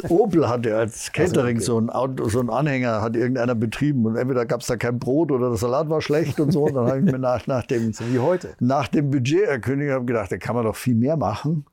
Opel 0.10 0.48
hatte 0.48 0.76
als 0.76 1.12
Catering 1.12 1.58
also 1.58 1.78
okay. 1.78 1.80
so, 1.80 1.80
ein 1.80 1.90
Auto, 1.90 2.30
so 2.30 2.40
einen 2.40 2.50
Anhänger, 2.50 3.02
hat 3.02 3.16
irgendeiner 3.16 3.56
betrieben. 3.56 4.06
Und 4.06 4.16
entweder 4.16 4.46
gab 4.46 4.62
es 4.62 4.68
da 4.68 4.78
kein 4.78 5.00
Brot 5.00 5.32
oder 5.32 5.50
der 5.50 5.58
Salat 5.58 5.90
war 5.90 6.02
schlecht 6.02 6.40
und 6.40 6.52
so. 6.52 6.64
Und 6.64 6.76
dann 6.76 6.88
habe 6.88 7.00
ich 7.00 7.06
mir 7.06 7.20
nach, 7.20 7.48
nach 7.48 7.66
dem, 7.66 7.94
so 7.94 8.04
wie 8.12 8.20
heute. 8.20 8.50
nach 8.60 8.88
dem 8.88 9.10
Budget 9.10 9.44
erkündigt, 9.44 9.90
gedacht, 10.06 10.32
da 10.32 10.38
kann 10.38 10.56
man 10.56 10.66
doch 10.66 10.76
viel 10.76 10.96
mehr 10.96 11.18
machen. 11.18 11.66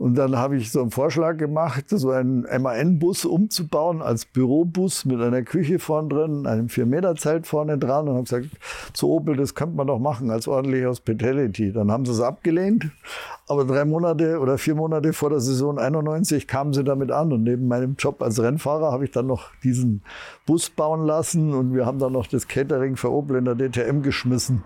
Und 0.00 0.14
dann 0.14 0.34
habe 0.38 0.56
ich 0.56 0.72
so 0.72 0.80
einen 0.80 0.90
Vorschlag 0.90 1.36
gemacht, 1.36 1.84
so 1.90 2.10
einen 2.10 2.46
MAN-Bus 2.62 3.26
umzubauen 3.26 4.00
als 4.00 4.24
Bürobus 4.24 5.04
mit 5.04 5.20
einer 5.20 5.42
Küche 5.42 5.78
vorne 5.78 6.08
drin, 6.08 6.46
einem 6.46 6.68
4-Meter-Zelt 6.68 7.46
vorne 7.46 7.76
dran 7.76 8.08
und 8.08 8.14
habe 8.14 8.22
gesagt, 8.22 8.46
zu 8.94 9.10
Opel, 9.10 9.36
das 9.36 9.54
könnte 9.54 9.76
man 9.76 9.88
doch 9.88 9.98
machen 9.98 10.30
als 10.30 10.48
ordentliche 10.48 10.88
Hospitality. 10.88 11.70
Dann 11.74 11.92
haben 11.92 12.06
sie 12.06 12.12
es 12.12 12.22
abgelehnt, 12.22 12.90
aber 13.50 13.64
drei 13.64 13.84
Monate 13.84 14.38
oder 14.38 14.58
vier 14.58 14.76
Monate 14.76 15.12
vor 15.12 15.28
der 15.28 15.40
Saison 15.40 15.76
91 15.76 16.46
kamen 16.46 16.72
sie 16.72 16.84
damit 16.84 17.10
an 17.10 17.32
und 17.32 17.42
neben 17.42 17.66
meinem 17.66 17.96
Job 17.98 18.22
als 18.22 18.40
Rennfahrer 18.40 18.92
habe 18.92 19.04
ich 19.04 19.10
dann 19.10 19.26
noch 19.26 19.50
diesen 19.64 20.02
Bus 20.46 20.70
bauen 20.70 21.04
lassen 21.04 21.52
und 21.52 21.74
wir 21.74 21.84
haben 21.84 21.98
dann 21.98 22.12
noch 22.12 22.28
das 22.28 22.46
Catering 22.46 22.94
für 22.94 23.10
Opel 23.10 23.38
in 23.38 23.46
der 23.46 23.56
DTM 23.56 24.02
geschmissen. 24.02 24.62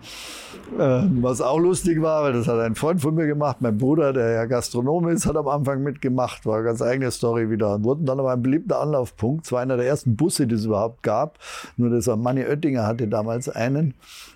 Äh, 0.78 1.02
was 1.22 1.40
auch 1.40 1.58
lustig 1.58 2.02
war, 2.02 2.24
weil 2.24 2.34
das 2.34 2.46
hat 2.46 2.58
ein 2.58 2.74
Freund 2.74 3.00
von 3.00 3.14
mir 3.14 3.26
gemacht, 3.26 3.58
mein 3.60 3.78
Bruder, 3.78 4.12
der 4.12 4.32
ja 4.32 4.44
Gastronom 4.44 5.08
ist, 5.08 5.24
hat 5.24 5.36
am 5.36 5.48
Anfang 5.48 5.82
mitgemacht, 5.82 6.44
war 6.44 6.56
eine 6.56 6.64
ganz 6.64 6.82
eigene 6.82 7.10
Story 7.10 7.48
wieder. 7.50 7.82
Wurden 7.84 8.04
dann 8.04 8.20
aber 8.20 8.32
ein 8.32 8.42
beliebter 8.42 8.80
Anlaufpunkt, 8.80 9.46
zwar 9.46 9.60
einer 9.60 9.78
der 9.78 9.86
ersten 9.86 10.16
Busse, 10.16 10.46
die 10.46 10.56
es 10.56 10.66
überhaupt 10.66 11.02
gab, 11.02 11.38
nur 11.78 11.88
dieser 11.88 12.16
Manni 12.16 12.44
Oettinger 12.44 12.86
hatte 12.86 13.08
damals 13.08 13.48
einen. 13.48 13.94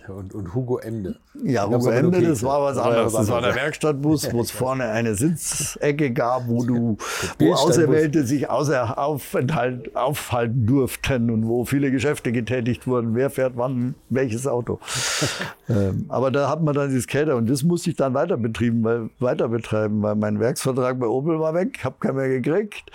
Und, 0.09 0.35
und 0.35 0.55
Hugo 0.55 0.79
Ende. 0.79 1.17
Ja, 1.43 1.67
Hugo 1.67 1.91
Ende, 1.91 2.21
das 2.23 2.43
war 2.43 2.63
was 2.63 2.79
anderes. 2.79 3.13
Das 3.13 3.29
war 3.29 3.41
der 3.41 3.55
Werkstattbus, 3.55 4.33
wo 4.33 4.41
es 4.41 4.51
vorne 4.59 4.85
eine 4.85 5.15
Sitzecke 5.15 6.13
gab, 6.13 6.49
wo 6.49 6.65
du, 6.65 6.97
wo 7.39 7.53
Auserwählte 7.55 8.27
sich 8.27 8.49
außer 8.49 8.99
Aufenthalt, 8.99 9.95
aufhalten 9.95 10.67
durften 10.67 11.31
und 11.31 11.47
wo 11.47 11.65
viele 11.65 11.91
Geschäfte 11.91 12.33
getätigt 12.33 12.87
wurden. 12.87 13.15
Wer 13.15 13.31
fährt 13.31 13.57
wann 13.57 13.95
welches 14.09 14.47
Auto? 14.47 14.79
ähm, 15.69 16.07
aber 16.09 16.31
da 16.31 16.49
hat 16.49 16.63
man 16.63 16.75
dann 16.75 16.89
dieses 16.89 17.05
Skater 17.05 17.37
und 17.37 17.49
das 17.49 17.63
musste 17.63 17.91
ich 17.91 17.97
dann 17.97 18.15
weiter 18.15 18.37
betrieben, 18.37 18.83
weil, 18.85 19.11
weiter 19.19 19.49
betreiben, 19.49 20.03
weil 20.03 20.15
mein 20.15 20.41
Werksvertrag 20.41 20.99
bei 20.99 21.07
Opel 21.07 21.39
war 21.41 21.55
weg, 21.55 21.85
habe 21.85 21.97
keinen 22.01 22.17
mehr 22.17 22.29
gekriegt 22.29 22.91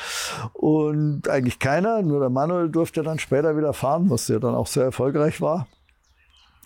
und 0.54 1.30
eigentlich 1.30 1.60
keiner, 1.60 2.02
nur 2.02 2.20
der 2.20 2.30
Manuel 2.30 2.70
durfte 2.70 3.04
dann 3.04 3.20
später 3.20 3.56
wieder 3.58 3.74
fahren, 3.74 4.10
was 4.10 4.28
ja 4.28 4.40
dann 4.40 4.56
auch 4.56 4.68
sehr 4.68 4.84
erfolgreich 4.84 5.42
war. 5.42 5.68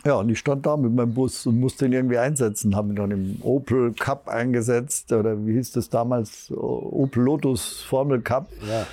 Ja, 0.05 0.15
und 0.15 0.29
ich 0.29 0.39
stand 0.39 0.65
da 0.65 0.77
mit 0.77 0.93
meinem 0.93 1.13
Bus 1.13 1.45
und 1.47 1.59
musste 1.59 1.85
ihn 1.85 1.93
irgendwie 1.93 2.17
einsetzen. 2.17 2.75
Habe 2.75 2.89
ihn 2.89 2.95
dann 2.95 3.11
im 3.11 3.37
Opel 3.41 3.93
Cup 3.93 4.27
eingesetzt 4.27 5.11
oder 5.11 5.45
wie 5.45 5.53
hieß 5.53 5.71
das 5.71 5.89
damals? 5.89 6.51
Opel 6.51 7.23
Lotus 7.23 7.81
Formel 7.81 8.21
Cup. 8.21 8.47
Ja. 8.69 8.85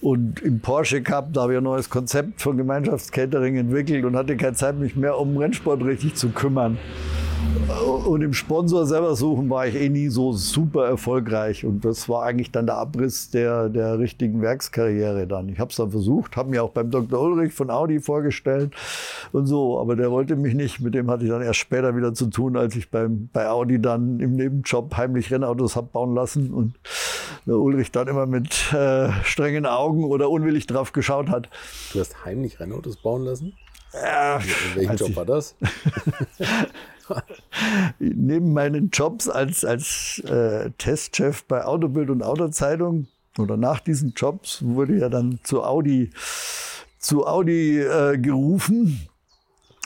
Und 0.00 0.40
im 0.42 0.60
Porsche 0.60 1.02
Cup, 1.02 1.32
da 1.32 1.42
habe 1.42 1.54
ich 1.54 1.58
ein 1.58 1.64
neues 1.64 1.90
Konzept 1.90 2.40
von 2.40 2.56
Gemeinschaftscatering 2.56 3.56
entwickelt 3.56 4.04
und 4.04 4.16
hatte 4.16 4.36
keine 4.36 4.54
Zeit, 4.54 4.76
mich 4.76 4.96
mehr 4.96 5.18
um 5.18 5.36
Rennsport 5.36 5.82
richtig 5.82 6.14
zu 6.14 6.28
kümmern. 6.30 6.78
Und 8.06 8.22
im 8.22 8.32
Sponsor 8.32 8.86
selber 8.86 9.14
suchen 9.14 9.48
war 9.48 9.66
ich 9.66 9.74
eh 9.76 9.88
nie 9.88 10.08
so 10.08 10.32
super 10.32 10.86
erfolgreich. 10.86 11.64
Und 11.64 11.84
das 11.84 12.08
war 12.08 12.24
eigentlich 12.24 12.50
dann 12.50 12.66
der 12.66 12.76
Abriss 12.76 13.30
der, 13.30 13.68
der 13.68 13.98
richtigen 13.98 14.42
Werkskarriere 14.42 15.26
dann. 15.26 15.48
Ich 15.48 15.58
habe 15.58 15.70
es 15.70 15.76
dann 15.76 15.90
versucht, 15.90 16.36
habe 16.36 16.50
mir 16.50 16.62
auch 16.64 16.70
beim 16.70 16.90
Dr. 16.90 17.20
Ulrich 17.20 17.52
von 17.52 17.70
Audi 17.70 18.00
vorgestellt 18.00 18.72
und 19.32 19.46
so. 19.46 19.78
Aber 19.78 19.94
der 19.96 20.10
wollte 20.10 20.34
mich 20.36 20.54
nicht. 20.54 20.80
Mit 20.80 20.94
dem 20.94 21.10
hatte 21.10 21.24
ich 21.24 21.30
dann 21.30 21.42
erst 21.42 21.60
später 21.60 21.96
wieder 21.96 22.12
zu 22.14 22.26
tun, 22.26 22.56
als 22.56 22.74
ich 22.74 22.90
beim, 22.90 23.28
bei 23.32 23.48
Audi 23.48 23.80
dann 23.80 24.18
im 24.20 24.34
Nebenjob 24.34 24.96
heimlich 24.96 25.30
Rennautos 25.30 25.76
habe 25.76 25.88
bauen 25.92 26.14
lassen. 26.14 26.52
Und 26.52 26.74
der 27.46 27.56
Ulrich 27.56 27.92
dann 27.92 28.08
immer 28.08 28.26
mit 28.26 28.72
äh, 28.72 29.10
strengen 29.22 29.66
Augen 29.66 30.04
oder 30.04 30.30
unwillig 30.30 30.66
drauf 30.66 30.92
geschaut 30.92 31.28
hat. 31.28 31.48
Du 31.92 32.00
hast 32.00 32.24
heimlich 32.24 32.58
Rennautos 32.58 32.96
bauen 32.96 33.22
lassen? 33.24 33.52
Ja, 33.92 34.40
als 34.88 35.00
Job 35.00 35.10
ich- 35.10 35.16
war 35.16 35.24
das? 35.26 35.54
neben 37.98 38.52
meinen 38.52 38.90
Jobs 38.90 39.28
als, 39.28 39.64
als 39.64 40.22
äh, 40.26 40.70
Testchef 40.78 41.44
bei 41.44 41.64
Autobild 41.64 42.10
und 42.10 42.22
Autozeitung 42.22 43.06
oder 43.38 43.56
nach 43.56 43.80
diesen 43.80 44.12
Jobs 44.16 44.62
wurde 44.64 44.98
ja 44.98 45.08
dann 45.08 45.38
zu 45.42 45.62
Audi, 45.62 46.10
zu 46.98 47.26
Audi 47.26 47.78
äh, 47.80 48.18
gerufen. 48.18 49.08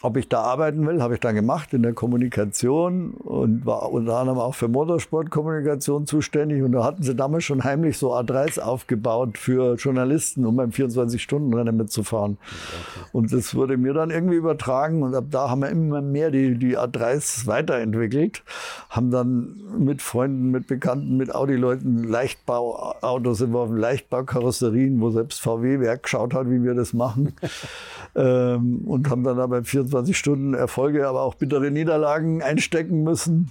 Ob 0.05 0.18
ich 0.18 0.28
da 0.28 0.43
arbeiten 0.43 0.86
will, 0.86 1.01
habe 1.01 1.14
ich 1.14 1.20
dann 1.20 1.35
gemacht 1.35 1.72
in 1.72 1.82
der 1.82 1.94
Kommunikation 1.94 3.12
und 3.12 3.64
war 3.64 3.90
unter 3.90 4.18
anderem 4.18 4.39
auch 4.39 4.55
für 4.55 4.68
Motorsportkommunikation 4.68 6.05
zuständig. 6.05 6.62
Und 6.62 6.72
da 6.72 6.85
hatten 6.85 7.02
sie 7.02 7.14
damals 7.14 7.44
schon 7.44 7.64
heimlich 7.64 7.97
so 7.97 8.14
A3s 8.14 8.60
aufgebaut 8.60 9.39
für 9.39 9.76
Journalisten, 9.76 10.44
um 10.44 10.56
beim 10.56 10.68
24-Stunden-Rennen 10.68 11.74
mitzufahren. 11.74 12.36
Und 13.12 13.32
das 13.32 13.55
wurde 13.55 13.78
mir 13.78 13.94
dann 13.94 14.10
irgendwie 14.10 14.36
übertragen 14.36 15.02
und 15.02 15.14
ab 15.14 15.24
da 15.31 15.48
haben 15.48 15.62
wir 15.62 15.70
immer 15.70 16.02
mehr 16.02 16.31
die, 16.31 16.59
die 16.59 16.76
A3s 16.76 17.47
weiterentwickelt, 17.47 18.43
haben 18.90 19.10
dann 19.10 19.56
mit 19.78 20.02
Freunden, 20.02 20.51
mit 20.51 20.66
Bekannten, 20.66 21.16
mit 21.16 21.35
Audi-Leuten 21.35 22.05
Leichtbauautos 22.05 23.40
entworfen, 23.40 23.78
Leichtbaukarosserien, 23.78 25.01
wo 25.01 25.09
selbst 25.10 25.40
VW 25.40 25.81
Werk 25.81 26.02
geschaut 26.02 26.35
hat, 26.35 26.51
wie 26.51 26.62
wir 26.62 26.74
das 26.74 26.93
machen. 26.93 27.32
ähm, 28.14 28.82
und 28.85 29.09
haben 29.09 29.24
dann 29.24 29.39
aber 29.39 29.64
24 29.64 29.94
Stunden 30.15 30.55
Erfolge, 30.55 31.09
aber 31.09 31.23
auch 31.23 31.35
bittere 31.35 31.71
Niederlagen 31.71 32.43
einstecken 32.43 33.03
müssen. 33.03 33.51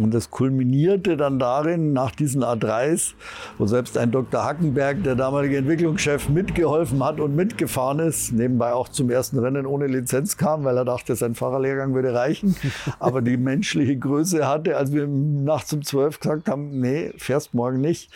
Und 0.00 0.12
das 0.12 0.30
kulminierte 0.32 1.16
dann 1.16 1.38
darin, 1.38 1.92
nach 1.92 2.10
diesen 2.10 2.42
A3s, 2.42 3.14
wo 3.58 3.66
selbst 3.66 3.96
ein 3.96 4.10
Dr. 4.10 4.44
Hackenberg, 4.44 5.04
der 5.04 5.14
damalige 5.14 5.56
Entwicklungschef, 5.56 6.28
mitgeholfen 6.28 7.04
hat 7.04 7.20
und 7.20 7.36
mitgefahren 7.36 8.00
ist, 8.00 8.32
nebenbei 8.32 8.72
auch 8.72 8.88
zum 8.88 9.08
ersten 9.08 9.38
Rennen 9.38 9.66
ohne 9.66 9.86
Lizenz 9.86 10.36
kam, 10.36 10.64
weil 10.64 10.76
er 10.76 10.84
dachte, 10.84 11.14
sein 11.14 11.36
Fahrerlehrgang 11.36 11.94
würde 11.94 12.12
reichen, 12.12 12.56
aber 12.98 13.22
die 13.22 13.36
menschliche 13.36 13.96
Größe 13.96 14.48
hatte, 14.48 14.76
als 14.76 14.92
wir 14.92 15.06
nachts 15.06 15.72
um 15.72 15.82
zwölf 15.82 16.18
gesagt 16.18 16.48
haben, 16.48 16.80
nee, 16.80 17.12
fährst 17.16 17.54
morgen 17.54 17.80
nicht, 17.80 18.10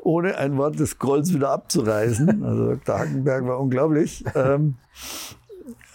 ohne 0.00 0.36
ein 0.36 0.58
Wort 0.58 0.78
des 0.78 0.98
Grolls 0.98 1.32
wieder 1.32 1.50
abzureißen. 1.50 2.44
Also 2.44 2.74
Dr. 2.74 2.98
Hackenberg 2.98 3.46
war 3.46 3.60
unglaublich. 3.60 4.24
Ähm, 4.34 4.74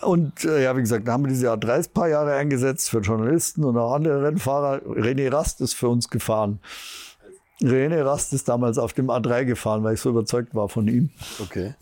und 0.02 0.46
äh, 0.46 0.64
ja, 0.64 0.76
wie 0.76 0.82
gesagt, 0.82 1.08
da 1.08 1.14
haben 1.14 1.24
wir 1.24 1.30
diese 1.30 1.52
A3s 1.52 1.92
paar 1.92 2.08
Jahre 2.08 2.34
eingesetzt 2.34 2.90
für 2.90 3.00
Journalisten 3.00 3.64
und 3.64 3.78
auch 3.78 3.94
andere 3.94 4.24
Rennfahrer. 4.24 4.82
René 4.86 5.32
Rast 5.32 5.62
ist 5.62 5.74
für 5.74 5.90
uns 5.90 6.10
gefahren. 6.10 6.60
René 7.62 8.06
Rast 8.06 8.34
ist 8.34 8.48
damals 8.48 8.78
auf 8.78 8.94
dem 8.94 9.10
A3 9.10 9.46
gefahren, 9.46 9.84
weil 9.84 9.96
ich 9.96 10.02
so 10.02 10.10
überzeugt 10.10 10.56
war 10.56 10.70
von 10.70 10.88
ihm. 10.88 11.10
Okay. 11.42 11.76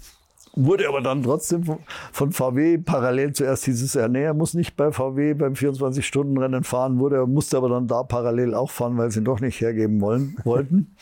Wurde 0.59 0.88
aber 0.89 1.01
dann 1.01 1.21
trotzdem 1.21 1.63
von- 2.11 2.31
VW 2.31 2.79
parallel 2.79 3.34
zuerst 3.34 3.65
hieß 3.65 3.84
es, 3.84 3.93
ja, 3.93 4.07
nee, 4.07 4.23
er 4.23 4.34
muss 4.34 4.53
nicht 4.55 4.75
bei 4.75 4.91
VW 4.91 5.34
beim 5.35 5.53
24-Stunden-Rennen 5.53 6.63
fahren, 6.63 6.97
wurde, 6.99 7.17
er 7.17 7.27
musste 7.27 7.57
aber 7.57 7.69
dann 7.69 7.88
da 7.88 8.01
parallel 8.03 8.53
auch 8.55 8.71
fahren, 8.71 8.97
weil 8.97 9.11
sie 9.11 9.19
ihn 9.19 9.25
doch 9.25 9.39
nicht 9.39 9.61
hergeben 9.61 10.01
wollen, 10.01 10.35
wollten. 10.43 10.95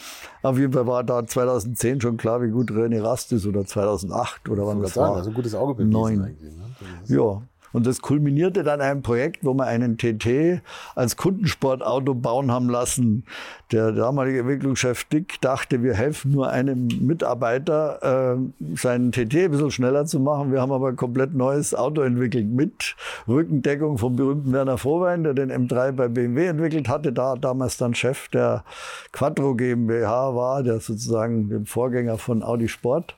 Auf 0.44 0.58
jeden 0.58 0.74
Fall 0.74 0.88
war 0.88 1.04
da 1.04 1.26
2010 1.26 2.02
schon 2.02 2.18
klar, 2.18 2.42
wie 2.42 2.50
gut 2.50 2.70
René 2.72 3.02
Rast 3.02 3.32
ist 3.32 3.46
oder 3.46 3.66
2008 3.66 4.50
oder 4.50 4.68
wann 4.68 4.82
das 4.82 4.98
war. 4.98 5.16
also 5.16 5.30
ein 5.30 5.36
gutes 5.36 5.56
Auge 5.56 5.76
bewiesen 5.76 5.92
Neun. 5.94 6.22
eigentlich. 6.22 6.52
Ne? 6.54 7.16
Ja. 7.16 7.42
Und 7.76 7.86
das 7.86 8.02
kulminierte 8.02 8.64
dann 8.64 8.80
einem 8.80 9.02
Projekt, 9.02 9.44
wo 9.44 9.54
wir 9.54 9.66
einen 9.66 9.98
TT 9.98 10.62
als 10.96 11.18
Kundensportauto 11.18 12.14
bauen 12.14 12.50
haben 12.50 12.70
lassen. 12.70 13.26
Der 13.74 13.92
damalige 13.92 14.40
Entwicklungschef 14.40 15.04
Dick 15.04 15.42
dachte, 15.42 15.84
wir 15.84 15.94
helfen 15.94 16.32
nur 16.32 16.50
einem 16.50 16.88
Mitarbeiter, 17.02 18.38
äh, 18.38 18.78
seinen 18.78 19.12
TT 19.12 19.36
ein 19.36 19.52
bisschen 19.52 19.72
schneller 19.72 20.06
zu 20.06 20.22
machen. 20.22 20.54
Wir 20.54 20.62
haben 20.62 20.72
aber 20.72 20.88
ein 20.88 20.96
komplett 20.96 21.34
neues 21.34 21.76
Auto 21.76 22.00
entwickelt 22.00 22.48
mit 22.48 22.96
Rückendeckung 23.28 23.98
vom 23.98 24.16
berühmten 24.16 24.54
Werner 24.54 24.78
Frohwein, 24.78 25.26
der 25.26 25.34
den 25.34 25.52
M3 25.52 25.92
bei 25.92 26.08
BMW 26.08 26.46
entwickelt 26.46 26.88
hatte, 26.88 27.12
da 27.12 27.36
damals 27.36 27.76
dann 27.76 27.94
Chef 27.94 28.30
der 28.30 28.64
Quattro 29.12 29.54
GmbH 29.54 30.34
war, 30.34 30.64
der 30.64 30.80
sozusagen 30.80 31.50
den 31.50 31.66
Vorgänger 31.66 32.18
von 32.20 32.42
Audi 32.42 32.70
Sport 32.70 33.18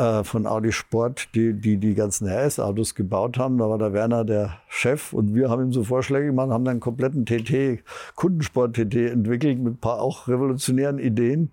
äh, 0.00 0.24
von 0.24 0.46
Audi 0.46 0.72
Sport, 0.72 1.28
die, 1.34 1.52
die 1.52 1.76
die 1.76 1.94
ganzen 1.94 2.26
RS-Autos 2.26 2.94
gebaut 2.94 3.36
haben. 3.36 3.58
Da 3.58 3.68
war 3.68 3.76
der 3.76 3.92
Werner 3.92 4.24
der 4.24 4.58
Chef 4.68 5.12
und 5.12 5.34
wir 5.34 5.50
haben 5.50 5.64
ihm 5.64 5.72
so 5.72 5.84
Vorschläge 5.84 6.26
gemacht, 6.26 6.48
haben 6.50 6.64
dann 6.64 6.72
einen 6.72 6.80
kompletten 6.80 7.26
TT, 7.26 7.84
Kundensport-TT 8.14 8.94
entwickelt 9.10 9.58
mit 9.58 9.74
ein 9.74 9.78
paar 9.78 10.00
auch 10.00 10.26
revolutionären 10.26 10.98
Ideen. 10.98 11.52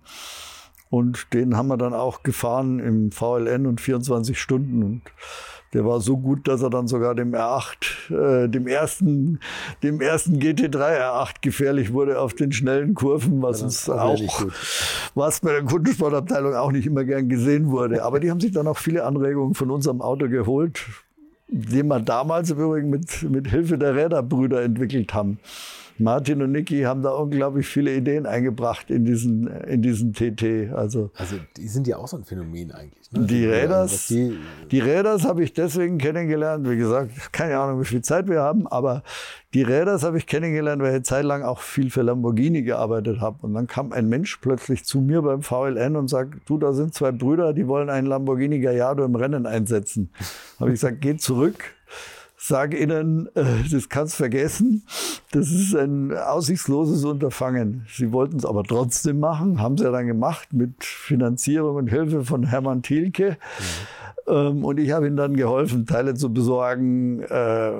Und 0.88 1.34
den 1.34 1.58
haben 1.58 1.68
wir 1.68 1.76
dann 1.76 1.92
auch 1.92 2.22
gefahren 2.22 2.78
im 2.78 3.12
VLN 3.12 3.66
und 3.66 3.82
24 3.82 4.40
Stunden. 4.40 4.82
Und 4.82 5.02
der 5.74 5.84
war 5.84 6.00
so 6.00 6.16
gut, 6.16 6.48
dass 6.48 6.62
er 6.62 6.70
dann 6.70 6.88
sogar 6.88 7.14
dem 7.14 7.34
R8, 7.34 8.44
äh, 8.44 8.48
dem 8.48 8.66
ersten, 8.66 9.40
dem 9.82 10.00
ersten 10.00 10.38
GT3 10.38 10.76
R8 10.76 11.34
gefährlich 11.42 11.92
wurde 11.92 12.20
auf 12.20 12.34
den 12.34 12.52
schnellen 12.52 12.94
Kurven, 12.94 13.42
was 13.42 13.62
uns 13.62 13.88
auch 13.88 14.46
was 15.14 15.40
bei 15.40 15.52
der 15.52 15.64
Kundensportabteilung 15.64 16.54
auch 16.54 16.72
nicht 16.72 16.86
immer 16.86 17.04
gern 17.04 17.28
gesehen 17.28 17.70
wurde. 17.70 18.02
Aber 18.02 18.20
die 18.20 18.30
haben 18.30 18.40
sich 18.40 18.52
dann 18.52 18.66
auch 18.66 18.78
viele 18.78 19.04
Anregungen 19.04 19.54
von 19.54 19.70
unserem 19.70 20.00
Auto 20.00 20.28
geholt, 20.28 20.86
den 21.48 21.88
wir 21.88 22.00
damals 22.00 22.50
im 22.50 22.58
Übrigen 22.58 22.90
mit, 22.90 23.22
mit 23.30 23.48
Hilfe 23.48 23.78
der 23.78 23.94
Räderbrüder 23.94 24.62
entwickelt 24.62 25.12
haben. 25.12 25.38
Martin 25.98 26.42
und 26.42 26.52
Niki 26.52 26.82
haben 26.82 27.02
da 27.02 27.10
unglaublich 27.10 27.66
viele 27.66 27.94
Ideen 27.94 28.26
eingebracht 28.26 28.90
in 28.90 29.04
diesen, 29.04 29.46
in 29.46 29.82
diesen 29.82 30.12
TT. 30.12 30.72
Also 30.72 31.10
Also 31.16 31.36
die 31.56 31.68
sind 31.68 31.86
ja 31.86 31.96
auch 31.96 32.08
so 32.08 32.16
ein 32.16 32.24
Phänomen 32.24 32.72
eigentlich. 32.72 33.10
Ne? 33.12 33.26
die 33.26 33.46
Also, 33.46 33.58
Räders, 33.58 34.06
Die, 34.08 34.36
die 34.70 34.80
Räders 34.80 35.24
habe 35.24 35.42
ich 35.42 35.52
deswegen 35.52 35.98
kennengelernt. 35.98 36.68
Wie 36.68 36.76
gesagt, 36.76 37.32
keine 37.32 37.58
Ahnung, 37.58 37.80
wie 37.80 37.84
viel 37.84 38.02
Zeit 38.02 38.28
wir 38.28 38.40
haben, 38.40 38.66
aber 38.66 39.02
die 39.54 39.62
Räders 39.62 40.02
habe 40.02 40.18
ich 40.18 40.26
kennengelernt, 40.26 40.82
weil 40.82 40.88
ich 40.88 40.94
eine 40.94 41.02
Zeit 41.02 41.24
lang 41.24 41.42
auch 41.42 41.60
viel 41.60 41.90
für 41.90 42.02
Lamborghini 42.02 42.62
gearbeitet 42.62 43.20
habe. 43.20 43.38
Und 43.46 43.54
dann 43.54 43.66
kam 43.66 43.92
ein 43.92 44.08
Mensch 44.08 44.36
plötzlich 44.36 44.84
zu 44.84 45.00
mir 45.00 45.22
beim 45.22 45.42
VLN 45.42 45.96
und 45.96 46.08
sagt, 46.08 46.48
du, 46.48 46.58
da 46.58 46.72
sind 46.72 46.92
zwei 46.92 47.12
Brüder, 47.12 47.54
die 47.54 47.66
wollen 47.66 47.88
einen 47.88 48.06
Lamborghini 48.06 48.60
Gallardo 48.60 49.04
im 49.04 49.14
Rennen 49.14 49.46
einsetzen. 49.46 50.10
habe 50.60 50.70
ich 50.70 50.74
gesagt, 50.74 51.00
geh 51.00 51.16
zurück. 51.16 51.74
Sag 52.48 52.72
ihnen, 52.72 53.28
äh, 53.34 53.44
das 53.70 53.90
kannst 53.90 54.16
vergessen. 54.16 54.82
Das 55.32 55.50
ist 55.50 55.76
ein 55.76 56.16
aussichtsloses 56.16 57.04
Unterfangen. 57.04 57.86
Sie 57.90 58.10
wollten 58.10 58.38
es 58.38 58.46
aber 58.46 58.64
trotzdem 58.64 59.20
machen, 59.20 59.60
haben 59.60 59.76
sie 59.76 59.84
ja 59.84 59.90
dann 59.90 60.06
gemacht 60.06 60.54
mit 60.54 60.82
Finanzierung 60.82 61.76
und 61.76 61.88
Hilfe 61.88 62.24
von 62.24 62.44
Hermann 62.44 62.80
Thielke. 62.80 63.36
Ähm, 64.26 64.64
und 64.64 64.80
ich 64.80 64.92
habe 64.92 65.06
ihnen 65.06 65.16
dann 65.18 65.36
geholfen, 65.36 65.84
Teile 65.84 66.14
zu 66.14 66.32
besorgen, 66.32 67.20
äh, 67.20 67.70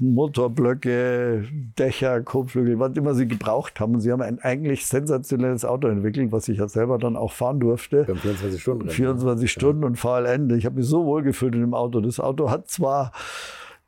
Motorblöcke, 0.00 1.44
Dächer, 1.78 2.20
Kotflügel, 2.22 2.80
was 2.80 2.96
immer 2.96 3.14
sie 3.14 3.28
gebraucht 3.28 3.78
haben. 3.78 3.94
Und 3.94 4.00
sie 4.00 4.10
haben 4.10 4.22
ein 4.22 4.40
eigentlich 4.40 4.88
sensationelles 4.88 5.64
Auto 5.64 5.86
entwickelt, 5.86 6.32
was 6.32 6.48
ich 6.48 6.58
ja 6.58 6.66
selber 6.66 6.98
dann 6.98 7.16
auch 7.16 7.30
fahren 7.30 7.60
durfte. 7.60 8.02
beim 8.02 8.16
24 8.16 8.60
Stunden 8.60 8.90
24 8.90 9.52
Stunden 9.52 9.84
und 9.84 9.96
VLN. 9.96 10.50
Ich 10.50 10.66
habe 10.66 10.74
mich 10.74 10.86
so 10.86 11.04
wohl 11.04 11.22
gefühlt 11.22 11.54
in 11.54 11.60
dem 11.60 11.74
Auto. 11.74 12.00
Das 12.00 12.18
Auto 12.18 12.50
hat 12.50 12.68
zwar 12.68 13.12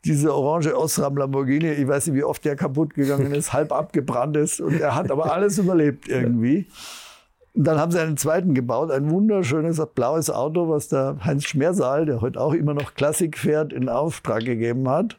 diese 0.05 0.35
orange 0.35 0.77
Osram 0.77 1.17
Lamborghini, 1.17 1.73
ich 1.73 1.87
weiß 1.87 2.07
nicht, 2.07 2.17
wie 2.17 2.25
oft 2.25 2.45
der 2.45 2.57
kaputt 2.57 2.95
gegangen 2.95 3.33
ist, 3.33 3.53
halb 3.53 3.73
abgebrannt 3.73 4.37
ist. 4.37 4.61
Und 4.61 4.81
er 4.81 4.95
hat 4.95 5.11
aber 5.11 5.33
alles 5.33 5.59
überlebt 5.59 6.09
irgendwie. 6.09 6.67
Und 7.55 7.65
dann 7.65 7.79
haben 7.79 7.91
sie 7.91 8.01
einen 8.01 8.17
zweiten 8.17 8.55
gebaut, 8.55 8.91
ein 8.91 9.11
wunderschönes 9.11 9.85
blaues 9.95 10.31
Auto, 10.31 10.69
was 10.69 10.89
der 10.89 11.17
Heinz 11.25 11.45
Schmersaal, 11.45 12.07
der 12.07 12.21
heute 12.21 12.41
auch 12.41 12.53
immer 12.53 12.75
noch 12.75 12.95
Klassik 12.95 13.37
fährt, 13.37 13.73
in 13.73 13.89
Auftrag 13.89 14.45
gegeben 14.45 14.89
hat. 14.89 15.17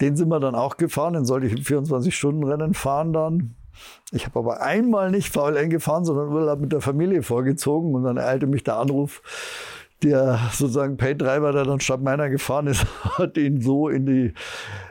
Den 0.00 0.16
sind 0.16 0.28
wir 0.28 0.40
dann 0.40 0.54
auch 0.54 0.76
gefahren, 0.76 1.14
den 1.14 1.24
sollte 1.24 1.46
ich 1.46 1.54
im 1.54 1.60
24-Stunden-Rennen 1.60 2.74
fahren 2.74 3.14
dann. 3.14 3.54
Ich 4.12 4.26
habe 4.26 4.38
aber 4.38 4.60
einmal 4.60 5.10
nicht 5.10 5.32
VLN 5.32 5.70
gefahren, 5.70 6.04
sondern 6.04 6.28
Urlaub 6.28 6.60
mit 6.60 6.72
der 6.72 6.80
Familie 6.80 7.22
vorgezogen 7.22 7.94
und 7.94 8.04
dann 8.04 8.18
eilte 8.18 8.46
mich 8.46 8.62
der 8.64 8.76
Anruf, 8.76 9.22
der 10.02 10.38
sozusagen 10.52 10.96
Pay-Treiber, 10.96 11.52
der 11.52 11.64
dann 11.64 11.80
statt 11.80 12.02
meiner 12.02 12.28
gefahren 12.28 12.66
ist, 12.66 12.86
hat 13.18 13.36
ihn 13.36 13.60
so 13.60 13.88
in 13.88 14.06
die, 14.06 14.34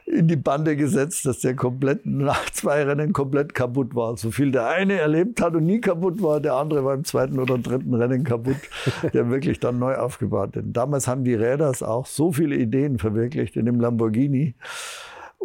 in 0.05 0.27
die 0.27 0.35
Bande 0.35 0.75
gesetzt, 0.75 1.25
dass 1.25 1.39
der 1.39 1.55
komplett 1.55 2.05
nach 2.05 2.49
zwei 2.49 2.83
Rennen 2.83 3.13
komplett 3.13 3.53
kaputt 3.53 3.95
war. 3.95 4.17
So 4.17 4.31
viel 4.31 4.51
der 4.51 4.67
eine 4.67 4.93
erlebt 4.93 5.41
hat 5.41 5.55
und 5.55 5.65
nie 5.65 5.79
kaputt 5.79 6.21
war, 6.21 6.39
der 6.39 6.55
andere 6.55 6.83
war 6.83 6.93
im 6.93 7.03
zweiten 7.03 7.39
oder 7.39 7.57
dritten 7.57 7.93
Rennen 7.93 8.23
kaputt, 8.23 8.57
der 9.13 9.29
wirklich 9.29 9.59
dann 9.59 9.79
neu 9.79 9.95
aufgebaut. 9.95 10.55
Denn 10.55 10.73
damals 10.73 11.07
haben 11.07 11.23
die 11.23 11.35
Räders 11.35 11.83
auch 11.83 12.05
so 12.05 12.31
viele 12.31 12.55
Ideen 12.55 12.97
verwirklicht 12.97 13.55
in 13.55 13.65
dem 13.65 13.79
Lamborghini 13.79 14.55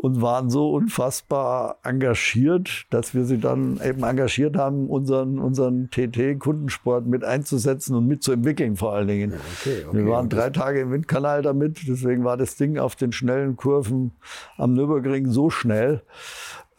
und 0.01 0.22
waren 0.22 0.48
so 0.48 0.70
unfassbar 0.70 1.77
engagiert, 1.82 2.86
dass 2.89 3.14
wir 3.14 3.27
sie 3.27 3.36
dann 3.36 3.78
eben 3.85 4.02
engagiert 4.02 4.56
haben, 4.56 4.89
unseren, 4.89 5.39
unseren 5.39 5.90
TT-Kundensport 5.90 7.06
mit 7.06 7.22
einzusetzen 7.22 7.94
und 7.94 8.06
mitzuentwickeln 8.06 8.77
vor 8.77 8.94
allen 8.94 9.09
Dingen. 9.09 9.35
Okay, 9.60 9.85
okay. 9.86 9.98
Wir 9.98 10.06
waren 10.06 10.31
drei 10.31 10.48
Tage 10.48 10.81
im 10.81 10.90
Windkanal 10.90 11.43
damit, 11.43 11.86
deswegen 11.86 12.24
war 12.24 12.39
das 12.39 12.56
Ding 12.56 12.78
auf 12.78 12.97
den 12.97 13.12
schnellen 13.12 13.56
Kurven 13.56 14.12
am 14.56 14.72
Nürburgring 14.72 15.27
so 15.27 15.51
schnell. 15.51 16.01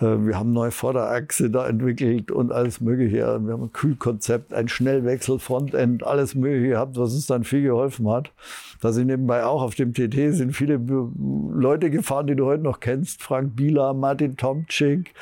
Äh, 0.02 0.26
wir 0.26 0.38
haben 0.38 0.52
neue 0.52 0.72
Vorderachse 0.72 1.49
da 1.49 1.68
entwickelt 1.68 2.32
und 2.32 2.52
alles 2.52 2.82
Mögliche. 2.82 3.18
Wir 3.18 3.53
haben 3.53 3.64
ein 3.64 3.73
Kühlkonzept, 3.73 4.53
ein 4.53 4.68
Schnellwechsel, 4.68 5.40
Frontend, 5.40 6.03
alles 6.03 6.36
Mögliche 6.36 6.69
gehabt, 6.69 6.98
was 6.98 7.14
uns 7.14 7.28
dann 7.28 7.44
viel 7.44 7.61
geholfen 7.64 8.10
hat. 8.10 8.32
Da 8.82 8.91
sind 8.91 9.07
nebenbei 9.07 9.45
auch 9.45 9.61
auf 9.61 9.76
dem 9.76 9.94
TT 9.94 10.34
sind 10.34 10.53
viele 10.53 10.82
Leute 11.53 11.91
gefahren, 11.91 12.28
die 12.28 12.36
du 12.36 12.45
heute 12.45 12.64
noch 12.64 12.80
kennst. 12.80 13.22
Frank 13.22 13.56
Bieler, 13.56 13.94
Martin 13.94 14.38
Tomczyk 14.38 15.14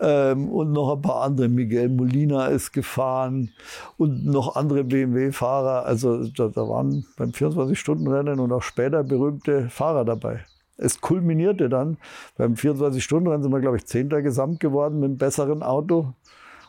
ähm, 0.00 0.48
und 0.48 0.72
noch 0.72 0.94
ein 0.94 1.02
paar 1.02 1.22
andere. 1.22 1.48
Miguel 1.48 1.88
Molina 1.88 2.46
ist 2.46 2.72
gefahren 2.72 3.50
und 3.98 4.24
noch 4.24 4.54
andere 4.54 4.84
BMW-Fahrer. 4.84 5.84
Also 5.84 6.28
da, 6.28 6.48
da 6.48 6.68
waren 6.68 7.04
beim 7.16 7.30
24-Stunden-Rennen 7.30 8.38
und 8.38 8.52
auch 8.52 8.62
später 8.62 9.02
berühmte 9.02 9.68
Fahrer 9.68 10.04
dabei 10.04 10.44
es 10.82 11.00
kulminierte 11.00 11.68
dann. 11.68 11.96
Beim 12.36 12.54
24-Stunden-Rennen 12.54 13.42
sind 13.42 13.52
wir, 13.52 13.60
glaube 13.60 13.76
ich, 13.76 13.86
Zehnter 13.86 14.22
Gesamt 14.22 14.60
geworden 14.60 15.00
mit 15.00 15.08
einem 15.10 15.18
besseren 15.18 15.62
Auto. 15.62 16.14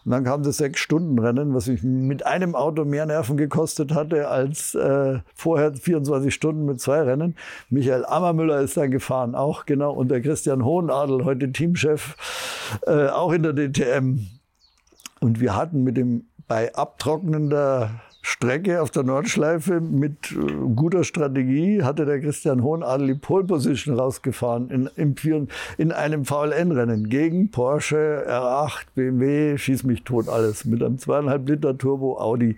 Und 0.06 0.12
dann 0.12 0.26
kam 0.26 0.44
das 0.44 0.58
Sechs-Stunden-Rennen, 0.58 1.54
was 1.54 1.68
mich 1.68 1.82
mit 1.82 2.26
einem 2.26 2.56
Auto 2.56 2.84
mehr 2.84 3.06
Nerven 3.06 3.38
gekostet 3.38 3.94
hatte 3.94 4.28
als 4.28 4.76
äh, 4.76 5.20
vorher 5.34 5.74
24 5.74 6.34
Stunden 6.34 6.66
mit 6.66 6.82
zwei 6.82 7.02
Rennen. 7.02 7.36
Michael 7.70 8.06
Ammermüller 8.06 8.60
ist 8.60 8.76
dann 8.76 8.92
gefahren, 8.92 9.34
auch 9.34 9.66
genau. 9.66 9.94
Und 9.94 10.10
der 10.10 10.22
Christian 10.22 10.66
Hohenadel, 10.66 11.24
heute 11.24 11.52
Teamchef, 11.52 12.18
äh, 12.86 13.08
auch 13.08 13.32
in 13.32 13.44
der 13.44 13.54
DTM. 13.54 14.28
Und 15.22 15.40
wir 15.40 15.56
hatten 15.56 15.84
mit 15.84 15.96
dem 15.96 16.26
bei 16.50 16.76
abtrocknender 16.76 18.02
Strecke 18.26 18.82
auf 18.82 18.90
der 18.90 19.04
Nordschleife 19.04 19.82
mit 19.82 20.32
äh, 20.32 20.36
guter 20.76 21.04
Strategie 21.04 21.84
hatte 21.84 22.06
der 22.06 22.22
Christian 22.22 22.64
Hohenadel 22.64 23.08
die 23.08 23.14
Pole 23.16 23.44
Position 23.44 24.00
rausgefahren 24.00 24.70
in, 24.70 24.90
in, 24.96 25.48
in 25.78 25.92
einem 25.92 26.24
VLN-Rennen 26.24 27.10
gegen 27.10 27.52
Porsche, 27.52 28.26
R8, 28.26 28.86
BMW, 28.96 29.58
schieß 29.58 29.84
mich 29.84 30.04
tot 30.04 30.30
alles 30.30 30.64
mit 30.64 30.82
einem 30.82 30.98
zweieinhalb 30.98 31.50
Liter 31.50 31.78
Turbo 31.78 32.18
Audi. 32.18 32.58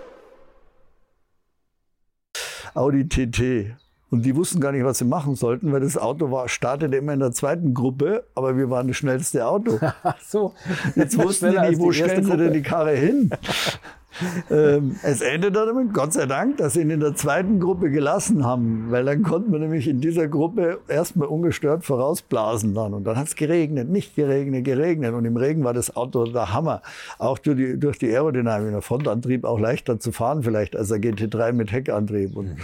Audi 2.73 3.07
TT. 3.07 3.75
Und 4.09 4.23
die 4.23 4.35
wussten 4.35 4.59
gar 4.59 4.73
nicht, 4.73 4.83
was 4.83 4.97
sie 4.97 5.05
machen 5.05 5.35
sollten, 5.35 5.71
weil 5.71 5.79
das 5.79 5.97
Auto 5.97 6.31
war, 6.31 6.49
startete 6.49 6.97
immer 6.97 7.13
in 7.13 7.21
der 7.21 7.31
zweiten 7.31 7.73
Gruppe, 7.73 8.25
aber 8.35 8.57
wir 8.57 8.69
waren 8.69 8.89
das 8.89 8.97
schnellste 8.97 9.47
Auto. 9.47 9.79
so. 10.27 10.53
Jetzt 10.95 11.17
wussten 11.17 11.51
die 11.51 11.59
nicht, 11.59 11.79
wo 11.79 11.93
stellen 11.93 12.25
sie 12.25 12.35
denn 12.35 12.51
die 12.51 12.61
Karre 12.61 12.91
hin? 12.91 13.31
ähm, 14.51 14.97
es 15.03 15.21
endete 15.21 15.65
damit, 15.65 15.93
Gott 15.93 16.13
sei 16.13 16.25
Dank, 16.25 16.57
dass 16.57 16.73
sie 16.73 16.81
ihn 16.81 16.89
in 16.89 16.99
der 16.99 17.15
zweiten 17.15 17.59
Gruppe 17.59 17.89
gelassen 17.89 18.45
haben, 18.45 18.87
weil 18.89 19.05
dann 19.05 19.23
konnten 19.23 19.51
wir 19.51 19.59
nämlich 19.59 19.87
in 19.87 20.01
dieser 20.01 20.27
Gruppe 20.27 20.79
erstmal 20.87 21.27
ungestört 21.27 21.85
vorausblasen 21.85 22.73
dann. 22.73 22.93
Und 22.93 23.05
dann 23.05 23.17
hat 23.17 23.27
es 23.27 23.35
geregnet, 23.35 23.89
nicht 23.89 24.15
geregnet, 24.15 24.65
geregnet. 24.65 25.13
Und 25.13 25.25
im 25.25 25.37
Regen 25.37 25.63
war 25.63 25.73
das 25.73 25.95
Auto 25.95 26.25
der 26.25 26.53
Hammer. 26.53 26.81
Auch 27.19 27.37
durch 27.37 27.57
die, 27.57 27.79
durch 27.79 27.97
die 27.99 28.09
Aerodynamik, 28.09 28.71
der 28.71 28.81
Frontantrieb 28.81 29.45
auch 29.45 29.59
leichter 29.59 29.99
zu 29.99 30.11
fahren 30.11 30.43
vielleicht 30.43 30.75
als 30.75 30.89
der 30.89 30.99
GT3 30.99 31.53
mit 31.53 31.71
Heckantrieb. 31.71 32.35
Und 32.35 32.49
mhm. 32.49 32.57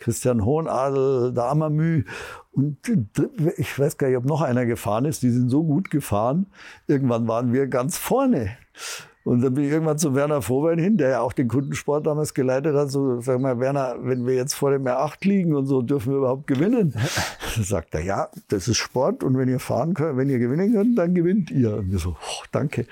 Christian 0.00 0.44
Hohenadel, 0.44 1.32
der 1.32 1.44
Ammermü. 1.44 2.04
Und 2.52 2.76
ich 3.56 3.78
weiß 3.78 3.98
gar 3.98 4.08
nicht, 4.08 4.16
ob 4.16 4.24
noch 4.24 4.42
einer 4.42 4.64
gefahren 4.66 5.04
ist. 5.04 5.22
Die 5.22 5.30
sind 5.30 5.48
so 5.48 5.64
gut 5.64 5.90
gefahren. 5.90 6.46
Irgendwann 6.86 7.26
waren 7.28 7.52
wir 7.52 7.66
ganz 7.66 7.98
vorne. 7.98 8.56
Und 9.24 9.40
dann 9.40 9.54
bin 9.54 9.64
ich 9.64 9.70
irgendwann 9.70 9.96
zu 9.96 10.14
Werner 10.14 10.42
Frohwein 10.42 10.78
hin, 10.78 10.98
der 10.98 11.08
ja 11.08 11.20
auch 11.20 11.32
den 11.32 11.48
Kundensport 11.48 12.06
damals 12.06 12.34
geleitet 12.34 12.76
hat. 12.76 12.90
So, 12.90 13.20
sag 13.22 13.40
mal, 13.40 13.58
Werner, 13.58 13.96
wenn 14.02 14.26
wir 14.26 14.34
jetzt 14.34 14.52
vor 14.52 14.70
dem 14.70 14.84
R8 14.86 15.26
liegen 15.26 15.54
und 15.54 15.64
so, 15.64 15.80
dürfen 15.80 16.12
wir 16.12 16.18
überhaupt 16.18 16.46
gewinnen? 16.46 16.92
Dann 17.54 17.64
sagt 17.64 17.94
er, 17.94 18.02
ja, 18.02 18.28
das 18.48 18.68
ist 18.68 18.76
Sport 18.76 19.24
und 19.24 19.38
wenn 19.38 19.48
ihr 19.48 19.60
fahren 19.60 19.94
könnt, 19.94 20.18
wenn 20.18 20.28
ihr 20.28 20.38
gewinnen 20.38 20.72
könnt, 20.72 20.98
dann 20.98 21.14
gewinnt 21.14 21.52
ihr. 21.52 21.76
Und 21.76 21.92
wir 21.92 21.98
so, 22.00 22.10
oh, 22.10 22.44
danke, 22.50 22.86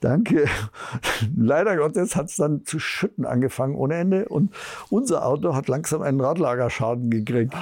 danke. 0.00 0.46
Leider 1.36 1.76
Gottes 1.76 2.16
hat 2.16 2.26
es 2.26 2.36
dann 2.36 2.64
zu 2.64 2.78
schütten 2.78 3.26
angefangen 3.26 3.74
ohne 3.74 3.96
Ende 3.96 4.26
und 4.26 4.54
unser 4.88 5.26
Auto 5.26 5.54
hat 5.54 5.68
langsam 5.68 6.00
einen 6.00 6.20
Radlagerschaden 6.20 7.10
gekriegt. 7.10 7.54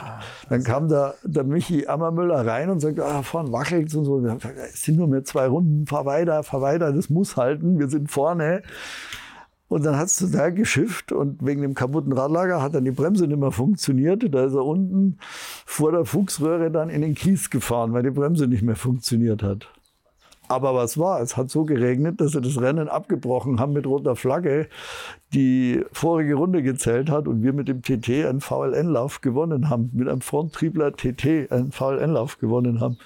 Dann 0.48 0.62
kam 0.62 0.88
da 0.88 1.14
der 1.24 1.42
Michi 1.42 1.88
Ammermüller 1.88 2.46
rein 2.46 2.70
und 2.70 2.78
sagt, 2.78 3.00
ah, 3.00 3.22
vorne 3.22 3.50
wackelt 3.50 3.92
und 3.94 4.04
so. 4.04 4.14
Und 4.14 4.22
gesagt, 4.22 4.46
es 4.72 4.82
sind 4.82 4.96
nur 4.96 5.08
mehr 5.08 5.24
zwei 5.24 5.48
Runden, 5.48 5.86
fahr 5.86 6.06
weiter, 6.06 6.44
fahr 6.44 6.62
weiter, 6.62 6.92
das 6.92 7.10
muss 7.10 7.36
halten, 7.36 7.80
wir 7.80 7.88
sind 7.88 8.10
vorne. 8.14 8.62
Und 9.68 9.84
dann 9.84 9.96
hat 9.96 10.06
es 10.06 10.16
total 10.16 10.52
geschifft 10.52 11.10
und 11.10 11.44
wegen 11.44 11.62
dem 11.62 11.74
kaputten 11.74 12.12
Radlager 12.12 12.62
hat 12.62 12.74
dann 12.74 12.84
die 12.84 12.92
Bremse 12.92 13.26
nicht 13.26 13.40
mehr 13.40 13.50
funktioniert. 13.50 14.22
Da 14.32 14.44
ist 14.44 14.54
er 14.54 14.64
unten 14.64 15.18
vor 15.66 15.90
der 15.90 16.04
Fuchsröhre 16.04 16.70
dann 16.70 16.90
in 16.90 17.00
den 17.02 17.14
Kies 17.14 17.50
gefahren, 17.50 17.92
weil 17.92 18.02
die 18.02 18.10
Bremse 18.10 18.46
nicht 18.46 18.62
mehr 18.62 18.76
funktioniert 18.76 19.42
hat. 19.42 19.68
Aber 20.46 20.74
was 20.74 20.98
war? 20.98 21.20
Es 21.22 21.36
hat 21.36 21.50
so 21.50 21.64
geregnet, 21.64 22.20
dass 22.20 22.32
sie 22.32 22.40
das 22.40 22.60
Rennen 22.60 22.88
abgebrochen 22.88 23.58
haben 23.58 23.72
mit 23.72 23.86
roter 23.86 24.14
Flagge, 24.14 24.68
die 25.32 25.82
vorige 25.90 26.34
Runde 26.34 26.62
gezählt 26.62 27.10
hat 27.10 27.26
und 27.26 27.42
wir 27.42 27.54
mit 27.54 27.66
dem 27.66 27.82
TT 27.82 28.26
einen 28.26 28.40
VLN-Lauf 28.40 29.22
gewonnen 29.22 29.70
haben. 29.70 29.90
Mit 29.94 30.08
einem 30.08 30.20
Fronttriebler 30.20 30.92
TT 30.92 31.50
einen 31.50 31.72
VLN-Lauf 31.72 32.38
gewonnen 32.38 32.80
haben. 32.80 32.98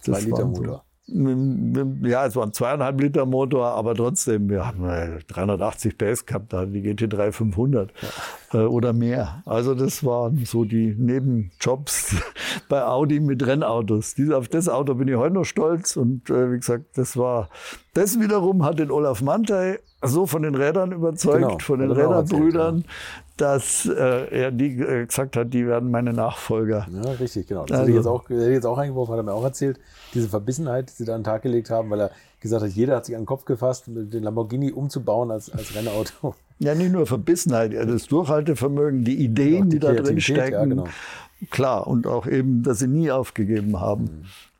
Zwei 0.00 0.20
Liter 0.20 0.46
Motor. 0.46 0.84
Ja, 1.12 2.26
es 2.26 2.36
war 2.36 2.46
ein 2.46 2.52
zweieinhalb 2.52 3.00
Liter 3.00 3.26
Motor, 3.26 3.68
aber 3.68 3.94
trotzdem, 3.94 4.48
wir 4.48 4.66
haben 4.66 4.84
380 5.28 5.98
PS 5.98 6.26
gehabt, 6.26 6.52
da 6.52 6.66
die 6.66 6.82
GT3 6.82 7.32
500 7.32 7.92
ja. 8.00 8.08
äh, 8.08 8.10
oder 8.58 8.92
mehr. 8.92 9.42
Also 9.46 9.74
das 9.74 10.04
waren 10.04 10.44
so 10.44 10.64
die 10.64 10.94
Nebenjobs 10.98 12.16
bei 12.68 12.84
Audi 12.84 13.20
mit 13.20 13.46
Rennautos. 13.46 14.14
Dies, 14.14 14.30
auf 14.30 14.48
das 14.48 14.68
Auto 14.68 14.94
bin 14.94 15.08
ich 15.08 15.16
heute 15.16 15.34
noch 15.34 15.44
stolz 15.44 15.96
und 15.96 16.28
äh, 16.30 16.52
wie 16.52 16.56
gesagt, 16.56 16.98
das 16.98 17.16
war, 17.16 17.48
das 17.94 18.18
wiederum 18.18 18.64
hat 18.64 18.78
den 18.78 18.90
Olaf 18.90 19.22
Mantei 19.22 19.78
so 20.02 20.26
von 20.26 20.42
den 20.42 20.54
Rädern 20.54 20.92
überzeugt, 20.92 21.42
genau, 21.42 21.58
von 21.58 21.80
den 21.80 21.90
Räderbrüdern, 21.90 22.84
dass 23.36 23.86
äh, 23.86 24.26
er 24.30 24.50
die 24.50 24.80
äh, 24.80 25.06
gesagt 25.06 25.36
hat, 25.36 25.52
die 25.52 25.66
werden 25.66 25.90
meine 25.90 26.12
Nachfolger. 26.12 26.86
Ja, 26.90 27.10
richtig, 27.12 27.46
genau. 27.46 27.64
Das 27.66 27.80
also, 27.80 27.82
hätte 27.82 27.90
ich 27.90 27.96
jetzt 27.96 28.06
auch, 28.06 28.28
hätte 28.28 28.48
ich 28.48 28.54
jetzt 28.54 28.66
auch 28.66 28.78
eingeworfen, 28.78 29.12
hat 29.12 29.20
er 29.20 29.22
mir 29.24 29.32
auch 29.32 29.44
erzählt. 29.44 29.78
Diese 30.14 30.28
Verbissenheit, 30.28 30.90
die 30.90 30.94
sie 30.94 31.04
da 31.04 31.14
an 31.14 31.20
den 31.20 31.24
Tag 31.24 31.42
gelegt 31.42 31.70
haben, 31.70 31.90
weil 31.90 32.00
er 32.00 32.10
gesagt 32.40 32.62
hat, 32.62 32.70
jeder 32.70 32.96
hat 32.96 33.06
sich 33.06 33.14
an 33.14 33.22
den 33.22 33.26
Kopf 33.26 33.44
gefasst, 33.44 33.84
den 33.86 34.22
Lamborghini 34.22 34.72
umzubauen 34.72 35.30
als, 35.30 35.50
als 35.50 35.74
Rennauto. 35.74 36.34
Ja, 36.58 36.74
nicht 36.74 36.92
nur 36.92 37.06
Verbissenheit, 37.06 37.72
das 37.72 38.06
Durchhaltevermögen, 38.06 39.02
die 39.04 39.16
Ideen, 39.16 39.70
die, 39.70 39.78
die 39.78 39.86
da 39.86 39.92
drin 39.94 40.20
stecken. 40.20 40.52
Ja, 40.52 40.64
genau. 40.64 40.84
Klar, 41.48 41.86
und 41.86 42.06
auch 42.06 42.26
eben, 42.26 42.62
dass 42.62 42.80
sie 42.80 42.86
nie 42.86 43.10
aufgegeben 43.10 43.80
haben. 43.80 44.02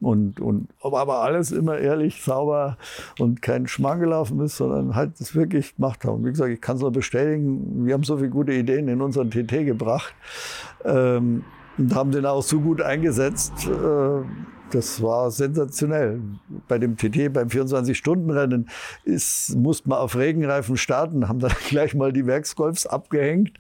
Mhm. 0.01 0.07
Und, 0.07 0.41
und, 0.41 0.69
aber 0.83 1.21
alles 1.21 1.53
immer 1.53 1.77
ehrlich, 1.77 2.23
sauber 2.23 2.79
und 3.19 3.43
kein 3.43 3.67
Schmarrn 3.67 4.01
gelaufen 4.01 4.41
ist, 4.41 4.57
sondern 4.57 4.95
halt 4.95 5.21
es 5.21 5.35
wirklich 5.35 5.77
gemacht 5.77 6.07
haben. 6.07 6.25
Wie 6.25 6.31
gesagt, 6.31 6.51
ich 6.51 6.61
kann 6.63 6.77
es 6.77 6.83
nur 6.83 6.91
bestätigen, 6.91 7.85
wir 7.85 7.93
haben 7.93 8.05
so 8.05 8.17
viele 8.17 8.31
gute 8.31 8.55
Ideen 8.55 8.89
in 8.89 9.03
unseren 9.03 9.31
TT 9.31 9.67
gebracht 9.67 10.15
ähm, 10.87 11.45
und 11.77 11.95
haben 11.95 12.13
den 12.13 12.25
auch 12.25 12.43
so 12.43 12.61
gut 12.61 12.81
eingesetzt. 12.81 13.53
Äh, 13.67 14.23
das 14.71 15.03
war 15.03 15.31
sensationell. 15.31 16.21
Bei 16.69 16.79
dem 16.79 16.97
TT, 16.97 17.33
beim 17.33 17.49
24-Stunden-Rennen, 17.49 18.69
musste 19.57 19.89
man 19.89 19.99
auf 19.99 20.17
Regenreifen 20.17 20.77
starten, 20.77 21.29
haben 21.29 21.39
dann 21.39 21.53
gleich 21.69 21.95
mal 21.95 22.13
die 22.13 22.27
Werksgolfs 22.27 22.87
abgehängt, 22.87 23.59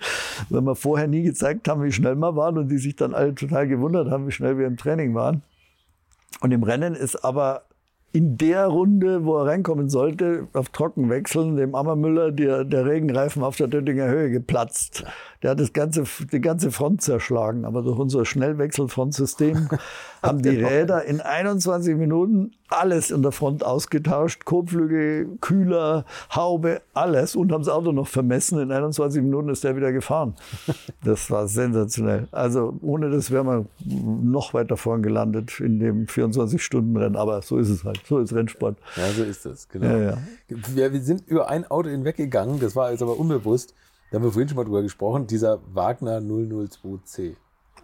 weil 0.48 0.62
wir 0.62 0.74
vorher 0.74 1.08
nie 1.08 1.22
gezeigt 1.22 1.68
haben, 1.68 1.82
wie 1.82 1.92
schnell 1.92 2.16
wir 2.16 2.36
waren 2.36 2.58
und 2.58 2.68
die 2.68 2.78
sich 2.78 2.96
dann 2.96 3.14
alle 3.14 3.34
total 3.34 3.68
gewundert 3.68 4.10
haben, 4.10 4.26
wie 4.26 4.32
schnell 4.32 4.58
wir 4.58 4.66
im 4.66 4.76
Training 4.76 5.14
waren. 5.14 5.42
Und 6.40 6.52
im 6.52 6.62
Rennen 6.62 6.94
ist 6.94 7.24
aber 7.24 7.62
in 8.12 8.36
der 8.36 8.66
Runde, 8.66 9.24
wo 9.24 9.38
er 9.38 9.46
reinkommen 9.46 9.88
sollte, 9.88 10.48
auf 10.52 10.70
Trocken 10.70 11.10
wechseln, 11.10 11.56
dem 11.56 11.74
Ammermüller 11.74 12.32
der, 12.32 12.64
der 12.64 12.84
Regenreifen 12.84 13.44
auf 13.44 13.56
der 13.56 13.68
Döttinger 13.68 14.08
Höhe 14.08 14.30
geplatzt. 14.30 15.04
Der 15.42 15.52
hat 15.52 15.60
das 15.60 15.72
ganze, 15.72 16.04
die 16.30 16.40
ganze 16.40 16.70
Front 16.70 17.00
zerschlagen. 17.00 17.64
Aber 17.64 17.82
durch 17.82 17.98
unser 17.98 18.26
Schnellwechselfrontsystem 18.26 19.68
haben 20.22 20.42
die 20.42 20.50
Räder 20.50 21.04
in 21.04 21.20
21 21.20 21.96
Minuten 21.96 22.52
alles 22.68 23.10
in 23.10 23.22
der 23.22 23.32
Front 23.32 23.64
ausgetauscht. 23.64 24.44
Kotflügel, 24.44 25.38
Kühler, 25.40 26.04
Haube, 26.34 26.82
alles. 26.92 27.36
Und 27.36 27.52
haben 27.52 27.64
das 27.64 27.72
Auto 27.72 27.92
noch 27.92 28.06
vermessen. 28.06 28.60
In 28.60 28.70
21 28.70 29.22
Minuten 29.22 29.48
ist 29.48 29.64
der 29.64 29.76
wieder 29.76 29.92
gefahren. 29.92 30.34
Das 31.02 31.30
war 31.30 31.48
sensationell. 31.48 32.28
Also 32.30 32.74
ohne 32.82 33.08
das 33.10 33.30
wären 33.30 33.46
wir 33.46 33.66
noch 33.86 34.52
weiter 34.52 34.76
vorn 34.76 35.02
gelandet 35.02 35.58
in 35.60 35.78
dem 35.78 36.06
24-Stunden-Rennen. 36.06 37.16
Aber 37.16 37.40
so 37.40 37.56
ist 37.56 37.70
es 37.70 37.84
halt. 37.84 38.02
So 38.06 38.18
ist 38.18 38.34
Rennsport. 38.34 38.76
Ja, 38.96 39.08
so 39.16 39.24
ist 39.24 39.46
es. 39.46 39.68
Genau. 39.68 39.86
Ja, 39.86 39.98
ja. 39.98 40.18
Wir, 40.48 40.92
wir 40.92 41.00
sind 41.00 41.26
über 41.26 41.48
ein 41.48 41.68
Auto 41.70 41.88
hinweggegangen. 41.88 42.60
Das 42.60 42.76
war 42.76 42.90
jetzt 42.90 43.02
aber 43.02 43.18
unbewusst. 43.18 43.74
Da 44.10 44.16
haben 44.16 44.24
wir 44.24 44.32
vorhin 44.32 44.48
schon 44.48 44.56
mal 44.56 44.64
drüber 44.64 44.82
gesprochen, 44.82 45.26
dieser 45.26 45.60
Wagner 45.72 46.18
002C. 46.18 47.36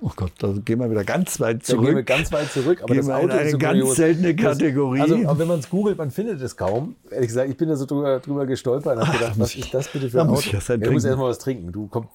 Oh 0.02 0.10
Gott, 0.14 0.32
da 0.38 0.52
gehen 0.52 0.78
wir 0.78 0.90
wieder 0.90 1.04
ganz 1.04 1.40
weit 1.40 1.64
zurück. 1.64 1.80
Da 1.80 1.86
gehen 1.86 1.96
wir 1.96 2.02
ganz 2.02 2.30
weit 2.32 2.50
zurück, 2.50 2.82
aber 2.82 2.94
gehen 2.94 3.06
das 3.06 3.08
Auto 3.08 3.24
in 3.24 3.30
eine 3.30 3.42
ist 3.42 3.52
so 3.52 3.58
ganz 3.58 3.80
kurios. 3.80 3.96
seltene 3.96 4.36
Kategorie. 4.36 4.98
Das, 4.98 5.10
also, 5.12 5.28
aber 5.28 5.38
wenn 5.38 5.48
man 5.48 5.60
es 5.60 5.70
googelt, 5.70 5.96
man 5.96 6.10
findet 6.10 6.42
es 6.42 6.56
kaum. 6.56 6.96
Ehrlich 7.10 7.28
gesagt, 7.28 7.48
ich 7.48 7.56
bin 7.56 7.68
da 7.68 7.76
so 7.76 7.86
drüber, 7.86 8.20
drüber 8.20 8.44
gestolpert 8.44 8.98
und 8.98 9.06
habe 9.06 9.18
gedacht, 9.18 9.38
was 9.38 9.54
ist 9.54 9.72
das 9.72 9.88
bitte 9.88 10.10
für 10.10 10.20
ein 10.20 10.28
Auto? 10.28 10.40
Ich, 10.40 10.52
ja, 10.52 10.74
ich 10.74 10.90
muss 10.90 11.04
erstmal 11.04 11.30
was 11.30 11.38
trinken. 11.38 11.72
Du 11.72 11.86
komm, 11.86 12.08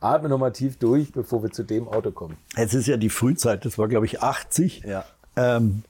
atme 0.00 0.28
nochmal 0.28 0.52
tief 0.52 0.78
durch, 0.78 1.12
bevor 1.12 1.42
wir 1.42 1.50
zu 1.50 1.64
dem 1.64 1.88
Auto 1.88 2.12
kommen. 2.12 2.38
Es 2.56 2.72
ist 2.72 2.86
ja 2.86 2.96
die 2.96 3.10
Frühzeit, 3.10 3.64
das 3.64 3.76
war 3.76 3.88
glaube 3.88 4.06
ich 4.06 4.22
80. 4.22 4.84
Ja. 4.86 5.04
Ähm, 5.36 5.82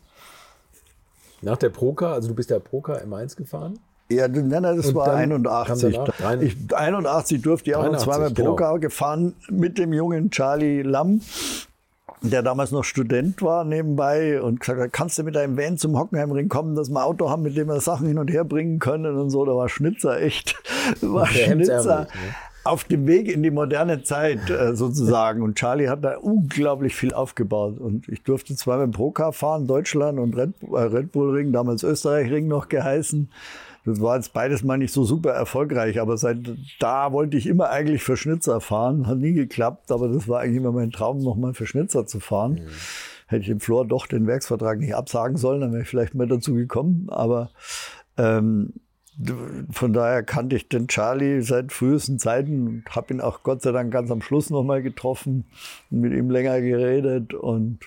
Nach 1.43 1.57
der 1.57 1.69
Proka, 1.69 2.13
also 2.13 2.29
du 2.29 2.35
bist 2.35 2.51
ja 2.51 2.59
Proka 2.59 2.95
M1 2.95 3.37
gefahren? 3.37 3.79
Ja, 4.11 4.27
nein, 4.27 4.49
nein, 4.49 4.77
das 4.77 4.87
und 4.87 4.95
war 4.95 5.13
81. 5.13 5.99
Ich, 6.41 6.57
81 6.75 7.43
durfte 7.43 7.71
ich 7.71 7.77
auch 7.77 7.85
noch 7.85 7.99
zweimal 7.99 8.33
genau. 8.33 8.51
Poker 8.51 8.79
gefahren 8.79 9.35
mit 9.51 9.77
dem 9.77 9.93
jungen 9.93 10.31
Charlie 10.31 10.81
Lamm, 10.81 11.21
der 12.23 12.43
damals 12.43 12.71
noch 12.71 12.85
Student 12.85 13.43
war 13.43 13.65
nebenbei 13.65 14.41
und 14.41 14.61
gesagt 14.61 14.81
hat, 14.81 14.93
kannst 14.95 15.19
du 15.19 15.25
mit 15.25 15.37
deinem 15.37 15.59
Van 15.59 15.77
zum 15.77 15.99
Hockenheimring 15.99 16.49
kommen, 16.49 16.75
dass 16.75 16.89
wir 16.89 17.01
ein 17.01 17.05
Auto 17.05 17.29
haben, 17.29 17.43
mit 17.43 17.57
dem 17.57 17.69
wir 17.69 17.81
Sachen 17.81 18.07
hin 18.07 18.19
und 18.19 18.31
her 18.31 18.45
bringen 18.45 18.79
können 18.79 19.17
und 19.19 19.29
so. 19.29 19.45
Da 19.45 19.55
war 19.55 19.69
Schnitzer 19.69 20.19
echt, 20.21 20.57
war 21.03 21.27
Schnitzer. 21.27 22.01
Ne? 22.01 22.07
Auf 22.65 22.85
dem 22.85 23.07
Weg 23.07 23.29
in 23.29 23.43
die 23.43 23.51
moderne 23.51 24.03
Zeit 24.03 24.51
äh, 24.51 24.75
sozusagen. 24.75 25.43
Und 25.43 25.57
Charlie 25.57 25.89
hat 25.89 26.05
da 26.05 26.17
unglaublich 26.17 26.95
viel 26.95 27.15
aufgebaut. 27.15 27.79
Und 27.79 28.09
ich 28.09 28.23
durfte 28.23 28.57
zweimal 28.57 28.87
im 28.87 28.91
Procar 28.91 29.33
fahren, 29.33 29.67
Deutschland 29.67 30.19
und 30.19 30.37
Red, 30.37 30.51
äh, 30.71 30.77
Red 30.77 31.13
Bull 31.13 31.31
Ring, 31.31 31.53
damals 31.53 31.83
Österreich 31.83 32.31
Ring 32.31 32.49
noch 32.49 32.69
geheißen. 32.69 33.31
Das 33.89 34.03
war 34.03 34.17
jetzt 34.17 34.35
beides 34.35 34.63
mal 34.63 34.77
nicht 34.77 34.93
so 34.93 35.05
super 35.05 35.31
erfolgreich, 35.31 35.99
aber 36.01 36.19
seit 36.19 36.39
da 36.79 37.13
wollte 37.13 37.39
ich 37.39 37.47
immer 37.47 37.71
eigentlich 37.71 38.03
für 38.03 38.17
Schnitzer 38.19 38.61
fahren. 38.61 39.07
Hat 39.07 39.19
nie 39.19 39.33
geklappt, 39.33 39.91
aber 39.91 40.09
das 40.09 40.29
war 40.29 40.41
eigentlich 40.41 40.59
immer 40.59 40.73
mein 40.73 40.91
Traum, 40.91 41.23
nochmal 41.23 41.55
für 41.55 41.67
Schnitzer 41.67 42.07
zu 42.07 42.21
fahren. 42.21 42.53
Mhm. 42.53 42.69
Hätte 43.29 43.43
ich 43.43 43.49
dem 43.49 43.61
Flor 43.61 43.87
doch 43.87 44.07
den 44.07 44.27
Werksvertrag 44.27 44.79
nicht 44.79 44.95
absagen 44.95 45.39
sollen, 45.39 45.63
dann 45.63 45.73
wäre 45.73 45.83
ich 45.83 45.89
vielleicht 45.89 46.15
mehr 46.15 46.27
dazu 46.27 46.55
gekommen. 46.55 47.07
Aber 47.09 47.51
ähm, 48.19 48.75
von 49.71 49.93
daher 49.93 50.23
kannte 50.23 50.57
ich 50.57 50.69
den 50.69 50.87
Charlie 50.87 51.41
seit 51.41 51.73
frühesten 51.73 52.19
Zeiten 52.19 52.69
und 52.69 52.85
habe 52.95 53.15
ihn 53.15 53.21
auch 53.21 53.43
Gott 53.43 53.63
sei 53.63 53.73
Dank 53.73 53.91
ganz 53.91 54.11
am 54.11 54.21
Schluss 54.21 54.51
nochmal 54.51 54.83
getroffen 54.83 55.47
und 55.91 56.01
mit 56.01 56.13
ihm 56.13 56.31
länger 56.31 56.61
geredet. 56.61 57.33
Und 57.33 57.81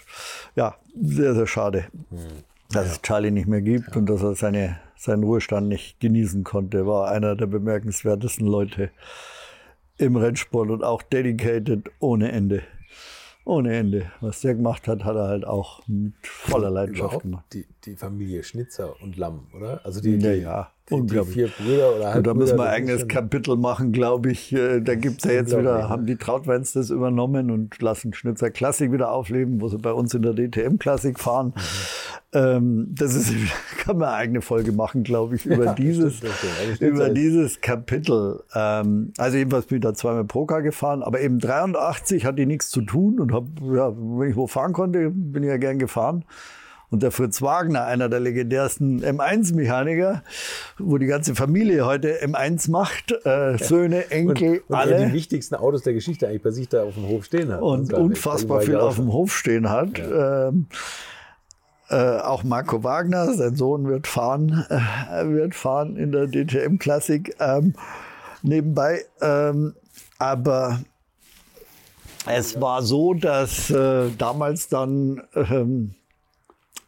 ja, 0.55 0.75
sehr, 0.99 1.35
sehr 1.35 1.47
schade, 1.47 1.85
mhm. 2.09 2.17
dass 2.71 2.87
ja. 2.87 2.91
es 2.93 3.01
Charlie 3.03 3.31
nicht 3.31 3.47
mehr 3.47 3.61
gibt 3.61 3.89
ja. 3.91 3.97
und 3.97 4.07
dass 4.07 4.23
er 4.23 4.35
seine 4.35 4.79
seinen 5.01 5.23
Ruhestand 5.23 5.67
nicht 5.67 5.99
genießen 5.99 6.43
konnte. 6.43 6.85
War 6.85 7.09
einer 7.09 7.35
der 7.35 7.47
bemerkenswertesten 7.47 8.45
Leute 8.45 8.91
im 9.97 10.15
Rennsport 10.15 10.69
und 10.69 10.83
auch 10.83 11.01
dedicated 11.01 11.89
ohne 11.99 12.31
Ende. 12.31 12.63
Ohne 13.43 13.75
Ende. 13.75 14.11
Was 14.21 14.41
der 14.41 14.53
gemacht 14.53 14.87
hat, 14.87 15.03
hat 15.03 15.15
er 15.15 15.27
halt 15.27 15.45
auch 15.45 15.81
mit 15.87 16.13
voller 16.21 16.69
Leidenschaft 16.69 17.21
gemacht. 17.21 17.45
Die, 17.53 17.65
die 17.85 17.95
Familie 17.95 18.43
Schnitzer 18.43 19.01
und 19.01 19.17
Lamm, 19.17 19.47
oder? 19.55 19.83
Also 19.83 20.01
die, 20.01 20.19
die, 20.19 20.25
ja, 20.25 20.33
ja. 20.33 20.71
Die, 20.91 21.05
die 21.05 21.23
vier 21.23 21.47
Brüder 21.47 21.95
oder 21.95 22.13
halt 22.13 22.27
Da 22.27 22.33
müssen 22.33 22.57
wir 22.57 22.65
ein 22.65 22.69
eigenes 22.69 23.07
Kapitel 23.07 23.55
machen, 23.57 23.91
glaube 23.91 24.31
ich. 24.31 24.53
Äh, 24.53 24.81
da 24.81 24.95
gibt 24.95 25.19
es 25.19 25.29
ja 25.29 25.35
jetzt 25.37 25.57
wieder, 25.57 25.89
haben 25.89 26.05
die 26.05 26.17
Trautweins 26.17 26.73
das 26.73 26.89
übernommen 26.89 27.51
und 27.51 27.81
lassen 27.81 28.13
Schnitzer 28.13 28.51
Klassik 28.51 28.91
wieder 28.91 29.11
aufleben, 29.11 29.61
wo 29.61 29.67
sie 29.67 29.77
bei 29.77 29.93
uns 29.93 30.13
in 30.13 30.21
der 30.21 30.33
DTM 30.33 30.77
Klassik 30.77 31.19
fahren. 31.19 31.53
Mhm. 31.55 31.61
Ähm, 32.33 32.87
das 32.91 33.13
ist, 33.13 33.33
kann 33.79 33.97
man 33.97 34.09
eine 34.09 34.17
eigene 34.17 34.41
Folge 34.41 34.71
machen, 34.71 35.03
glaube 35.03 35.35
ich, 35.35 35.45
über 35.45 35.65
ja, 35.65 35.73
dieses, 35.73 36.17
stimmt, 36.17 36.81
über 36.81 37.09
dieses 37.09 37.61
Kapitel. 37.61 38.43
Ähm, 38.55 39.11
also 39.17 39.37
jedenfalls 39.37 39.65
bin 39.65 39.77
ich 39.77 39.83
da 39.83 39.93
zweimal 39.93 40.23
Proka 40.25 40.61
gefahren, 40.61 41.03
aber 41.03 41.19
eben 41.19 41.39
83 41.39 42.25
hatte 42.25 42.41
ich 42.41 42.47
nichts 42.47 42.69
zu 42.69 42.81
tun 42.81 43.19
und 43.19 43.33
habe, 43.33 43.47
ja, 43.75 43.91
wenn 43.95 44.29
ich 44.29 44.35
wo 44.35 44.47
fahren 44.47 44.73
konnte, 44.73 45.09
bin 45.09 45.43
ich 45.43 45.49
ja 45.49 45.57
gern 45.57 45.79
gefahren. 45.79 46.23
Und 46.91 47.01
der 47.03 47.11
Fritz 47.11 47.41
Wagner, 47.41 47.85
einer 47.85 48.09
der 48.09 48.19
legendärsten 48.19 49.01
M1-Mechaniker, 49.01 50.23
wo 50.77 50.97
die 50.97 51.05
ganze 51.05 51.35
Familie 51.35 51.85
heute 51.85 52.21
M1 52.21 52.69
macht, 52.69 53.13
äh, 53.25 53.57
Söhne, 53.57 54.11
Enkel, 54.11 54.57
und, 54.57 54.69
und 54.69 54.75
alle. 54.75 55.05
Die 55.05 55.13
wichtigsten 55.13 55.55
Autos 55.55 55.83
der 55.83 55.93
Geschichte 55.93 56.27
eigentlich 56.27 56.43
bei 56.43 56.51
sich 56.51 56.67
da 56.67 56.83
auf 56.83 56.95
dem 56.95 57.07
Hof 57.07 57.23
stehen 57.23 57.49
hat. 57.49 57.61
Und 57.61 57.93
unfassbar 57.93 58.59
viel 58.59 58.75
auf 58.75 58.97
dem 58.97 59.13
Hof 59.13 59.33
stehen 59.33 59.69
hat. 59.69 59.97
Ja. 59.99 60.49
Ähm, 60.49 60.67
äh, 61.89 62.19
auch 62.19 62.43
Marco 62.43 62.83
Wagner, 62.83 63.33
sein 63.35 63.55
Sohn 63.55 63.87
wird 63.87 64.05
fahren, 64.07 64.65
äh, 64.69 65.27
wird 65.29 65.55
fahren 65.55 65.95
in 65.95 66.11
der 66.11 66.27
DTM 66.27 66.77
Klassik 66.77 67.35
ähm, 67.39 67.73
nebenbei. 68.41 69.05
Ähm, 69.21 69.75
aber 70.19 70.81
es 72.27 72.59
war 72.59 72.81
so, 72.81 73.13
dass 73.13 73.69
äh, 73.69 74.09
damals 74.17 74.67
dann 74.67 75.23
ähm, 75.35 75.95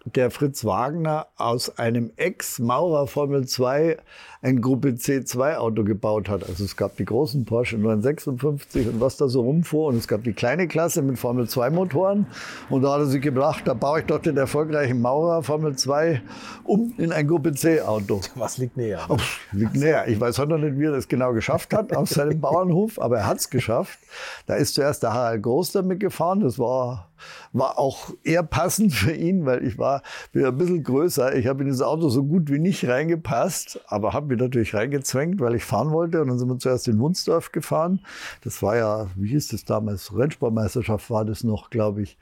der 0.05 0.31
Fritz 0.31 0.65
Wagner 0.65 1.27
aus 1.37 1.77
einem 1.77 2.11
Ex-Maurer 2.17 3.07
Formel 3.07 3.47
2 3.47 3.97
ein 4.43 4.61
Gruppe 4.61 4.89
C2 4.89 5.55
Auto 5.55 5.85
gebaut 5.85 6.27
hat. 6.27 6.47
Also 6.47 6.65
es 6.65 6.75
gab 6.75 6.97
die 6.97 7.05
großen 7.05 7.45
Porsche 7.45 7.77
956 7.77 8.89
und 8.89 9.01
was 9.01 9.15
da 9.15 9.29
so 9.29 9.41
rumfuhr 9.41 9.87
und 9.87 9.95
es 9.95 10.07
gab 10.07 10.23
die 10.23 10.33
kleine 10.33 10.67
Klasse 10.67 11.01
mit 11.01 11.17
Formel 11.17 11.47
2 11.47 11.69
Motoren 11.69 12.25
und 12.69 12.81
da 12.81 12.93
hat 12.93 12.99
er 12.99 13.05
sich 13.05 13.21
gebracht, 13.21 13.63
da 13.65 13.73
baue 13.73 14.01
ich 14.01 14.05
doch 14.05 14.19
den 14.19 14.35
erfolgreichen 14.35 15.01
Maurer 15.01 15.43
Formel 15.43 15.77
2 15.77 16.21
um 16.65 16.93
in 16.97 17.13
ein 17.13 17.25
Gruppe 17.25 17.53
C 17.53 17.81
Auto. 17.81 18.19
Was 18.35 18.57
liegt 18.57 18.75
näher? 18.75 18.99
Oh, 19.07 19.17
liegt 19.53 19.75
näher. 19.75 20.09
Ich 20.09 20.19
weiß 20.19 20.37
heute 20.37 20.51
noch 20.51 20.57
nicht, 20.57 20.77
wie 20.77 20.85
er 20.85 20.91
das 20.91 21.07
genau 21.07 21.31
geschafft 21.31 21.73
hat 21.73 21.95
auf 21.95 22.09
seinem 22.09 22.41
Bauernhof, 22.41 22.99
aber 22.99 23.19
er 23.19 23.27
hat 23.27 23.37
es 23.37 23.49
geschafft. 23.49 23.97
Da 24.45 24.55
ist 24.55 24.75
zuerst 24.75 25.03
der 25.03 25.13
Harald 25.13 25.41
Groß 25.41 25.71
damit 25.71 26.01
gefahren. 26.01 26.41
Das 26.41 26.59
war 26.59 27.13
war 27.51 27.77
auch 27.77 28.09
eher 28.23 28.43
passend 28.43 28.93
für 28.93 29.13
ihn, 29.13 29.45
weil 29.45 29.65
ich 29.65 29.77
war 29.77 30.01
bin 30.31 30.45
ein 30.45 30.57
bisschen 30.57 30.83
größer. 30.83 31.35
Ich 31.35 31.47
habe 31.47 31.61
in 31.61 31.67
dieses 31.67 31.81
Auto 31.81 32.09
so 32.09 32.23
gut 32.23 32.49
wie 32.49 32.59
nicht 32.59 32.87
reingepasst, 32.87 33.79
aber 33.87 34.13
habe 34.13 34.27
mich 34.33 34.41
natürlich 34.41 34.73
reingezwängt, 34.73 35.39
weil 35.39 35.55
ich 35.55 35.63
fahren 35.63 35.91
wollte. 35.91 36.21
Und 36.21 36.27
dann 36.27 36.39
sind 36.39 36.49
wir 36.49 36.57
zuerst 36.57 36.87
in 36.87 36.99
Wunsdorf 36.99 37.51
gefahren. 37.51 37.99
Das 38.43 38.61
war 38.61 38.75
ja, 38.75 39.07
wie 39.15 39.29
hieß 39.29 39.49
das 39.49 39.65
damals? 39.65 40.15
Rennsportmeisterschaft 40.15 41.09
war 41.09 41.25
das 41.25 41.43
noch, 41.43 41.69
glaube 41.69 42.01
ich. 42.01 42.17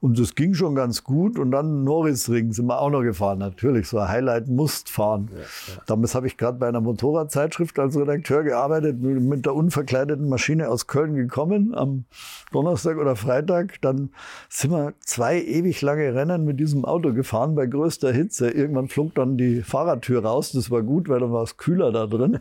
Und 0.00 0.18
das 0.18 0.34
ging 0.34 0.54
schon 0.54 0.74
ganz 0.74 1.04
gut. 1.04 1.38
Und 1.38 1.50
dann 1.50 1.84
Norrisring 1.84 2.52
sind 2.52 2.66
wir 2.66 2.80
auch 2.80 2.90
noch 2.90 3.02
gefahren. 3.02 3.38
Natürlich, 3.38 3.88
so 3.88 3.98
ein 3.98 4.08
Highlight 4.08 4.48
musst 4.48 4.90
fahren. 4.90 5.28
Ja, 5.32 5.40
ja. 5.40 5.82
Damals 5.86 6.14
habe 6.14 6.26
ich 6.26 6.36
gerade 6.36 6.58
bei 6.58 6.68
einer 6.68 6.80
Motorradzeitschrift 6.80 7.78
als 7.78 7.96
Redakteur 7.96 8.42
gearbeitet, 8.42 9.00
mit 9.00 9.46
der 9.46 9.54
unverkleideten 9.54 10.28
Maschine 10.28 10.68
aus 10.68 10.86
Köln 10.86 11.14
gekommen 11.14 11.74
am 11.74 12.04
Donnerstag 12.52 12.98
oder 12.98 13.16
Freitag. 13.16 13.80
Dann 13.80 14.10
sind 14.48 14.70
wir 14.70 14.94
zwei 15.00 15.40
ewig 15.40 15.80
lange 15.82 16.14
Rennen 16.14 16.44
mit 16.44 16.60
diesem 16.60 16.84
Auto 16.84 17.12
gefahren 17.12 17.54
bei 17.54 17.66
größter 17.66 18.12
Hitze. 18.12 18.50
Irgendwann 18.50 18.88
flog 18.88 19.14
dann 19.14 19.36
die 19.36 19.62
Fahrradtür 19.62 20.24
raus. 20.24 20.52
Das 20.52 20.70
war 20.70 20.82
gut, 20.82 21.08
weil 21.08 21.20
dann 21.20 21.32
war 21.32 21.39
es 21.42 21.56
kühler 21.56 21.92
da 21.92 22.06
drin. 22.06 22.40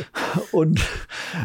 Und 0.52 0.84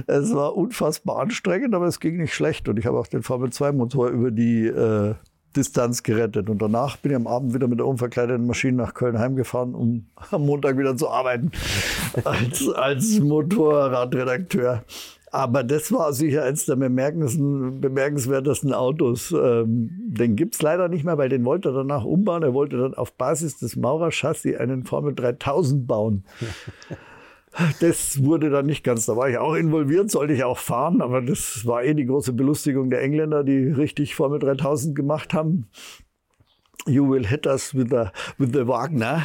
es 0.08 0.34
war 0.34 0.56
unfassbar 0.56 1.20
anstrengend, 1.20 1.74
aber 1.76 1.86
es 1.86 2.00
ging 2.00 2.18
nicht 2.18 2.34
schlecht. 2.34 2.68
Und 2.70 2.78
ich 2.78 2.86
habe 2.86 3.00
auch 3.00 3.08
den 3.08 3.24
Formel-2-Motor 3.24 4.10
über 4.10 4.32
die 4.32 4.68
äh, 4.68 5.16
Distanz 5.56 6.04
gerettet. 6.04 6.50
Und 6.50 6.62
danach 6.62 6.98
bin 6.98 7.12
ich 7.12 7.16
am 7.16 7.28
Abend 7.28 7.54
wieder 7.54 7.68
mit 7.68 7.80
der 7.80 7.88
unverkleideten 7.88 8.46
Maschine 8.46 8.78
nach 8.78 8.94
Köln 8.94 9.20
heimgefahren, 9.20 9.76
um 9.76 10.08
am 10.32 10.46
Montag 10.46 10.78
wieder 10.78 10.96
zu 10.96 11.10
arbeiten 11.10 11.52
als, 12.24 12.68
als 12.70 13.20
Motorradredakteur. 13.20 14.84
Aber 15.34 15.64
das 15.64 15.94
war 15.94 16.12
sicher 16.12 16.44
eines 16.44 16.66
der 16.66 16.76
bemerkenswertesten 16.76 18.74
Autos. 18.74 19.32
Ähm, 19.32 19.90
den 20.04 20.36
gibt's 20.36 20.62
leider 20.62 20.90
nicht 20.90 21.06
mehr, 21.06 21.18
weil 21.18 21.30
den 21.30 21.46
wollte 21.46 21.70
er 21.70 21.74
danach 21.74 22.04
umbauen. 22.04 22.44
Er 22.44 22.54
wollte 22.54 22.78
dann 22.78 22.94
auf 22.94 23.14
Basis 23.14 23.58
des 23.58 23.78
Maurer-Chassis 23.78 24.58
einen 24.58 24.84
Formel 24.84 25.16
3000 25.16 25.88
bauen. 25.88 26.26
Das 27.82 28.24
wurde 28.24 28.50
dann 28.50 28.66
nicht 28.66 28.82
ganz, 28.82 29.06
da 29.08 29.18
war 29.18 29.30
ich 29.30 29.38
auch 29.38 29.56
involviert, 29.56 30.10
sollte 30.10 30.32
ich 30.34 30.46
auch 30.46 30.58
fahren, 30.58 31.02
aber 31.02 31.22
das 31.22 31.66
war 31.66 31.84
eh 31.84 31.94
die 31.94 32.06
große 32.06 32.32
Belustigung 32.32 32.90
der 32.90 33.02
Engländer, 33.02 33.44
die 33.44 33.68
richtig 33.68 34.16
Formel 34.16 34.40
3000 34.40 34.96
gemacht 34.96 35.34
haben. 35.34 35.68
You 36.88 37.10
will 37.10 37.28
hit 37.28 37.46
us 37.46 37.76
with 37.76 37.88
the, 37.90 38.06
with 38.38 38.52
the 38.54 38.68
Wagner, 38.68 39.24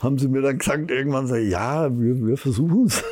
haben 0.00 0.18
sie 0.18 0.28
mir 0.28 0.42
dann 0.42 0.58
gesagt, 0.58 0.90
irgendwann 0.90 1.26
so, 1.26 1.36
ja, 1.36 1.88
wir, 1.98 2.26
wir 2.26 2.36
versuchen 2.36 2.84
es. 2.88 3.02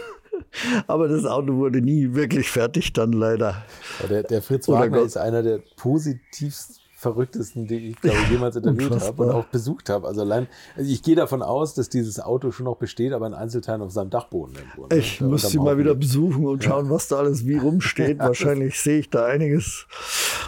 Aber 0.87 1.09
das 1.09 1.25
Auto 1.25 1.55
wurde 1.57 1.81
nie 1.81 2.15
wirklich 2.15 2.51
fertig 2.51 2.93
dann 2.93 3.13
leider. 3.13 3.65
Der, 4.09 4.23
der 4.23 4.43
Fritz 4.43 4.69
Wagner 4.69 5.03
ist 5.03 5.17
einer 5.17 5.43
der 5.43 5.61
positivsten 5.77 6.80
verrücktesten, 7.01 7.67
die 7.67 7.91
ich 7.91 7.97
glaube 7.97 8.19
jemals 8.31 8.57
interviewt 8.57 9.01
habe 9.01 9.23
und 9.23 9.31
auch 9.31 9.47
besucht 9.47 9.89
habe. 9.89 10.07
Also 10.07 10.21
allein, 10.21 10.49
also 10.77 10.91
ich 10.91 11.03
gehe 11.03 11.17
davon 11.17 11.43
aus, 11.43 11.73
dass 11.73 11.89
dieses 11.89 12.21
Auto 12.21 12.51
schon 12.51 12.67
noch 12.67 12.77
besteht, 12.77 13.15
aber 13.15 13.27
in 13.27 13.33
Einzelteilen 13.33 13.81
auf 13.81 13.91
seinem 13.91 14.11
Dachboden 14.11 14.55
irgendwo. 14.55 14.87
Ne? 14.87 15.01
Ich 15.01 15.19
muss 15.23 15.49
sie 15.49 15.59
mal 15.59 15.79
wieder 15.79 15.95
besuchen 15.95 16.47
und 16.47 16.63
schauen, 16.63 16.87
ja. 16.87 16.91
was 16.91 17.09
da 17.09 17.17
alles 17.17 17.47
wie 17.47 17.57
rumsteht. 17.57 18.19
Wahrscheinlich 18.19 18.79
sehe 18.79 18.99
ich 18.99 19.09
da 19.09 19.25
einiges, 19.25 19.87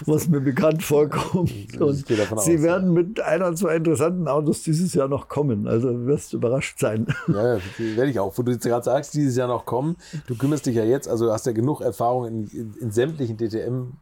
was 0.04 0.28
mir 0.28 0.42
bekannt 0.42 0.82
vorkommt. 0.82 1.80
Und 1.80 2.06
sie 2.06 2.22
aus, 2.22 2.46
werden 2.46 2.94
ja. 2.94 3.02
mit 3.02 3.20
ein 3.20 3.40
oder 3.40 3.54
zwei 3.54 3.76
interessanten 3.76 4.28
Autos 4.28 4.62
dieses 4.62 4.92
Jahr 4.92 5.08
noch 5.08 5.28
kommen. 5.28 5.66
Also 5.66 6.04
wirst 6.04 6.34
du 6.34 6.36
überrascht 6.36 6.78
sein. 6.78 7.06
Ja, 7.28 7.58
werde 7.78 8.10
ich 8.10 8.20
auch. 8.20 8.36
Wo 8.36 8.42
du 8.42 8.52
jetzt 8.52 8.64
gerade 8.64 8.84
sagst, 8.84 9.14
dieses 9.14 9.36
Jahr 9.36 9.48
noch 9.48 9.64
kommen. 9.64 9.96
Du 10.26 10.36
kümmerst 10.36 10.66
dich 10.66 10.76
ja 10.76 10.84
jetzt, 10.84 11.08
also 11.08 11.26
du 11.26 11.32
hast 11.32 11.46
ja 11.46 11.52
genug 11.52 11.80
Erfahrung 11.80 12.26
in, 12.26 12.46
in, 12.48 12.74
in 12.78 12.90
sämtlichen 12.90 13.38
DTM 13.38 13.92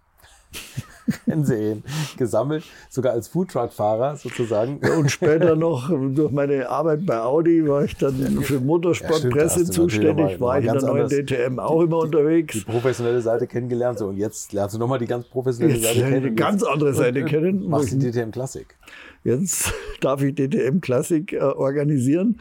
Fernsehen 1.24 1.82
gesammelt, 2.16 2.64
sogar 2.88 3.12
als 3.12 3.28
Foodtruck-Fahrer 3.28 4.16
sozusagen. 4.16 4.80
Und 4.98 5.10
später 5.10 5.56
noch 5.56 5.90
durch 5.90 6.30
meine 6.30 6.68
Arbeit 6.68 7.06
bei 7.06 7.20
Audi 7.20 7.66
war 7.66 7.84
ich 7.84 7.96
dann 7.96 8.14
für 8.42 8.60
Motorsportpresse 8.60 9.64
ja, 9.64 9.70
zuständig, 9.70 10.40
war 10.40 10.58
ich 10.58 10.66
in 10.66 10.72
der 10.72 10.82
neuen 10.82 11.08
DTM 11.08 11.58
auch 11.58 11.82
immer 11.82 11.98
unterwegs. 11.98 12.54
Die 12.54 12.64
professionelle 12.64 13.20
Seite 13.20 13.46
kennengelernt 13.46 13.98
so 13.98 14.06
und 14.06 14.16
jetzt 14.16 14.52
lernst 14.52 14.74
du 14.74 14.78
nochmal 14.78 14.98
die 14.98 15.06
ganz 15.06 15.26
professionelle 15.26 15.78
jetzt 15.78 15.84
Seite 15.84 16.00
kennen. 16.00 16.16
Eine 16.16 16.34
ganz 16.34 16.62
andere 16.62 16.94
Seite 16.94 17.24
kennen. 17.24 17.68
Machst 17.68 17.92
die 17.92 17.98
DTM 17.98 18.30
Klassik. 18.30 18.76
Jetzt 19.22 19.72
darf 20.00 20.22
ich 20.22 20.34
DTM 20.34 20.80
Klassik 20.80 21.32
äh, 21.34 21.40
organisieren, 21.40 22.40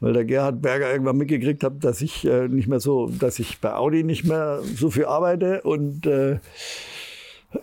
weil 0.00 0.12
der 0.12 0.24
Gerhard 0.24 0.60
Berger 0.60 0.90
irgendwann 0.90 1.16
mitgekriegt 1.16 1.62
hat, 1.62 1.84
dass 1.84 2.00
ich 2.00 2.26
äh, 2.26 2.48
nicht 2.48 2.66
mehr 2.66 2.80
so, 2.80 3.08
dass 3.08 3.38
ich 3.38 3.60
bei 3.60 3.74
Audi 3.74 4.02
nicht 4.02 4.24
mehr 4.24 4.60
so 4.62 4.90
viel 4.90 5.04
arbeite 5.04 5.62
und 5.62 6.06
äh, 6.06 6.38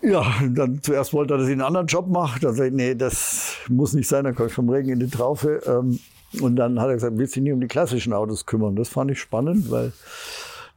ja, 0.01 0.25
dann 0.49 0.81
zuerst 0.81 1.13
wollte 1.13 1.33
er, 1.33 1.37
dass 1.37 1.47
ich 1.47 1.53
einen 1.53 1.61
anderen 1.61 1.87
Job 1.87 2.07
mache. 2.07 2.39
Dann 2.39 2.53
sagte 2.53 2.69
ich, 2.69 2.73
nee, 2.73 2.95
das 2.95 3.55
muss 3.69 3.93
nicht 3.93 4.07
sein, 4.07 4.23
dann 4.23 4.35
komme 4.35 4.49
ich 4.49 4.53
vom 4.53 4.69
Regen 4.69 4.89
in 4.89 4.99
die 4.99 5.09
Traufe. 5.09 5.61
Ähm, 5.65 5.99
und 6.41 6.55
dann 6.55 6.79
hat 6.79 6.87
er 6.87 6.95
gesagt, 6.95 7.17
willst 7.17 7.35
du 7.35 7.39
dich 7.39 7.43
nicht 7.43 7.53
um 7.53 7.61
die 7.61 7.67
klassischen 7.67 8.13
Autos 8.13 8.45
kümmern? 8.45 8.75
Das 8.75 8.89
fand 8.89 9.11
ich 9.11 9.19
spannend, 9.19 9.69
weil 9.69 9.93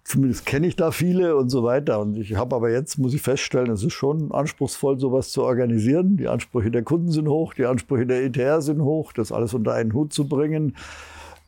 zumindest 0.04 0.44
kenne 0.46 0.66
ich 0.66 0.76
da 0.76 0.90
viele 0.90 1.36
und 1.36 1.50
so 1.50 1.62
weiter. 1.64 2.00
Und 2.00 2.16
ich 2.16 2.36
habe 2.36 2.54
aber 2.54 2.70
jetzt, 2.70 2.98
muss 2.98 3.14
ich 3.14 3.22
feststellen, 3.22 3.70
es 3.70 3.82
ist 3.82 3.94
schon 3.94 4.32
anspruchsvoll, 4.32 4.98
sowas 4.98 5.30
zu 5.30 5.42
organisieren. 5.42 6.16
Die 6.16 6.28
Ansprüche 6.28 6.70
der 6.70 6.82
Kunden 6.82 7.10
sind 7.10 7.28
hoch, 7.28 7.54
die 7.54 7.66
Ansprüche 7.66 8.06
der 8.06 8.22
ETR 8.22 8.60
sind 8.60 8.82
hoch. 8.82 9.12
Das 9.12 9.32
alles 9.32 9.54
unter 9.54 9.72
einen 9.72 9.94
Hut 9.94 10.12
zu 10.12 10.28
bringen, 10.28 10.76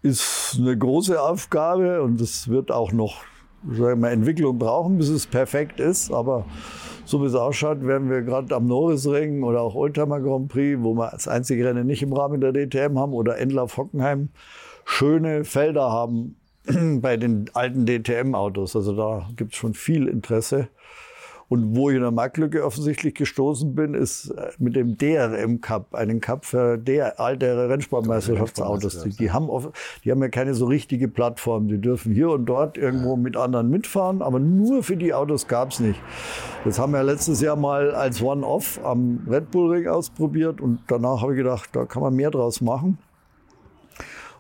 ist 0.03 0.57
eine 0.59 0.77
große 0.77 1.21
Aufgabe 1.21 2.03
und 2.03 2.21
es 2.21 2.49
wird 2.49 2.71
auch 2.71 2.93
noch 2.93 3.23
sagen 3.71 4.01
wir 4.01 4.11
Entwicklung 4.11 4.59
brauchen, 4.59 4.99
bis 4.99 5.09
es 5.09 5.27
perfekt 5.27 5.81
ist. 5.81 6.13
Aber 6.13 6.45
so 7.05 7.23
wie 7.23 7.27
es 7.27 7.35
ausschaut, 7.35 7.87
werden 7.87 8.11
wir 8.11 8.23
gerade 8.23 8.55
am 8.55 8.67
Norrisring 8.67 9.43
oder 9.43 9.63
auch 9.63 9.75
Oldtimer 9.75 10.21
Grand 10.21 10.49
Prix, 10.49 10.79
wo 10.83 10.95
wir 10.95 11.11
das 11.11 11.29
einzige 11.29 11.65
Rennen 11.67 11.87
nicht 11.87 12.03
im 12.03 12.13
Rahmen 12.13 12.41
der 12.41 12.53
DTM 12.53 12.99
haben, 12.99 13.13
oder 13.13 13.39
Endlauf-Hockenheim, 13.39 14.29
schöne 14.85 15.45
Felder 15.45 15.91
haben 15.91 16.37
bei 17.01 17.17
den 17.17 17.47
alten 17.55 17.87
DTM-Autos. 17.87 18.77
Also 18.77 18.95
da 18.95 19.29
gibt 19.37 19.53
es 19.53 19.59
schon 19.59 19.75
viel 19.75 20.07
Interesse. 20.07 20.69
Und 21.49 21.77
wo 21.77 21.89
ich 21.89 21.97
in 21.97 22.03
der 22.03 22.11
Marktlücke 22.11 22.65
offensichtlich 22.65 23.15
gestoßen 23.15 23.75
bin, 23.75 23.95
ist 23.95 24.31
äh, 24.31 24.51
mit 24.59 24.77
dem 24.77 24.99
DRM 24.99 25.61
Cup, 25.61 25.95
einen 25.95 26.21
Cup 26.21 26.45
für 26.45 26.77
der 26.77 27.19
alte 27.19 27.69
Rennsportmeisterschaftsautos. 27.69 29.03
Die, 29.05 29.11
die, 29.11 29.31
haben 29.31 29.49
oft, 29.49 29.71
die 30.05 30.11
haben 30.11 30.21
ja 30.21 30.29
keine 30.29 30.55
so 30.55 30.67
richtige 30.67 31.09
Plattform. 31.09 31.69
Die 31.69 31.81
dürfen 31.81 32.13
hier 32.13 32.31
und 32.31 32.47
dort 32.47 32.77
irgendwo 32.77 33.17
mit 33.17 33.37
anderen 33.37 33.71
mitfahren, 33.71 34.21
aber 34.21 34.39
nur 34.39 34.83
für 34.83 34.97
die 34.97 35.15
Autos 35.15 35.49
gab's 35.49 35.81
nicht. 35.81 36.01
Das 36.65 36.79
haben 36.79 36.93
wir 36.93 37.03
letztes 37.03 37.41
Jahr 37.41 37.57
mal 37.57 37.93
als 37.93 38.21
One-Off 38.21 38.81
am 38.85 39.27
Red 39.29 39.51
Bull 39.51 39.73
Ring 39.73 39.87
ausprobiert 39.87 40.61
und 40.61 40.81
danach 40.89 41.23
habe 41.23 41.33
ich 41.33 41.39
gedacht, 41.39 41.71
da 41.73 41.87
kann 41.87 42.03
man 42.03 42.15
mehr 42.15 42.31
draus 42.31 42.61
machen. 42.61 42.99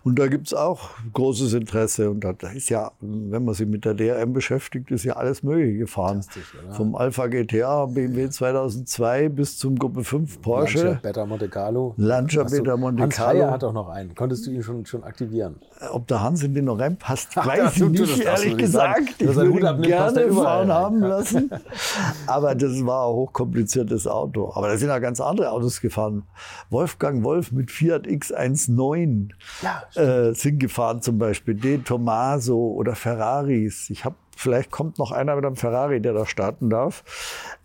Und 0.08 0.18
da 0.18 0.26
gibt 0.26 0.46
es 0.46 0.54
auch 0.54 0.88
großes 1.12 1.52
Interesse. 1.52 2.08
Und 2.08 2.24
da, 2.24 2.30
ist 2.54 2.70
ja, 2.70 2.92
wenn 3.02 3.44
man 3.44 3.54
sich 3.54 3.66
mit 3.66 3.84
der 3.84 3.92
DRM 3.92 4.32
beschäftigt, 4.32 4.90
ist 4.90 5.04
ja 5.04 5.16
alles 5.16 5.42
Mögliche 5.42 5.76
gefahren. 5.76 6.24
Vom 6.70 6.94
Alpha 6.94 7.26
GTA, 7.26 7.84
BMW 7.84 8.30
2002 8.30 9.28
bis 9.28 9.58
zum 9.58 9.78
Gruppe 9.78 10.04
5 10.04 10.40
Porsche. 10.40 10.78
Lancia 10.78 11.00
Beta 11.02 11.26
Monte 11.26 11.48
Carlo. 11.50 11.92
Lancia 11.98 12.44
Hast 12.44 12.52
Beta 12.52 12.74
Monte 12.78 13.02
Hans 13.02 13.16
Carlo. 13.16 13.40
Heyer 13.40 13.50
hat 13.50 13.64
auch 13.64 13.74
noch 13.74 13.90
einen. 13.90 14.14
Konntest 14.14 14.46
du 14.46 14.50
ihn 14.50 14.62
schon, 14.62 14.86
schon 14.86 15.04
aktivieren? 15.04 15.56
Ob 15.90 16.06
der 16.06 16.22
Hans 16.22 16.42
in 16.42 16.54
den 16.54 16.64
noch 16.64 16.78
reinpasst, 16.78 17.36
weiß 17.36 17.76
ich 17.76 17.88
nicht, 17.90 18.18
ehrlich 18.20 18.56
gesagt. 18.56 19.14
Ich 19.18 19.26
würde 19.26 19.60
passt 19.60 19.82
gerne 19.82 20.20
er 20.22 20.32
fahren 20.32 20.72
haben 20.72 21.00
lassen. 21.00 21.50
Aber 22.26 22.54
das 22.54 22.86
war 22.86 23.08
ein 23.08 23.14
hochkompliziertes 23.14 24.06
Auto. 24.06 24.52
Aber 24.54 24.68
da 24.68 24.78
sind 24.78 24.88
ja 24.88 25.00
ganz 25.00 25.20
andere 25.20 25.50
Autos 25.50 25.82
gefahren. 25.82 26.22
Wolfgang 26.70 27.22
Wolf 27.24 27.52
mit 27.52 27.70
Fiat 27.70 28.06
X19 28.06 29.32
Ja, 29.60 29.82
äh, 29.98 30.32
sind 30.34 30.58
gefahren 30.60 31.02
zum 31.02 31.18
Beispiel. 31.18 31.54
De 31.54 31.78
Tomaso 31.78 32.56
oder 32.56 32.94
Ferraris. 32.94 33.90
Ich 33.90 34.04
habe 34.04 34.16
Vielleicht 34.38 34.70
kommt 34.70 34.98
noch 34.98 35.10
einer 35.10 35.34
mit 35.34 35.44
einem 35.44 35.56
Ferrari, 35.56 36.00
der 36.00 36.12
da 36.12 36.24
starten 36.24 36.70
darf. 36.70 37.02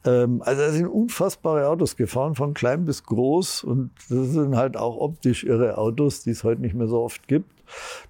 Ähm, 0.06 0.42
also 0.44 0.60
da 0.64 0.72
sind 0.72 0.88
unfassbare 0.88 1.68
Autos 1.68 1.96
gefahren, 1.96 2.34
von 2.34 2.56
klein 2.56 2.86
bis 2.86 3.04
groß. 3.04 3.64
Und 3.64 3.92
das 4.10 4.30
sind 4.30 4.58
halt 4.58 4.76
auch 4.76 4.98
optisch 4.98 5.44
irre 5.44 5.78
Autos, 5.78 6.24
die 6.24 6.32
es 6.32 6.44
heute 6.44 6.62
nicht 6.62 6.74
mehr 6.74 6.88
so 6.88 7.02
oft 7.02 7.28
gibt. 7.28 7.52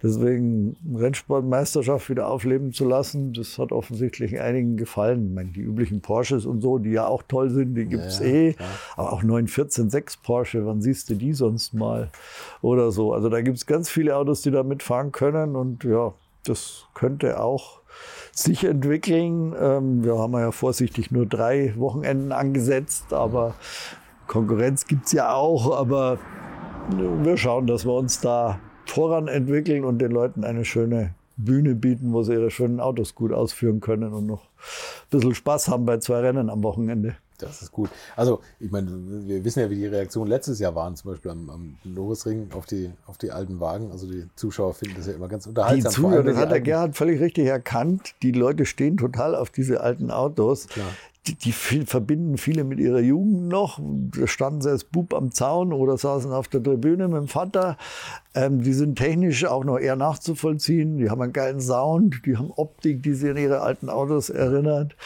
Deswegen 0.01 0.77
Rennsportmeisterschaft 0.95 2.09
wieder 2.09 2.27
aufleben 2.27 2.71
zu 2.71 2.87
lassen, 2.87 3.33
das 3.33 3.57
hat 3.59 3.73
offensichtlich 3.73 4.39
einigen 4.39 4.77
gefallen. 4.77 5.27
Ich 5.27 5.35
meine, 5.35 5.49
die 5.49 5.61
üblichen 5.61 5.99
Porsches 5.99 6.45
und 6.45 6.61
so, 6.61 6.77
die 6.77 6.91
ja 6.91 7.05
auch 7.05 7.23
toll 7.27 7.49
sind, 7.49 7.75
die 7.75 7.85
gibt's 7.85 8.19
Ja, 8.19 8.25
eh. 8.25 8.53
klar. 8.53 8.69
Aber 8.95 9.13
auch 9.13 9.23
914.6 9.23 10.17
Porsche, 10.23 10.65
wann 10.65 10.81
siehst 10.81 11.09
du 11.09 11.15
die 11.15 11.33
sonst 11.33 11.73
mal? 11.73 12.09
Oder 12.61 12.91
so. 12.91 13.13
Also 13.13 13.27
da 13.27 13.41
gibt's 13.41 13.65
ganz 13.65 13.89
viele 13.89 14.15
Autos, 14.15 14.41
die 14.41 14.51
da 14.51 14.63
mitfahren 14.63 15.11
können. 15.11 15.55
Und 15.57 15.83
ja, 15.83 16.13
das 16.45 16.85
könnte 16.93 17.41
auch 17.41 17.82
sich 18.33 18.63
entwickeln. 18.63 19.55
Ähm, 19.59 20.03
wir 20.03 20.17
haben 20.17 20.33
ja 20.33 20.51
vorsichtig 20.51 21.11
nur 21.11 21.25
drei 21.25 21.73
Wochenenden 21.77 22.31
angesetzt, 22.31 23.13
aber 23.13 23.55
Konkurrenz 24.27 24.87
gibt's 24.87 25.11
ja 25.11 25.33
auch. 25.33 25.77
Aber 25.77 26.17
wir 26.89 27.37
schauen, 27.37 27.67
dass 27.67 27.85
wir 27.85 27.93
uns 27.93 28.19
da 28.19 28.59
voran 28.85 29.27
entwickeln 29.27 29.85
und 29.85 29.99
den 29.99 30.11
Leuten 30.11 30.43
eine 30.43 30.65
schöne 30.65 31.13
Bühne 31.37 31.75
bieten, 31.75 32.13
wo 32.13 32.23
sie 32.23 32.33
ihre 32.33 32.51
schönen 32.51 32.79
Autos 32.79 33.15
gut 33.15 33.31
ausführen 33.31 33.79
können 33.79 34.13
und 34.13 34.25
noch 34.25 34.41
ein 34.43 35.09
bisschen 35.09 35.35
Spaß 35.35 35.67
haben 35.69 35.85
bei 35.85 35.97
zwei 35.97 36.19
Rennen 36.19 36.49
am 36.49 36.63
Wochenende. 36.63 37.15
Das 37.45 37.61
ist 37.61 37.71
gut. 37.71 37.89
Also, 38.15 38.41
ich 38.59 38.71
meine, 38.71 38.89
wir 39.25 39.43
wissen 39.43 39.59
ja, 39.59 39.69
wie 39.69 39.75
die 39.75 39.87
Reaktionen 39.87 40.29
letztes 40.29 40.59
Jahr 40.59 40.75
waren, 40.75 40.95
zum 40.95 41.11
Beispiel 41.11 41.31
am, 41.31 41.49
am 41.49 41.77
Norrisring 41.83 42.51
auf 42.53 42.65
die, 42.65 42.91
auf 43.05 43.17
die 43.17 43.31
alten 43.31 43.59
Wagen. 43.59 43.91
Also, 43.91 44.07
die 44.07 44.27
Zuschauer 44.35 44.73
finden 44.73 44.95
das 44.97 45.07
ja 45.07 45.13
immer 45.13 45.27
ganz 45.27 45.43
Die 45.43 45.49
unterhaltsam. 45.49 45.91
vor 45.91 46.11
Zuhörer, 46.11 46.23
das 46.23 46.35
die 46.35 46.41
hat 46.41 46.51
der 46.51 46.61
Gerhard 46.61 46.95
völlig 46.95 47.19
richtig 47.21 47.45
erkannt. 47.47 48.15
Die 48.21 48.31
Leute 48.31 48.65
stehen 48.65 48.97
total 48.97 49.35
auf 49.35 49.49
diese 49.49 49.81
alten 49.81 50.11
Autos. 50.11 50.67
Klar. 50.67 50.87
Die, 51.27 51.35
die 51.35 51.53
viel, 51.53 51.85
verbinden 51.85 52.37
viele 52.37 52.65
mit 52.65 52.79
ihrer 52.79 52.99
Jugend 52.99 53.47
noch. 53.47 53.79
Da 53.81 54.27
standen 54.27 54.61
sie 54.61 54.69
als 54.69 54.83
Bub 54.83 55.13
am 55.13 55.31
Zaun 55.31 55.71
oder 55.71 55.97
saßen 55.97 56.33
auf 56.33 56.49
der 56.49 56.61
Tribüne 56.61 57.07
mit 57.07 57.17
dem 57.17 57.27
Vater. 57.29 57.77
Ähm, 58.35 58.61
die 58.61 58.73
sind 58.73 58.97
technisch 58.97 59.45
auch 59.45 59.63
noch 59.63 59.77
eher 59.77 59.95
nachzuvollziehen. 59.95 60.97
Die 60.97 61.09
haben 61.09 61.21
einen 61.21 61.31
geilen 61.31 61.61
Sound, 61.61 62.25
die 62.25 62.35
haben 62.35 62.51
Optik, 62.51 63.03
die 63.03 63.13
sie 63.13 63.29
an 63.29 63.37
ihre 63.37 63.61
alten 63.61 63.89
Autos 63.89 64.29
erinnert. 64.29 64.97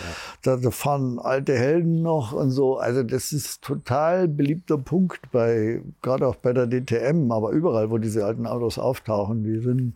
Da, 0.42 0.56
da 0.56 0.72
fahren 0.72 1.20
alte 1.20 1.56
Helden 1.56 2.02
noch 2.02 2.34
und 2.34 2.50
so. 2.50 2.78
Also 2.78 3.04
das 3.04 3.32
ist 3.32 3.62
total 3.64 4.28
beliebter 4.28 4.78
Punkt 4.78 5.32
bei, 5.32 5.82
gerade 6.02 6.28
auch 6.28 6.36
bei 6.36 6.54
der 6.54 6.68
DTM, 6.68 7.32
aber 7.32 7.52
überall, 7.52 7.92
wo 7.92 8.00
diese 8.00 8.26
alten 8.26 8.48
Autos 8.48 8.80
auftauchen. 8.80 9.44
Die 9.44 9.60
sind 9.60 9.94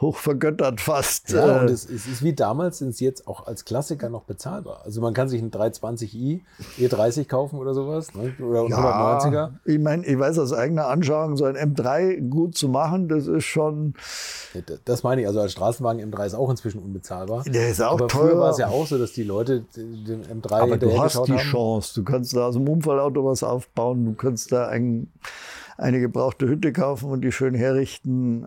hoch 0.00 0.16
vergöttert 0.16 0.80
fast. 0.80 1.30
Ja, 1.30 1.58
Äh, 1.58 1.60
und 1.60 1.70
es, 1.70 1.84
es 1.88 2.06
ist 2.06 2.22
wie 2.22 2.32
damals, 2.34 2.78
sind 2.78 2.94
sie 2.96 3.04
jetzt 3.04 3.26
auch 3.28 3.46
als 3.46 3.64
Klassiker 3.64 4.08
noch 4.08 4.24
bezahlbar. 4.24 4.82
Also 4.84 5.00
man 5.00 5.14
kann 5.14 5.28
sich 5.28 5.40
einen 5.40 5.50
320i 5.50 6.40
E30 6.78 7.26
kaufen 7.26 7.58
oder 7.58 7.74
sowas, 7.74 8.12
ne? 8.14 8.34
oder 8.44 8.60
einen 8.62 8.72
190er. 8.74 9.50
ich 9.64 9.78
meine, 9.78 10.04
ich 10.04 10.18
weiß 10.18 10.38
aus 10.38 10.52
eigener 10.52 10.88
Anschauung, 10.88 11.36
so 11.36 11.44
ein 11.44 11.56
M3 11.56 12.28
gut 12.28 12.56
zu 12.56 12.68
machen, 12.68 13.08
das 13.08 13.26
ist 13.26 13.44
schon, 13.44 13.94
Das 14.84 15.02
meine 15.02 15.20
ich, 15.22 15.26
also 15.28 15.40
als 15.40 15.52
Straßenwagen 15.52 16.02
M3 16.12 16.26
ist 16.26 16.34
auch 16.34 16.50
inzwischen 16.50 16.80
unbezahlbar. 16.82 17.44
Der 17.44 17.68
ist 17.70 17.80
auch 17.82 17.92
Aber 17.92 18.08
teuer. 18.08 18.28
früher 18.30 18.38
war 18.40 18.50
es 18.50 18.58
ja 18.58 18.68
auch 18.68 18.86
so, 18.86 18.98
dass 18.98 19.12
die 19.12 19.22
Leute 19.22 19.64
den 19.76 20.24
M3 20.42 20.52
aber 20.54 20.76
du 20.76 20.98
hast 21.00 21.26
die 21.26 21.32
haben. 21.32 21.38
Chance. 21.38 21.94
Du 21.94 22.04
kannst 22.04 22.34
da 22.36 22.48
aus 22.48 22.54
dem 22.54 22.68
Unfallauto 22.68 23.24
was 23.24 23.42
aufbauen, 23.42 24.04
du 24.04 24.14
kannst 24.14 24.50
da 24.52 24.66
ein, 24.68 25.12
eine 25.76 26.00
gebrauchte 26.00 26.46
Hütte 26.48 26.72
kaufen 26.72 27.10
und 27.10 27.20
die 27.22 27.32
schön 27.32 27.54
herrichten. 27.54 28.46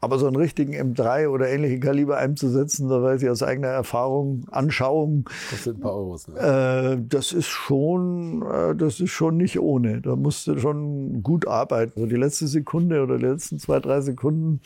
Aber 0.00 0.18
so 0.18 0.28
einen 0.28 0.36
richtigen 0.36 0.74
M3 0.74 1.28
oder 1.28 1.48
ähnliche 1.48 1.80
Kaliber 1.80 2.18
einzusetzen, 2.18 2.88
da 2.88 3.02
weiß 3.02 3.22
ich 3.22 3.30
aus 3.30 3.42
eigener 3.42 3.68
Erfahrung, 3.68 4.46
Anschauung, 4.50 5.28
Kostet 5.50 5.78
ein 5.78 5.80
paar 5.80 5.94
Euros. 5.94 6.28
Ne? 6.28 6.38
Äh, 6.38 7.04
das 7.08 7.32
ist 7.32 7.48
schon, 7.48 8.42
äh, 8.42 8.76
das 8.76 9.00
ist 9.00 9.10
schon 9.10 9.36
nicht 9.36 9.58
ohne. 9.58 10.00
Da 10.00 10.14
musst 10.14 10.46
du 10.46 10.56
schon 10.58 11.24
gut 11.24 11.48
arbeiten. 11.48 11.92
Also 11.96 12.06
die 12.06 12.16
letzte 12.16 12.46
Sekunde 12.46 13.02
oder 13.02 13.18
die 13.18 13.26
letzten 13.26 13.58
zwei, 13.58 13.80
drei 13.80 14.00
Sekunden, 14.00 14.60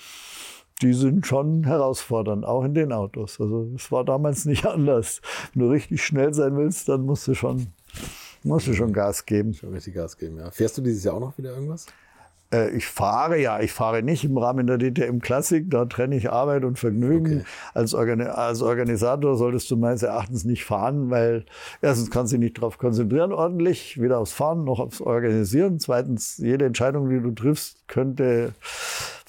die 0.83 0.93
sind 0.93 1.27
schon 1.27 1.65
herausfordernd, 1.65 2.45
auch 2.45 2.65
in 2.65 2.75
den 2.75 2.93
Autos. 2.93 3.41
Also 3.41 3.71
es 3.75 3.91
war 3.91 4.05
damals 4.05 4.45
nicht 4.45 4.67
anders. 4.67 5.23
Wenn 5.55 5.63
du 5.63 5.71
richtig 5.71 6.05
schnell 6.05 6.35
sein 6.35 6.59
willst, 6.59 6.91
dann 6.91 7.07
musst 7.07 7.27
du 7.27 7.35
schon, 7.35 7.69
musst 8.43 8.67
du 8.67 8.75
schon 8.75 8.93
Gas 8.93 9.25
geben. 9.25 9.55
Schon 9.55 9.73
richtig 9.73 9.95
Gas 9.95 10.19
geben, 10.19 10.37
ja. 10.37 10.51
Fährst 10.51 10.77
du 10.77 10.83
dieses 10.83 11.05
Jahr 11.05 11.15
auch 11.15 11.21
noch 11.21 11.39
wieder 11.39 11.55
irgendwas? 11.55 11.87
Äh, 12.53 12.71
Ich 12.71 12.87
fahre 12.87 13.39
ja, 13.39 13.61
ich 13.61 13.73
fahre 13.73 14.03
nicht 14.03 14.25
im 14.25 14.37
Rahmen 14.37 14.67
der 14.67 14.79
DTM 14.79 15.19
Klassik, 15.21 15.71
da 15.71 15.85
trenne 15.87 16.17
ich 16.17 16.31
Arbeit 16.31 16.65
und 16.65 16.79
Vergnügen. 16.79 17.41
Okay. 17.41 17.45
Als, 17.75 17.95
Organi 17.95 18.25
als 18.25 18.63
Organisator 18.63 19.37
solltest 19.37 19.71
du 19.71 19.77
meines 19.77 20.03
Erachtens 20.03 20.45
nicht 20.45 20.65
fahren, 20.65 21.11
weil 21.11 21.45
erstens 21.81 22.11
kannst 22.11 22.33
du 22.33 22.37
dich 22.37 22.45
nicht 22.45 22.59
darauf 22.59 22.79
konzentrieren 22.79 23.33
ordentlich, 23.33 24.01
weder 24.01 24.19
aufs 24.19 24.33
Fahren 24.33 24.65
noch 24.65 24.81
aufs 24.81 25.01
Organisieren. 25.01 25.79
Zweitens, 25.79 26.39
jede 26.39 26.67
Entscheidung, 26.67 27.09
die 27.09 27.21
du 27.21 27.31
triffst, 27.33 27.89
könnte 27.89 28.53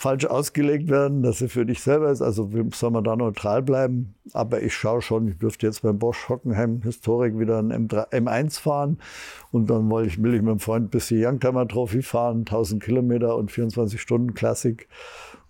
falsch 0.04 0.26
ausgelegt 0.26 0.90
werden, 0.90 1.24
dass 1.24 1.40
sie 1.40 1.48
für 1.48 1.66
dich 1.66 1.82
selber 1.82 2.12
ist. 2.12 2.22
Also 2.22 2.50
soll 2.74 2.92
man 2.92 3.06
da 3.06 3.16
neutral 3.16 3.62
bleiben. 3.62 4.16
Aber 4.34 4.62
ich 4.62 4.74
schaue 4.74 5.02
schon, 5.02 5.30
ich 5.30 5.38
dürfte 5.38 5.66
jetzt 5.66 5.82
beim 5.82 5.98
Bosch 5.98 6.28
Hockenheim 6.28 6.82
Historik 6.84 7.40
wieder 7.40 7.58
ein 7.58 7.72
M3, 7.72 8.12
M1 8.12 8.60
fahren. 8.60 9.00
Und 9.52 9.70
dann 9.70 9.90
will 9.90 10.06
ich, 10.06 10.22
will 10.22 10.34
ich 10.34 10.42
mit 10.42 10.52
dem 10.52 10.60
Freund 10.60 10.92
bis 10.92 11.08
die 11.08 11.26
Youngtimer 11.26 11.68
Trophy 11.68 12.02
fahren, 12.02 12.40
1000 12.40 12.84
Kilometer 12.84 13.38
und 13.38 13.50
24 13.50 14.00
Stunden 14.02 14.34
Klassik. 14.34 14.90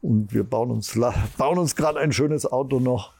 Und 0.03 0.33
wir 0.33 0.43
bauen 0.43 0.69
uns, 0.69 0.99
bauen 1.37 1.57
uns 1.57 1.75
gerade 1.75 1.99
ein 1.99 2.11
schönes 2.11 2.45
Auto 2.45 2.79
noch. 2.79 3.13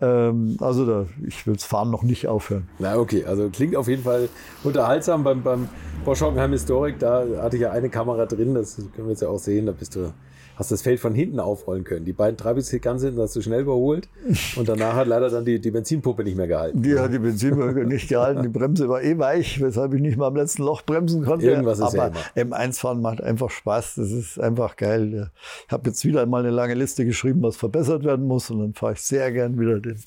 Ähm, 0.00 0.56
also 0.60 0.86
da, 0.86 1.06
ich 1.26 1.46
will 1.46 1.54
das 1.54 1.64
Fahren 1.64 1.90
noch 1.90 2.02
nicht 2.02 2.28
aufhören. 2.28 2.66
Na 2.78 2.96
okay, 2.96 3.26
also 3.26 3.50
klingt 3.50 3.76
auf 3.76 3.88
jeden 3.88 4.04
Fall 4.04 4.30
unterhaltsam 4.64 5.22
beim, 5.22 5.42
beim 5.42 5.68
Bosch 6.06 6.22
Hockenheim 6.22 6.52
Historik. 6.52 6.98
Da 6.98 7.26
hatte 7.42 7.56
ich 7.56 7.62
ja 7.62 7.72
eine 7.72 7.90
Kamera 7.90 8.24
drin, 8.24 8.54
das 8.54 8.76
können 8.76 9.06
wir 9.06 9.10
jetzt 9.10 9.20
ja 9.20 9.28
auch 9.28 9.38
sehen. 9.38 9.66
Da 9.66 9.72
bist 9.72 9.96
du, 9.96 10.12
hast 10.56 10.70
das 10.70 10.82
Feld 10.82 11.00
von 11.00 11.14
hinten 11.14 11.40
aufrollen 11.40 11.84
können. 11.84 12.04
Die 12.04 12.12
beiden 12.12 12.36
Trabis 12.36 12.70
ganz 12.80 13.02
hinten 13.02 13.20
hast 13.20 13.34
du 13.36 13.42
schnell 13.42 13.62
überholt 13.62 14.08
und 14.56 14.68
danach 14.68 14.94
hat 14.94 15.06
leider 15.06 15.30
dann 15.30 15.44
die, 15.44 15.60
die 15.60 15.70
Benzinpumpe 15.70 16.24
nicht 16.24 16.36
mehr 16.36 16.48
gehalten. 16.48 16.82
Die 16.82 16.98
hat 16.98 17.12
die 17.12 17.18
Benzinbrücke 17.18 17.84
nicht 17.84 18.08
gehalten, 18.08 18.42
die 18.42 18.48
Bremse 18.48 18.88
war 18.88 19.02
eh 19.02 19.18
weich, 19.18 19.60
weshalb 19.60 19.94
ich 19.94 20.00
nicht 20.00 20.16
mal 20.16 20.28
am 20.28 20.36
letzten 20.36 20.62
Loch 20.62 20.82
bremsen 20.82 21.24
konnte. 21.24 21.46
Irgendwas 21.46 21.78
ist 21.78 21.94
ja 21.94 22.06
Aber 22.06 22.16
M1-Fahren 22.36 23.00
macht 23.00 23.22
einfach 23.22 23.50
Spaß, 23.50 23.96
das 23.96 24.10
ist 24.10 24.38
einfach 24.38 24.76
geil. 24.76 25.30
Ich 25.66 25.72
habe 25.72 25.88
jetzt 25.90 26.04
wieder 26.04 26.22
einmal 26.22 26.42
eine 26.42 26.50
lange 26.50 26.74
Liste 26.74 27.04
geschrieben, 27.04 27.42
was 27.42 27.56
verbessert 27.56 28.04
werden 28.04 28.26
muss 28.26 28.50
und 28.50 28.60
dann 28.60 28.74
fahre 28.74 28.92
ich 28.92 29.00
sehr 29.00 29.32
gern 29.32 29.58
wieder 29.58 29.80
den, 29.80 30.02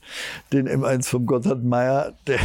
den 0.53 0.69
M1 0.69 1.07
vom 1.07 1.26
Gotthard 1.26 1.63
Meier, 1.63 2.13
der, 2.27 2.39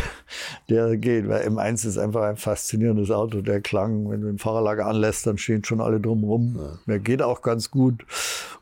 der 0.68 0.97
geht, 0.97 1.28
weil 1.28 1.47
M1 1.47 1.86
ist 1.86 1.98
einfach 1.98 2.22
ein 2.22 2.36
faszinierendes 2.36 3.10
Auto, 3.10 3.40
der 3.40 3.60
Klang, 3.60 4.10
wenn 4.10 4.20
du 4.20 4.27
den 4.28 4.39
Fahrerlager 4.39 4.86
anlässt, 4.86 5.27
dann 5.27 5.39
stehen 5.39 5.64
schon 5.64 5.81
alle 5.81 6.01
drumherum. 6.01 6.59
Der 6.86 6.98
geht 6.98 7.22
auch 7.22 7.43
ganz 7.43 7.70
gut 7.70 7.90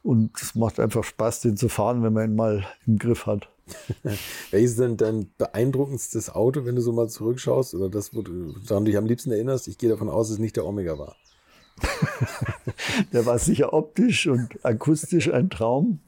und 0.02 0.30
es 0.40 0.54
macht 0.54 0.80
einfach 0.80 1.04
Spaß, 1.04 1.40
den 1.40 1.56
zu 1.56 1.68
fahren, 1.68 2.02
wenn 2.02 2.12
man 2.12 2.30
ihn 2.30 2.36
mal 2.36 2.66
im 2.86 2.98
Griff 2.98 3.26
hat. 3.26 3.48
Welches 4.50 4.70
ist 4.72 4.80
denn 4.80 4.96
dein 4.96 5.30
beeindruckendstes 5.36 6.30
Auto, 6.30 6.64
wenn 6.64 6.76
du 6.76 6.80
so 6.80 6.92
mal 6.92 7.08
zurückschaust? 7.08 7.74
Oder 7.74 7.88
das, 7.88 8.14
wo 8.14 8.22
du 8.22 8.54
daran 8.66 8.84
dich 8.84 8.96
am 8.96 9.06
liebsten 9.06 9.30
erinnerst? 9.30 9.68
Ich 9.68 9.78
gehe 9.78 9.90
davon 9.90 10.08
aus, 10.08 10.28
dass 10.28 10.34
es 10.34 10.38
nicht 10.38 10.56
der 10.56 10.64
Omega 10.64 10.98
war. 10.98 11.16
Der 13.12 13.24
war 13.26 13.38
sicher 13.38 13.72
optisch 13.72 14.26
und 14.26 14.64
akustisch 14.64 15.30
ein 15.32 15.50
Traum. 15.50 16.00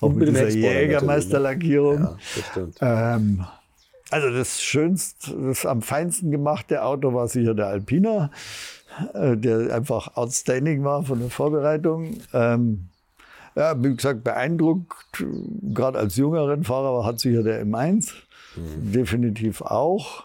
Auch 0.00 0.08
Und 0.08 0.16
mit, 0.16 0.28
mit 0.28 0.36
dieser 0.36 0.46
Heckspoiler 0.46 0.80
Jägermeisterlackierung. 0.80 1.98
Ja, 1.98 2.18
das 2.36 2.46
stimmt. 2.46 2.78
Ähm, 2.80 3.44
also 4.10 4.30
das 4.30 4.62
schönste, 4.62 5.34
das 5.36 5.64
am 5.64 5.82
feinsten 5.82 6.30
gemachte 6.30 6.82
Auto 6.82 7.14
war 7.14 7.28
sicher 7.28 7.54
der 7.54 7.68
Alpina, 7.68 8.30
der 9.14 9.74
einfach 9.74 10.16
outstanding 10.16 10.84
war 10.84 11.02
von 11.04 11.20
der 11.20 11.30
Vorbereitung. 11.30 12.18
Ähm, 12.32 12.88
ja, 13.54 13.82
wie 13.82 13.94
gesagt, 13.94 14.24
beeindruckt, 14.24 15.24
gerade 15.74 15.98
als 15.98 16.16
junger 16.16 16.48
Rennfahrer 16.48 17.04
hat 17.04 17.20
sicher 17.20 17.42
der 17.42 17.64
M1, 17.64 18.12
definitiv 18.56 19.60
auch. 19.60 20.24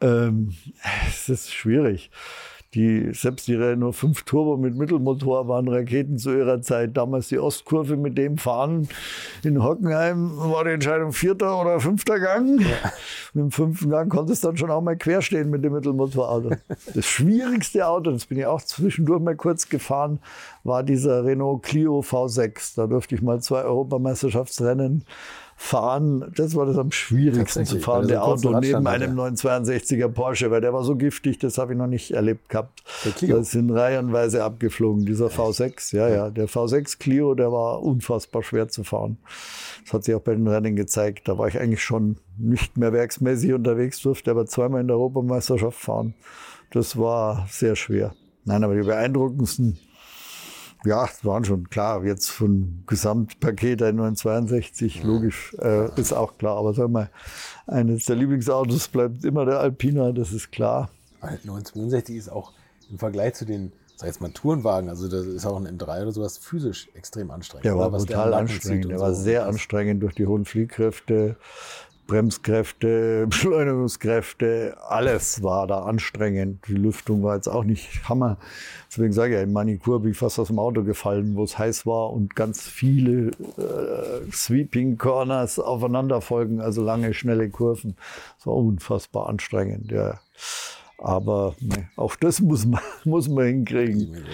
Ähm, 0.00 0.54
es 1.08 1.28
ist 1.28 1.52
schwierig. 1.52 2.10
Die, 2.74 3.12
selbst 3.12 3.48
die 3.48 3.54
Renault 3.54 3.94
5 3.94 4.22
Turbo 4.22 4.56
mit 4.56 4.76
Mittelmotor 4.76 5.46
waren 5.46 5.68
Raketen 5.68 6.16
zu 6.16 6.34
ihrer 6.34 6.62
Zeit. 6.62 6.96
Damals 6.96 7.28
die 7.28 7.38
Ostkurve 7.38 7.98
mit 7.98 8.16
dem 8.16 8.38
Fahren 8.38 8.88
in 9.42 9.62
Hockenheim 9.62 10.30
war 10.38 10.64
die 10.64 10.70
Entscheidung 10.70 11.12
vierter 11.12 11.60
oder 11.60 11.80
fünfter 11.80 12.18
Gang. 12.18 12.60
Ja. 12.60 12.92
Mit 13.34 13.44
dem 13.44 13.50
fünften 13.50 13.90
Gang 13.90 14.10
konnte 14.10 14.32
es 14.32 14.40
dann 14.40 14.56
schon 14.56 14.70
auch 14.70 14.80
mal 14.80 14.96
querstehen 14.96 15.50
mit 15.50 15.62
dem 15.62 15.74
Mittelmotorauto. 15.74 16.52
Das 16.94 17.04
schwierigste 17.04 17.86
Auto, 17.86 18.10
das 18.10 18.24
bin 18.24 18.38
ich 18.38 18.46
auch 18.46 18.62
zwischendurch 18.62 19.20
mal 19.20 19.36
kurz 19.36 19.68
gefahren, 19.68 20.20
war 20.64 20.82
dieser 20.82 21.26
Renault 21.26 21.62
Clio 21.64 22.00
V6. 22.00 22.76
Da 22.76 22.86
durfte 22.86 23.14
ich 23.14 23.20
mal 23.20 23.40
zwei 23.42 23.64
Europameisterschaftsrennen 23.64 25.04
fahren, 25.62 26.32
das 26.34 26.56
war 26.56 26.66
das 26.66 26.76
am 26.76 26.90
schwierigsten 26.90 27.64
zu 27.64 27.78
fahren, 27.78 28.08
der 28.08 28.24
Auto 28.24 28.58
neben 28.58 28.84
einem 28.86 29.18
962er 29.18 30.08
Porsche, 30.08 30.50
weil 30.50 30.60
der 30.60 30.74
war 30.74 30.82
so 30.82 30.96
giftig, 30.96 31.38
das 31.38 31.56
habe 31.56 31.72
ich 31.72 31.78
noch 31.78 31.86
nicht 31.86 32.10
erlebt 32.10 32.48
gehabt. 32.48 32.82
Der 33.04 33.12
Clio. 33.12 33.36
Das 33.36 33.52
sind 33.52 33.70
reihenweise 33.70 34.42
abgeflogen, 34.42 35.06
dieser 35.06 35.26
Echt? 35.26 35.38
V6, 35.38 35.96
ja, 35.96 36.08
ja, 36.08 36.30
der 36.30 36.48
V6 36.48 36.98
Clio, 36.98 37.34
der 37.34 37.52
war 37.52 37.80
unfassbar 37.80 38.42
schwer 38.42 38.68
zu 38.68 38.82
fahren. 38.82 39.18
Das 39.84 39.94
hat 39.94 40.04
sich 40.04 40.14
auch 40.16 40.20
bei 40.20 40.34
den 40.34 40.48
Rennen 40.48 40.74
gezeigt. 40.74 41.28
Da 41.28 41.38
war 41.38 41.46
ich 41.46 41.58
eigentlich 41.60 41.82
schon 41.82 42.16
nicht 42.38 42.76
mehr 42.76 42.92
werksmäßig 42.92 43.52
unterwegs, 43.52 44.00
durfte 44.00 44.32
aber 44.32 44.46
zweimal 44.46 44.80
in 44.80 44.88
der 44.88 44.96
Europameisterschaft 44.96 45.78
fahren. 45.78 46.14
Das 46.72 46.98
war 46.98 47.46
sehr 47.48 47.76
schwer. 47.76 48.14
Nein, 48.44 48.64
aber 48.64 48.74
die 48.74 48.82
beeindruckendsten 48.82 49.78
ja, 50.84 51.08
waren 51.22 51.44
schon 51.44 51.70
klar. 51.70 52.04
Jetzt 52.04 52.30
von 52.30 52.82
Gesamtpaket 52.86 53.82
ein 53.82 53.96
962, 53.96 55.02
logisch, 55.04 55.54
äh, 55.60 55.88
ist 56.00 56.12
auch 56.12 56.38
klar. 56.38 56.56
Aber 56.56 56.74
sag 56.74 56.90
mal, 56.90 57.10
eines 57.66 58.06
der 58.06 58.16
Lieblingsautos 58.16 58.88
bleibt 58.88 59.24
immer 59.24 59.44
der 59.44 59.60
Alpina, 59.60 60.12
das 60.12 60.32
ist 60.32 60.50
klar. 60.50 60.90
962 61.20 62.16
ist 62.16 62.28
auch 62.28 62.52
im 62.90 62.98
Vergleich 62.98 63.34
zu 63.34 63.44
den, 63.44 63.72
sag 63.96 64.08
jetzt 64.08 64.20
mal 64.20 64.30
Tourenwagen, 64.32 64.88
also 64.88 65.08
das 65.08 65.26
ist 65.26 65.46
auch 65.46 65.56
ein 65.56 65.66
M3 65.66 66.02
oder 66.02 66.12
sowas, 66.12 66.38
physisch 66.38 66.88
extrem 66.94 67.30
anstrengend. 67.30 67.64
Der 67.64 67.78
war 67.78 67.90
brutal 67.90 68.30
der 68.30 68.38
anstrengend. 68.38 68.90
Der 68.90 68.98
so. 68.98 69.04
war 69.04 69.14
sehr 69.14 69.46
anstrengend 69.46 70.02
durch 70.02 70.14
die 70.14 70.26
hohen 70.26 70.44
Fliehkräfte. 70.44 71.36
Bremskräfte, 72.12 73.26
Beschleunigungskräfte, 73.30 74.76
alles 74.86 75.42
war 75.42 75.66
da 75.66 75.84
anstrengend. 75.84 76.68
Die 76.68 76.74
Lüftung 76.74 77.22
war 77.22 77.36
jetzt 77.36 77.48
auch 77.48 77.64
nicht 77.64 78.06
Hammer. 78.06 78.36
Deswegen 78.90 79.14
sage 79.14 79.36
ich, 79.36 79.42
in 79.42 79.54
Manikur 79.54 80.02
bin 80.02 80.10
ich 80.10 80.18
fast 80.18 80.38
aus 80.38 80.48
dem 80.48 80.58
Auto 80.58 80.84
gefallen, 80.84 81.36
wo 81.36 81.44
es 81.44 81.58
heiß 81.58 81.86
war 81.86 82.12
und 82.12 82.36
ganz 82.36 82.68
viele 82.68 83.28
äh, 83.56 84.30
Sweeping 84.30 84.98
Corners 84.98 85.58
aufeinander 85.58 86.20
folgen, 86.20 86.60
also 86.60 86.84
lange, 86.84 87.14
schnelle 87.14 87.48
Kurven. 87.48 87.96
Das 88.36 88.46
war 88.46 88.56
unfassbar 88.56 89.30
anstrengend, 89.30 89.90
ja. 89.90 90.20
Aber 91.04 91.56
nee, 91.58 91.88
auch 91.96 92.14
das 92.14 92.40
muss 92.40 92.64
man, 92.64 92.80
muss 93.04 93.28
man 93.28 93.46
hinkriegen. 93.46 94.24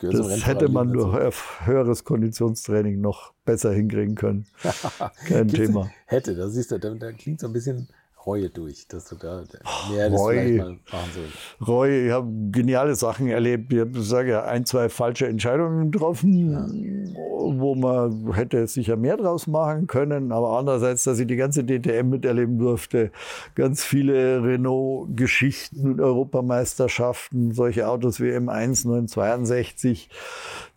Das, 0.00 0.16
das, 0.16 0.46
hätte 0.46 0.70
man 0.70 0.90
durch 0.90 1.34
höheres 1.66 2.02
Konditionstraining 2.04 2.98
noch 2.98 3.34
besser 3.44 3.72
hinkriegen 3.72 4.14
können. 4.14 4.46
Kein 5.28 5.48
Thema. 5.48 5.90
Hätte, 6.06 6.34
das 6.34 6.56
ist 6.56 6.72
da, 6.72 6.78
da 6.78 7.12
klingt 7.12 7.40
so 7.40 7.46
ein 7.46 7.52
bisschen 7.52 7.88
Reue 8.26 8.48
durch, 8.48 8.88
dass 8.88 9.08
du 9.08 9.16
da 9.16 9.42
mehr 9.90 10.10
das 10.10 10.20
Reue, 10.20 10.58
machen 10.58 10.80
sollst. 11.14 11.68
Reue, 11.68 12.06
ich 12.06 12.12
habe 12.12 12.28
geniale 12.50 12.94
Sachen 12.94 13.28
erlebt. 13.28 13.72
Ich 13.72 13.80
habe, 13.80 14.00
sage 14.00 14.30
ja, 14.30 14.44
ein, 14.44 14.64
zwei 14.64 14.88
falsche 14.88 15.26
Entscheidungen 15.26 15.90
getroffen, 15.90 17.12
ja. 17.14 17.20
wo 17.60 17.74
man 17.74 18.32
hätte 18.32 18.66
sicher 18.66 18.96
mehr 18.96 19.16
draus 19.16 19.46
machen 19.46 19.86
können. 19.86 20.32
Aber 20.32 20.58
andererseits, 20.58 21.04
dass 21.04 21.18
ich 21.18 21.26
die 21.26 21.36
ganze 21.36 21.64
DTM 21.64 22.08
miterleben 22.08 22.58
durfte, 22.58 23.10
ganz 23.54 23.84
viele 23.84 24.42
Renault-Geschichten, 24.42 26.00
Europameisterschaften, 26.00 27.52
solche 27.52 27.88
Autos 27.88 28.20
wie 28.20 28.30
M1 28.30 28.86
962, 28.86 30.08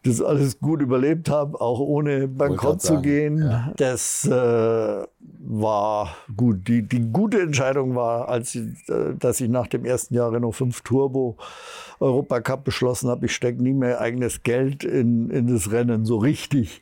das 0.08 0.22
alles 0.22 0.60
gut 0.60 0.82
überlebt 0.82 1.30
habe, 1.30 1.60
auch 1.60 1.80
ohne 1.80 2.28
bankrott 2.28 2.82
zu 2.82 3.02
gehen. 3.02 3.40
Ja. 3.40 3.74
Das 3.78 4.26
äh, 4.26 4.32
war 4.32 6.16
gut. 6.36 6.68
Die, 6.68 6.82
die 6.84 7.12
gute 7.12 7.42
Entscheidung 7.42 7.96
war, 7.96 8.30
als 8.30 8.56
ich, 8.56 8.90
äh, 8.90 9.14
dass 9.18 9.40
ich 9.42 9.50
nach 9.50 9.68
dem 9.68 9.86
ersten 9.86 10.16
Jahr 10.16 10.32
Renault 10.32 10.56
5 10.56 10.82
Turbo 10.82 11.38
Europacup 12.00 12.64
beschlossen 12.64 13.10
habe, 13.10 13.26
ich 13.26 13.34
stecke 13.34 13.62
nie 13.62 13.74
mehr 13.74 14.00
eigenes 14.02 14.44
Geld 14.44 14.84
in, 14.84 15.30
in 15.30 15.48
das 15.48 15.72
Rennen 15.72 16.06
so 16.06 16.18
richtig. 16.18 16.82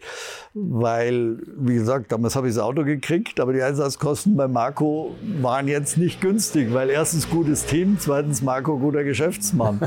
Weil, 0.54 1.38
wie 1.58 1.76
gesagt, 1.76 2.12
damals 2.12 2.36
habe 2.36 2.48
ich 2.48 2.56
das 2.56 2.64
Auto 2.64 2.84
gekriegt, 2.84 3.40
aber 3.40 3.54
die 3.54 3.62
Einsatzkosten 3.62 4.36
bei 4.36 4.48
Marco 4.48 5.16
waren 5.42 5.68
jetzt 5.68 5.98
nicht 5.98 6.22
günstig, 6.22 6.74
weil 6.74 6.90
erstens 6.90 7.30
gutes 7.30 7.66
Team, 7.66 7.98
zweitens 8.00 8.42
Marco 8.42 8.78
guter 8.78 9.04
Geschäftsmann. 9.04 9.82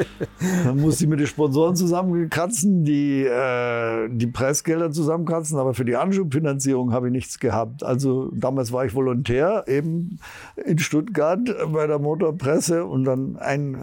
Dann 0.64 0.80
musste 0.80 1.04
ich 1.04 1.10
mit 1.10 1.20
den 1.20 1.26
Sponsoren 1.26 1.76
zusammenkratzen, 1.76 2.84
die, 2.84 3.24
äh, 3.24 4.08
die 4.10 4.26
Preisgelder 4.26 4.90
zusammenkratzen, 4.90 5.58
aber 5.58 5.74
für 5.74 5.84
die 5.84 5.96
Anschubfinanzierung 5.96 6.92
habe 6.92 7.08
ich 7.08 7.12
nichts 7.12 7.38
gehabt. 7.38 7.82
Also 7.82 8.30
damals 8.32 8.72
war 8.72 8.84
ich 8.84 8.94
Volontär 8.94 9.64
eben 9.66 10.18
in 10.64 10.78
Stuttgart 10.78 11.40
bei 11.72 11.86
der 11.86 11.98
Motorpresse 11.98 12.84
und 12.84 13.04
dann 13.04 13.36
ein, 13.36 13.78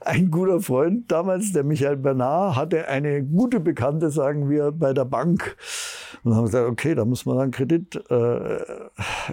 ein 0.00 0.15
ein 0.16 0.30
guter 0.30 0.60
Freund 0.60 1.10
damals, 1.12 1.52
der 1.52 1.64
Michael 1.64 1.96
Bernard, 1.96 2.56
hatte 2.56 2.88
eine 2.88 3.22
gute 3.22 3.60
Bekannte, 3.60 4.10
sagen 4.10 4.48
wir, 4.48 4.72
bei 4.72 4.92
der 4.92 5.04
Bank. 5.04 5.56
Und 6.24 6.34
haben 6.34 6.46
gesagt, 6.46 6.68
okay, 6.68 6.94
da 6.94 7.04
muss 7.04 7.26
man 7.26 7.36
dann 7.36 7.50
Kredit 7.50 8.02
äh, 8.10 8.58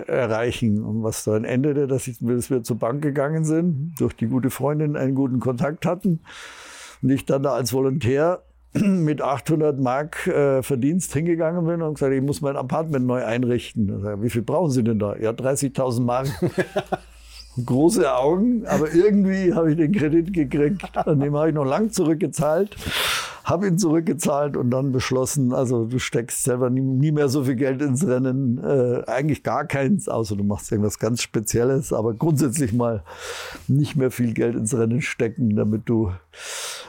erreichen. 0.08 0.84
Und 0.84 1.04
was 1.04 1.24
dann 1.24 1.46
endete, 1.46 1.88
dass, 1.88 2.08
ich, 2.08 2.18
dass 2.20 2.50
wir 2.50 2.64
zur 2.64 2.78
Bank 2.78 3.02
gegangen 3.02 3.46
sind, 3.46 3.94
durch 4.00 4.14
die 4.14 4.28
gute 4.28 4.50
Freundin 4.50 4.98
einen 4.98 5.16
guten 5.16 5.40
Kontakt 5.40 5.86
hatten. 5.86 6.20
Und 7.02 7.10
ich 7.10 7.26
dann 7.26 7.44
da 7.44 7.54
als 7.54 7.74
Volontär 7.74 8.44
mit 8.74 9.22
800 9.22 9.80
Mark 9.80 10.28
äh, 10.28 10.64
Verdienst 10.64 11.14
hingegangen 11.14 11.66
bin 11.66 11.82
und 11.82 11.96
gesagt, 11.96 12.14
ich 12.14 12.22
muss 12.22 12.42
mein 12.42 12.58
Apartment 12.58 13.06
neu 13.06 13.24
einrichten. 13.24 14.02
Sage, 14.02 14.22
wie 14.22 14.30
viel 14.30 14.42
brauchen 14.42 14.72
Sie 14.72 14.84
denn 14.84 15.00
da? 15.00 15.16
Ja, 15.16 15.32
30.000 15.32 16.02
Mark. 16.02 16.28
große 17.64 18.14
Augen, 18.14 18.66
aber 18.66 18.94
irgendwie 18.94 19.54
habe 19.54 19.72
ich 19.72 19.78
den 19.78 19.92
Kredit 19.92 20.34
gekriegt. 20.34 20.98
An 20.98 21.20
dem 21.20 21.36
habe 21.36 21.50
ich 21.50 21.56
noch 21.56 21.66
lang 21.66 21.92
zurückgezahlt, 21.92 22.76
habe 23.44 23.68
ihn 23.68 23.78
zurückgezahlt 23.78 24.58
und 24.58 24.72
dann 24.72 24.92
beschlossen, 24.92 25.54
also 25.54 25.86
du 25.86 26.00
steckst 26.00 26.44
selber 26.44 26.70
nie, 26.70 26.82
nie 26.82 27.12
mehr 27.12 27.30
so 27.30 27.44
viel 27.44 27.56
Geld 27.56 27.82
ins 27.82 28.06
Rennen, 28.08 28.58
äh, 28.64 29.04
eigentlich 29.06 29.44
gar 29.44 29.66
keins, 29.66 30.10
außer 30.10 30.36
du 30.36 30.44
machst 30.44 30.72
irgendwas 30.72 31.00
ganz 31.00 31.22
Spezielles, 31.22 31.94
aber 31.94 32.14
grundsätzlich 32.14 32.74
mal 32.74 33.04
nicht 33.68 33.96
mehr 33.96 34.12
viel 34.12 34.34
Geld 34.34 34.56
ins 34.56 34.76
Rennen 34.76 35.02
stecken, 35.02 35.56
damit 35.56 35.88
du 35.88 36.12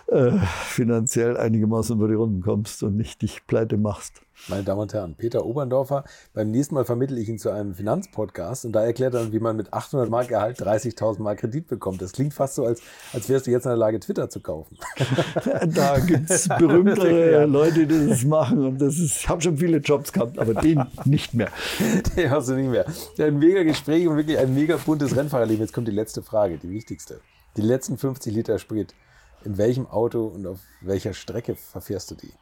äh, 0.07 0.33
finanziell 0.67 1.37
einigermaßen 1.37 1.97
über 1.97 2.09
die 2.09 2.15
Runden 2.15 2.43
kommst 2.43 2.83
und 2.83 2.97
nicht 2.97 3.23
dich 3.23 3.47
pleite 3.47 3.77
machst 3.77 4.24
meine 4.49 4.63
Damen 4.63 4.81
und 4.81 4.93
Herren, 4.93 5.15
Peter 5.15 5.45
Oberndorfer. 5.45 6.05
Beim 6.33 6.51
nächsten 6.51 6.75
Mal 6.75 6.85
vermittle 6.85 7.19
ich 7.21 7.29
ihn 7.29 7.39
zu 7.39 7.51
einem 7.51 7.75
Finanzpodcast 7.75 8.65
und 8.65 8.73
da 8.73 8.85
erklärt 8.85 9.15
er 9.15 9.21
dann, 9.21 9.33
wie 9.33 9.39
man 9.39 9.57
mit 9.57 9.73
800 9.73 10.11
Mark 10.11 10.29
Gehalt 10.29 10.61
30.000 10.61 11.23
Mark 11.23 11.41
Kredit 11.41 11.67
bekommt. 11.67 12.03
Das 12.03 12.13
klingt 12.13 12.35
fast 12.35 12.57
so, 12.57 12.65
als, 12.65 12.83
als 13.13 13.29
wärst 13.29 13.47
du 13.47 13.51
jetzt 13.51 13.65
in 13.65 13.71
der 13.71 13.77
Lage, 13.77 14.01
Twitter 14.01 14.29
zu 14.29 14.41
kaufen. 14.41 14.77
da 15.75 15.99
gibt 15.99 16.31
es 16.31 16.49
berühmtere. 16.59 17.47
Leute, 17.47 17.87
die 17.87 18.09
das 18.09 18.25
machen 18.25 18.67
und 18.67 18.81
das 18.81 18.99
ist, 18.99 19.21
ich 19.21 19.29
habe 19.29 19.41
schon 19.41 19.57
viele 19.57 19.79
Jobs 19.79 20.13
gehabt, 20.13 20.39
aber 20.39 20.55
den 20.55 20.85
nicht 21.05 21.35
mehr. 21.35 21.51
Den 22.17 22.31
hast 22.31 22.49
du 22.49 22.55
nicht 22.55 22.71
mehr. 22.71 22.87
Ein 23.19 23.39
mega 23.39 23.63
Gespräch 23.63 24.07
und 24.07 24.17
wirklich 24.17 24.39
ein 24.39 24.55
mega 24.55 24.77
buntes 24.77 25.17
Rennfahrerleben. 25.17 25.63
Jetzt 25.63 25.73
kommt 25.73 25.89
die 25.89 25.93
letzte 25.93 26.23
Frage, 26.23 26.59
die 26.59 26.71
wichtigste. 26.71 27.21
Die 27.57 27.63
letzten 27.63 27.99
50 27.99 28.35
Liter 28.35 28.59
Sprit. 28.59 28.95
In 29.45 29.59
welchem 29.59 29.87
Auto 29.87 30.27
und 30.27 30.47
auf 30.47 30.61
welcher 30.81 31.13
Strecke 31.13 31.55
verfährst 31.55 32.11
du 32.11 32.15
die? 32.15 32.33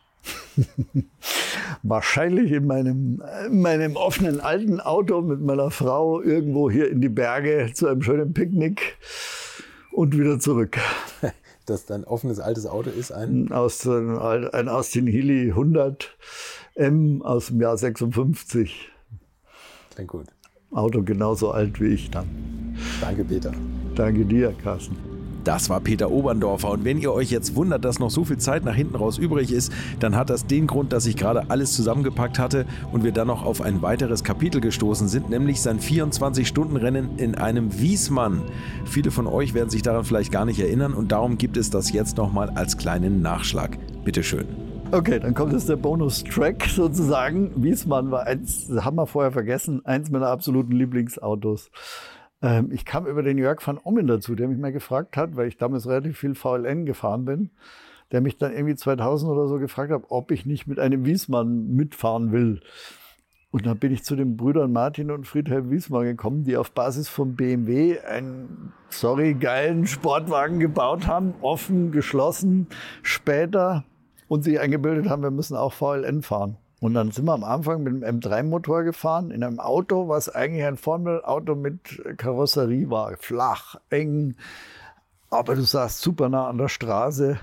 Wahrscheinlich 1.82 2.52
in 2.52 2.66
meinem, 2.66 3.22
in 3.46 3.60
meinem 3.60 3.96
offenen 3.96 4.40
alten 4.40 4.80
Auto 4.80 5.20
mit 5.22 5.40
meiner 5.40 5.70
Frau 5.70 6.20
irgendwo 6.20 6.70
hier 6.70 6.90
in 6.90 7.00
die 7.00 7.08
Berge 7.08 7.70
zu 7.74 7.88
einem 7.88 8.02
schönen 8.02 8.32
Picknick 8.32 8.98
und 9.90 10.16
wieder 10.16 10.38
zurück. 10.38 10.78
Dass 11.66 11.86
dein 11.86 12.04
offenes 12.04 12.40
altes 12.40 12.66
Auto 12.66 12.90
ist 12.90 13.12
ein? 13.12 13.52
Aus, 13.52 13.86
ein 13.86 14.68
Austin 14.68 15.06
Healy 15.06 15.50
100 15.50 16.16
M 16.74 17.22
aus 17.22 17.48
dem 17.48 17.60
Jahr 17.60 17.76
56. 17.76 18.90
Klingt 19.94 20.10
gut. 20.10 20.26
Auto 20.72 21.02
genauso 21.02 21.52
alt 21.52 21.80
wie 21.80 21.88
ich 21.88 22.10
dann. 22.10 22.76
Danke, 23.00 23.24
Peter. 23.24 23.52
Danke 23.94 24.24
dir, 24.24 24.54
Carsten. 24.62 25.21
Das 25.44 25.68
war 25.68 25.80
Peter 25.80 26.10
Oberndorfer 26.10 26.70
und 26.70 26.84
wenn 26.84 26.98
ihr 26.98 27.12
euch 27.12 27.30
jetzt 27.30 27.56
wundert, 27.56 27.84
dass 27.84 27.98
noch 27.98 28.10
so 28.10 28.24
viel 28.24 28.38
Zeit 28.38 28.64
nach 28.64 28.74
hinten 28.74 28.96
raus 28.96 29.18
übrig 29.18 29.52
ist, 29.52 29.72
dann 29.98 30.16
hat 30.16 30.30
das 30.30 30.46
den 30.46 30.66
Grund, 30.66 30.92
dass 30.92 31.06
ich 31.06 31.16
gerade 31.16 31.50
alles 31.50 31.72
zusammengepackt 31.72 32.38
hatte 32.38 32.66
und 32.92 33.02
wir 33.02 33.12
dann 33.12 33.26
noch 33.26 33.44
auf 33.44 33.60
ein 33.60 33.82
weiteres 33.82 34.22
Kapitel 34.22 34.60
gestoßen 34.60 35.08
sind, 35.08 35.30
nämlich 35.30 35.60
sein 35.60 35.80
24-Stunden-Rennen 35.80 37.18
in 37.18 37.34
einem 37.34 37.78
Wiesmann. 37.80 38.42
Viele 38.84 39.10
von 39.10 39.26
euch 39.26 39.54
werden 39.54 39.70
sich 39.70 39.82
daran 39.82 40.04
vielleicht 40.04 40.30
gar 40.30 40.44
nicht 40.44 40.60
erinnern 40.60 40.94
und 40.94 41.12
darum 41.12 41.38
gibt 41.38 41.56
es 41.56 41.70
das 41.70 41.92
jetzt 41.92 42.16
nochmal 42.16 42.50
als 42.50 42.76
kleinen 42.76 43.22
Nachschlag. 43.22 43.78
Bitteschön. 44.04 44.46
Okay, 44.92 45.18
dann 45.18 45.32
kommt 45.32 45.54
jetzt 45.54 45.70
der 45.70 45.76
Bonus-Track 45.76 46.64
sozusagen. 46.64 47.50
Wiesmann 47.62 48.10
war 48.10 48.26
eins, 48.26 48.68
haben 48.70 48.96
wir 48.96 49.06
vorher 49.06 49.32
vergessen, 49.32 49.80
eins 49.86 50.10
meiner 50.10 50.26
absoluten 50.26 50.72
Lieblingsautos. 50.72 51.70
Ähm, 52.42 52.70
ich 52.72 52.84
kam 52.84 53.06
über 53.06 53.22
den 53.22 53.38
Jörg 53.38 53.64
van 53.66 53.78
Ommen 53.82 54.06
dazu, 54.06 54.34
der 54.34 54.48
mich 54.48 54.58
mal 54.58 54.72
gefragt 54.72 55.16
hat, 55.16 55.36
weil 55.36 55.48
ich 55.48 55.56
damals 55.56 55.88
relativ 55.88 56.18
viel 56.18 56.34
VLN 56.34 56.84
gefahren 56.84 57.24
bin, 57.24 57.50
der 58.10 58.20
mich 58.20 58.36
dann 58.36 58.52
irgendwie 58.52 58.74
2000 58.74 59.30
oder 59.30 59.46
so 59.46 59.58
gefragt 59.58 59.92
hat, 59.92 60.02
ob 60.08 60.30
ich 60.30 60.44
nicht 60.44 60.66
mit 60.66 60.78
einem 60.78 61.04
Wiesmann 61.06 61.68
mitfahren 61.68 62.32
will. 62.32 62.60
Und 63.52 63.66
dann 63.66 63.78
bin 63.78 63.92
ich 63.92 64.02
zu 64.02 64.16
den 64.16 64.38
Brüdern 64.38 64.72
Martin 64.72 65.10
und 65.10 65.26
Friedhelm 65.26 65.70
Wiesmann 65.70 66.04
gekommen, 66.04 66.44
die 66.44 66.56
auf 66.56 66.72
Basis 66.72 67.08
von 67.08 67.36
BMW 67.36 68.00
einen, 68.00 68.72
sorry, 68.88 69.34
geilen 69.34 69.86
Sportwagen 69.86 70.58
gebaut 70.58 71.06
haben, 71.06 71.34
offen, 71.42 71.92
geschlossen, 71.92 72.66
später 73.02 73.84
und 74.26 74.42
sich 74.42 74.58
eingebildet 74.58 75.10
haben, 75.10 75.22
wir 75.22 75.30
müssen 75.30 75.54
auch 75.54 75.74
VLN 75.74 76.22
fahren. 76.22 76.56
Und 76.82 76.94
dann 76.94 77.12
sind 77.12 77.26
wir 77.26 77.32
am 77.32 77.44
Anfang 77.44 77.84
mit 77.84 78.02
einem 78.02 78.18
M3-Motor 78.18 78.82
gefahren, 78.82 79.30
in 79.30 79.44
einem 79.44 79.60
Auto, 79.60 80.08
was 80.08 80.28
eigentlich 80.28 80.64
ein 80.64 80.76
Formel-Auto 80.76 81.54
mit 81.54 82.02
Karosserie 82.16 82.90
war. 82.90 83.16
Flach, 83.18 83.76
eng, 83.88 84.34
aber 85.30 85.54
du 85.54 85.62
saßt 85.62 86.00
super 86.00 86.28
nah 86.28 86.48
an 86.48 86.58
der 86.58 86.66
Straße. 86.66 87.38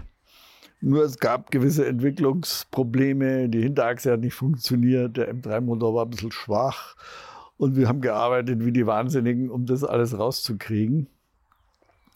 Nur 0.82 1.06
es 1.06 1.20
gab 1.20 1.52
gewisse 1.52 1.88
Entwicklungsprobleme. 1.88 3.48
Die 3.48 3.62
Hinterachse 3.62 4.12
hat 4.12 4.20
nicht 4.20 4.34
funktioniert. 4.34 5.16
Der 5.16 5.34
M3-Motor 5.34 5.96
war 5.96 6.06
ein 6.06 6.10
bisschen 6.10 6.34
schwach. 6.34 6.98
Und 7.56 7.78
wir 7.78 7.88
haben 7.88 8.02
gearbeitet 8.02 8.66
wie 8.66 8.74
die 8.74 8.88
Wahnsinnigen, 8.88 9.50
um 9.50 9.66
das 9.66 9.86
alles 9.86 10.20
rauszukriegen. 10.20 11.08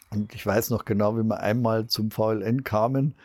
Und 0.10 0.36
ich 0.36 0.46
weiß 0.46 0.72
noch 0.72 0.84
genau, 0.84 1.18
wie 1.18 1.24
wir 1.24 1.40
einmal 1.40 1.88
zum 1.88 2.12
VLN 2.12 2.66
kamen 2.66 3.16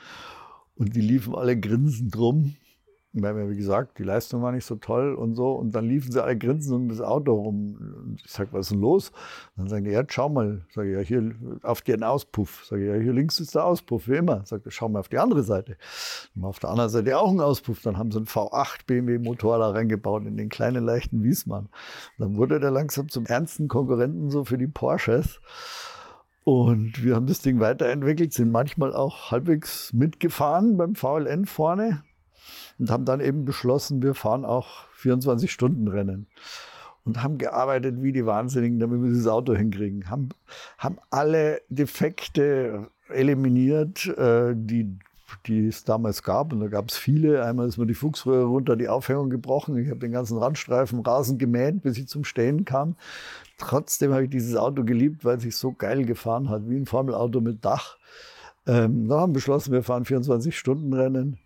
und 0.77 0.95
die 0.95 1.01
liefen 1.01 1.35
alle 1.35 1.59
grinsend 1.59 2.17
rum 2.17 2.55
weil, 3.23 3.51
wie 3.51 3.57
gesagt, 3.57 3.99
die 3.99 4.03
Leistung 4.03 4.43
war 4.43 4.53
nicht 4.53 4.65
so 4.65 4.77
toll 4.77 5.15
und 5.15 5.35
so. 5.35 5.53
Und 5.53 5.73
dann 5.73 5.87
liefen 5.87 6.13
sie 6.13 6.23
alle 6.23 6.37
grinsen 6.37 6.75
um 6.75 6.89
das 6.89 7.01
Auto 7.01 7.35
rum. 7.35 7.77
Und 8.05 8.23
ich 8.25 8.31
sage, 8.31 8.51
was 8.53 8.67
ist 8.67 8.73
denn 8.73 8.81
los? 8.81 9.11
Und 9.57 9.65
dann 9.65 9.69
sagen 9.69 9.85
die, 9.85 9.91
ja, 9.91 10.05
schau 10.09 10.29
mal. 10.29 10.63
Sage 10.75 10.91
ich, 10.91 10.97
ja, 10.97 11.01
hier 11.01 11.35
auf 11.63 11.83
den 11.83 12.03
Auspuff. 12.03 12.65
Sage 12.65 12.83
ich, 12.85 12.89
ja, 12.89 13.03
hier 13.03 13.13
links 13.13 13.41
ist 13.41 13.55
der 13.55 13.65
Auspuff, 13.65 14.09
wie 14.09 14.17
immer. 14.17 14.45
Sagt 14.45 14.67
er, 14.67 14.73
schau 14.73 14.89
mal 14.89 15.01
auf 15.01 15.09
die 15.09 15.19
andere 15.19 15.43
Seite. 15.43 15.77
Und 16.35 16.45
auf 16.45 16.59
der 16.59 16.71
anderen 16.71 16.91
Seite 16.91 17.19
auch 17.19 17.31
ein 17.31 17.41
Auspuff. 17.41 17.83
Dann 17.83 17.99
haben 17.99 18.11
sie 18.11 18.19
einen 18.19 18.27
V8 18.27 18.87
BMW-Motor 18.87 19.59
da 19.59 19.71
reingebaut 19.71 20.25
in 20.27 20.37
den 20.37 20.49
kleinen, 20.49 20.85
leichten 20.85 21.23
Wiesmann. 21.23 21.69
dann 22.19 22.37
wurde 22.37 22.61
der 22.61 22.71
langsam 22.71 23.09
zum 23.09 23.27
ernsten 23.27 23.69
Konkurrenten 23.69 24.31
so 24.31 24.45
für 24.45 24.59
die 24.59 24.67
Porsches. 24.67 25.41
Und 26.49 27.05
wir 27.05 27.15
haben 27.15 27.27
das 27.27 27.43
Ding 27.43 27.61
weiterentwickelt, 27.61 28.33
sind 28.33 28.51
manchmal 28.51 28.95
auch 28.95 29.31
halbwegs 29.31 29.93
mitgefahren 29.93 30.79
beim 30.79 30.95
VLN 30.95 31.45
vorne 31.45 32.03
und 32.79 32.91
haben 32.91 33.05
dann 33.05 33.21
eben 33.21 33.45
beschlossen, 33.45 34.03
wir 34.03 34.15
fahren 34.15 34.45
auch 34.45 34.89
24 34.95 35.53
Stunden 35.53 35.89
Rennen 35.89 36.27
und 37.09 37.23
haben 37.23 37.39
gearbeitet 37.39 38.03
wie 38.03 38.13
die 38.13 38.27
Wahnsinnigen, 38.27 38.79
damit 38.79 39.03
wir 39.03 39.09
dieses 39.09 39.27
Auto 39.27 39.55
hinkriegen. 39.55 40.11
Haben, 40.11 40.29
haben 40.77 40.99
alle 41.11 41.63
Defekte 41.71 42.89
eliminiert, 43.09 44.07
äh, 44.07 44.55
die, 44.55 44.99
die 45.47 45.67
es 45.67 45.85
damals 45.85 46.23
gab. 46.23 46.53
Und 46.53 46.61
da 46.61 46.69
gab 46.69 46.91
es 46.91 46.99
viele. 46.99 47.45
Einmal 47.45 47.67
ist 47.67 47.79
mir 47.79 47.87
die 47.87 47.95
Fuchsröhre 47.95 48.45
runter, 48.45 48.77
die 48.77 48.89
Aufhängung 48.89 49.31
gebrochen. 49.31 49.79
Ich 49.79 49.89
habe 49.89 50.01
den 50.01 50.13
ganzen 50.13 50.37
Randstreifen 50.37 51.01
rasend 51.01 51.39
gemäht, 51.39 51.83
bis 51.83 51.97
ich 51.97 52.09
zum 52.09 52.25
Stehen 52.25 52.67
kam. 52.67 52.95
Trotzdem 53.57 54.13
habe 54.13 54.25
ich 54.25 54.31
dieses 54.31 54.55
Auto 54.55 54.85
geliebt, 54.85 55.25
weil 55.25 55.39
es 55.39 55.43
sich 55.43 55.57
so 55.57 55.73
geil 55.73 56.05
gefahren 56.05 56.51
hat, 56.51 56.69
wie 56.69 56.77
ein 56.77 56.87
Formelauto 56.87 57.41
mit 57.41 57.65
Dach. 57.65 57.97
Ähm, 58.67 59.09
dann 59.09 59.19
haben 59.19 59.31
wir 59.31 59.35
beschlossen, 59.35 59.73
wir 59.73 59.83
fahren 59.83 60.05
24 60.05 60.57
Stunden 60.57 60.93
Rennen 60.93 61.39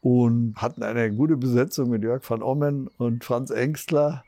und 0.00 0.54
hatten 0.56 0.82
eine 0.82 1.12
gute 1.12 1.36
Besetzung 1.36 1.90
mit 1.90 2.02
Jörg 2.02 2.28
van 2.28 2.42
Ommen 2.42 2.88
und 2.98 3.24
Franz 3.24 3.50
Engstler. 3.50 4.24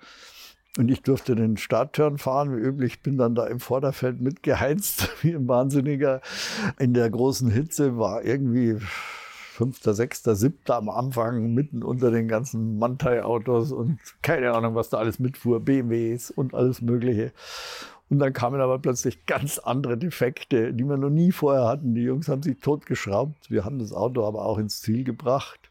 Und 0.77 0.91
ich 0.91 1.03
durfte 1.03 1.35
den 1.35 1.57
Startturn 1.57 2.19
fahren, 2.19 2.57
wie 2.57 2.61
üblich. 2.61 3.03
Bin 3.03 3.19
dann 3.19 3.35
da 3.35 3.47
im 3.47 3.59
Vorderfeld 3.59 4.21
mitgeheizt, 4.21 5.11
wie 5.23 5.35
ein 5.35 5.49
Wahnsinniger. 5.49 6.21
In 6.79 6.95
der 6.95 7.11
großen 7.11 7.51
Hitze 7.51 7.99
war 7.99 8.25
irgendwie 8.25 8.77
fünfter, 9.59 9.93
sechster, 9.93 10.37
siebter 10.37 10.77
am 10.77 10.89
Anfang, 10.89 11.53
mitten 11.53 11.83
unter 11.83 12.13
den 12.13 12.29
ganzen 12.29 12.79
Mantai-Autos 12.79 13.73
und 13.73 13.99
keine 14.23 14.53
Ahnung, 14.53 14.77
was 14.77 14.89
da 14.89 14.99
alles 14.99 15.19
mitfuhr, 15.19 15.59
BMWs 15.59 16.31
und 16.31 16.55
alles 16.55 16.81
Mögliche. 16.81 17.33
Und 18.11 18.21
dann 18.21 18.33
kamen 18.33 18.61
aber 18.61 18.79
plötzlich 18.79 19.27
ganz 19.27 19.59
andere 19.59 19.99
Defekte, 19.99 20.73
die 20.73 20.85
wir 20.85 20.97
noch 20.97 21.11
nie 21.11 21.31
vorher 21.31 21.67
hatten. 21.67 21.95
Die 21.95 22.03
Jungs 22.03 22.29
haben 22.29 22.43
sich 22.43 22.59
totgeschraubt. 22.59 23.51
Wir 23.51 23.65
haben 23.65 23.79
das 23.79 23.93
Auto 23.93 24.25
aber 24.25 24.45
auch 24.45 24.59
ins 24.59 24.81
Ziel 24.81 25.05
gebracht 25.05 25.71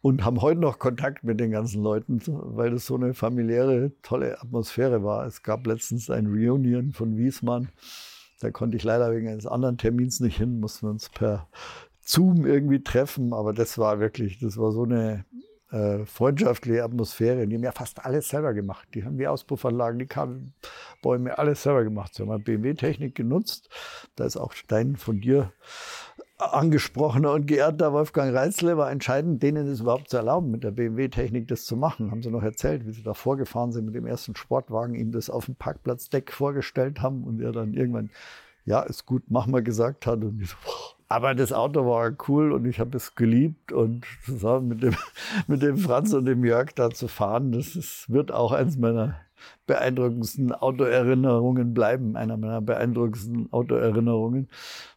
und 0.00 0.24
haben 0.24 0.40
heute 0.40 0.60
noch 0.60 0.78
Kontakt 0.78 1.24
mit 1.24 1.40
den 1.40 1.50
ganzen 1.50 1.82
Leuten, 1.82 2.20
weil 2.26 2.70
das 2.70 2.86
so 2.86 2.94
eine 2.94 3.14
familiäre, 3.14 3.92
tolle 4.02 4.40
Atmosphäre 4.40 5.04
war. 5.04 5.26
Es 5.26 5.42
gab 5.42 5.66
letztens 5.66 6.08
ein 6.08 6.26
Reunion 6.26 6.92
von 6.92 7.16
Wiesmann. 7.16 7.68
Da 8.40 8.50
konnte 8.50 8.76
ich 8.76 8.84
leider 8.84 9.12
wegen 9.12 9.28
eines 9.28 9.46
anderen 9.46 9.78
Termins 9.78 10.20
nicht 10.20 10.36
hin, 10.36 10.60
mussten 10.60 10.86
wir 10.86 10.90
uns 10.90 11.08
per 11.08 11.48
Zoom 12.00 12.46
irgendwie 12.46 12.82
treffen. 12.82 13.32
Aber 13.32 13.52
das 13.52 13.76
war 13.78 14.00
wirklich, 14.00 14.38
das 14.38 14.56
war 14.56 14.72
so 14.72 14.84
eine 14.84 15.24
äh, 15.70 16.04
freundschaftliche 16.04 16.82
Atmosphäre. 16.82 17.46
Die 17.46 17.56
haben 17.56 17.62
ja 17.62 17.72
fast 17.72 18.04
alles 18.04 18.28
selber 18.28 18.54
gemacht. 18.54 18.88
Die 18.94 19.04
haben 19.04 19.18
die 19.18 19.28
Auspuffanlagen, 19.28 19.98
die 19.98 20.06
Kabelbäume, 20.06 21.36
alles 21.38 21.62
selber 21.62 21.84
gemacht. 21.84 22.14
Sie 22.14 22.26
haben 22.26 22.42
BMW-Technik 22.42 23.14
genutzt. 23.14 23.68
Da 24.16 24.24
ist 24.24 24.36
auch 24.36 24.52
Stein 24.52 24.96
von 24.96 25.20
dir 25.20 25.52
angesprochener 26.38 27.32
und 27.32 27.46
geehrter 27.46 27.92
Wolfgang 27.92 28.32
Reitzle 28.32 28.76
war 28.76 28.90
entscheidend, 28.90 29.42
denen 29.42 29.66
es 29.66 29.80
überhaupt 29.80 30.08
zu 30.08 30.16
erlauben, 30.16 30.50
mit 30.50 30.62
der 30.62 30.70
BMW-Technik 30.70 31.48
das 31.48 31.64
zu 31.64 31.76
machen. 31.76 32.10
Haben 32.10 32.22
sie 32.22 32.30
noch 32.30 32.44
erzählt, 32.44 32.86
wie 32.86 32.92
sie 32.92 33.02
da 33.02 33.12
vorgefahren 33.12 33.72
sind 33.72 33.86
mit 33.86 33.94
dem 33.94 34.06
ersten 34.06 34.36
Sportwagen, 34.36 34.94
ihm 34.94 35.10
das 35.10 35.30
auf 35.30 35.46
dem 35.46 35.56
Parkplatzdeck 35.56 36.32
vorgestellt 36.32 37.02
haben 37.02 37.24
und 37.24 37.40
er 37.40 37.52
dann 37.52 37.74
irgendwann, 37.74 38.10
ja, 38.64 38.80
ist 38.82 39.04
gut, 39.04 39.24
mach 39.28 39.46
mal 39.46 39.62
gesagt 39.62 40.06
hat 40.06 40.22
und 40.22 40.40
ich 40.40 40.50
so, 40.50 40.56
boah, 40.64 40.97
aber 41.08 41.34
das 41.34 41.52
Auto 41.52 41.86
war 41.86 42.12
cool 42.28 42.52
und 42.52 42.66
ich 42.66 42.80
habe 42.80 42.96
es 42.96 43.14
geliebt 43.14 43.72
und 43.72 44.06
zusammen 44.24 44.68
mit 44.68 44.82
dem, 44.82 44.94
mit 45.46 45.62
dem 45.62 45.78
Franz 45.78 46.12
und 46.12 46.26
dem 46.26 46.44
Jörg 46.44 46.72
da 46.74 46.90
zu 46.90 47.08
fahren, 47.08 47.52
das 47.52 47.76
ist, 47.76 48.10
wird 48.10 48.30
auch 48.32 48.52
eins 48.52 48.76
meiner 48.76 49.16
beeindruckendsten 49.66 50.52
Autoerinnerungen 50.52 51.72
bleiben, 51.72 52.16
einer 52.16 52.36
meiner 52.36 52.60
beeindruckendsten 52.60 53.52
Autoerinnerungen, 53.52 54.48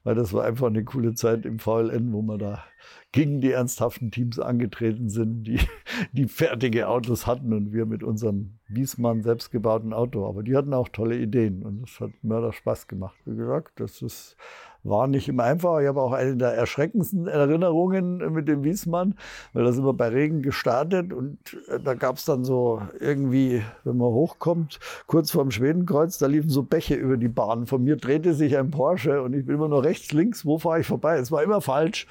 weil 0.04 0.16
das 0.16 0.34
war 0.34 0.44
einfach 0.46 0.68
eine 0.68 0.84
coole 0.84 1.14
Zeit 1.14 1.46
im 1.46 1.60
VLN, 1.60 2.12
wo 2.12 2.22
man 2.22 2.40
da 2.40 2.64
gegen 3.12 3.42
die 3.42 3.52
ernsthaften 3.52 4.10
Teams 4.10 4.40
angetreten 4.40 5.10
sind, 5.10 5.44
die, 5.44 5.60
die 6.14 6.28
fertige 6.28 6.88
Autos 6.88 7.28
hatten 7.28 7.54
und 7.54 7.74
wir 7.74 7.86
mit 7.86 8.04
unserem 8.04 8.60
Wiesmann 8.68 9.22
selbstgebauten 9.22 9.94
Auto. 9.94 10.26
Aber 10.26 10.44
die 10.44 10.56
hatten 10.56 10.74
auch 10.74 10.90
tolle 10.90 11.18
Ideen 11.18 11.64
und 11.64 11.88
es 11.88 12.00
hat 12.00 12.12
Mörder 12.22 12.54
Spaß 12.54 12.88
gemacht. 12.88 13.18
Wie 13.26 13.36
gesagt, 13.36 13.80
das 13.80 14.02
ist 14.02 14.38
war 14.84 15.08
nicht 15.08 15.28
immer 15.28 15.44
einfach. 15.44 15.80
Ich 15.80 15.88
habe 15.88 16.02
auch 16.02 16.12
eine 16.12 16.36
der 16.36 16.54
erschreckendsten 16.54 17.28
Erinnerungen 17.28 18.18
mit 18.34 18.48
dem 18.48 18.64
Wiesmann, 18.64 19.16
weil 19.54 19.64
da 19.64 19.72
sind 19.72 19.86
wir 19.86 19.94
bei 19.94 20.10
Regen 20.10 20.42
gestartet 20.42 21.14
und 21.14 21.38
äh, 21.70 21.80
da 21.80 21.94
gab 21.94 22.18
es 22.18 22.26
dann 22.26 22.44
so 22.44 22.82
irgendwie, 23.00 23.64
wenn 23.84 23.98
man 23.98 24.08
hochkommt, 24.08 24.80
kurz 25.08 25.32
vorm 25.32 25.52
Schwedenkreuz, 25.52 26.18
da 26.18 26.28
liefen 26.28 26.50
so 26.50 26.64
Bäche 26.64 26.96
über 26.96 27.18
die 27.18 27.28
Bahn. 27.28 27.66
Von 27.66 27.84
mir 27.84 27.98
drehte 27.98 28.34
sich 28.34 28.58
ein 28.58 28.72
Porsche 28.72 29.22
und 29.22 29.34
ich 29.34 29.46
bin 29.46 29.56
immer 29.56 29.68
nur 29.68 29.84
rechts, 29.84 30.12
links, 30.12 30.46
wo 30.46 30.58
fahre 30.58 30.80
ich 30.80 30.88
vorbei? 30.88 31.18
Es 31.18 31.32
war 31.32 31.44
immer 31.44 31.62
falsch, 31.62 32.08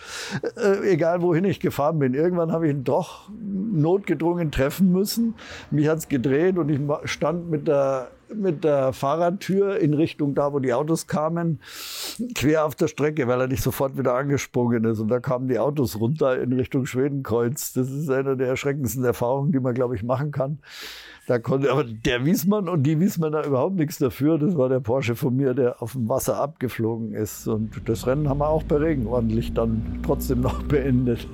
äh, 0.56 0.92
egal 0.92 1.22
wohin 1.22 1.44
ich 1.44 1.60
gefahren 1.60 1.98
bin. 1.98 2.14
Irgendwann 2.14 2.52
habe 2.52 2.68
ich 2.68 2.74
ihn 2.74 2.84
doch 2.84 3.28
notgedrungen 3.40 4.50
treffen 4.50 4.92
müssen. 4.92 5.34
Mich 5.70 5.88
hat's 5.88 6.08
gedreht 6.08 6.58
und 6.58 6.68
ich 6.68 6.80
stand 7.10 7.50
mit 7.50 7.66
der 7.66 8.08
mit 8.34 8.64
der 8.64 8.92
Fahrradtür 8.92 9.78
in 9.78 9.94
Richtung 9.94 10.34
da, 10.34 10.52
wo 10.52 10.58
die 10.58 10.72
Autos 10.72 11.06
kamen, 11.06 11.60
quer 12.34 12.64
auf 12.64 12.74
der 12.74 12.88
Strecke, 12.88 13.26
weil 13.28 13.40
er 13.40 13.48
nicht 13.48 13.62
sofort 13.62 13.98
wieder 13.98 14.14
angesprungen 14.14 14.84
ist. 14.84 15.00
Und 15.00 15.08
da 15.08 15.20
kamen 15.20 15.48
die 15.48 15.58
Autos 15.58 15.98
runter 15.98 16.40
in 16.40 16.52
Richtung 16.52 16.86
Schwedenkreuz. 16.86 17.72
Das 17.72 17.90
ist 17.90 18.10
eine 18.10 18.36
der 18.36 18.48
erschreckendsten 18.48 19.04
Erfahrungen, 19.04 19.52
die 19.52 19.60
man, 19.60 19.74
glaube 19.74 19.96
ich, 19.96 20.02
machen 20.02 20.30
kann. 20.30 20.58
Da 21.26 21.38
konnte 21.38 21.70
aber 21.70 21.84
der 21.84 22.24
Wiesmann 22.24 22.68
und 22.68 22.82
die 22.82 22.98
Wiesmanner 22.98 23.46
überhaupt 23.46 23.76
nichts 23.76 23.98
dafür. 23.98 24.38
Das 24.38 24.56
war 24.56 24.68
der 24.68 24.80
Porsche 24.80 25.14
von 25.14 25.36
mir, 25.36 25.54
der 25.54 25.80
auf 25.80 25.92
dem 25.92 26.08
Wasser 26.08 26.36
abgeflogen 26.40 27.12
ist. 27.12 27.46
Und 27.46 27.70
das 27.84 28.06
Rennen 28.06 28.28
haben 28.28 28.38
wir 28.38 28.48
auch 28.48 28.64
bei 28.64 28.76
Regen 28.76 29.06
ordentlich 29.06 29.54
dann 29.54 30.00
trotzdem 30.04 30.40
noch 30.40 30.62
beendet. 30.64 31.28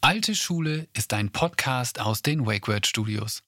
Alte 0.01 0.35
Schule 0.35 0.87
ist 0.93 1.13
ein 1.13 1.31
Podcast 1.31 1.99
aus 1.99 2.21
den 2.21 2.45
WakeWord 2.45 2.85
Studios. 2.85 3.41